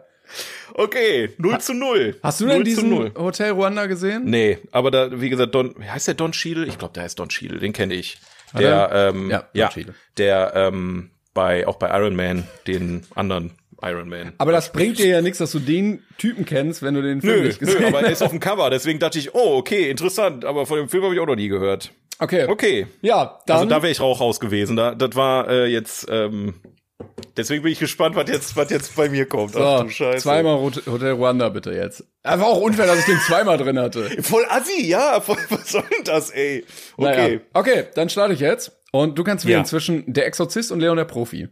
Okay, 0.75 1.29
0 1.37 1.59
zu 1.59 1.73
0. 1.73 2.15
Hast 2.23 2.41
du 2.41 2.45
denn 2.47 2.55
0 2.57 2.63
zu 2.63 2.63
diesen 2.65 2.89
0. 2.89 3.11
Hotel 3.15 3.51
Rwanda 3.51 3.85
gesehen? 3.85 4.23
Nee, 4.25 4.57
aber 4.71 4.89
da, 4.89 5.21
wie 5.21 5.29
gesagt, 5.29 5.53
Don, 5.53 5.75
wie 5.77 5.87
heißt 5.89 6.07
der 6.07 6.15
Don 6.15 6.31
Cheadle? 6.31 6.65
Ich 6.65 6.79
glaube, 6.79 6.93
der 6.95 7.03
heißt 7.03 7.19
Don 7.19 7.29
Cheadle, 7.29 7.59
den 7.59 7.73
kenne 7.73 7.93
ich. 7.93 8.17
Der, 8.57 8.69
er? 8.89 9.09
ähm, 9.09 9.29
Ja, 9.29 9.39
Don 9.39 9.47
ja, 9.53 9.69
der, 10.17 10.53
ähm, 10.55 11.11
bei, 11.35 11.67
auch 11.67 11.75
bei 11.75 11.95
Iron 11.95 12.15
Man, 12.15 12.47
den 12.65 13.05
anderen 13.15 13.51
Iron 13.83 14.09
Man. 14.09 14.33
Aber 14.37 14.51
das 14.51 14.71
bringt 14.71 14.97
dir 14.99 15.07
ja 15.07 15.21
nichts, 15.21 15.37
dass 15.39 15.51
du 15.51 15.59
den 15.59 16.03
Typen 16.17 16.45
kennst, 16.45 16.81
wenn 16.81 16.93
du 16.93 17.01
den 17.01 17.21
Film 17.21 17.41
Nö, 17.41 17.47
nicht 17.47 17.59
gesehen 17.59 17.81
nö, 17.81 17.87
aber 17.87 17.99
er 17.99 18.05
hast. 18.05 18.13
ist 18.13 18.21
auf 18.21 18.31
dem 18.31 18.39
Cover, 18.39 18.69
deswegen 18.69 18.99
dachte 18.99 19.19
ich, 19.19 19.33
oh, 19.35 19.57
okay, 19.57 19.89
interessant, 19.89 20.45
aber 20.45 20.65
von 20.65 20.77
dem 20.77 20.89
Film 20.89 21.03
habe 21.03 21.13
ich 21.13 21.19
auch 21.19 21.27
noch 21.27 21.35
nie 21.35 21.47
gehört. 21.49 21.91
Okay. 22.19 22.45
Okay, 22.47 22.87
Ja, 23.01 23.39
dann. 23.47 23.57
also 23.57 23.69
da 23.69 23.81
wäre 23.81 23.91
ich 23.91 23.99
auch 23.99 24.19
raus 24.21 24.39
gewesen. 24.39 24.75
Da, 24.77 24.95
das 24.95 25.15
war 25.15 25.49
äh, 25.49 25.65
jetzt, 25.65 26.07
ähm, 26.09 26.53
deswegen 27.35 27.63
bin 27.63 27.71
ich 27.71 27.79
gespannt, 27.79 28.15
was 28.15 28.29
jetzt, 28.29 28.55
was 28.55 28.69
jetzt 28.69 28.95
bei 28.95 29.09
mir 29.09 29.25
kommt. 29.25 29.55
Ach 29.57 29.79
so, 29.79 29.83
du 29.85 29.89
Scheiße. 29.89 30.23
zweimal 30.23 30.59
Hot- 30.59 30.85
Hotel 30.85 31.13
Rwanda 31.13 31.49
bitte 31.49 31.71
jetzt. 31.73 32.05
Aber 32.21 32.45
auch 32.47 32.61
unfair, 32.61 32.85
dass 32.85 32.99
ich 32.99 33.05
den 33.05 33.19
zweimal 33.19 33.57
drin 33.57 33.77
hatte. 33.79 34.09
Voll 34.21 34.45
assi, 34.47 34.85
ja, 34.87 35.19
voll, 35.19 35.37
was 35.49 35.71
soll 35.71 35.83
denn 35.91 36.03
das, 36.05 36.29
ey? 36.29 36.63
Okay. 36.97 37.17
Naja. 37.17 37.39
Okay, 37.53 37.83
dann 37.95 38.07
starte 38.09 38.33
ich 38.35 38.39
jetzt. 38.39 38.71
Und 38.91 39.17
du 39.17 39.23
kannst 39.23 39.45
wählen 39.45 39.61
Ja. 39.61 39.63
zwischen 39.65 40.13
Der 40.13 40.27
Exorzist 40.27 40.71
und 40.71 40.79
Leon 40.79 40.95
der 40.97 41.05
Profi. 41.05 41.49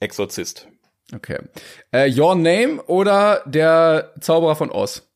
Exorzist. 0.00 0.66
Okay. 1.14 1.38
Äh, 1.92 2.10
Your 2.16 2.34
Name 2.34 2.82
oder 2.84 3.42
Der 3.46 4.12
Zauberer 4.20 4.56
von 4.56 4.70
Oz? 4.70 5.06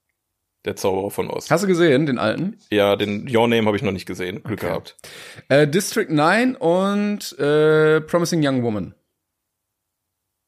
Der 0.65 0.77
Zauberer 0.77 1.11
von 1.11 1.31
Oz. 1.31 1.51
Hast 1.51 1.65
du 1.65 1.69
gesehen, 1.69 2.07
den 2.07 2.19
alten? 2.19 2.59
Ja, 2.71 2.97
den 2.97 3.29
Your 3.29 3.47
Name 3.49 3.67
habe 3.67 3.77
ich 3.77 3.83
noch 3.83 3.93
nicht 3.93 4.07
gesehen. 4.07 4.43
Glück 4.43 4.61
gehabt. 4.61 4.97
Äh, 5.49 5.69
District 5.69 6.09
9 6.09 6.57
und 6.57 7.39
äh, 7.39 8.01
Promising 8.01 8.41
Young 8.47 8.63
Woman. 8.63 8.95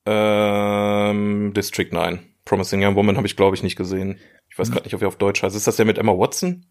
Ähm, 0.06 1.52
District 1.54 1.88
9. 1.92 2.20
Promising 2.44 2.82
Young 2.84 2.94
Woman 2.94 3.16
habe 3.16 3.26
ich, 3.26 3.36
glaube 3.36 3.56
ich, 3.56 3.62
nicht 3.62 3.76
gesehen. 3.76 4.18
Ich 4.48 4.58
weiß 4.58 4.70
gerade 4.70 4.84
nicht, 4.84 4.94
ob 4.94 5.02
er 5.02 5.08
auf 5.08 5.16
Deutsch 5.16 5.42
heißt. 5.42 5.54
Ist 5.54 5.66
das 5.66 5.76
der 5.76 5.84
mit 5.84 5.98
Emma 5.98 6.12
Watson? 6.12 6.64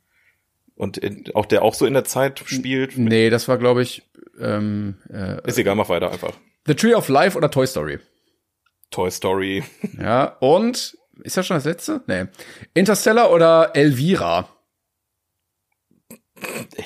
Und 0.76 0.98
in, 0.98 1.26
auch 1.36 1.46
der 1.46 1.62
auch 1.62 1.74
so 1.74 1.86
in 1.86 1.94
der 1.94 2.04
Zeit 2.04 2.42
spielt? 2.46 2.98
Nee, 2.98 3.30
das 3.30 3.48
war, 3.48 3.58
glaube 3.58 3.82
ich, 3.82 4.04
ähm, 4.40 4.96
äh, 5.10 5.48
Ist 5.48 5.58
egal, 5.58 5.76
mach 5.76 5.90
weiter 5.90 6.12
einfach. 6.12 6.34
The 6.66 6.74
Tree 6.74 6.96
of 6.96 7.10
Life 7.10 7.38
oder 7.38 7.52
Toy 7.52 7.68
Story. 7.68 8.00
Toy 8.92 9.12
Story. 9.12 9.64
Ja, 10.00 10.38
und 10.40 10.98
ist 11.24 11.38
das 11.38 11.48
schon 11.48 11.58
das 11.58 11.66
letzte? 11.66 12.02
Nee. 12.08 12.26
Interstellar 12.74 13.32
oder 13.32 13.76
Elvira? 13.76 14.50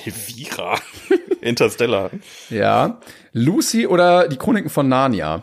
Elvira. 0.04 0.78
Interstellar. 1.40 2.10
Ja. 2.48 3.00
Lucy 3.32 3.86
oder 3.86 4.28
die 4.28 4.36
Chroniken 4.36 4.70
von 4.70 4.88
Narnia? 4.88 5.42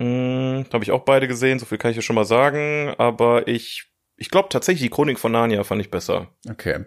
Hm, 0.00 0.64
habe 0.72 0.84
ich 0.84 0.90
auch 0.90 1.04
beide 1.04 1.26
gesehen, 1.26 1.58
so 1.58 1.66
viel 1.66 1.78
kann 1.78 1.90
ich 1.90 1.96
ja 1.96 2.02
schon 2.02 2.16
mal 2.16 2.24
sagen. 2.24 2.94
Aber 2.98 3.48
ich, 3.48 3.90
ich 4.16 4.30
glaube 4.30 4.48
tatsächlich, 4.48 4.82
die 4.82 4.94
Chronik 4.94 5.18
von 5.18 5.32
Narnia 5.32 5.64
fand 5.64 5.80
ich 5.80 5.90
besser. 5.90 6.28
Okay. 6.48 6.84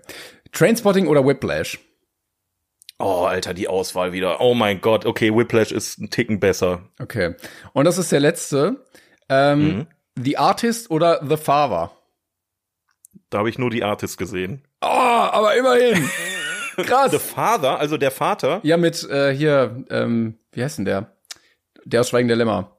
Trainspotting 0.51 1.07
oder 1.07 1.25
Whiplash? 1.25 1.79
Oh, 3.01 3.25
Alter, 3.25 3.53
die 3.53 3.67
Auswahl 3.67 4.11
wieder. 4.13 4.41
Oh 4.41 4.53
mein 4.53 4.79
Gott, 4.81 5.05
okay, 5.05 5.35
Whiplash 5.35 5.71
ist 5.71 5.99
ein 5.99 6.09
Ticken 6.09 6.39
besser. 6.39 6.81
Okay. 6.99 7.35
Und 7.73 7.85
das 7.85 7.97
ist 7.97 8.11
der 8.11 8.19
letzte. 8.19 8.85
Ähm, 9.29 9.59
Mhm. 9.61 9.87
The 10.23 10.37
Artist 10.37 10.91
oder 10.91 11.21
The 11.27 11.37
Father? 11.37 11.91
Da 13.29 13.39
habe 13.39 13.49
ich 13.49 13.57
nur 13.57 13.69
die 13.69 13.83
Artist 13.83 14.17
gesehen. 14.17 14.63
Oh, 14.81 14.87
aber 14.87 15.55
immerhin. 15.55 16.09
Krass. 16.77 17.11
The 17.11 17.17
Father, 17.19 17.79
also 17.79 17.97
der 17.97 18.11
Vater. 18.11 18.59
Ja, 18.63 18.77
mit 18.77 19.03
äh, 19.09 19.33
hier, 19.33 19.83
ähm, 19.89 20.37
wie 20.51 20.63
heißt 20.63 20.77
denn 20.79 20.85
der? 20.85 21.15
Der 21.85 22.01
aus 22.01 22.09
Schweigen 22.09 22.27
der 22.27 22.37
Lämmer. 22.37 22.77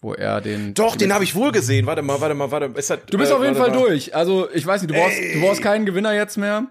Wo 0.00 0.14
er 0.14 0.40
den. 0.40 0.74
Doch, 0.74 0.96
den 0.96 1.12
habe 1.14 1.24
ich 1.24 1.34
wohl 1.34 1.52
gesehen. 1.52 1.86
Warte 1.86 2.02
mal, 2.02 2.20
warte 2.20 2.34
mal, 2.34 2.50
warte. 2.50 2.66
Ist 2.76 2.90
das, 2.90 2.98
Du 3.10 3.18
bist 3.18 3.30
äh, 3.30 3.34
auf 3.34 3.42
jeden 3.42 3.54
Fall 3.56 3.70
mal. 3.70 3.78
durch. 3.78 4.14
Also, 4.14 4.48
ich 4.52 4.66
weiß 4.66 4.82
nicht, 4.82 4.90
du 4.94 4.98
brauchst, 4.98 5.16
du 5.34 5.40
brauchst 5.40 5.62
keinen 5.62 5.86
Gewinner 5.86 6.14
jetzt 6.14 6.36
mehr. 6.36 6.66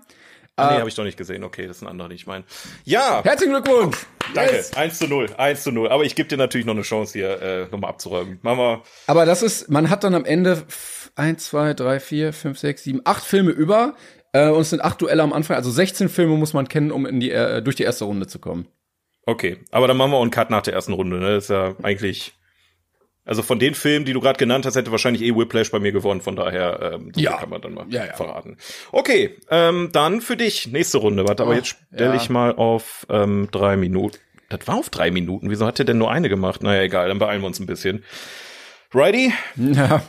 Ah, 0.59 0.69
nee, 0.71 0.75
Äh, 0.75 0.79
habe 0.79 0.89
ich 0.89 0.95
doch 0.95 1.03
nicht 1.03 1.17
gesehen. 1.17 1.43
Okay, 1.43 1.67
das 1.67 1.77
ist 1.77 1.83
ein 1.83 1.87
anderer, 1.87 2.09
den 2.09 2.15
ich 2.15 2.27
meine. 2.27 2.43
Ja, 2.85 3.21
Herzlichen 3.23 3.53
Glückwunsch. 3.53 3.97
danke. 4.35 4.53
Yes. 4.55 4.73
1 4.75 4.97
zu 4.99 5.07
0, 5.07 5.27
1 5.37 5.63
zu 5.63 5.71
0. 5.71 5.89
Aber 5.89 6.03
ich 6.03 6.15
gebe 6.15 6.29
dir 6.29 6.37
natürlich 6.37 6.65
noch 6.65 6.73
eine 6.73 6.83
Chance 6.83 7.13
hier, 7.17 7.41
äh, 7.41 7.67
nochmal 7.71 7.89
abzuräumen. 7.91 8.39
Machen 8.41 8.57
wir. 8.59 8.83
Aber 9.07 9.25
das 9.25 9.41
ist, 9.43 9.69
man 9.69 9.89
hat 9.89 10.03
dann 10.03 10.15
am 10.15 10.25
Ende 10.25 10.51
f- 10.67 11.11
eins, 11.15 11.45
zwei, 11.45 11.73
drei, 11.73 11.99
vier, 11.99 12.33
fünf, 12.33 12.59
sechs, 12.59 12.83
sieben, 12.83 13.01
acht 13.05 13.23
Filme 13.23 13.51
über. 13.51 13.95
Äh, 14.31 14.49
und 14.49 14.61
es 14.61 14.69
sind 14.69 14.81
acht 14.83 15.01
Duelle 15.01 15.23
am 15.23 15.33
Anfang. 15.33 15.55
Also 15.55 15.71
16 15.71 16.07
Filme 16.09 16.35
muss 16.37 16.53
man 16.53 16.67
kennen, 16.67 16.91
um 16.91 17.05
in 17.07 17.19
die, 17.19 17.31
äh, 17.31 17.61
durch 17.61 17.75
die 17.75 17.83
erste 17.83 18.05
Runde 18.05 18.27
zu 18.27 18.37
kommen. 18.39 18.67
Okay, 19.25 19.57
aber 19.71 19.87
dann 19.87 19.97
machen 19.97 20.11
wir 20.11 20.17
auch 20.17 20.21
einen 20.21 20.31
Cut 20.31 20.49
nach 20.49 20.61
der 20.61 20.73
ersten 20.73 20.93
Runde. 20.93 21.17
Ne? 21.17 21.33
Das 21.35 21.45
ist 21.45 21.49
ja 21.49 21.75
eigentlich. 21.83 22.33
Also 23.29 23.43
von 23.43 23.59
den 23.59 23.75
Filmen, 23.75 24.05
die 24.05 24.13
du 24.13 24.21
gerade 24.21 24.39
genannt 24.39 24.65
hast, 24.65 24.75
hätte 24.75 24.89
wahrscheinlich 24.89 25.21
eh 25.21 25.35
Whiplash 25.35 25.69
bei 25.69 25.79
mir 25.79 25.91
gewonnen. 25.91 26.19
Von 26.19 26.35
daher 26.35 26.93
ähm, 26.95 27.11
Ja. 27.15 27.37
kann 27.37 27.51
man 27.51 27.61
dann 27.61 27.75
mal 27.75 27.85
Ja, 27.89 28.03
ja. 28.07 28.13
verraten. 28.15 28.57
Okay, 28.91 29.37
ähm, 29.51 29.89
dann 29.91 30.21
für 30.21 30.35
dich 30.35 30.65
nächste 30.65 30.97
Runde. 30.97 31.27
Warte, 31.27 31.43
aber 31.43 31.51
Oh, 31.51 31.55
jetzt 31.55 31.77
stelle 31.93 32.15
ich 32.15 32.31
mal 32.31 32.55
auf 32.55 33.05
ähm, 33.07 33.47
drei 33.51 33.77
Minuten. 33.77 34.17
Das 34.49 34.67
war 34.67 34.77
auf 34.77 34.89
drei 34.89 35.11
Minuten. 35.11 35.51
Wieso 35.51 35.67
hat 35.67 35.77
der 35.77 35.85
denn 35.85 35.99
nur 35.99 36.09
eine 36.11 36.27
gemacht? 36.27 36.63
Naja, 36.63 36.81
egal, 36.81 37.07
dann 37.07 37.19
beeilen 37.19 37.41
wir 37.43 37.45
uns 37.47 37.59
ein 37.59 37.67
bisschen. 37.67 38.03
Righty? 38.95 39.31
Ja. 39.57 40.01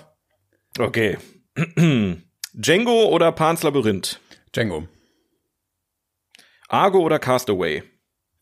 Okay. 0.79 1.19
Django 2.55 3.05
oder 3.11 3.33
Pan's 3.33 3.63
Labyrinth? 3.63 4.19
Django. 4.55 4.89
Argo 6.69 7.01
oder 7.01 7.19
Castaway? 7.19 7.83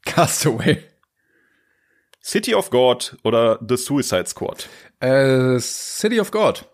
Castaway. 0.04 0.78
City 2.22 2.54
of 2.54 2.70
God 2.70 3.16
oder 3.24 3.58
The 3.66 3.76
Suicide 3.76 4.26
Squad? 4.26 4.68
Äh, 5.00 5.58
City 5.60 6.20
of 6.20 6.30
God. 6.30 6.64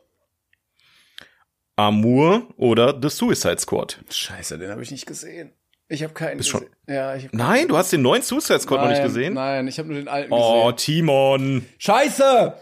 Amour 1.76 2.48
oder 2.56 2.98
The 3.00 3.08
Suicide 3.10 3.58
Squad? 3.58 3.98
Scheiße, 4.08 4.58
den 4.58 4.70
habe 4.70 4.82
ich 4.82 4.90
nicht 4.90 5.06
gesehen. 5.06 5.52
Ich 5.88 6.02
habe 6.02 6.14
keinen 6.14 6.38
Bist 6.38 6.48
schon- 6.48 6.60
gesehen. 6.60 6.74
Ja, 6.88 7.14
ich 7.16 7.24
hab 7.26 7.34
Nein, 7.34 7.68
du 7.68 7.76
hast 7.76 7.92
den 7.92 8.02
neuen 8.02 8.22
Suicide 8.22 8.60
Squad 8.60 8.80
noch 8.80 8.88
nicht 8.88 8.98
Nein, 8.98 9.06
gesehen? 9.08 9.34
Nein, 9.34 9.68
ich 9.68 9.78
habe 9.78 9.88
nur 9.88 9.98
den 9.98 10.08
alten 10.08 10.32
Oh, 10.32 10.72
gesehen. 10.72 10.76
Timon. 10.76 11.66
Scheiße! 11.78 12.54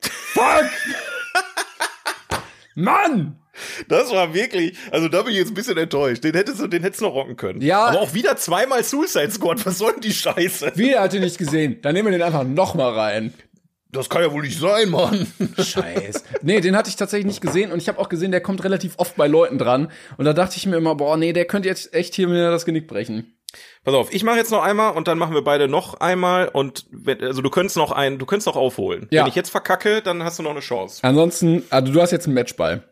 Fuck! 0.00 0.70
Mann! 2.74 3.39
Das 3.88 4.10
war 4.12 4.34
wirklich, 4.34 4.76
also 4.90 5.08
da 5.08 5.22
bin 5.22 5.32
ich 5.32 5.38
jetzt 5.38 5.50
ein 5.50 5.54
bisschen 5.54 5.78
enttäuscht. 5.78 6.24
Den 6.24 6.34
hättest 6.34 6.60
du, 6.60 6.66
den 6.66 6.82
hättest 6.82 7.00
du 7.00 7.06
noch 7.06 7.14
rocken 7.14 7.36
können. 7.36 7.60
Ja. 7.60 7.86
Aber 7.86 8.00
auch 8.00 8.14
wieder 8.14 8.36
zweimal 8.36 8.84
Suicide 8.84 9.30
Squad. 9.30 9.64
Was 9.66 9.78
soll 9.78 9.92
denn 9.92 10.02
die 10.02 10.12
Scheiße? 10.12 10.72
Wieder 10.76 11.00
hat 11.00 11.14
ihn 11.14 11.22
nicht 11.22 11.38
gesehen. 11.38 11.78
Dann 11.82 11.94
nehmen 11.94 12.08
wir 12.08 12.18
den 12.18 12.22
einfach 12.22 12.44
noch 12.44 12.74
mal 12.74 12.92
rein. 12.92 13.34
Das 13.92 14.08
kann 14.08 14.22
ja 14.22 14.32
wohl 14.32 14.42
nicht 14.42 14.58
sein, 14.58 14.88
Mann. 14.88 15.26
Scheiß. 15.58 16.22
Nee, 16.42 16.60
den 16.60 16.76
hatte 16.76 16.88
ich 16.88 16.96
tatsächlich 16.96 17.26
nicht 17.26 17.40
gesehen 17.40 17.72
und 17.72 17.82
ich 17.82 17.88
habe 17.88 17.98
auch 17.98 18.08
gesehen, 18.08 18.30
der 18.30 18.40
kommt 18.40 18.62
relativ 18.62 18.94
oft 18.98 19.16
bei 19.16 19.26
Leuten 19.26 19.58
dran. 19.58 19.90
Und 20.16 20.24
da 20.26 20.32
dachte 20.32 20.56
ich 20.56 20.66
mir 20.66 20.76
immer, 20.76 20.94
boah, 20.94 21.16
nee, 21.16 21.32
der 21.32 21.44
könnte 21.44 21.68
jetzt 21.68 21.92
echt 21.92 22.14
hier 22.14 22.28
mir 22.28 22.50
das 22.50 22.64
Genick 22.64 22.86
brechen. 22.86 23.34
Pass 23.82 23.94
auf, 23.94 24.12
ich 24.12 24.22
mache 24.22 24.36
jetzt 24.36 24.52
noch 24.52 24.62
einmal 24.62 24.92
und 24.92 25.08
dann 25.08 25.18
machen 25.18 25.34
wir 25.34 25.42
beide 25.42 25.66
noch 25.66 25.94
einmal 25.94 26.48
und 26.48 26.86
wenn, 26.90 27.20
also 27.20 27.42
du 27.42 27.50
könntest 27.50 27.76
noch 27.76 27.90
ein, 27.90 28.18
du 28.18 28.26
könntest 28.26 28.46
noch 28.46 28.54
aufholen. 28.54 29.08
Ja. 29.10 29.22
Wenn 29.22 29.28
ich 29.28 29.34
jetzt 29.34 29.50
verkacke, 29.50 30.02
dann 30.02 30.22
hast 30.22 30.38
du 30.38 30.44
noch 30.44 30.52
eine 30.52 30.60
Chance. 30.60 31.00
Ansonsten, 31.02 31.64
also 31.70 31.92
du 31.92 32.00
hast 32.00 32.12
jetzt 32.12 32.26
einen 32.26 32.34
Matchball. 32.34 32.84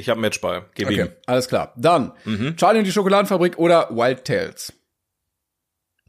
Ich 0.00 0.08
habe 0.08 0.20
Matchball. 0.20 0.66
Gib 0.74 0.86
Okay, 0.88 1.02
ihm. 1.02 1.12
alles 1.26 1.46
klar. 1.48 1.74
Dann 1.76 2.12
Charlie 2.56 2.78
und 2.78 2.84
die 2.86 2.92
Schokoladenfabrik 2.92 3.58
oder 3.58 3.90
Wild 3.90 4.24
Tales. 4.24 4.72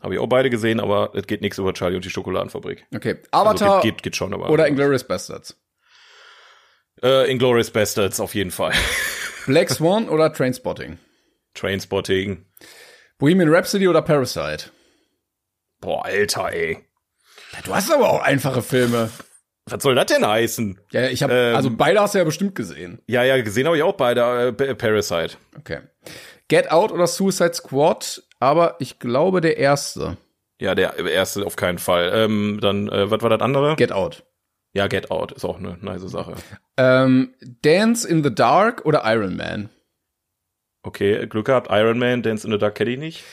Habe 0.01 0.13
ich 0.15 0.19
auch 0.19 0.27
beide 0.27 0.49
gesehen, 0.49 0.79
aber 0.79 1.11
es 1.13 1.27
geht 1.27 1.41
nichts 1.41 1.57
über 1.57 1.73
Charlie 1.73 1.95
und 1.97 2.05
die 2.05 2.09
Schokoladenfabrik. 2.09 2.85
Okay, 2.95 3.17
Also 3.31 3.49
Avatar 3.49 3.81
geht, 3.81 3.95
geht, 3.97 4.03
geht 4.03 4.15
schon, 4.15 4.33
aber 4.33 4.49
oder 4.49 4.67
Inglourious 4.67 5.03
Bastards. 5.03 5.55
äh, 7.03 7.29
Inglourious 7.29 7.69
Bastards 7.71 8.19
auf 8.19 8.33
jeden 8.33 8.51
Fall. 8.51 8.73
Black 9.45 9.69
Swan 9.69 10.07
oder 10.09 10.31
Trainspotting. 10.33 10.97
Trainspotting. 11.53 12.45
Bohemian 13.17 13.53
Rhapsody 13.53 13.87
oder 13.87 14.01
Parasite. 14.01 14.71
Boah, 15.81 16.05
Alter, 16.05 16.51
ey. 16.53 16.79
Du 17.65 17.75
hast 17.75 17.91
aber 17.91 18.09
auch 18.09 18.21
einfache 18.21 18.61
Filme. 18.61 19.11
Was 19.69 19.83
soll 19.83 19.95
das 19.95 20.07
denn 20.07 20.25
heißen? 20.25 20.79
Ja, 20.91 21.07
ich 21.07 21.21
habe 21.23 21.33
Ähm, 21.33 21.55
also 21.55 21.69
beide 21.69 21.99
hast 22.01 22.13
du 22.13 22.17
ja 22.19 22.23
bestimmt 22.23 22.55
gesehen. 22.55 22.99
Ja, 23.07 23.23
ja, 23.23 23.41
gesehen 23.41 23.67
habe 23.67 23.77
ich 23.77 23.83
auch 23.83 23.95
beide. 23.95 24.21
Äh, 24.47 24.53
Pa- 24.53 24.73
Parasite. 24.73 25.37
Okay. 25.57 25.79
Get 26.47 26.71
Out 26.71 26.91
oder 26.91 27.07
Suicide 27.07 27.53
Squad, 27.53 28.23
aber 28.39 28.75
ich 28.79 28.99
glaube 28.99 29.39
der 29.39 29.57
erste. 29.57 30.17
Ja, 30.59 30.75
der 30.75 30.97
erste 30.97 31.45
auf 31.45 31.55
keinen 31.55 31.77
Fall. 31.79 32.11
Ähm, 32.13 32.59
dann, 32.61 32.89
äh, 32.89 33.09
was 33.09 33.21
war 33.21 33.29
das 33.29 33.41
andere? 33.41 33.75
Get 33.77 33.91
Out. 33.91 34.23
ja, 34.73 34.87
Get 34.87 35.09
Out 35.11 35.31
ist 35.31 35.45
auch 35.45 35.57
eine 35.59 35.77
nice 35.81 36.01
Sache. 36.01 36.33
Ähm, 36.77 37.33
Dance 37.61 38.07
in 38.07 38.23
the 38.23 38.33
Dark 38.33 38.85
oder 38.85 39.03
Iron 39.05 39.37
Man? 39.37 39.69
Okay, 40.83 41.27
Glück 41.27 41.45
gehabt. 41.45 41.67
Iron 41.71 41.99
Man, 41.99 42.23
Dance 42.23 42.45
in 42.45 42.51
the 42.51 42.57
Dark 42.59 42.75
kenne 42.75 42.89
ich 42.91 42.97
nicht. 42.99 43.23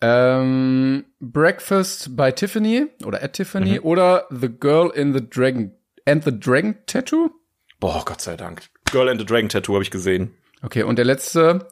Ähm, 0.00 1.04
Breakfast 1.20 2.16
by 2.16 2.32
Tiffany 2.32 2.86
oder 3.04 3.22
at 3.22 3.32
Tiffany 3.34 3.78
Mhm. 3.78 3.84
oder 3.84 4.26
The 4.30 4.48
Girl 4.48 4.90
in 4.94 5.14
the 5.14 5.20
Dragon 5.28 5.72
and 6.06 6.22
the 6.24 6.32
Dragon 6.38 6.76
Tattoo? 6.86 7.30
Boah, 7.80 8.02
Gott 8.04 8.20
sei 8.20 8.36
Dank. 8.36 8.62
Girl 8.90 9.08
and 9.08 9.18
the 9.20 9.26
Dragon 9.26 9.48
Tattoo 9.48 9.74
habe 9.74 9.82
ich 9.82 9.90
gesehen. 9.90 10.34
Okay, 10.62 10.82
und 10.82 10.96
der 10.96 11.04
letzte 11.04 11.66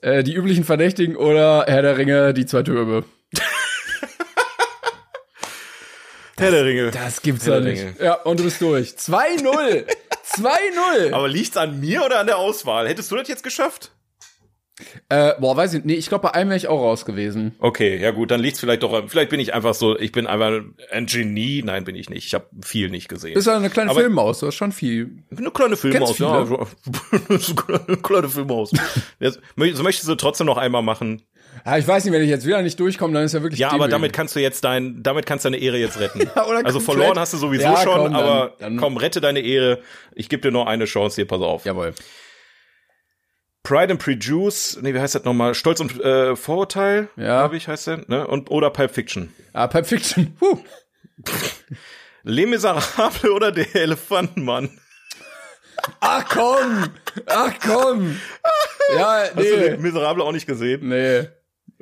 äh, 0.00 0.22
die 0.22 0.34
üblichen 0.34 0.64
Verdächtigen 0.64 1.16
oder 1.16 1.64
Herr 1.68 1.82
der 1.82 1.98
Ringe, 1.98 2.32
die 2.34 2.46
zwei 2.46 2.62
Türme. 2.62 3.04
Herr 6.38 6.50
der 6.50 6.64
Ringe. 6.64 6.90
Das 6.90 7.22
gibt's 7.22 7.46
ja 7.46 7.60
nicht. 7.60 7.80
Ringe. 7.82 7.94
Ja, 8.02 8.14
und 8.14 8.40
du 8.40 8.44
bist 8.44 8.60
durch. 8.60 8.90
2-0. 8.92 9.86
2-0. 10.24 11.12
Aber 11.12 11.28
liegt's 11.28 11.56
an 11.56 11.78
mir 11.80 12.04
oder 12.04 12.18
an 12.20 12.26
der 12.26 12.38
Auswahl? 12.38 12.88
Hättest 12.88 13.10
du 13.12 13.16
das 13.16 13.28
jetzt 13.28 13.44
geschafft? 13.44 13.92
Äh, 15.08 15.32
boah, 15.40 15.56
weiß 15.56 15.74
ich, 15.74 15.84
nee, 15.84 15.94
ich 15.94 16.08
glaube, 16.08 16.22
bei 16.22 16.34
einem 16.34 16.50
wäre 16.50 16.56
ich 16.56 16.68
auch 16.68 16.80
raus 16.80 17.04
gewesen. 17.04 17.54
Okay, 17.58 17.96
ja 18.00 18.10
gut, 18.10 18.30
dann 18.30 18.40
liegt's 18.40 18.60
vielleicht 18.60 18.82
doch. 18.82 19.08
Vielleicht 19.08 19.30
bin 19.30 19.40
ich 19.40 19.54
einfach 19.54 19.74
so. 19.74 19.98
Ich 19.98 20.12
bin 20.12 20.26
einfach 20.26 20.60
ein 20.90 21.06
Genie. 21.06 21.62
Nein, 21.64 21.84
bin 21.84 21.96
ich 21.96 22.10
nicht. 22.10 22.26
Ich 22.26 22.34
habe 22.34 22.46
viel 22.64 22.88
nicht 22.90 23.08
gesehen. 23.08 23.34
Bist 23.34 23.46
ja 23.46 23.56
eine 23.56 23.70
kleine 23.70 23.90
Aber- 23.90 24.00
Filmmaus, 24.00 24.40
du 24.40 24.46
hast 24.46 24.54
schon 24.56 24.72
viel. 24.72 25.10
Eine 25.36 25.50
kleine 25.50 25.76
Kennst 25.76 26.18
ja. 26.18 26.46
eine 27.88 27.96
kleine. 27.98 28.28
Jetzt, 29.20 29.40
mö- 29.56 29.74
so 29.74 29.82
möchtest 29.82 30.08
du 30.08 30.14
trotzdem 30.14 30.46
noch 30.46 30.56
einmal 30.58 30.82
machen. 30.82 31.22
Ja, 31.66 31.76
ich 31.76 31.86
weiß 31.86 32.04
nicht, 32.04 32.12
wenn 32.14 32.22
ich 32.22 32.30
jetzt 32.30 32.46
wieder 32.46 32.62
nicht 32.62 32.80
durchkomme, 32.80 33.12
dann 33.14 33.24
ist 33.24 33.34
ja 33.34 33.42
wirklich 33.42 33.60
Ja, 33.60 33.70
aber 33.72 33.86
damit 33.86 34.12
kannst 34.12 34.34
du 34.34 34.40
jetzt 34.40 34.64
dein, 34.64 35.02
damit 35.02 35.26
kannst 35.26 35.44
du 35.44 35.50
deine 35.50 35.62
Ehre 35.62 35.76
jetzt 35.78 36.00
retten. 36.00 36.20
Ja, 36.34 36.46
oder 36.46 36.64
also 36.64 36.80
verloren 36.80 37.18
hast 37.18 37.34
du 37.34 37.36
sowieso 37.36 37.64
Ja, 37.64 37.76
schon, 37.76 37.92
komm, 37.94 38.04
dann- 38.04 38.14
aber 38.14 38.54
dann- 38.58 38.76
komm, 38.78 38.96
rette 38.96 39.20
deine 39.20 39.40
Ehre. 39.40 39.80
Ich 40.14 40.28
gebe 40.28 40.42
dir 40.42 40.50
noch 40.50 40.66
eine 40.66 40.86
Chance 40.86 41.16
hier, 41.16 41.26
pass 41.26 41.40
auf. 41.40 41.64
Jawohl. 41.66 41.94
Pride 43.64 43.92
and 43.92 44.02
Prejudice, 44.02 44.78
nee, 44.82 44.92
wie 44.92 44.98
heißt 45.00 45.14
das 45.14 45.24
nochmal? 45.24 45.54
Stolz 45.54 45.78
und 45.80 46.00
äh, 46.00 46.34
Vorurteil, 46.34 47.08
Ja. 47.16 47.40
glaube 47.40 47.56
ich, 47.56 47.68
heißt 47.68 47.86
der, 47.86 48.04
ne? 48.08 48.26
Und 48.26 48.50
oder 48.50 48.70
Pulp 48.70 48.92
Fiction. 48.92 49.32
Ah, 49.52 49.68
Pulp 49.68 49.86
Fiction. 49.86 50.36
Huh. 50.40 50.58
Les 52.24 52.46
Miserables 52.46 53.24
oder 53.24 53.52
der 53.52 53.74
Elefantenmann? 53.76 54.78
Ach 56.00 56.24
komm! 56.28 56.88
Ach 57.26 57.52
komm! 57.64 58.16
Ja, 58.96 59.22
Hast 59.22 59.36
du 59.36 59.40
Les 59.42 59.70
nee. 59.70 59.76
Miserables 59.78 60.24
auch 60.26 60.32
nicht 60.32 60.46
gesehen? 60.46 60.88
Nee. 60.88 61.28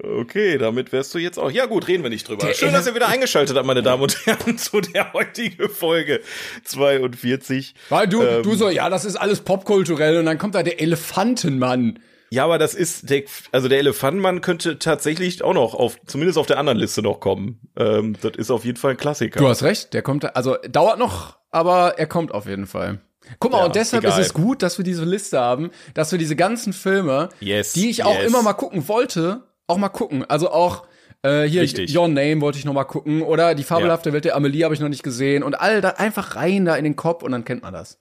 Okay, 0.03 0.57
damit 0.59 0.93
wärst 0.93 1.15
du 1.15 1.19
jetzt 1.19 1.39
auch. 1.39 1.51
Ja 1.51 1.67
gut, 1.67 1.87
reden 1.89 2.03
wir 2.03 2.11
nicht 2.11 2.29
drüber. 2.29 2.47
Der 2.47 2.55
Schön, 2.55 2.73
dass 2.73 2.87
ihr 2.87 2.95
wieder 2.95 3.09
eingeschaltet 3.09 3.57
habt, 3.57 3.67
meine 3.67 3.83
Damen 3.83 4.03
und 4.03 4.27
Herren, 4.27 4.57
zu 4.59 4.81
der 4.81 5.13
heutigen 5.13 5.69
Folge 5.69 6.21
42. 6.65 7.75
Weil 7.89 8.09
du, 8.09 8.23
Ähm. 8.23 8.43
du 8.43 8.55
so, 8.55 8.69
ja, 8.71 8.89
das 8.89 9.05
ist 9.05 9.17
alles 9.17 9.41
popkulturell 9.41 10.19
und 10.19 10.27
dann 10.27 10.39
kommt 10.39 10.55
da 10.55 10.63
der 10.63 10.81
Elefantenmann. 10.81 11.99
Ja, 12.33 12.45
aber 12.45 12.59
das 12.59 12.75
ist 12.75 13.11
der, 13.11 13.25
also 13.51 13.67
der 13.69 13.79
Elefantenmann 13.81 14.41
könnte 14.41 14.79
tatsächlich 14.79 15.43
auch 15.43 15.53
noch 15.55 15.75
auf, 15.75 15.99
zumindest 16.07 16.39
auf 16.39 16.47
der 16.47 16.59
anderen 16.59 16.79
Liste 16.79 17.03
noch 17.03 17.19
kommen. 17.19 17.61
Ähm, 17.77 18.17
das 18.21 18.33
ist 18.37 18.51
auf 18.53 18.65
jeden 18.65 18.79
Fall 18.79 18.93
ein 18.93 18.97
Klassiker. 18.97 19.41
Du 19.41 19.49
hast 19.49 19.65
recht, 19.65 19.93
der 19.95 20.03
kommt, 20.03 20.37
also 20.37 20.57
dauert 20.69 20.99
noch, 21.01 21.39
aber 21.51 21.99
er 21.99 22.07
kommt 22.07 22.33
auf 22.33 22.47
jeden 22.47 22.67
Fall. 22.67 23.01
Guck 23.41 23.53
mal, 23.53 23.59
Ja, 23.59 23.65
und 23.67 23.75
deshalb 23.75 24.05
egal. 24.05 24.21
ist 24.21 24.27
es 24.29 24.33
gut, 24.33 24.63
dass 24.63 24.79
wir 24.79 24.85
diese 24.85 25.05
Liste 25.05 25.41
haben, 25.41 25.71
dass 25.95 26.13
wir 26.13 26.19
diese 26.21 26.37
ganzen 26.37 26.73
Filme, 26.73 27.31
Yes, 27.41 27.73
die 27.73 27.91
ich 27.91 28.05
auch 28.05 28.15
yes. 28.17 28.27
immer 28.29 28.43
mal 28.43 28.55
gucken 28.55 28.87
wollte, 28.89 29.43
auch 29.71 29.79
mal 29.79 29.89
gucken. 29.89 30.25
Also 30.29 30.51
auch 30.51 30.85
äh, 31.23 31.43
hier 31.45 31.63
Richtig. 31.63 31.97
Your 31.97 32.09
Name 32.09 32.41
wollte 32.41 32.59
ich 32.59 32.65
noch 32.65 32.73
mal 32.73 32.85
gucken 32.85 33.23
oder 33.23 33.55
die 33.55 33.63
fabelhafte 33.63 34.13
Welt 34.13 34.25
der 34.25 34.37
Amelie 34.37 34.65
habe 34.65 34.75
ich 34.75 34.81
noch 34.81 34.89
nicht 34.89 35.03
gesehen 35.03 35.43
und 35.43 35.61
all 35.61 35.81
da 35.81 35.91
einfach 35.91 36.37
rein 36.37 36.65
da 36.65 36.77
in 36.77 36.85
den 36.85 36.97
Kopf 36.97 37.23
und 37.23 37.33
dann 37.33 37.45
kennt 37.45 37.63
man 37.63 37.73
das. 37.75 37.99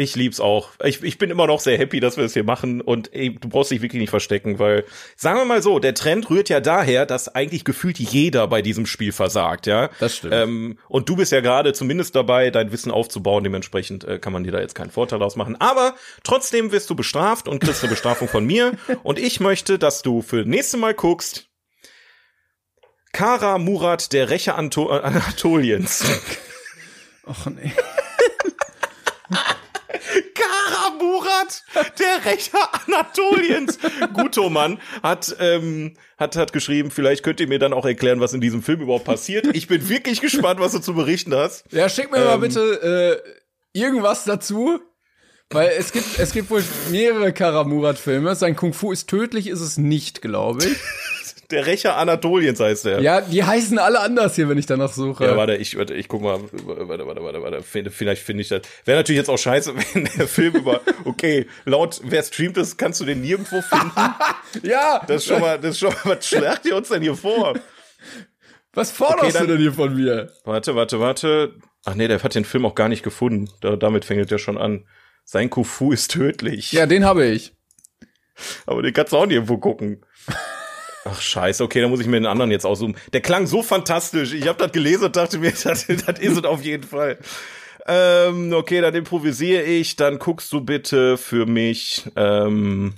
Ich 0.00 0.14
lieb's 0.14 0.38
auch. 0.38 0.70
Ich, 0.84 1.02
ich 1.02 1.18
bin 1.18 1.28
immer 1.28 1.48
noch 1.48 1.58
sehr 1.58 1.76
happy, 1.76 1.98
dass 1.98 2.16
wir 2.16 2.22
das 2.22 2.32
hier 2.32 2.44
machen 2.44 2.80
und 2.80 3.12
ey, 3.12 3.34
du 3.34 3.48
brauchst 3.48 3.72
dich 3.72 3.82
wirklich 3.82 3.98
nicht 3.98 4.10
verstecken, 4.10 4.60
weil 4.60 4.84
sagen 5.16 5.40
wir 5.40 5.44
mal 5.44 5.60
so, 5.60 5.80
der 5.80 5.92
Trend 5.92 6.30
rührt 6.30 6.48
ja 6.48 6.60
daher, 6.60 7.04
dass 7.04 7.34
eigentlich 7.34 7.64
gefühlt 7.64 7.98
jeder 7.98 8.46
bei 8.46 8.62
diesem 8.62 8.86
Spiel 8.86 9.10
versagt, 9.10 9.66
ja. 9.66 9.90
Das 9.98 10.18
stimmt. 10.18 10.34
Ähm, 10.34 10.78
und 10.86 11.08
du 11.08 11.16
bist 11.16 11.32
ja 11.32 11.40
gerade 11.40 11.72
zumindest 11.72 12.14
dabei, 12.14 12.50
dein 12.50 12.70
Wissen 12.70 12.92
aufzubauen. 12.92 13.42
Dementsprechend 13.42 14.04
äh, 14.04 14.20
kann 14.20 14.32
man 14.32 14.44
dir 14.44 14.52
da 14.52 14.60
jetzt 14.60 14.76
keinen 14.76 14.92
Vorteil 14.92 15.18
daraus 15.18 15.34
machen. 15.34 15.56
Aber 15.60 15.96
trotzdem 16.22 16.70
wirst 16.70 16.88
du 16.90 16.94
bestraft 16.94 17.48
und 17.48 17.58
kriegst 17.58 17.82
eine 17.82 17.90
Bestrafung 17.90 18.28
von 18.28 18.46
mir. 18.46 18.74
Und 19.02 19.18
ich 19.18 19.40
möchte, 19.40 19.80
dass 19.80 20.02
du 20.02 20.22
für 20.22 20.44
nächste 20.44 20.76
Mal 20.76 20.94
guckst. 20.94 21.48
Kara 23.12 23.58
Murat, 23.58 24.12
der 24.12 24.30
Rächer 24.30 24.56
Anto 24.56 24.90
Anatoliens. 24.90 26.04
Och 27.26 27.46
nee. 27.46 27.72
Murat, 30.98 31.64
der 31.98 32.30
Rächer 32.30 32.58
Anatoliens. 32.86 33.78
Gutomann 34.14 34.80
hat, 35.02 35.34
ähm, 35.40 35.94
hat, 36.18 36.36
hat 36.36 36.52
geschrieben, 36.52 36.90
vielleicht 36.90 37.22
könnt 37.22 37.40
ihr 37.40 37.48
mir 37.48 37.58
dann 37.58 37.72
auch 37.72 37.86
erklären, 37.86 38.20
was 38.20 38.32
in 38.34 38.40
diesem 38.40 38.62
Film 38.62 38.80
überhaupt 38.82 39.04
passiert. 39.04 39.46
Ich 39.56 39.66
bin 39.66 39.88
wirklich 39.88 40.20
gespannt, 40.20 40.60
was 40.60 40.72
du 40.72 40.78
zu 40.80 40.94
berichten 40.94 41.34
hast. 41.34 41.64
Ja, 41.72 41.88
schick 41.88 42.10
mir 42.10 42.24
mal 42.24 42.34
Ähm. 42.34 42.40
bitte 42.40 43.22
äh, 43.74 43.78
irgendwas 43.78 44.24
dazu. 44.24 44.80
Weil 45.50 45.70
es 45.78 45.92
gibt, 45.92 46.18
es 46.18 46.32
gibt 46.32 46.50
wohl 46.50 46.62
mehrere 46.90 47.32
Karamurat-Filme. 47.32 48.34
Sein 48.34 48.54
Kung 48.54 48.74
Fu 48.74 48.92
ist 48.92 49.08
tödlich, 49.08 49.46
ist 49.46 49.60
es 49.62 49.78
nicht, 49.78 50.20
glaube 50.20 50.62
ich. 50.66 50.76
Der 51.50 51.64
Rächer 51.64 51.96
Anatoliens 51.96 52.60
heißt 52.60 52.84
der. 52.84 53.00
Ja, 53.00 53.22
die 53.22 53.42
heißen 53.42 53.78
alle 53.78 54.00
anders 54.00 54.34
hier, 54.34 54.48
wenn 54.50 54.58
ich 54.58 54.66
danach 54.66 54.92
suche. 54.92 55.24
Ja, 55.24 55.36
warte, 55.36 55.56
ich, 55.56 55.78
warte, 55.78 55.94
ich 55.94 56.06
guck 56.06 56.20
mal, 56.20 56.38
warte, 56.52 56.88
warte, 57.06 57.22
warte, 57.22 57.42
warte, 57.42 57.62
vielleicht 57.90 58.22
finde 58.22 58.42
ich 58.42 58.48
das. 58.48 58.62
Wäre 58.84 58.98
natürlich 58.98 59.18
jetzt 59.18 59.30
auch 59.30 59.38
scheiße, 59.38 59.74
wenn 59.94 60.04
der 60.18 60.28
Film 60.28 60.56
über, 60.56 60.82
okay, 61.06 61.46
laut, 61.64 62.00
wer 62.04 62.22
streamt 62.22 62.58
das, 62.58 62.76
kannst 62.76 63.00
du 63.00 63.06
den 63.06 63.22
nirgendwo 63.22 63.62
finden. 63.62 63.92
ja 64.62 65.00
Das 65.06 65.22
ist 65.22 65.28
schon 65.28 65.40
mal, 65.40 65.58
das 65.58 65.70
ist 65.70 65.78
schon 65.78 65.94
mal, 66.04 66.16
was 66.16 66.26
schlägt 66.28 66.66
ihr 66.66 66.76
uns 66.76 66.88
denn 66.90 67.00
hier 67.02 67.14
vor? 67.16 67.54
was 68.74 68.90
forderst 68.92 69.22
Okay, 69.24 69.32
dann- 69.32 69.46
du 69.46 69.52
denn 69.54 69.62
hier 69.62 69.72
von 69.72 69.94
mir? 69.94 70.30
Warte, 70.44 70.74
warte, 70.74 71.00
warte. 71.00 71.54
Ach 71.86 71.94
nee, 71.94 72.08
der 72.08 72.22
hat 72.22 72.34
den 72.34 72.44
Film 72.44 72.66
auch 72.66 72.74
gar 72.74 72.88
nicht 72.90 73.02
gefunden. 73.02 73.48
Da, 73.62 73.76
damit 73.76 74.04
fängt 74.04 74.30
er 74.30 74.38
schon 74.38 74.58
an. 74.58 74.86
Sein 75.24 75.48
Kufu 75.48 75.92
ist 75.92 76.10
tödlich. 76.10 76.72
Ja, 76.72 76.84
den 76.84 77.04
habe 77.06 77.24
ich. 77.24 77.54
Aber 78.66 78.82
den 78.82 78.92
kannst 78.92 79.12
du 79.12 79.16
auch 79.16 79.26
nirgendwo 79.26 79.56
gucken. 79.58 80.04
Ach 81.10 81.20
scheiße, 81.20 81.64
okay, 81.64 81.80
dann 81.80 81.90
muss 81.90 82.00
ich 82.00 82.06
mir 82.06 82.16
den 82.16 82.26
anderen 82.26 82.50
jetzt 82.50 82.66
aussuchen. 82.66 82.96
Der 83.12 83.20
klang 83.20 83.46
so 83.46 83.62
fantastisch. 83.62 84.34
Ich 84.34 84.46
habe 84.46 84.58
das 84.58 84.72
gelesen 84.72 85.06
und 85.06 85.16
dachte 85.16 85.38
mir, 85.38 85.50
das, 85.62 85.86
das 85.86 86.18
ist 86.18 86.36
es 86.36 86.44
auf 86.44 86.62
jeden 86.62 86.84
Fall. 86.84 87.18
Ähm, 87.86 88.52
okay, 88.52 88.80
dann 88.80 88.94
improvisiere 88.94 89.62
ich. 89.62 89.96
Dann 89.96 90.18
guckst 90.18 90.52
du 90.52 90.60
bitte 90.60 91.16
für 91.16 91.46
mich. 91.46 92.04
Ähm, 92.16 92.94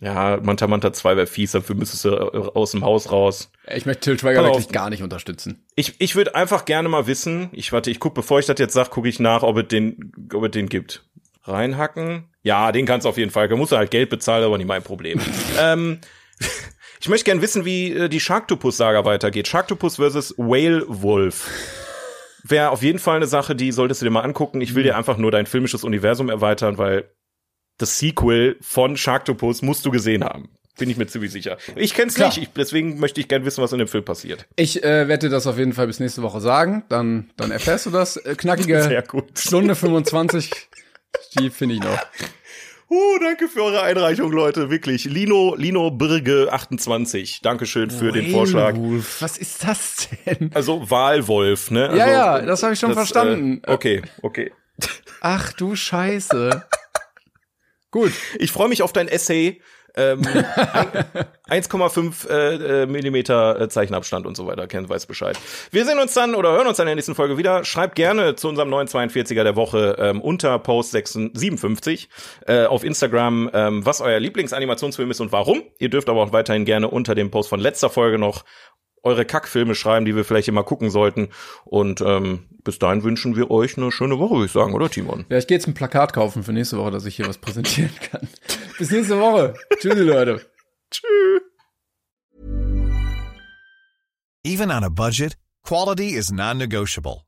ja, 0.00 0.38
Manta 0.40 0.68
Manta 0.68 0.92
2 0.92 1.16
wäre 1.16 1.26
fies, 1.26 1.52
dafür 1.52 1.74
müsstest 1.74 2.04
du 2.04 2.16
aus 2.16 2.70
dem 2.70 2.84
Haus 2.84 3.10
raus. 3.10 3.50
Ich 3.74 3.84
möchte 3.84 4.02
Till 4.02 4.18
Schweiger 4.18 4.42
auf. 4.42 4.46
wirklich 4.46 4.68
gar 4.68 4.90
nicht 4.90 5.02
unterstützen. 5.02 5.66
Ich, 5.74 6.00
ich 6.00 6.14
würde 6.14 6.36
einfach 6.36 6.66
gerne 6.66 6.88
mal 6.88 7.08
wissen, 7.08 7.48
ich 7.50 7.72
warte, 7.72 7.90
ich 7.90 7.98
guck, 7.98 8.14
bevor 8.14 8.38
ich 8.38 8.46
das 8.46 8.60
jetzt 8.60 8.74
sag, 8.74 8.90
gucke 8.90 9.08
ich 9.08 9.18
nach, 9.18 9.42
ob 9.42 9.56
es 9.56 9.66
den, 9.66 10.12
ob 10.32 10.44
es 10.44 10.52
den 10.52 10.68
gibt. 10.68 11.04
Reinhacken? 11.42 12.28
Ja, 12.42 12.70
den 12.70 12.86
kannst 12.86 13.06
du 13.06 13.08
auf 13.08 13.18
jeden 13.18 13.30
Fall. 13.30 13.48
Da 13.48 13.56
musst 13.56 13.72
du 13.72 13.76
halt 13.76 13.90
Geld 13.90 14.10
bezahlen, 14.10 14.44
aber 14.44 14.58
nicht 14.58 14.68
mein 14.68 14.82
Problem. 14.82 15.20
ähm, 15.60 16.00
Ich 17.00 17.08
möchte 17.08 17.26
gerne 17.26 17.42
wissen, 17.42 17.64
wie 17.64 17.92
äh, 17.92 18.08
die 18.08 18.18
Sharktopus-Saga 18.18 19.04
weitergeht. 19.04 19.46
Sharktopus 19.46 19.96
versus 19.96 20.34
Whale 20.36 20.84
Wolf. 20.88 21.48
Wäre 22.42 22.70
auf 22.70 22.82
jeden 22.82 22.98
Fall 22.98 23.16
eine 23.16 23.26
Sache, 23.26 23.54
die 23.54 23.72
solltest 23.72 24.00
du 24.00 24.06
dir 24.06 24.10
mal 24.10 24.22
angucken. 24.22 24.60
Ich 24.60 24.74
will 24.74 24.82
dir 24.82 24.96
einfach 24.96 25.16
nur 25.16 25.30
dein 25.30 25.46
filmisches 25.46 25.84
Universum 25.84 26.28
erweitern, 26.28 26.76
weil 26.76 27.10
das 27.78 27.98
Sequel 27.98 28.56
von 28.60 28.96
Sharktopus 28.96 29.62
musst 29.62 29.86
du 29.86 29.90
gesehen 29.90 30.24
haben. 30.24 30.48
Bin 30.78 30.90
ich 30.90 30.96
mir 30.96 31.06
ziemlich 31.06 31.32
sicher. 31.32 31.58
Ich 31.74 31.94
kenn's 31.94 32.14
Klar. 32.14 32.28
nicht, 32.28 32.38
ich, 32.38 32.48
deswegen 32.50 33.00
möchte 33.00 33.20
ich 33.20 33.28
gerne 33.28 33.44
wissen, 33.44 33.62
was 33.62 33.72
in 33.72 33.78
dem 33.78 33.88
Film 33.88 34.04
passiert. 34.04 34.46
Ich 34.56 34.82
äh, 34.84 35.08
werde 35.08 35.26
dir 35.26 35.30
das 35.30 35.46
auf 35.46 35.58
jeden 35.58 35.72
Fall 35.72 35.88
bis 35.88 35.98
nächste 35.98 36.22
Woche 36.22 36.40
sagen. 36.40 36.84
Dann, 36.88 37.30
dann 37.36 37.50
erfährst 37.50 37.86
du 37.86 37.90
das. 37.90 38.16
Äh, 38.16 38.36
knackige 38.36 38.82
Sehr 38.84 39.02
gut. 39.02 39.38
Stunde 39.38 39.74
25. 39.74 40.50
Die 41.38 41.50
finde 41.50 41.76
ich 41.76 41.80
noch. 41.80 41.98
Oh, 42.90 43.18
danke 43.20 43.48
für 43.48 43.62
eure 43.64 43.82
Einreichung, 43.82 44.32
Leute. 44.32 44.70
Wirklich. 44.70 45.04
Lino, 45.04 45.54
Lino 45.56 45.90
Birge 45.90 46.48
28. 46.50 47.42
Dankeschön 47.42 47.90
für 47.90 48.12
den 48.12 48.30
Vorschlag. 48.30 48.76
Was 49.20 49.36
ist 49.36 49.62
das 49.64 50.08
denn? 50.24 50.50
Also 50.54 50.90
Wahlwolf, 50.90 51.70
ne? 51.70 51.88
Also, 51.90 51.98
Ja, 51.98 52.08
ja, 52.08 52.40
das 52.40 52.62
habe 52.62 52.72
ich 52.72 52.80
schon 52.80 52.94
verstanden. 52.94 53.60
Äh, 53.64 53.72
okay, 53.72 54.02
okay. 54.22 54.52
Ach 55.20 55.52
du 55.52 55.76
Scheiße. 55.76 56.64
Gut. 57.90 58.12
Ich 58.38 58.52
freue 58.52 58.68
mich 58.68 58.82
auf 58.82 58.92
dein 58.94 59.08
Essay. 59.08 59.60
Ähm, 59.96 60.20
ein- 61.48 61.62
1,5 61.62 62.28
äh, 62.28 62.86
Millimeter 62.86 63.60
äh, 63.60 63.68
Zeichenabstand 63.68 64.26
und 64.26 64.36
so 64.36 64.46
weiter. 64.46 64.66
Ken 64.66 64.88
weiß 64.88 65.06
Bescheid. 65.06 65.38
Wir 65.70 65.84
sehen 65.84 65.98
uns 65.98 66.14
dann 66.14 66.34
oder 66.34 66.52
hören 66.52 66.66
uns 66.66 66.76
dann 66.76 66.84
in 66.84 66.90
der 66.90 66.96
nächsten 66.96 67.14
Folge 67.14 67.38
wieder. 67.38 67.64
Schreibt 67.64 67.94
gerne 67.94 68.36
zu 68.36 68.48
unserem 68.48 68.70
neuen 68.70 68.86
42er 68.88 69.42
der 69.44 69.56
Woche 69.56 69.96
ähm, 69.98 70.20
unter 70.20 70.58
Post 70.58 70.92
56, 70.92 71.40
57 71.40 72.08
äh, 72.46 72.66
auf 72.66 72.84
Instagram, 72.84 73.50
ähm, 73.52 73.86
was 73.86 74.00
euer 74.00 74.20
Lieblingsanimationsfilm 74.20 75.10
ist 75.10 75.20
und 75.20 75.32
warum. 75.32 75.62
Ihr 75.78 75.88
dürft 75.88 76.08
aber 76.08 76.22
auch 76.22 76.32
weiterhin 76.32 76.64
gerne 76.64 76.88
unter 76.88 77.14
dem 77.14 77.30
Post 77.30 77.48
von 77.48 77.60
letzter 77.60 77.90
Folge 77.90 78.18
noch 78.18 78.44
eure 79.02 79.24
Kackfilme 79.24 79.74
schreiben, 79.74 80.04
die 80.04 80.16
wir 80.16 80.24
vielleicht 80.24 80.48
immer 80.48 80.64
gucken 80.64 80.90
sollten. 80.90 81.28
Und 81.64 82.00
ähm, 82.00 82.44
bis 82.64 82.78
dahin 82.78 83.02
wünschen 83.02 83.36
wir 83.36 83.50
euch 83.50 83.76
eine 83.76 83.92
schöne 83.92 84.18
Woche, 84.18 84.34
würde 84.34 84.46
ich 84.46 84.52
sagen, 84.52 84.74
oder 84.74 84.90
Timon? 84.90 85.24
Ja, 85.28 85.38
ich 85.38 85.46
gehe 85.46 85.56
jetzt 85.56 85.66
ein 85.66 85.74
Plakat 85.74 86.12
kaufen 86.12 86.42
für 86.42 86.52
nächste 86.52 86.78
Woche, 86.78 86.90
dass 86.90 87.04
ich 87.04 87.16
hier 87.16 87.26
was 87.26 87.38
präsentieren 87.38 87.94
kann. 88.10 88.28
Bis 88.78 88.90
nächste 88.90 89.18
Woche. 89.18 89.54
Tschüssi, 89.78 90.02
Leute. 90.02 90.40
Tschüss. 90.90 91.42
Even 94.44 94.70
on 94.70 94.84
a 94.84 94.88
budget, 94.88 95.36
quality 95.62 96.14
is 96.14 96.32
non-negotiable. 96.32 97.27